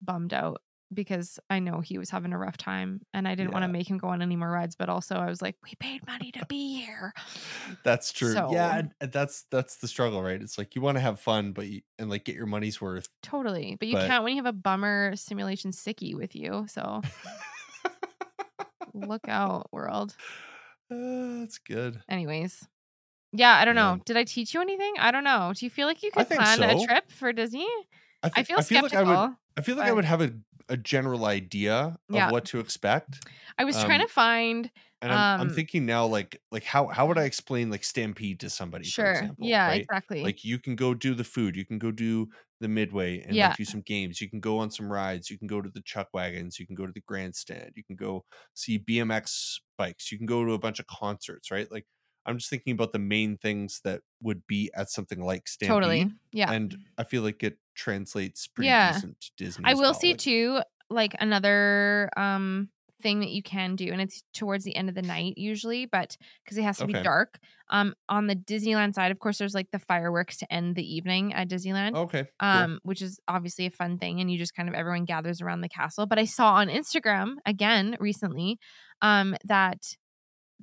bummed 0.00 0.32
out 0.32 0.62
because 0.94 1.38
I 1.50 1.58
know 1.58 1.80
he 1.80 1.98
was 1.98 2.10
having 2.10 2.32
a 2.32 2.38
rough 2.38 2.56
time 2.56 3.00
and 3.14 3.26
I 3.26 3.34
didn't 3.34 3.52
want 3.52 3.64
to 3.64 3.68
make 3.68 3.88
him 3.88 3.98
go 3.98 4.08
on 4.08 4.22
any 4.22 4.36
more 4.36 4.50
rides, 4.50 4.76
but 4.76 4.88
also 4.88 5.16
I 5.16 5.26
was 5.26 5.40
like, 5.42 5.56
we 5.64 5.70
paid 5.78 6.06
money 6.06 6.30
to 6.32 6.44
be 6.46 6.80
here. 6.80 7.12
That's 7.84 8.12
true. 8.12 8.32
So- 8.32 8.52
yeah, 8.52 8.82
that's 9.00 9.42
that's 9.50 9.76
the 9.76 9.88
struggle, 9.88 10.22
right? 10.22 10.40
It's 10.40 10.58
like 10.58 10.74
you 10.74 10.82
want 10.82 10.96
to 10.96 11.00
have 11.00 11.20
fun, 11.20 11.52
but 11.52 11.66
you, 11.66 11.82
and 11.98 12.08
like 12.10 12.24
get 12.24 12.34
your 12.36 12.46
money's 12.46 12.80
worth. 12.80 13.08
Totally. 13.22 13.76
But 13.78 13.88
you 13.88 13.94
But- 13.94 14.06
can't 14.08 14.24
when 14.24 14.34
you 14.36 14.42
have 14.42 14.52
a 14.52 14.56
bummer 14.56 15.16
simulation 15.16 15.70
sickie 15.70 16.14
with 16.14 16.34
you. 16.36 16.66
So 16.68 17.02
look 18.94 19.28
out, 19.28 19.68
world. 19.72 20.14
Uh, 20.90 20.96
that's 21.40 21.58
good. 21.58 22.00
Anyways. 22.08 22.66
Yeah, 23.32 23.56
I 23.56 23.64
don't 23.64 23.76
Yeah. 23.76 23.94
know. 23.94 24.00
Did 24.04 24.16
I 24.18 24.24
teach 24.24 24.52
you 24.52 24.60
anything? 24.60 24.92
I 24.98 25.10
don't 25.10 25.24
know. 25.24 25.52
Do 25.56 25.64
you 25.64 25.70
feel 25.70 25.86
like 25.86 26.02
you 26.02 26.10
I 26.14 26.24
could 26.24 26.36
plan 26.36 26.62
a 26.62 26.84
trip 26.86 27.10
for 27.10 27.32
Disney? 27.32 27.66
I, 28.22 28.26
I 28.36 28.42
thi- 28.42 28.42
feel 28.44 28.56
like 28.56 28.66
skeptical. 28.66 29.08
I 29.16 29.24
would. 29.26 29.36
I 29.56 29.60
feel 29.62 29.76
like 29.76 29.88
I 29.88 29.92
would 29.92 30.04
have 30.04 30.20
a, 30.20 30.32
a 30.72 30.78
general 30.78 31.26
idea 31.26 31.98
of 32.12 32.26
Yeah. 32.26 32.26
what 32.26 32.46
to 32.46 32.60
expect, 32.60 33.20
I 33.58 33.64
was 33.64 33.82
trying 33.82 34.00
Um, 34.00 34.06
to 34.06 34.08
find 34.08 34.70
and 35.00 35.12
I'm, 35.12 35.26
I'm 35.38 35.48
Um, 35.48 35.50
thinking 35.50 35.84
now, 35.86 36.06
like 36.06 36.40
like 36.52 36.64
how 36.64 36.88
how 36.88 37.06
would 37.08 37.18
I 37.18 37.24
explain 37.24 37.70
like 37.70 37.84
Stampede 37.84 38.40
to 38.40 38.50
somebody? 38.50 38.90
for 38.90 39.04
sure. 39.04 39.06
example, 39.06 39.36
yeah, 39.38 39.66
right? 39.66 39.88
exactly. 39.88 40.22
Like 40.22 40.44
you 40.44 40.58
can 40.58 40.76
go 40.76 40.94
do 40.94 41.14
the 41.14 41.24
food, 41.24 41.56
you 41.56 41.66
can 41.66 41.78
go 41.78 41.90
do 41.90 42.28
the 42.60 42.68
midway 42.68 43.20
and 43.22 43.38
Yeah. 43.38 43.40
like 43.40 43.56
do 43.56 43.64
some 43.64 43.80
games. 43.82 44.20
You 44.20 44.30
can 44.30 44.38
go 44.40 44.58
on 44.58 44.70
some 44.70 44.90
rides. 44.92 45.28
You 45.30 45.38
can 45.38 45.48
go 45.48 45.60
to 45.60 45.68
the 45.70 45.82
chuck 45.82 46.08
wagons. 46.14 46.58
You 46.60 46.66
can 46.66 46.76
go 46.76 46.86
to 46.86 46.92
the 46.92 47.00
grandstand. 47.00 47.72
You 47.76 47.82
can 47.84 47.96
go 47.96 48.24
see 48.54 48.78
BMX 48.78 49.60
bikes. 49.76 50.12
You 50.12 50.18
can 50.18 50.26
go 50.26 50.44
to 50.44 50.52
a 50.52 50.58
bunch 50.58 50.78
of 50.80 50.86
concerts. 50.86 51.50
Right? 51.50 51.70
Like 51.72 51.86
I'm 52.26 52.38
just 52.38 52.50
thinking 52.50 52.72
about 52.72 52.92
the 52.92 52.98
main 52.98 53.36
things 53.36 53.80
that 53.84 54.02
would 54.22 54.46
be 54.46 54.70
at 54.74 54.90
something 54.90 55.20
like 55.22 55.48
Stampede. 55.48 55.68
totally. 55.74 56.10
Yeah. 56.32 56.52
And 56.52 56.76
I 56.98 57.04
feel 57.04 57.22
like 57.22 57.42
it 57.42 57.58
translates 57.74 58.46
pretty 58.46 58.68
Yeah. 58.68 58.92
decent 58.92 59.20
to 59.20 59.30
Disney. 59.36 59.64
I 59.66 59.74
will 59.74 59.80
well. 59.82 59.94
see 59.94 60.10
Like, 60.12 60.18
too, 60.18 60.60
like 60.90 61.14
another 61.20 62.10
um 62.16 62.68
thing 63.02 63.18
that 63.18 63.30
you 63.30 63.42
can 63.42 63.74
do, 63.74 63.90
and 63.90 64.00
it's 64.00 64.22
towards 64.32 64.62
the 64.62 64.76
end 64.76 64.88
of 64.88 64.94
the 64.94 65.02
night 65.02 65.34
usually, 65.36 65.86
but 65.86 66.16
because 66.44 66.56
it 66.56 66.62
has 66.62 66.78
to 66.78 66.86
be 66.86 66.92
dark. 66.92 67.40
Um, 67.68 67.94
on 68.08 68.28
the 68.28 68.36
Disneyland 68.36 68.94
side, 68.94 69.10
of 69.10 69.18
course, 69.18 69.38
there's 69.38 69.54
like 69.54 69.72
the 69.72 69.80
fireworks 69.80 70.36
to 70.36 70.52
end 70.52 70.76
the 70.76 70.94
evening 70.94 71.32
at 71.34 71.48
Disneyland. 71.48 71.96
Okay. 71.96 72.28
cool. 72.38 72.48
Um, 72.48 72.78
which 72.84 73.02
is 73.02 73.18
obviously 73.26 73.66
a 73.66 73.70
fun 73.72 73.98
thing, 73.98 74.20
and 74.20 74.30
you 74.30 74.38
just 74.38 74.54
kind 74.54 74.68
of 74.68 74.76
everyone 74.76 75.04
gathers 75.04 75.40
around 75.40 75.62
the 75.62 75.68
castle. 75.68 76.06
But 76.06 76.20
I 76.20 76.26
saw 76.26 76.54
on 76.54 76.68
Instagram 76.68 77.36
again 77.44 77.96
recently, 77.98 78.58
um, 79.00 79.34
that 79.46 79.96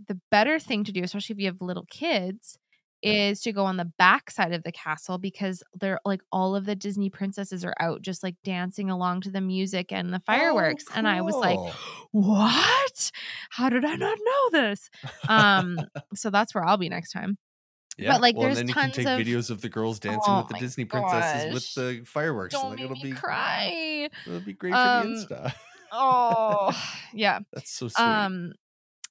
the 0.07 0.19
better 0.31 0.59
thing 0.59 0.83
to 0.85 0.91
do, 0.91 1.03
especially 1.03 1.33
if 1.33 1.39
you 1.39 1.47
have 1.47 1.61
little 1.61 1.85
kids, 1.89 2.57
is 3.01 3.39
to 3.41 3.53
go 3.53 3.63
on 3.63 3.77
the 3.77 3.85
back 3.97 4.29
side 4.29 4.51
of 4.51 4.61
the 4.63 4.71
castle 4.73 5.17
because 5.17 5.63
they're 5.79 5.99
like 6.03 6.19
all 6.33 6.53
of 6.55 6.65
the 6.65 6.75
Disney 6.75 7.09
princesses 7.09 7.63
are 7.63 7.73
out 7.79 8.01
just 8.01 8.23
like 8.23 8.35
dancing 8.43 8.89
along 8.89 9.21
to 9.21 9.31
the 9.31 9.39
music 9.39 9.91
and 9.93 10.13
the 10.13 10.19
fireworks. 10.19 10.83
Oh, 10.89 10.93
And 10.97 11.07
I 11.07 11.21
was 11.21 11.35
like, 11.35 11.57
what? 12.11 13.11
How 13.51 13.69
did 13.69 13.85
I 13.85 13.95
not 13.95 14.17
know 14.21 14.49
this? 14.61 14.89
Um, 15.27 15.79
so 16.13 16.29
that's 16.29 16.53
where 16.53 16.65
I'll 16.65 16.77
be 16.77 16.89
next 16.89 17.11
time. 17.11 17.37
yeah. 17.97 18.11
But 18.11 18.21
like, 18.21 18.35
well, 18.35 18.45
there's 18.47 18.57
then 18.57 18.67
you 18.67 18.73
can 18.73 18.91
tons 18.91 18.95
take 18.95 19.07
of- 19.07 19.19
videos 19.19 19.49
of 19.49 19.61
the 19.61 19.69
girls 19.69 19.99
dancing 19.99 20.21
Oh 20.33 20.39
with 20.39 20.49
the 20.49 20.59
Disney 20.59 20.83
princesses 20.85 21.53
with 21.53 21.73
the 21.75 22.03
fireworks. 22.05 22.53
Don't 22.53 22.71
like, 22.71 22.75
make 22.79 22.85
it'll 22.85 22.95
me 22.97 23.11
be 23.11 23.11
cry. 23.13 24.09
it'll 24.27 24.39
be 24.41 24.53
great 24.53 24.71
for 24.73 24.77
Um, 24.77 25.13
the 25.15 25.25
Insta. 25.25 25.53
Oh, 25.91 26.71
yeah. 27.13 27.39
That's 27.53 27.71
so 27.71 27.87
sweet. 27.87 28.03
Um, 28.03 28.51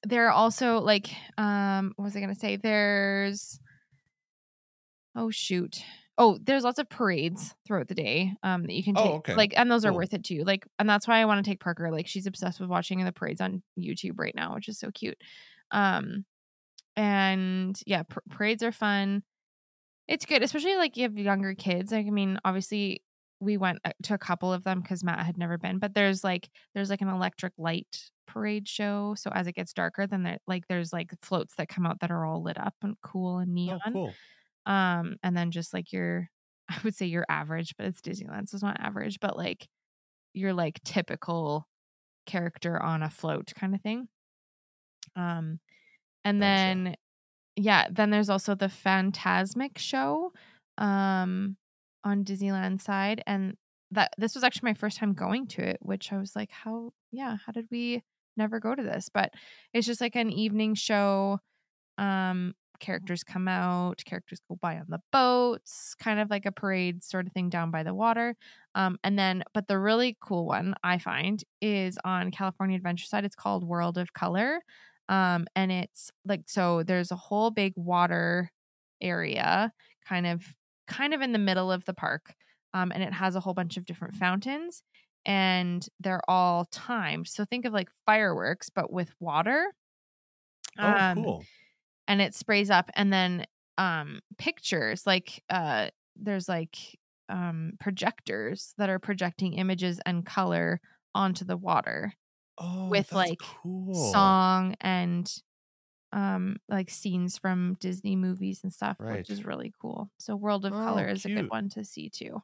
there 0.03 0.27
are 0.27 0.31
also 0.31 0.79
like, 0.79 1.09
um, 1.37 1.93
what 1.95 2.05
was 2.05 2.15
I 2.15 2.19
gonna 2.21 2.35
say? 2.35 2.55
There's, 2.57 3.59
oh 5.15 5.29
shoot, 5.29 5.83
oh, 6.17 6.37
there's 6.41 6.63
lots 6.63 6.79
of 6.79 6.89
parades 6.89 7.55
throughout 7.65 7.87
the 7.87 7.95
day, 7.95 8.33
um, 8.43 8.63
that 8.63 8.73
you 8.73 8.83
can 8.83 8.95
Oh, 8.97 9.03
take, 9.03 9.13
okay. 9.15 9.35
like, 9.35 9.53
and 9.57 9.69
those 9.71 9.85
are 9.85 9.89
Cool. 9.89 9.97
worth 9.97 10.13
it 10.13 10.23
too. 10.23 10.43
Like, 10.43 10.65
and 10.77 10.87
that's 10.89 11.07
why 11.07 11.19
I 11.19 11.25
want 11.25 11.43
to 11.43 11.49
take 11.49 11.59
Parker. 11.59 11.91
Like, 11.91 12.07
she's 12.07 12.27
obsessed 12.27 12.59
with 12.59 12.69
watching 12.69 13.03
the 13.03 13.11
parades 13.11 13.41
on 13.41 13.63
YouTube 13.77 14.19
right 14.19 14.35
now, 14.35 14.53
which 14.55 14.67
is 14.69 14.79
so 14.79 14.91
cute. 14.91 15.17
Um, 15.71 16.25
and 16.95 17.79
yeah, 17.85 18.03
par- 18.03 18.23
parades 18.29 18.63
are 18.63 18.71
fun. 18.71 19.23
It's 20.07 20.25
good, 20.25 20.43
especially 20.43 20.75
like 20.75 20.97
you 20.97 21.03
have 21.03 21.17
younger 21.17 21.53
kids. 21.53 21.91
Like, 21.91 22.07
I 22.07 22.11
mean, 22.11 22.39
obviously. 22.45 23.03
We 23.41 23.55
went 23.55 23.79
uh, 23.85 23.91
to 24.03 24.13
a 24.15 24.17
couple 24.17 24.51
of 24.51 24.65
them 24.65 24.81
because 24.81 25.01
Matt 25.01 25.25
had 25.25 25.37
never 25.37 25.57
been, 25.57 25.79
but 25.79 25.93
there's 25.93 26.25
like 26.25 26.49
there's 26.75 26.89
like 26.89 26.99
an 26.99 27.07
electric 27.07 27.53
light 27.57 28.11
parade 28.31 28.67
show. 28.67 29.15
So 29.17 29.31
as 29.33 29.47
it 29.47 29.55
gets 29.55 29.73
darker, 29.73 30.07
then 30.07 30.23
there 30.23 30.37
like 30.47 30.67
there's 30.67 30.93
like 30.93 31.11
floats 31.21 31.55
that 31.55 31.69
come 31.69 31.85
out 31.85 31.99
that 32.01 32.11
are 32.11 32.25
all 32.25 32.43
lit 32.43 32.57
up 32.59 32.75
and 32.81 32.95
cool 33.01 33.39
and 33.39 33.53
neon. 33.53 33.79
oh, 33.85 33.91
cool. 33.91 34.13
Um, 34.65 35.17
and 35.23 35.35
then 35.35 35.51
just 35.51 35.73
like 35.73 35.91
your, 35.91 36.29
I 36.69 36.77
would 36.83 36.95
say 36.95 37.07
your 37.07 37.25
average, 37.29 37.75
but 37.77 37.87
it's 37.87 38.01
Disneyland, 38.01 38.49
so 38.49 38.55
it's 38.55 38.63
not 38.63 38.79
average, 38.79 39.19
but 39.19 39.37
like 39.37 39.67
your 40.33 40.53
like 40.53 40.79
typical 40.83 41.67
character 42.25 42.81
on 42.81 43.03
a 43.03 43.09
float 43.09 43.51
kind 43.55 43.73
of 43.75 43.81
thing. 43.81 44.07
Um, 45.15 45.59
and 46.23 46.39
Gotcha. 46.39 46.47
then 46.55 46.95
yeah, 47.55 47.87
then 47.91 48.09
there's 48.09 48.29
also 48.29 48.55
the 48.55 48.67
Fantasmic 48.67 49.77
show, 49.77 50.31
um, 50.77 51.57
on 52.03 52.23
Disneyland 52.23 52.81
side, 52.81 53.21
and 53.27 53.55
that 53.91 54.13
this 54.17 54.35
was 54.35 54.43
actually 54.43 54.69
my 54.69 54.73
first 54.75 54.97
time 54.97 55.13
going 55.13 55.47
to 55.47 55.61
it, 55.61 55.77
which 55.81 56.13
I 56.13 56.17
was 56.17 56.35
like, 56.35 56.51
how 56.51 56.91
yeah, 57.11 57.37
how 57.45 57.51
did 57.51 57.67
we 57.71 58.03
never 58.39 58.59
go 58.59 58.73
to 58.73 58.81
this? 58.83 59.09
But 59.13 59.31
it's 59.73 59.85
just 59.85 60.01
like 60.01 60.15
an 60.15 60.31
evening 60.31 60.73
show. 60.73 61.39
Um, 61.99 62.55
characters 62.79 63.23
come 63.23 63.47
out, 63.47 64.01
characters 64.05 64.39
go 64.49 64.57
by 64.61 64.77
on 64.77 64.85
the 64.87 65.01
boats, 65.11 65.95
kind 66.01 66.19
of 66.19 66.29
like 66.29 66.45
a 66.45 66.51
parade 66.51 67.03
sort 67.03 67.27
of 67.27 67.33
thing 67.33 67.49
down 67.49 67.71
by 67.71 67.83
the 67.83 67.93
water. 67.93 68.35
Um, 68.73 68.97
and 69.03 69.19
then, 69.19 69.43
but 69.53 69.67
the 69.67 69.77
really 69.77 70.17
cool 70.21 70.45
one 70.45 70.73
I 70.83 70.97
find 70.97 71.43
is 71.61 71.97
on 72.03 72.31
California 72.31 72.77
Adventure 72.77 73.05
side. 73.05 73.25
It's 73.25 73.35
called 73.35 73.63
World 73.63 73.97
of 73.97 74.13
Color. 74.13 74.61
Um, 75.09 75.47
and 75.55 75.71
it's 75.71 76.11
like 76.25 76.43
so 76.47 76.83
there's 76.83 77.11
a 77.11 77.15
whole 77.15 77.51
big 77.51 77.73
water 77.75 78.51
area 79.01 79.71
kind 80.07 80.27
of 80.27 80.43
kind 80.87 81.13
of 81.13 81.21
in 81.21 81.33
the 81.33 81.39
middle 81.39 81.71
of 81.71 81.85
the 81.85 81.93
park. 81.93 82.33
Um, 82.73 82.91
and 82.93 83.01
it 83.01 83.13
has 83.13 83.35
a 83.35 83.39
whole 83.39 83.55
bunch 83.55 83.77
of 83.77 83.85
different 83.85 84.13
fountains 84.13 84.83
and 85.25 85.87
they're 85.99 86.21
all 86.29 86.65
timed. 86.65 87.27
So 87.27 87.45
think 87.45 87.65
of 87.65 87.73
like 87.73 87.89
fireworks, 88.05 88.69
but 88.69 88.91
with 88.91 89.13
water. 89.19 89.73
Oh, 90.79 91.05
Um, 91.05 91.13
cool. 91.13 91.47
and 92.07 92.21
it 92.21 92.35
sprays 92.35 92.69
up 92.69 92.91
and 92.95 93.13
then 93.13 93.45
um 93.77 94.21
pictures 94.37 95.07
like 95.07 95.43
uh 95.49 95.89
there's 96.15 96.49
like 96.49 96.77
um 97.29 97.73
projectors 97.79 98.73
that 98.77 98.89
are 98.89 98.99
projecting 98.99 99.53
images 99.55 99.99
and 100.05 100.25
color 100.25 100.81
onto 101.15 101.45
the 101.45 101.57
water 101.57 102.13
Oh, 102.59 103.05
with, 103.05 103.13
like, 103.15 103.39
cool. 103.39 104.37
song 104.37 104.75
and 104.81 105.33
um 106.13 106.57
like 106.69 106.89
scenes 106.89 107.37
from 107.37 107.75
disney 107.81 108.15
movies 108.15 108.61
and 108.63 108.73
stuff 108.73 108.99
Right. 108.99 109.27
which 109.27 109.29
is 109.29 109.45
really 109.45 109.73
cool 109.81 110.11
so 110.19 110.35
world 110.35 110.65
of 110.65 110.77
Oh, 110.77 110.79
color 110.79 111.07
is 111.09 111.25
a 111.25 111.29
good 111.29 111.47
one 111.49 111.69
to 111.69 111.83
see 111.85 112.09
too 112.09 112.41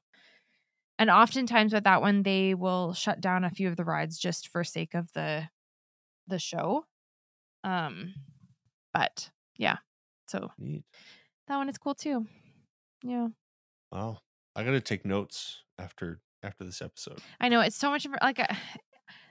and 0.98 1.10
oftentimes 1.10 1.74
with 1.74 1.84
that 1.84 2.02
one 2.02 2.24
they 2.24 2.54
will 2.54 2.94
shut 2.94 3.20
down 3.22 3.44
a 3.44 3.50
few 3.50 3.68
of 3.68 3.76
the 3.76 3.84
rides 3.86 4.18
just 4.18 4.48
for 4.48 4.64
sake 4.64 4.94
of 4.94 5.12
the 5.14 5.50
the 6.28 6.40
show 6.40 6.86
um 7.64 8.14
but 8.94 9.30
yeah 9.58 9.78
so 10.28 10.52
Neat. 10.58 10.84
that 11.48 11.58
one 11.58 11.70
is 11.70 11.78
cool 11.78 11.96
too 11.96 12.26
yeah 13.04 13.28
Wow. 13.92 14.20
I 14.56 14.64
gotta 14.64 14.82
take 14.82 15.06
notes 15.06 15.64
after 15.78 16.22
after 16.44 16.64
this 16.64 16.82
episode. 16.82 17.20
i 17.40 17.50
know 17.50 17.62
it's 17.62 17.76
so 17.76 17.90
much 17.90 18.06
of 18.06 18.14
like 18.22 18.40
uh, 18.40 18.48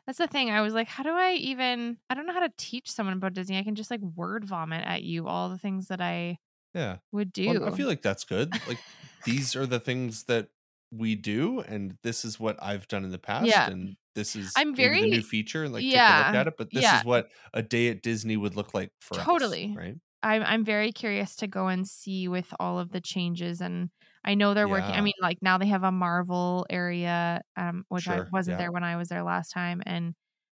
That's 0.07 0.19
the 0.19 0.27
thing. 0.27 0.51
I 0.51 0.61
was 0.61 0.74
like, 0.74 0.86
how 0.86 1.03
do 1.03 1.09
I 1.12 1.32
even? 1.32 1.97
I 2.11 2.15
don't 2.15 2.27
know 2.27 2.35
how 2.35 2.41
to 2.47 2.53
teach 2.59 2.91
someone 2.91 3.16
about 3.16 3.32
Disney. 3.32 3.57
I 3.57 3.62
can 3.62 3.74
just 3.74 3.91
like 3.91 4.01
word 4.03 4.45
vomit 4.45 4.85
at 4.85 5.03
you 5.03 5.27
all 5.27 5.49
the 5.49 5.57
things 5.57 5.89
that 5.89 6.03
I 6.03 6.39
Yeah. 6.74 6.99
would 7.11 7.32
do. 7.32 7.47
Well, 7.61 7.73
I 7.73 7.74
feel 7.74 7.86
like 7.86 8.03
that's 8.03 8.24
good. 8.24 8.53
Like 8.66 8.81
these 9.24 9.57
are 9.57 9.65
the 9.65 9.81
things 9.81 10.24
that 10.24 10.49
we 10.97 11.15
do, 11.16 11.61
and 11.61 11.97
this 12.03 12.25
is 12.25 12.39
what 12.39 12.57
I've 12.62 12.87
done 12.89 13.05
in 13.05 13.11
the 13.11 13.19
past, 13.19 13.47
Yeah. 13.47 13.69
and 13.71 13.97
this 14.15 14.37
is 14.37 14.53
I'm 14.57 14.75
very 14.75 15.03
the 15.03 15.11
new 15.11 15.23
feature, 15.23 15.65
and 15.65 15.73
like 15.73 15.83
take 15.83 15.95
a 15.95 15.97
look 15.97 16.35
at 16.35 16.47
it. 16.47 16.55
But 16.57 16.71
this 16.73 16.83
yeah. 16.83 16.99
is 16.99 17.05
what 17.05 17.29
a 17.53 17.62
day 17.62 17.89
at 17.89 18.03
Disney 18.03 18.37
would 18.37 18.57
look 18.57 18.75
like 18.75 18.91
for 19.01 19.19
us, 19.19 19.25
Totally. 19.25 19.75
right? 19.77 19.97
I'm 20.25 20.43
I'm 20.43 20.65
very 20.65 20.91
curious 20.91 21.37
to 21.37 21.47
go 21.47 21.69
and 21.69 21.87
see 21.87 22.29
with 22.29 22.53
all 22.59 22.79
of 22.79 22.91
the 22.91 23.01
changes 23.01 23.61
and 23.61 23.91
I 24.25 24.35
know 24.35 24.55
they're 24.55 24.66
working 24.66 24.91
I 24.91 25.03
mean 25.03 25.12
like 25.21 25.39
now 25.43 25.59
they 25.59 25.66
have 25.66 25.83
a 25.85 25.93
Marvel 25.93 26.66
area 26.71 27.43
um 27.57 27.85
which 27.89 28.09
I 28.09 28.23
wasn't 28.33 28.55
yeah. 28.55 28.65
there 28.65 28.73
when 28.73 28.85
I 28.85 28.97
was 28.97 29.09
there 29.11 29.23
last 29.23 29.51
time 29.51 29.83
and 29.85 30.15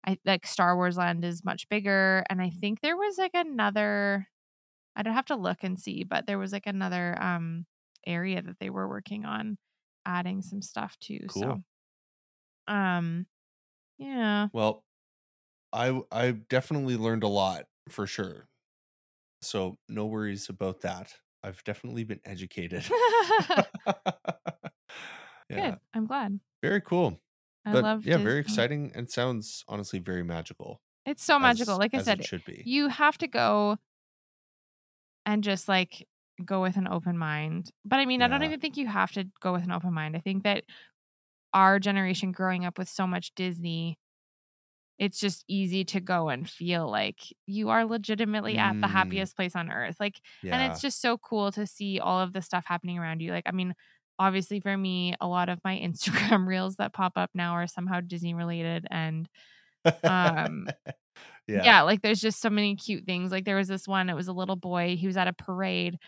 I 0.06 0.18
like 0.24 0.46
Star 0.46 0.76
Wars 0.76 0.96
Land 0.96 1.24
is 1.24 1.44
much 1.44 1.68
bigger 1.68 2.22
and 2.30 2.40
I 2.40 2.50
think 2.50 2.80
there 2.80 2.96
was 2.96 3.18
like 3.18 3.32
another 3.34 4.28
I'd 4.94 5.06
have 5.08 5.26
to 5.26 5.36
look 5.36 5.58
and 5.64 5.78
see 5.78 6.04
but 6.04 6.26
there 6.26 6.38
was 6.38 6.52
like 6.52 6.66
another 6.66 7.20
um 7.20 7.66
area 8.06 8.40
that 8.40 8.60
they 8.60 8.70
were 8.70 8.88
working 8.88 9.24
on 9.24 9.58
adding 10.06 10.42
some 10.42 10.62
stuff 10.62 10.98
too. 11.00 11.28
Cool. 11.28 11.58
so 11.58 11.64
um 12.68 13.26
yeah 13.98 14.48
Well, 14.52 14.84
I 15.72 16.02
I 16.12 16.32
definitely 16.32 16.96
learned 16.96 17.22
a 17.24 17.28
lot 17.28 17.66
for 17.90 18.06
sure. 18.06 18.48
So 19.42 19.78
no 19.88 20.06
worries 20.06 20.50
about 20.50 20.82
that. 20.82 21.14
I've 21.42 21.64
definitely 21.64 22.04
been 22.04 22.20
educated. 22.24 22.84
yeah, 25.56 25.76
good 25.76 25.80
I'm 25.94 26.06
glad 26.06 26.40
very 26.62 26.80
cool. 26.82 27.20
I 27.66 27.72
but 27.72 27.82
love 27.82 28.06
yeah, 28.06 28.18
very 28.18 28.40
exciting 28.40 28.92
and 28.94 29.10
sounds 29.10 29.64
honestly 29.68 29.98
very 30.00 30.24
magical. 30.24 30.82
It's 31.04 31.22
so 31.22 31.38
magical. 31.38 31.74
as- 31.74 31.78
Like 31.78 31.94
I 31.94 31.98
said, 31.98 32.20
it 32.20 32.24
should 32.24 32.44
be. 32.44 32.64
you 32.64 32.88
have 32.88 33.18
to 33.18 33.28
go 33.28 33.78
and 35.24 35.42
just 35.42 35.68
like 35.68 36.06
go 36.44 36.60
with 36.62 36.76
an 36.76 36.88
open 36.88 37.16
mind. 37.16 37.70
But 37.84 37.96
I 38.00 38.04
mean, 38.06 38.22
I 38.22 38.28
don't 38.28 38.42
even 38.42 38.60
think 38.60 38.76
you 38.76 38.86
have 38.86 39.12
to 39.12 39.24
go 39.40 39.52
with 39.52 39.64
an 39.64 39.72
open 39.72 39.92
mind. 39.92 40.16
I 40.16 40.20
think 40.20 40.44
that 40.44 40.64
our 41.54 41.78
generation 41.78 42.32
growing 42.32 42.64
up 42.64 42.78
with 42.78 42.88
so 42.88 43.06
much 43.06 43.34
Disney, 43.34 43.98
it's 44.98 45.18
just 45.20 45.44
easy 45.48 45.84
to 45.84 46.00
go 46.00 46.28
and 46.28 46.48
feel 46.48 46.90
like 46.90 47.20
you 47.46 47.68
are 47.68 47.84
legitimately 47.84 48.56
at 48.58 48.80
the 48.80 48.86
Mm. 48.86 48.90
happiest 48.90 49.36
place 49.36 49.54
on 49.54 49.70
earth. 49.70 49.96
Like, 50.00 50.20
yeah, 50.42 50.56
and 50.58 50.70
it's 50.72 50.80
just 50.80 51.00
so 51.02 51.18
cool 51.18 51.52
to 51.52 51.66
see 51.66 52.00
all 52.00 52.20
of 52.20 52.32
the 52.32 52.42
stuff 52.42 52.64
happening 52.66 52.98
around 52.98 53.20
you. 53.20 53.30
Like, 53.30 53.44
I 53.46 53.52
mean, 53.52 53.74
obviously 54.18 54.60
for 54.60 54.74
me, 54.76 55.14
a 55.20 55.26
lot 55.26 55.48
of 55.50 55.60
my 55.64 55.76
Instagram 55.84 56.46
reels 56.46 56.76
that 56.76 56.92
pop 56.94 57.12
up 57.16 57.30
now 57.34 57.52
are 57.52 57.66
somehow 57.66 58.00
Disney 58.00 58.32
related 58.34 58.86
and 58.90 59.28
um, 60.02 60.68
yeah, 61.46 61.62
yeah. 61.64 61.82
like 61.82 62.02
there's 62.02 62.20
just 62.20 62.40
so 62.40 62.50
many 62.50 62.74
cute 62.76 63.04
things. 63.04 63.30
Like 63.30 63.44
there 63.44 63.56
was 63.56 63.68
this 63.68 63.86
one, 63.86 64.08
it 64.08 64.14
was 64.16 64.28
a 64.28 64.32
little 64.32 64.56
boy, 64.56 64.96
he 64.96 65.06
was 65.06 65.16
at 65.16 65.28
a 65.28 65.32
parade, 65.32 65.98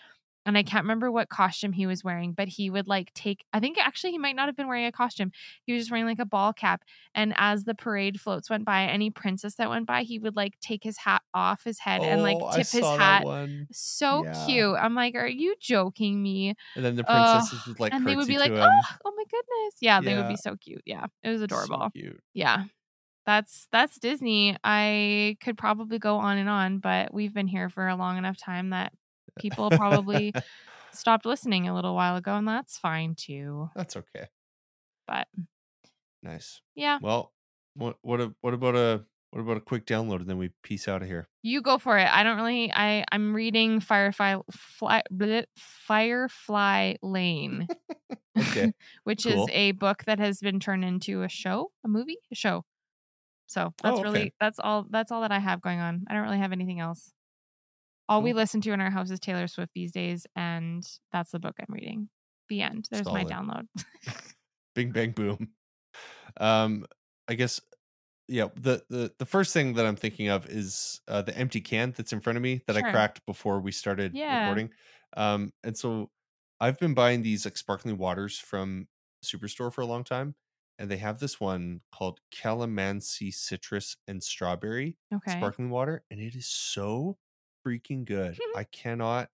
and 0.49 0.59
I 0.59 0.63
can't 0.65 0.85
remember 0.85 1.11
what 1.13 1.29
costume 1.29 1.73
he 1.73 1.87
was 1.87 2.03
wearing, 2.05 2.33
but 2.33 2.49
he 2.49 2.71
would 2.71 2.89
like 2.89 3.13
take, 3.15 3.45
I 3.53 3.61
think 3.61 3.79
actually 3.79 4.13
he 4.13 4.19
might 4.19 4.37
not 4.37 4.49
have 4.49 4.57
been 4.57 4.69
wearing 4.69 4.87
a 4.87 4.93
costume. 4.93 5.31
He 5.65 5.73
was 5.75 5.83
just 5.83 5.91
wearing 5.93 6.07
like 6.07 6.19
a 6.19 6.25
ball 6.27 6.53
cap. 6.53 6.83
And 7.15 7.35
as 7.37 7.65
the 7.65 7.75
parade 7.75 8.21
floats 8.21 8.51
went 8.51 8.65
by, 8.65 8.85
any 8.85 9.11
princess 9.11 9.57
that 9.57 9.71
went 9.71 9.87
by, 9.87 10.03
he 10.03 10.19
would 10.19 10.37
like 10.37 10.59
take 10.61 10.83
his 10.85 10.99
hat 10.99 11.23
off 11.35 11.65
his 11.65 11.81
head 11.81 12.05
and 12.05 12.23
like 12.23 12.41
Oh, 12.41 12.49
tip 12.51 12.73
his 12.73 12.91
hat. 12.91 13.27
So 13.71 14.25
Yeah. 14.25 14.33
cute. 14.33 14.77
I'm 14.79 14.95
like, 14.95 15.15
are 15.15 15.27
you 15.27 15.55
joking 15.61 16.23
me? 16.23 16.55
And 16.75 16.85
then 16.85 16.97
the 16.97 17.05
princesses 17.05 17.67
would 17.67 17.79
like 17.81 17.93
and 17.93 18.07
they 18.07 18.17
would 18.17 18.29
be 18.29 18.39
like, 18.39 18.55
oh, 18.61 18.83
oh 19.05 19.13
my 19.17 19.25
goodness. 19.31 19.77
Yeah, 19.81 20.01
they 20.01 20.17
would 20.17 20.27
be 20.27 20.37
so 20.37 20.57
cute. 20.57 20.83
Yeah, 20.85 21.07
it 21.23 21.31
was 21.31 21.43
So 21.49 21.81
adorable 21.81 21.91
cute. 21.93 22.23
yeah 22.35 22.65
that's 23.27 23.69
that's 23.73 23.99
disney 23.99 24.57
i 24.65 25.37
could 25.41 25.57
probably 25.59 25.99
go 25.99 26.17
on 26.17 26.39
and 26.39 26.49
on 26.49 26.79
but 26.79 27.13
we've 27.13 27.35
been 27.35 27.49
here 27.49 27.69
for 27.71 27.89
a 27.89 27.97
long 27.97 28.19
enough 28.19 28.37
time 28.37 28.71
that 28.71 28.93
people 29.39 29.73
probably 29.73 30.37
stopped 30.93 31.27
listening 31.27 31.69
a 31.69 31.75
little 31.75 31.95
while 31.95 32.17
ago 32.17 32.37
and 32.37 32.49
that's 32.49 32.79
fine 32.79 33.15
too 33.17 33.69
That's 33.75 33.97
okay. 33.97 34.29
but 35.07 35.29
Nice. 36.23 36.61
yeah 36.75 37.01
Well, 37.01 37.35
what 37.75 37.99
what 38.03 38.21
a, 38.21 38.35
what 38.41 38.55
about 38.55 38.75
a 38.77 39.07
what 39.31 39.41
about 39.41 39.57
a 39.57 39.61
quick 39.61 39.87
download 39.87 40.21
and 40.21 40.29
then 40.31 40.39
we 40.39 40.51
peace 40.63 40.89
out 40.89 41.03
of 41.03 41.09
here? 41.09 41.29
you 41.43 41.63
go 41.63 41.79
for 41.79 41.97
it 41.99 42.09
i 42.13 42.23
don't 42.23 42.37
really 42.37 42.73
i 42.73 43.05
i'm 43.13 43.35
reading 43.35 43.81
firefly 43.81 44.37
fly, 44.51 45.03
bleh, 45.13 45.45
firefly 45.57 46.95
lane 47.03 47.69
Okay. 48.39 48.73
which 49.05 49.27
Cool. 49.27 49.27
is 49.27 49.49
a 49.49 49.73
book 49.73 50.05
that 50.05 50.19
has 50.19 50.41
been 50.41 50.61
turned 50.61 50.85
into 50.85 51.23
a 51.23 51.29
show 51.29 51.71
a 51.85 51.89
movie 51.89 52.19
a 52.33 52.35
show 52.35 52.65
so 53.47 53.75
that's 53.83 54.03
Oh, 54.03 54.03
really 54.03 54.35
that's 54.41 54.61
all 54.61 54.87
that's 54.91 55.13
all 55.13 55.23
that 55.23 55.33
i 55.33 55.39
have 55.41 55.63
going 55.63 55.81
on 55.81 56.05
i 56.09 56.15
don't 56.15 56.25
really 56.25 56.39
have 56.39 56.53
anything 56.53 56.81
else 56.81 57.13
all 58.09 58.23
we 58.23 58.33
listen 58.33 58.61
to 58.61 58.73
in 58.73 58.81
our 58.81 58.91
house 58.91 59.11
is 59.11 59.21
taylor 59.21 59.47
swift 59.47 59.73
these 59.75 59.93
days 59.93 60.27
and 60.37 60.99
that's 61.13 61.31
the 61.33 61.39
book 61.39 61.57
i'm 61.61 61.73
reading 61.75 62.09
the 62.49 62.63
end 62.63 62.89
there's 62.91 63.11
my 63.13 63.25
download 63.25 63.67
Bing 64.75 64.93
bang 64.93 65.13
boom. 65.13 65.53
Um, 66.39 66.87
I 67.29 67.35
guess 67.35 67.61
yeah. 68.29 68.49
The 68.57 68.85
the 68.91 69.15
the 69.19 69.27
first 69.27 69.53
thing 69.55 69.75
that 69.75 69.87
I'm 69.87 69.97
thinking 69.97 70.29
of 70.29 70.47
is 70.49 71.01
uh, 71.09 71.23
the 71.23 71.37
empty 71.37 71.61
can 71.61 71.93
that's 71.97 72.13
in 72.13 72.21
front 72.21 72.39
of 72.39 72.43
me 72.43 72.63
that 72.67 72.77
I 72.77 72.83
cracked 72.83 73.27
before 73.27 73.61
we 73.61 73.73
started 73.73 74.19
Yeah. 74.19 74.29
recording. 74.29 74.73
Um, 75.17 75.53
and 75.65 75.77
so 75.77 76.11
I've 76.61 76.79
been 76.79 76.95
buying 76.95 77.23
these 77.23 77.45
like 77.47 77.57
sparkling 77.59 77.99
waters 77.99 78.39
from 78.39 78.89
Superstore 79.25 79.73
for 79.73 79.83
a 79.83 79.87
long 79.87 80.05
time, 80.05 80.37
and 80.79 80.91
they 80.91 80.99
have 80.99 81.21
this 81.21 81.41
one 81.41 81.83
called 81.93 82.21
Calamansi 82.33 83.35
Citrus 83.35 83.97
and 84.09 84.23
Strawberry 84.23 84.99
okay 85.13 85.53
sparkling 85.53 85.71
water, 85.71 86.05
and 86.11 86.21
it 86.21 86.35
is 86.37 86.47
so 86.49 87.19
freaking 87.69 88.05
good. 88.05 88.39
I 88.57 88.65
cannot 88.65 89.31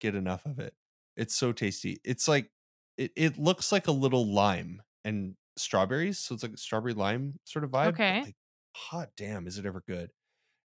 get 0.00 0.14
enough 0.14 0.46
of 0.46 0.58
it. 0.58 0.74
It's 1.16 1.34
so 1.36 1.52
tasty. 1.52 2.00
It's 2.04 2.28
like 2.28 2.50
it, 2.96 3.12
it 3.16 3.38
looks 3.38 3.72
like 3.72 3.86
a 3.88 3.92
little 3.92 4.26
lime 4.26 4.82
and 5.04 5.36
strawberries, 5.56 6.18
so 6.18 6.34
it's 6.34 6.42
like 6.42 6.52
a 6.54 6.58
strawberry 6.58 6.94
lime 6.94 7.38
sort 7.44 7.64
of 7.64 7.70
vibe. 7.70 7.88
Okay. 7.90 8.22
like, 8.22 8.36
hot 8.76 9.10
damn, 9.16 9.46
is 9.46 9.58
it 9.58 9.66
ever 9.66 9.82
good? 9.86 10.10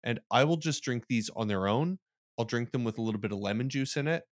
And 0.03 0.19
I 0.31 0.43
will 0.43 0.57
just 0.57 0.83
drink 0.83 1.05
these 1.09 1.29
on 1.35 1.47
their 1.47 1.67
own. 1.67 1.99
I'll 2.37 2.45
drink 2.45 2.71
them 2.71 2.83
with 2.83 2.97
a 2.97 3.01
little 3.01 3.19
bit 3.21 3.31
of 3.31 3.39
lemon 3.39 3.69
juice 3.69 3.97
in 3.97 4.07
it, 4.07 4.23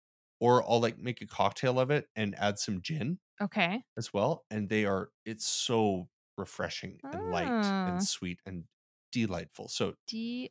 or 0.41 0.63
I'll 0.69 0.81
like 0.81 0.99
make 0.99 1.23
a 1.23 1.27
cocktail 1.27 1.81
of 1.81 1.91
it 1.91 2.09
and 2.17 2.35
add 2.39 2.59
some 2.59 2.83
gin 2.83 3.19
okay 3.41 3.83
as 3.97 4.13
well. 4.13 4.45
And 4.51 4.69
they 4.69 4.85
are 4.85 5.11
it's 5.25 5.47
so 5.47 6.09
refreshing 6.39 7.01
and 7.13 7.31
light 7.31 7.49
Ah. 7.49 7.89
and 7.89 8.05
sweet 8.05 8.41
and 8.47 8.65
delightful. 9.13 9.69
So 9.69 9.97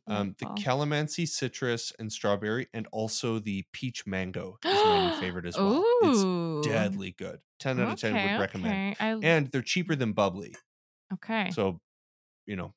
um, 0.08 0.36
the 0.38 0.46
calamansi 0.48 1.28
citrus 1.28 1.92
and 1.98 2.12
strawberry, 2.12 2.68
and 2.74 2.88
also 2.92 3.38
the 3.40 3.66
peach 3.72 4.06
mango 4.06 4.60
is 4.70 4.84
my 4.84 5.10
favorite 5.12 5.46
as 5.46 5.60
well. 5.62 5.86
It's 6.00 6.26
deadly 6.62 7.12
good. 7.12 7.40
Ten 7.60 7.80
out 7.80 7.88
of 7.90 7.96
ten 7.96 8.20
Okay, 8.20 8.22
would 8.22 8.38
recommend. 8.38 8.84
okay. 8.84 8.96
I, 9.00 9.22
And 9.22 9.48
they're 9.52 9.62
cheaper 9.62 9.96
than 9.96 10.12
bubbly, 10.14 10.56
okay 11.12 11.56
so 11.56 11.80
you 12.46 12.56
know, 12.56 12.74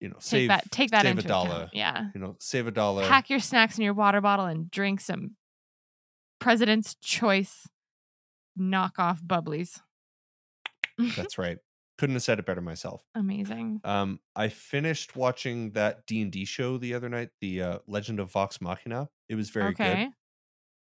you 0.00 0.08
know, 0.10 0.18
take 0.28 0.46
save 0.46 0.48
that 0.48 0.70
take 0.70 0.90
that 0.90 1.06
save 1.06 1.06
into 1.06 1.20
a 1.20 1.22
dollar. 1.22 1.32
account 1.32 1.70
yeah 1.72 2.10
You 2.14 2.20
know, 2.20 2.36
save 2.40 2.66
a 2.66 2.72
dollar. 2.72 3.02
pack 3.08 3.30
your 3.30 3.40
snacks 3.40 3.78
in 3.78 3.84
your 3.84 3.94
water 3.94 4.20
bottle 4.20 4.46
and 4.46 4.70
drink 4.70 5.00
some 5.00 5.36
president's 6.38 6.94
choice 6.96 7.68
knockoff 8.58 9.20
bubblies 9.22 9.80
That's 11.14 11.38
right. 11.38 11.58
Couldn't 12.02 12.16
have 12.16 12.24
said 12.24 12.40
it 12.40 12.46
better 12.46 12.60
myself. 12.60 13.04
amazing 13.14 13.80
Um, 13.84 14.18
I 14.34 14.48
finished 14.48 15.14
watching 15.14 15.70
that 15.74 16.04
D 16.06 16.20
and 16.20 16.32
D 16.32 16.44
show 16.44 16.76
the 16.76 16.94
other 16.94 17.08
night, 17.08 17.28
the 17.40 17.62
uh, 17.62 17.78
Legend 17.86 18.18
of 18.18 18.32
Vox 18.32 18.60
Machina. 18.60 19.08
It 19.28 19.36
was 19.36 19.50
very 19.50 19.72
good. 19.72 19.86
okay 19.86 20.02
It 20.06 20.10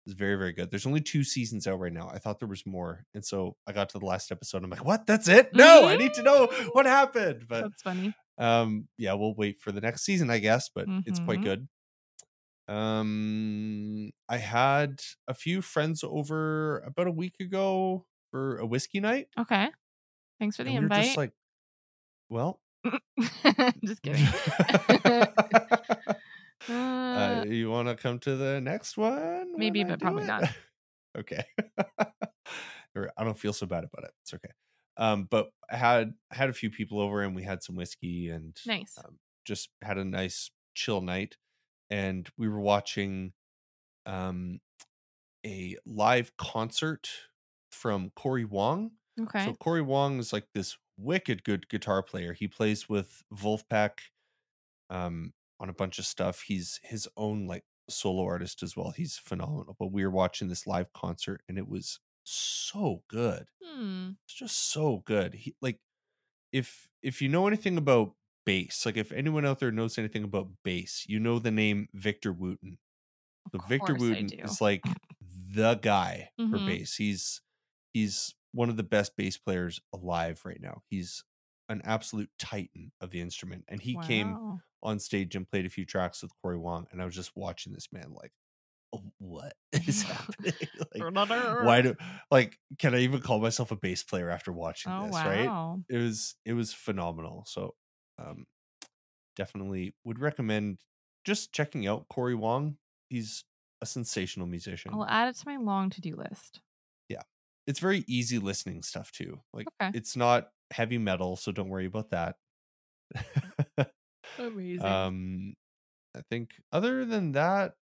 was 0.06 0.14
very, 0.14 0.36
very 0.36 0.52
good. 0.54 0.70
There's 0.70 0.86
only 0.86 1.02
two 1.02 1.22
seasons 1.22 1.66
out 1.66 1.78
right 1.80 1.92
now. 1.92 2.08
I 2.08 2.16
thought 2.18 2.38
there 2.38 2.48
was 2.48 2.64
more. 2.64 3.04
And 3.12 3.22
so 3.22 3.56
I 3.66 3.72
got 3.72 3.90
to 3.90 3.98
the 3.98 4.06
last 4.06 4.32
episode. 4.32 4.64
I'm 4.64 4.70
like, 4.70 4.86
what? 4.86 5.06
That's 5.06 5.28
it? 5.28 5.54
No, 5.54 5.86
I 5.86 5.96
need 5.98 6.14
to 6.14 6.22
know 6.22 6.46
what 6.72 6.86
happened. 6.86 7.44
But 7.46 7.64
that's 7.64 7.82
funny 7.82 8.14
um, 8.38 8.88
yeah, 8.96 9.12
we'll 9.12 9.34
wait 9.34 9.60
for 9.60 9.70
the 9.70 9.82
next 9.82 10.04
season, 10.06 10.30
I 10.30 10.38
guess, 10.38 10.70
but 10.74 10.86
it's 11.04 11.20
quite 11.20 11.40
Mhm. 11.40 11.44
good. 11.44 11.68
Um, 12.68 14.12
I 14.30 14.38
had 14.38 15.02
a 15.28 15.34
few 15.34 15.60
friends 15.60 16.02
over 16.02 16.78
about 16.78 17.06
a 17.06 17.12
week 17.12 17.34
ago 17.38 18.06
for 18.30 18.56
a 18.56 18.64
whiskey 18.66 18.98
night. 19.00 19.28
okay 19.38 19.68
thanks 20.42 20.56
for 20.56 20.64
the 20.64 20.70
and 20.70 20.78
we 20.80 20.84
invite 20.84 21.04
just 21.04 21.16
like, 21.16 21.30
well, 22.28 22.60
just 23.84 24.02
kidding 24.02 24.26
uh, 26.68 26.72
Uh, 26.72 27.44
you 27.46 27.70
want 27.70 27.86
to 27.86 27.94
come 27.94 28.18
to 28.18 28.34
the 28.34 28.60
next 28.60 28.96
one? 28.96 29.52
Maybe, 29.56 29.84
but 29.84 30.00
probably 30.00 30.22
do 30.22 30.26
not. 30.26 30.50
okay. 31.18 31.44
I 33.16 33.24
don't 33.24 33.38
feel 33.38 33.52
so 33.52 33.66
bad 33.66 33.84
about 33.84 34.04
it. 34.04 34.14
It's 34.22 34.34
okay. 34.34 34.50
Um, 34.96 35.28
but 35.30 35.50
I 35.70 35.76
had 35.76 36.14
had 36.32 36.50
a 36.50 36.52
few 36.52 36.70
people 36.70 37.00
over 37.00 37.22
and 37.22 37.36
we 37.36 37.44
had 37.44 37.62
some 37.62 37.76
whiskey 37.76 38.28
and 38.28 38.56
nice 38.66 38.98
um, 38.98 39.18
just 39.44 39.70
had 39.80 39.96
a 39.96 40.04
nice 40.04 40.50
chill 40.74 41.00
night. 41.00 41.36
And 41.88 42.28
we 42.36 42.48
were 42.48 42.60
watching 42.60 43.32
um 44.06 44.58
a 45.46 45.76
live 45.86 46.36
concert 46.36 47.08
from 47.70 48.10
Cory 48.16 48.44
Wong. 48.44 48.92
Okay 49.20 49.46
So 49.46 49.54
Cory 49.54 49.82
Wong 49.82 50.18
is 50.18 50.32
like 50.32 50.48
this 50.54 50.76
wicked 50.96 51.44
good 51.44 51.68
guitar 51.68 52.02
player. 52.02 52.32
He 52.32 52.48
plays 52.48 52.88
with 52.88 53.22
Vulfpeck 53.32 54.00
um 54.90 55.34
on 55.60 55.68
a 55.68 55.74
bunch 55.74 55.98
of 55.98 56.06
stuff. 56.06 56.42
He's 56.42 56.80
his 56.84 57.08
own 57.16 57.46
like 57.46 57.64
solo 57.90 58.24
artist 58.24 58.62
as 58.62 58.76
well. 58.76 58.90
He's 58.92 59.18
phenomenal. 59.18 59.76
But 59.78 59.92
we 59.92 60.04
were 60.04 60.10
watching 60.12 60.48
this 60.48 60.66
live 60.66 60.92
concert 60.92 61.42
and 61.48 61.58
it 61.58 61.68
was 61.68 62.00
so 62.24 63.04
good. 63.08 63.48
Hmm. 63.62 64.12
It's 64.26 64.34
just 64.34 64.58
so 64.72 64.98
good. 64.98 65.34
He 65.34 65.56
like 65.60 65.80
if 66.52 66.90
if 67.02 67.22
you 67.22 67.28
know 67.28 67.46
anything 67.46 67.78
about 67.78 68.14
bass, 68.46 68.86
like 68.86 68.96
if 68.96 69.12
anyone 69.12 69.44
out 69.46 69.60
there 69.60 69.72
knows 69.72 69.98
anything 69.98 70.24
about 70.24 70.50
bass, 70.64 71.06
you 71.08 71.20
know 71.20 71.38
the 71.38 71.50
name 71.50 71.88
Victor 71.94 72.32
Wooten. 72.32 72.78
So 73.52 73.60
Victor 73.60 73.94
Wooten 73.96 74.34
is 74.44 74.60
like 74.60 74.94
the 75.20 75.74
guy 75.76 76.30
for 76.48 76.58
Mhm. 76.58 76.60
bass. 76.60 76.96
He's 76.96 77.42
he's 77.94 78.34
one 78.52 78.68
of 78.70 78.76
the 78.76 78.82
best 78.82 79.16
bass 79.16 79.36
players 79.38 79.80
alive 79.94 80.42
right 80.44 80.60
now. 80.60 80.82
He's 80.90 81.24
an 81.68 81.80
absolute 81.84 82.30
titan 82.38 82.92
of 83.00 83.10
the 83.10 83.20
instrument. 83.20 83.64
And 83.68 83.80
he 83.82 83.96
came 83.98 84.40
on 84.82 84.98
stage 84.98 85.36
and 85.36 85.48
played 85.48 85.66
a 85.66 85.70
few 85.70 85.86
tracks 85.86 86.22
with 86.22 86.32
Cory 86.42 86.58
Wong. 86.58 86.86
And 86.90 87.00
I 87.00 87.04
was 87.04 87.14
just 87.14 87.36
watching 87.36 87.72
this 87.72 87.92
man 87.92 88.12
like, 88.12 88.32
"Oh, 88.92 89.12
what 89.18 89.54
is 89.72 90.02
happening? 90.04 90.54
like, 90.94 91.08
why 91.58 91.82
do 91.82 91.96
like 92.30 92.58
can 92.78 92.94
I 92.94 93.00
even 93.00 93.20
call 93.20 93.40
myself 93.40 93.70
a 93.72 93.76
bass 93.76 94.04
player 94.04 94.30
after 94.30 94.52
watching 94.52 94.94
Oh 94.94 94.98
this? 94.98 95.24
Right? 95.24 95.54
It 95.88 95.98
was 95.98 96.36
it 96.44 96.54
was 96.54 96.72
phenomenal. 96.74 97.44
So 97.46 97.76
um 98.18 98.46
definitely 99.36 99.96
would 100.04 100.18
recommend 100.20 100.80
just 101.24 101.52
checking 101.52 101.86
out 101.86 102.08
Cory 102.08 102.34
Wong. 102.34 102.78
He's 103.08 103.44
a 103.80 103.86
sensational 103.86 104.46
musician. 104.46 105.00
I'll 105.00 105.04
add 105.06 105.26
it 105.28 105.34
to 105.38 105.48
my 105.48 105.56
long 105.56 105.90
to-do 105.90 106.14
list. 106.14 106.60
It's 107.66 107.78
very 107.80 108.04
easy 108.08 108.38
listening 108.38 108.82
stuff 108.82 109.12
too. 109.12 109.42
Like 109.52 109.70
Okay. 109.80 109.92
it's 109.92 110.16
not 110.16 110.50
heavy 110.72 110.98
metal, 110.98 111.36
so 111.36 111.52
don't 111.52 111.68
worry 111.70 111.86
about 111.86 112.10
that. 112.10 112.36
Amazing. 114.36 115.00
um 115.04 115.54
I 116.16 116.22
think 116.30 116.60
other 116.72 117.04
than 117.06 117.32
that, 117.32 117.74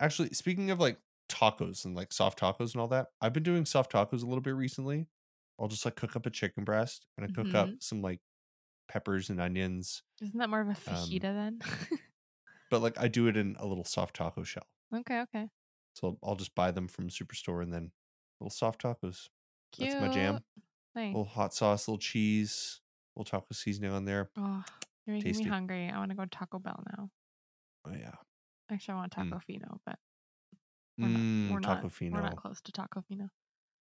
actually 0.00 0.30
speaking 0.30 0.70
of 0.70 0.80
like 0.80 1.00
tacos 1.30 1.84
and 1.86 1.96
like 1.96 2.12
soft 2.12 2.40
tacos 2.40 2.72
and 2.74 2.80
all 2.82 2.88
that, 2.88 3.08
I've 3.20 3.32
been 3.34 3.42
doing 3.44 3.66
soft 3.66 3.92
tacos 3.92 4.22
a 4.22 4.26
little 4.26 4.42
bit 4.42 4.52
recently. 4.56 5.08
I'll 5.60 5.68
just 5.68 5.84
like 5.86 5.96
cook 5.96 6.16
up 6.16 6.26
a 6.26 6.30
chicken 6.30 6.64
breast 6.64 7.06
and 7.16 7.26
I 7.26 7.30
cook 7.30 7.54
up 7.56 7.72
Mhm. 7.72 7.80
some 7.80 8.02
like 8.02 8.20
peppers 8.88 9.30
and 9.30 9.40
onions, 9.40 10.02
Isn't 10.20 10.38
that 10.38 10.50
more 10.50 10.60
of 10.60 10.68
a 10.68 10.72
um, 10.86 11.22
fajita 11.22 11.32
then? 11.32 11.60
but 12.70 12.82
like 12.82 12.98
I 12.98 13.08
do 13.08 13.26
it 13.28 13.36
in 13.36 13.56
a 13.58 13.66
little 13.66 13.84
soft 13.84 14.16
taco 14.16 14.42
shell. 14.44 14.66
okay, 14.92 15.20
okay. 15.22 15.48
So 15.94 16.18
I'll 16.22 16.36
just 16.36 16.54
buy 16.54 16.70
them 16.70 16.88
from 16.88 17.08
Superstore 17.08 17.62
and 17.62 17.72
then 17.72 17.92
little 18.40 18.50
soft 18.50 18.82
tacos. 18.82 19.28
Cute. 19.72 19.90
That's 19.90 20.00
my 20.00 20.08
jam. 20.08 20.40
Nice. 20.94 21.08
little 21.08 21.24
hot 21.24 21.52
sauce, 21.54 21.88
little 21.88 21.98
cheese, 21.98 22.80
little 23.16 23.24
taco 23.24 23.46
seasoning 23.52 23.90
on 23.90 24.04
there. 24.04 24.30
Oh, 24.38 24.62
you're 25.06 25.16
making 25.16 25.32
tasty. 25.32 25.44
me 25.44 25.50
hungry. 25.50 25.90
I 25.90 25.98
want 25.98 26.10
to 26.10 26.16
go 26.16 26.22
to 26.24 26.30
Taco 26.30 26.58
Bell 26.60 26.82
now. 26.96 27.10
Oh 27.86 27.92
yeah. 27.92 28.12
Actually, 28.70 28.94
I 28.94 28.96
want 28.98 29.12
Mm. 29.16 29.30
Tacofino, 29.30 29.78
but 29.84 29.98
we're 30.96 31.08
not. 31.08 31.18
Mm, 31.20 31.50
We're 31.50 31.60
Taco 31.60 31.82
not. 31.82 31.92
Fino. 31.92 32.16
We're 32.16 32.22
not 32.22 32.36
close 32.36 32.60
to 32.62 32.72
Tacofino. 32.72 33.28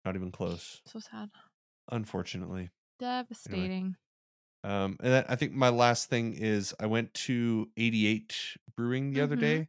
Not 0.04 0.16
even 0.16 0.32
close. 0.32 0.80
So 0.86 0.98
sad. 0.98 1.30
Unfortunately. 1.90 2.70
Devastating. 2.98 3.96
Um, 4.64 4.96
and 5.00 5.12
then 5.12 5.24
I 5.28 5.36
think 5.36 5.52
my 5.52 5.68
last 5.68 6.08
thing 6.08 6.34
is 6.34 6.74
I 6.80 6.86
went 6.86 7.12
to 7.14 7.68
88 7.76 8.56
Brewing 8.76 9.12
the 9.12 9.20
other 9.20 9.36
Mhm. 9.36 9.40
day 9.40 9.68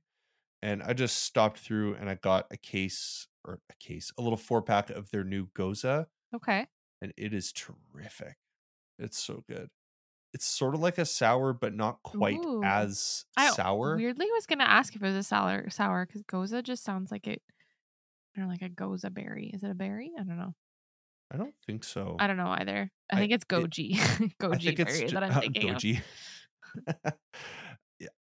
and 0.61 0.81
I 0.83 0.93
just 0.93 1.17
stopped 1.23 1.57
through 1.59 1.95
and 1.95 2.09
I 2.09 2.15
got 2.15 2.47
a 2.51 2.57
case 2.57 3.27
or 3.45 3.59
a 3.69 3.73
case, 3.79 4.11
a 4.17 4.21
little 4.21 4.37
four 4.37 4.61
pack 4.61 4.89
of 4.89 5.11
their 5.11 5.23
new 5.23 5.47
Gose, 5.57 6.05
Okay. 6.35 6.67
and 7.01 7.13
it 7.17 7.33
is 7.33 7.51
terrific. 7.53 8.35
It's 8.99 9.17
so 9.21 9.43
good. 9.47 9.69
It's 10.33 10.45
sort 10.47 10.73
of 10.73 10.81
like 10.81 10.97
a 10.97 11.05
sour, 11.05 11.53
but 11.53 11.75
not 11.75 12.01
quite 12.03 12.37
Ooh. 12.43 12.63
as 12.63 13.25
I 13.37 13.51
sour. 13.51 13.95
weirdly 13.97 14.27
was 14.31 14.45
gonna 14.47 14.63
ask 14.63 14.95
if 14.95 15.01
it 15.03 15.05
was 15.05 15.15
a 15.15 15.23
sour 15.23 15.69
sour 15.69 16.05
because 16.05 16.23
gose 16.23 16.63
just 16.63 16.83
sounds 16.83 17.11
like 17.11 17.27
it. 17.27 17.41
I 18.35 18.39
don't 18.39 18.47
know, 18.47 18.51
like 18.51 18.63
a 18.63 18.69
gose 18.69 19.05
berry. 19.13 19.51
Is 19.53 19.63
it 19.63 19.69
a 19.69 19.75
berry? 19.75 20.11
I 20.19 20.23
don't 20.23 20.37
know. 20.37 20.55
I 21.31 21.37
don't 21.37 21.53
think 21.67 21.83
so. 21.83 22.15
I 22.19 22.25
don't 22.27 22.37
know 22.37 22.47
either. 22.49 22.91
I, 23.11 23.15
I- 23.15 23.19
think 23.19 23.31
it's 23.31 23.45
goji. 23.45 23.93
I 23.99 24.31
goji 24.41 24.75
berry 24.75 24.99
ju- 25.07 25.13
that 25.13 25.23
I'm 25.23 25.31
uh, 25.37 25.39
thinking 25.41 25.69
of. 25.69 25.75
goji. 25.77 26.01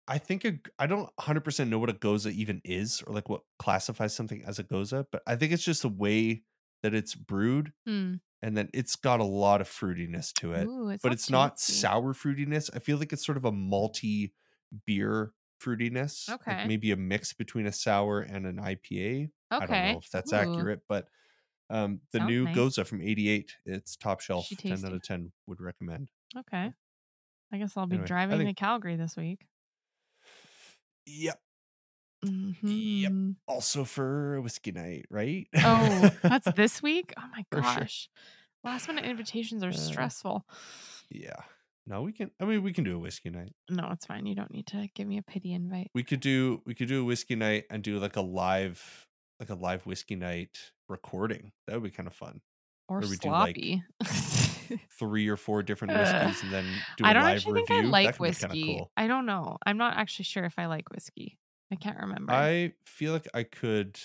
I 0.07 0.17
think 0.19 0.45
a, 0.45 0.59
I 0.77 0.85
don't 0.87 1.09
100% 1.19 1.67
know 1.67 1.79
what 1.79 1.89
a 1.89 1.93
gose 1.93 2.31
even 2.31 2.61
is 2.63 3.01
or 3.07 3.13
like 3.13 3.27
what 3.29 3.41
classifies 3.57 4.13
something 4.13 4.43
as 4.45 4.59
a 4.59 4.63
gose, 4.63 5.05
but 5.11 5.21
I 5.25 5.35
think 5.35 5.51
it's 5.51 5.63
just 5.63 5.81
the 5.81 5.89
way 5.89 6.43
that 6.83 6.93
it's 6.93 7.15
brewed 7.15 7.71
Hmm. 7.87 8.15
and 8.43 8.55
then 8.55 8.69
it's 8.73 8.95
got 8.95 9.19
a 9.19 9.23
lot 9.23 9.61
of 9.61 9.67
fruitiness 9.67 10.31
to 10.35 10.53
it. 10.53 10.67
Ooh, 10.67 10.89
it 10.89 10.99
but 11.01 11.11
it's 11.11 11.29
not 11.29 11.57
tasty. 11.57 11.73
sour 11.73 12.13
fruitiness. 12.13 12.69
I 12.75 12.79
feel 12.79 12.97
like 12.99 13.11
it's 13.13 13.25
sort 13.25 13.37
of 13.37 13.45
a 13.45 13.51
malty 13.51 14.31
beer 14.85 15.31
fruitiness. 15.63 16.29
Okay. 16.29 16.55
Like 16.57 16.67
maybe 16.67 16.91
a 16.91 16.95
mix 16.97 17.33
between 17.33 17.65
a 17.65 17.71
sour 17.71 18.19
and 18.21 18.45
an 18.45 18.57
IPA. 18.57 19.29
Okay. 19.51 19.63
I 19.63 19.65
don't 19.65 19.69
know 19.93 19.97
if 19.99 20.11
that's 20.11 20.31
Ooh, 20.33 20.35
accurate, 20.35 20.81
but 20.87 21.07
um, 21.71 22.01
the 22.11 22.19
Sounds 22.19 22.29
new 22.29 22.43
nice. 22.45 22.55
Gose 22.55 22.85
from 22.85 23.01
88, 23.01 23.51
it's 23.65 23.95
top 23.95 24.19
shelf. 24.21 24.47
10 24.55 24.85
out 24.85 24.93
of 24.93 25.01
10 25.01 25.31
would 25.47 25.59
recommend. 25.61 26.11
Okay. 26.37 26.71
I 27.51 27.57
guess 27.57 27.75
I'll 27.75 27.87
be 27.87 27.95
Anyway, 27.95 28.07
driving 28.07 28.37
think- 28.37 28.55
to 28.55 28.59
Calgary 28.59 28.95
this 28.97 29.15
week. 29.15 29.47
Yep. 31.05 31.39
Mhm. 32.25 33.35
Also 33.47 33.83
for 33.85 34.35
a 34.35 34.41
whiskey 34.41 34.71
night, 34.71 35.05
right? 35.09 35.47
Oh, 35.57 36.09
that's 36.23 36.47
this 36.55 36.81
week? 36.81 37.13
Oh 37.17 37.27
my 37.31 37.45
For 37.51 37.61
sure. 37.61 37.73
gosh. 37.81 38.09
Last 38.63 38.87
minute 38.87 39.05
invitations 39.05 39.63
are 39.63 39.69
Uh, 39.69 39.73
stressful. 39.73 40.45
yeah. 41.11 41.35
No, 41.87 42.01
we 42.01 42.13
can. 42.13 42.31
I 42.39 42.45
mean, 42.45 42.63
we 42.63 42.73
can 42.73 42.83
do 42.83 42.95
a 42.95 42.99
whiskey 42.99 43.29
night. 43.29 43.53
No, 43.69 43.89
it's 43.91 44.07
fine. 44.07 44.25
You 44.25 44.33
don't 44.33 44.49
need 44.51 44.65
to 44.67 44.89
give 44.95 45.07
me 45.07 45.19
a 45.19 45.21
pity 45.21 45.53
invite. 45.53 45.91
We 45.93 46.01
could 46.03 46.19
do. 46.19 46.63
We 46.65 46.73
could 46.73 46.87
do 46.87 47.01
a 47.01 47.03
whiskey 47.05 47.35
night 47.35 47.65
and 47.69 47.83
do 47.83 47.99
like 47.99 48.15
a 48.15 48.21
live, 48.21 49.05
like 49.39 49.51
a 49.51 49.55
live 49.55 49.85
whiskey 49.85 50.15
night 50.15 50.71
recording. 50.89 51.51
That 51.67 51.75
would 51.75 51.83
be 51.83 51.91
kind 51.95 52.07
of 52.07 52.15
fun. 52.15 52.41
Or 52.87 52.97
Or 52.97 53.01
we 53.01 53.17
do, 53.17 53.29
like, 53.29 53.55
sloppy. 53.55 53.83
Three 54.99 55.27
or 55.27 55.37
four 55.37 55.63
different 55.63 55.93
whiskeys 55.97 56.43
and 56.43 56.51
then 56.53 56.65
do 56.97 57.03
a 57.05 57.07
I 57.07 57.13
don't 57.13 57.23
live 57.23 57.35
actually 57.35 57.53
review. 57.61 57.65
think 57.67 57.85
I 57.85 57.89
like 57.89 58.19
whiskey. 58.19 58.63
cool. 58.77 58.91
I 58.97 59.07
don't 59.07 59.25
know. 59.25 59.57
I'm 59.65 59.77
not 59.77 59.97
actually 59.97 60.25
sure 60.25 60.45
if 60.45 60.57
I 60.57 60.65
like 60.67 60.89
whiskey. 60.91 61.37
I 61.71 61.75
can't 61.75 61.99
remember. 61.99 62.31
I 62.33 62.73
feel 62.85 63.11
like 63.13 63.27
I 63.33 63.43
could, 63.43 63.99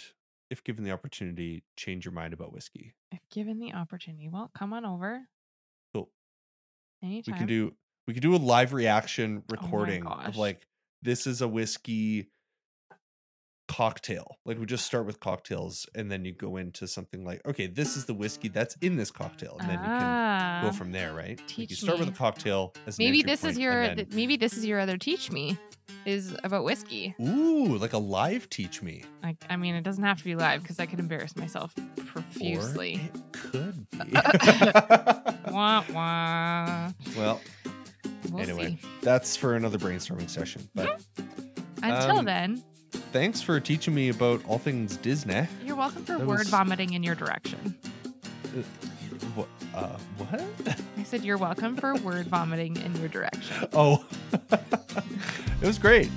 if 0.51 0.65
given 0.65 0.85
the 0.85 0.91
opportunity, 0.93 1.63
change 1.77 2.05
your 2.05 2.13
mind 2.13 2.33
about 2.33 2.53
whiskey. 2.53 2.95
if 3.13 3.21
given 3.31 3.59
the 3.59 3.73
opportunity, 3.75 4.29
well, 4.29 4.51
come 4.57 4.73
on 4.73 4.85
over 4.85 5.21
Cool. 5.95 6.11
anytime. 7.03 7.35
We 7.35 7.39
can 7.39 7.47
do 7.47 7.75
we 8.07 8.15
could 8.15 8.23
do 8.23 8.35
a 8.35 8.39
live 8.39 8.73
reaction 8.73 9.43
oh 9.43 9.45
recording 9.51 10.07
Oh 10.07 10.11
of 10.11 10.37
like 10.37 10.67
this 11.03 11.27
is 11.27 11.41
a 11.43 11.49
whiskey 11.49 12.29
cocktail. 13.71 14.39
Like 14.45 14.59
we 14.59 14.67
just 14.67 14.85
start 14.85 15.07
with 15.07 15.21
cocktails 15.21 15.87
and 15.95 16.11
then 16.11 16.25
you 16.25 16.33
go 16.33 16.57
into 16.57 16.89
something 16.89 17.25
like, 17.25 17.41
okay, 17.47 17.69
this 17.69 17.97
is 17.97 18.05
the 18.05 18.15
whiskey 18.15 18.49
that's 18.49 18.75
in 18.81 18.97
this 18.97 19.13
cocktail. 19.13 19.57
And 19.61 19.69
then 19.69 19.79
you 19.79 19.85
can 19.85 20.63
go 20.63 20.69
Ah, 20.69 20.73
from 20.73 20.91
there, 20.91 21.15
right? 21.15 21.39
Like 21.39 21.59
you 21.59 21.67
teach 21.69 21.81
start 21.81 22.01
with 22.01 22.09
a 22.09 22.13
cocktail 22.13 22.75
as 22.89 22.99
Maybe 22.99 23.23
this 23.23 23.45
is 23.45 23.57
your 23.57 23.87
then- 23.87 23.97
th- 23.97 24.09
maybe 24.13 24.37
this 24.37 24.57
is 24.57 24.65
your 24.67 24.81
other 24.81 24.97
teach 24.99 25.31
me 25.31 25.57
is 26.05 26.37
about 26.43 26.65
whiskey. 26.65 27.15
Ooh, 27.21 27.77
like 27.77 27.93
a 27.93 27.99
live 27.99 28.51
teach 28.51 28.83
me. 28.83 29.05
Like 29.23 29.37
I 29.49 29.57
mean, 29.57 29.77
it 29.77 29.83
doesn't 29.83 30.03
have 30.03 30.19
to 30.19 30.25
be 30.25 30.35
live 30.35 30.63
because 30.63 30.81
I 30.81 30.87
could 30.87 30.99
embarrass 30.99 31.37
myself 31.37 31.73
Or 31.79 32.05
profusely. 32.05 32.95
it 33.15 33.33
could 33.33 33.87
be. 33.91 33.99
wah 35.53 35.85
wah. 35.93 36.91
well, 37.17 37.41
We'll 38.31 38.43
anyway, 38.43 38.79
see. 38.83 38.89
that's 39.03 39.37
for 39.37 39.55
another 39.55 39.79
brainstorming 39.79 40.29
session. 40.29 40.69
But 40.75 41.03
Until 41.83 42.19
um, 42.19 42.25
then, 42.25 42.63
thanks 42.91 43.41
for 43.41 43.59
teaching 43.61 43.95
me 43.95 44.09
about 44.09 44.43
all 44.47 44.59
things 44.59 44.97
Disney. 44.99 45.47
you're 45.65 45.77
welcome 45.77 46.05
for 46.05 46.19
that 46.19 46.27
word 46.27 46.39
was- 46.41 46.49
vomiting 46.49 46.93
in 46.93 47.03
your 47.03 47.15
direction. 47.15 47.75
What? 49.35 49.49
Uh, 49.75 49.97
what? 50.19 50.43
I 50.99 51.03
said 51.05 51.23
you're 51.25 51.39
welcome 51.39 51.77
for 51.77 51.95
word 51.97 52.27
vomiting 52.27 52.77
in 52.79 52.95
your 52.97 53.09
direction. 53.09 53.69
Oh, 53.73 54.05
it 54.53 55.67
was 55.67 55.79
great. 55.79 56.11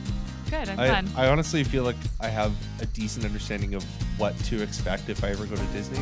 Good, 0.49 0.69
I'm 0.69 0.79
I, 0.79 0.87
done. 0.87 1.09
I 1.15 1.27
honestly 1.27 1.63
feel 1.63 1.83
like 1.83 1.95
I 2.19 2.27
have 2.27 2.53
a 2.81 2.85
decent 2.87 3.25
understanding 3.25 3.73
of 3.75 3.83
what 4.19 4.37
to 4.45 4.61
expect 4.61 5.09
if 5.09 5.23
I 5.23 5.29
ever 5.29 5.45
go 5.45 5.55
to 5.55 5.65
Disney. 5.67 5.99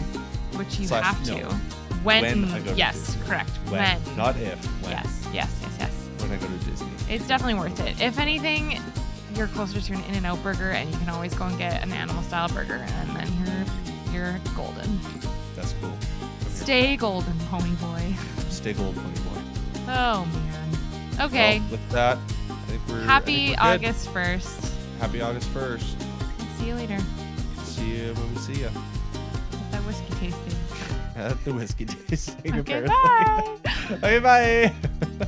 Which 0.58 0.80
you 0.80 0.88
slash 0.88 1.04
have 1.04 1.28
no. 1.28 1.50
to. 1.50 1.56
When, 2.04 2.24
When 2.24 2.46
I 2.52 2.60
go 2.62 2.74
yes, 2.74 3.16
correct. 3.26 3.50
When, 3.70 3.82
When. 3.82 4.18
not 4.18 4.36
if. 4.38 4.64
When. 4.84 4.92
Yes, 4.92 5.28
yes, 5.34 5.60
yes, 5.62 5.76
yes. 5.80 5.92
When 6.20 6.32
I 6.32 6.38
go 6.38 6.48
to 6.48 6.66
Disney. 6.66 6.90
It's 7.10 7.28
definitely 7.28 7.56
worth 7.56 7.80
it. 7.80 8.02
If 8.02 8.20
anything, 8.20 8.80
you're 9.36 9.48
closer 9.48 9.82
to 9.82 9.94
an 9.94 10.04
In 10.06 10.16
and 10.16 10.26
Out 10.26 10.42
burger, 10.44 10.72
and 10.72 10.90
you 10.90 10.98
can 10.98 11.10
always 11.10 11.34
go 11.34 11.46
and 11.46 11.58
get 11.58 11.84
an 11.84 11.92
animal 11.92 12.22
style 12.24 12.50
burger, 12.50 12.76
and 12.76 13.10
then 13.16 13.28
you're 14.14 14.14
you're 14.14 14.40
golden. 14.56 15.00
That's 15.56 15.74
cool. 15.82 15.98
Stay 16.50 16.96
golden, 16.98 17.34
homie 17.52 17.80
boy. 17.80 18.16
Stay 18.50 18.74
gold, 18.74 18.96
pony 18.96 19.16
boy. 19.16 19.42
Oh 19.88 20.26
man. 20.26 21.28
Okay. 21.28 21.60
Well, 21.60 21.72
with 21.72 21.90
that, 21.92 22.18
I 22.50 22.54
think 22.68 22.82
we're 22.88 23.02
Happy 23.02 23.48
think 23.48 23.60
we're. 23.60 23.68
August 23.68 24.10
first. 24.10 24.74
Happy 25.00 25.22
August 25.22 25.50
first. 25.50 25.96
See 26.58 26.68
you 26.68 26.76
later. 26.76 27.00
See 27.64 27.98
you 27.98 28.14
when 28.14 28.34
we 28.34 28.40
see 28.40 28.54
you 28.62 28.70
that 29.72 29.82
whiskey 29.86 30.14
tasting. 30.20 30.60
at 31.16 31.44
the 31.46 31.54
whiskey 31.54 31.86
tasting. 31.86 32.60
Okay, 32.60 32.84
apparently. 32.84 32.90
bye. 33.64 33.98
Okay, 34.04 34.20
bye. 34.20 35.28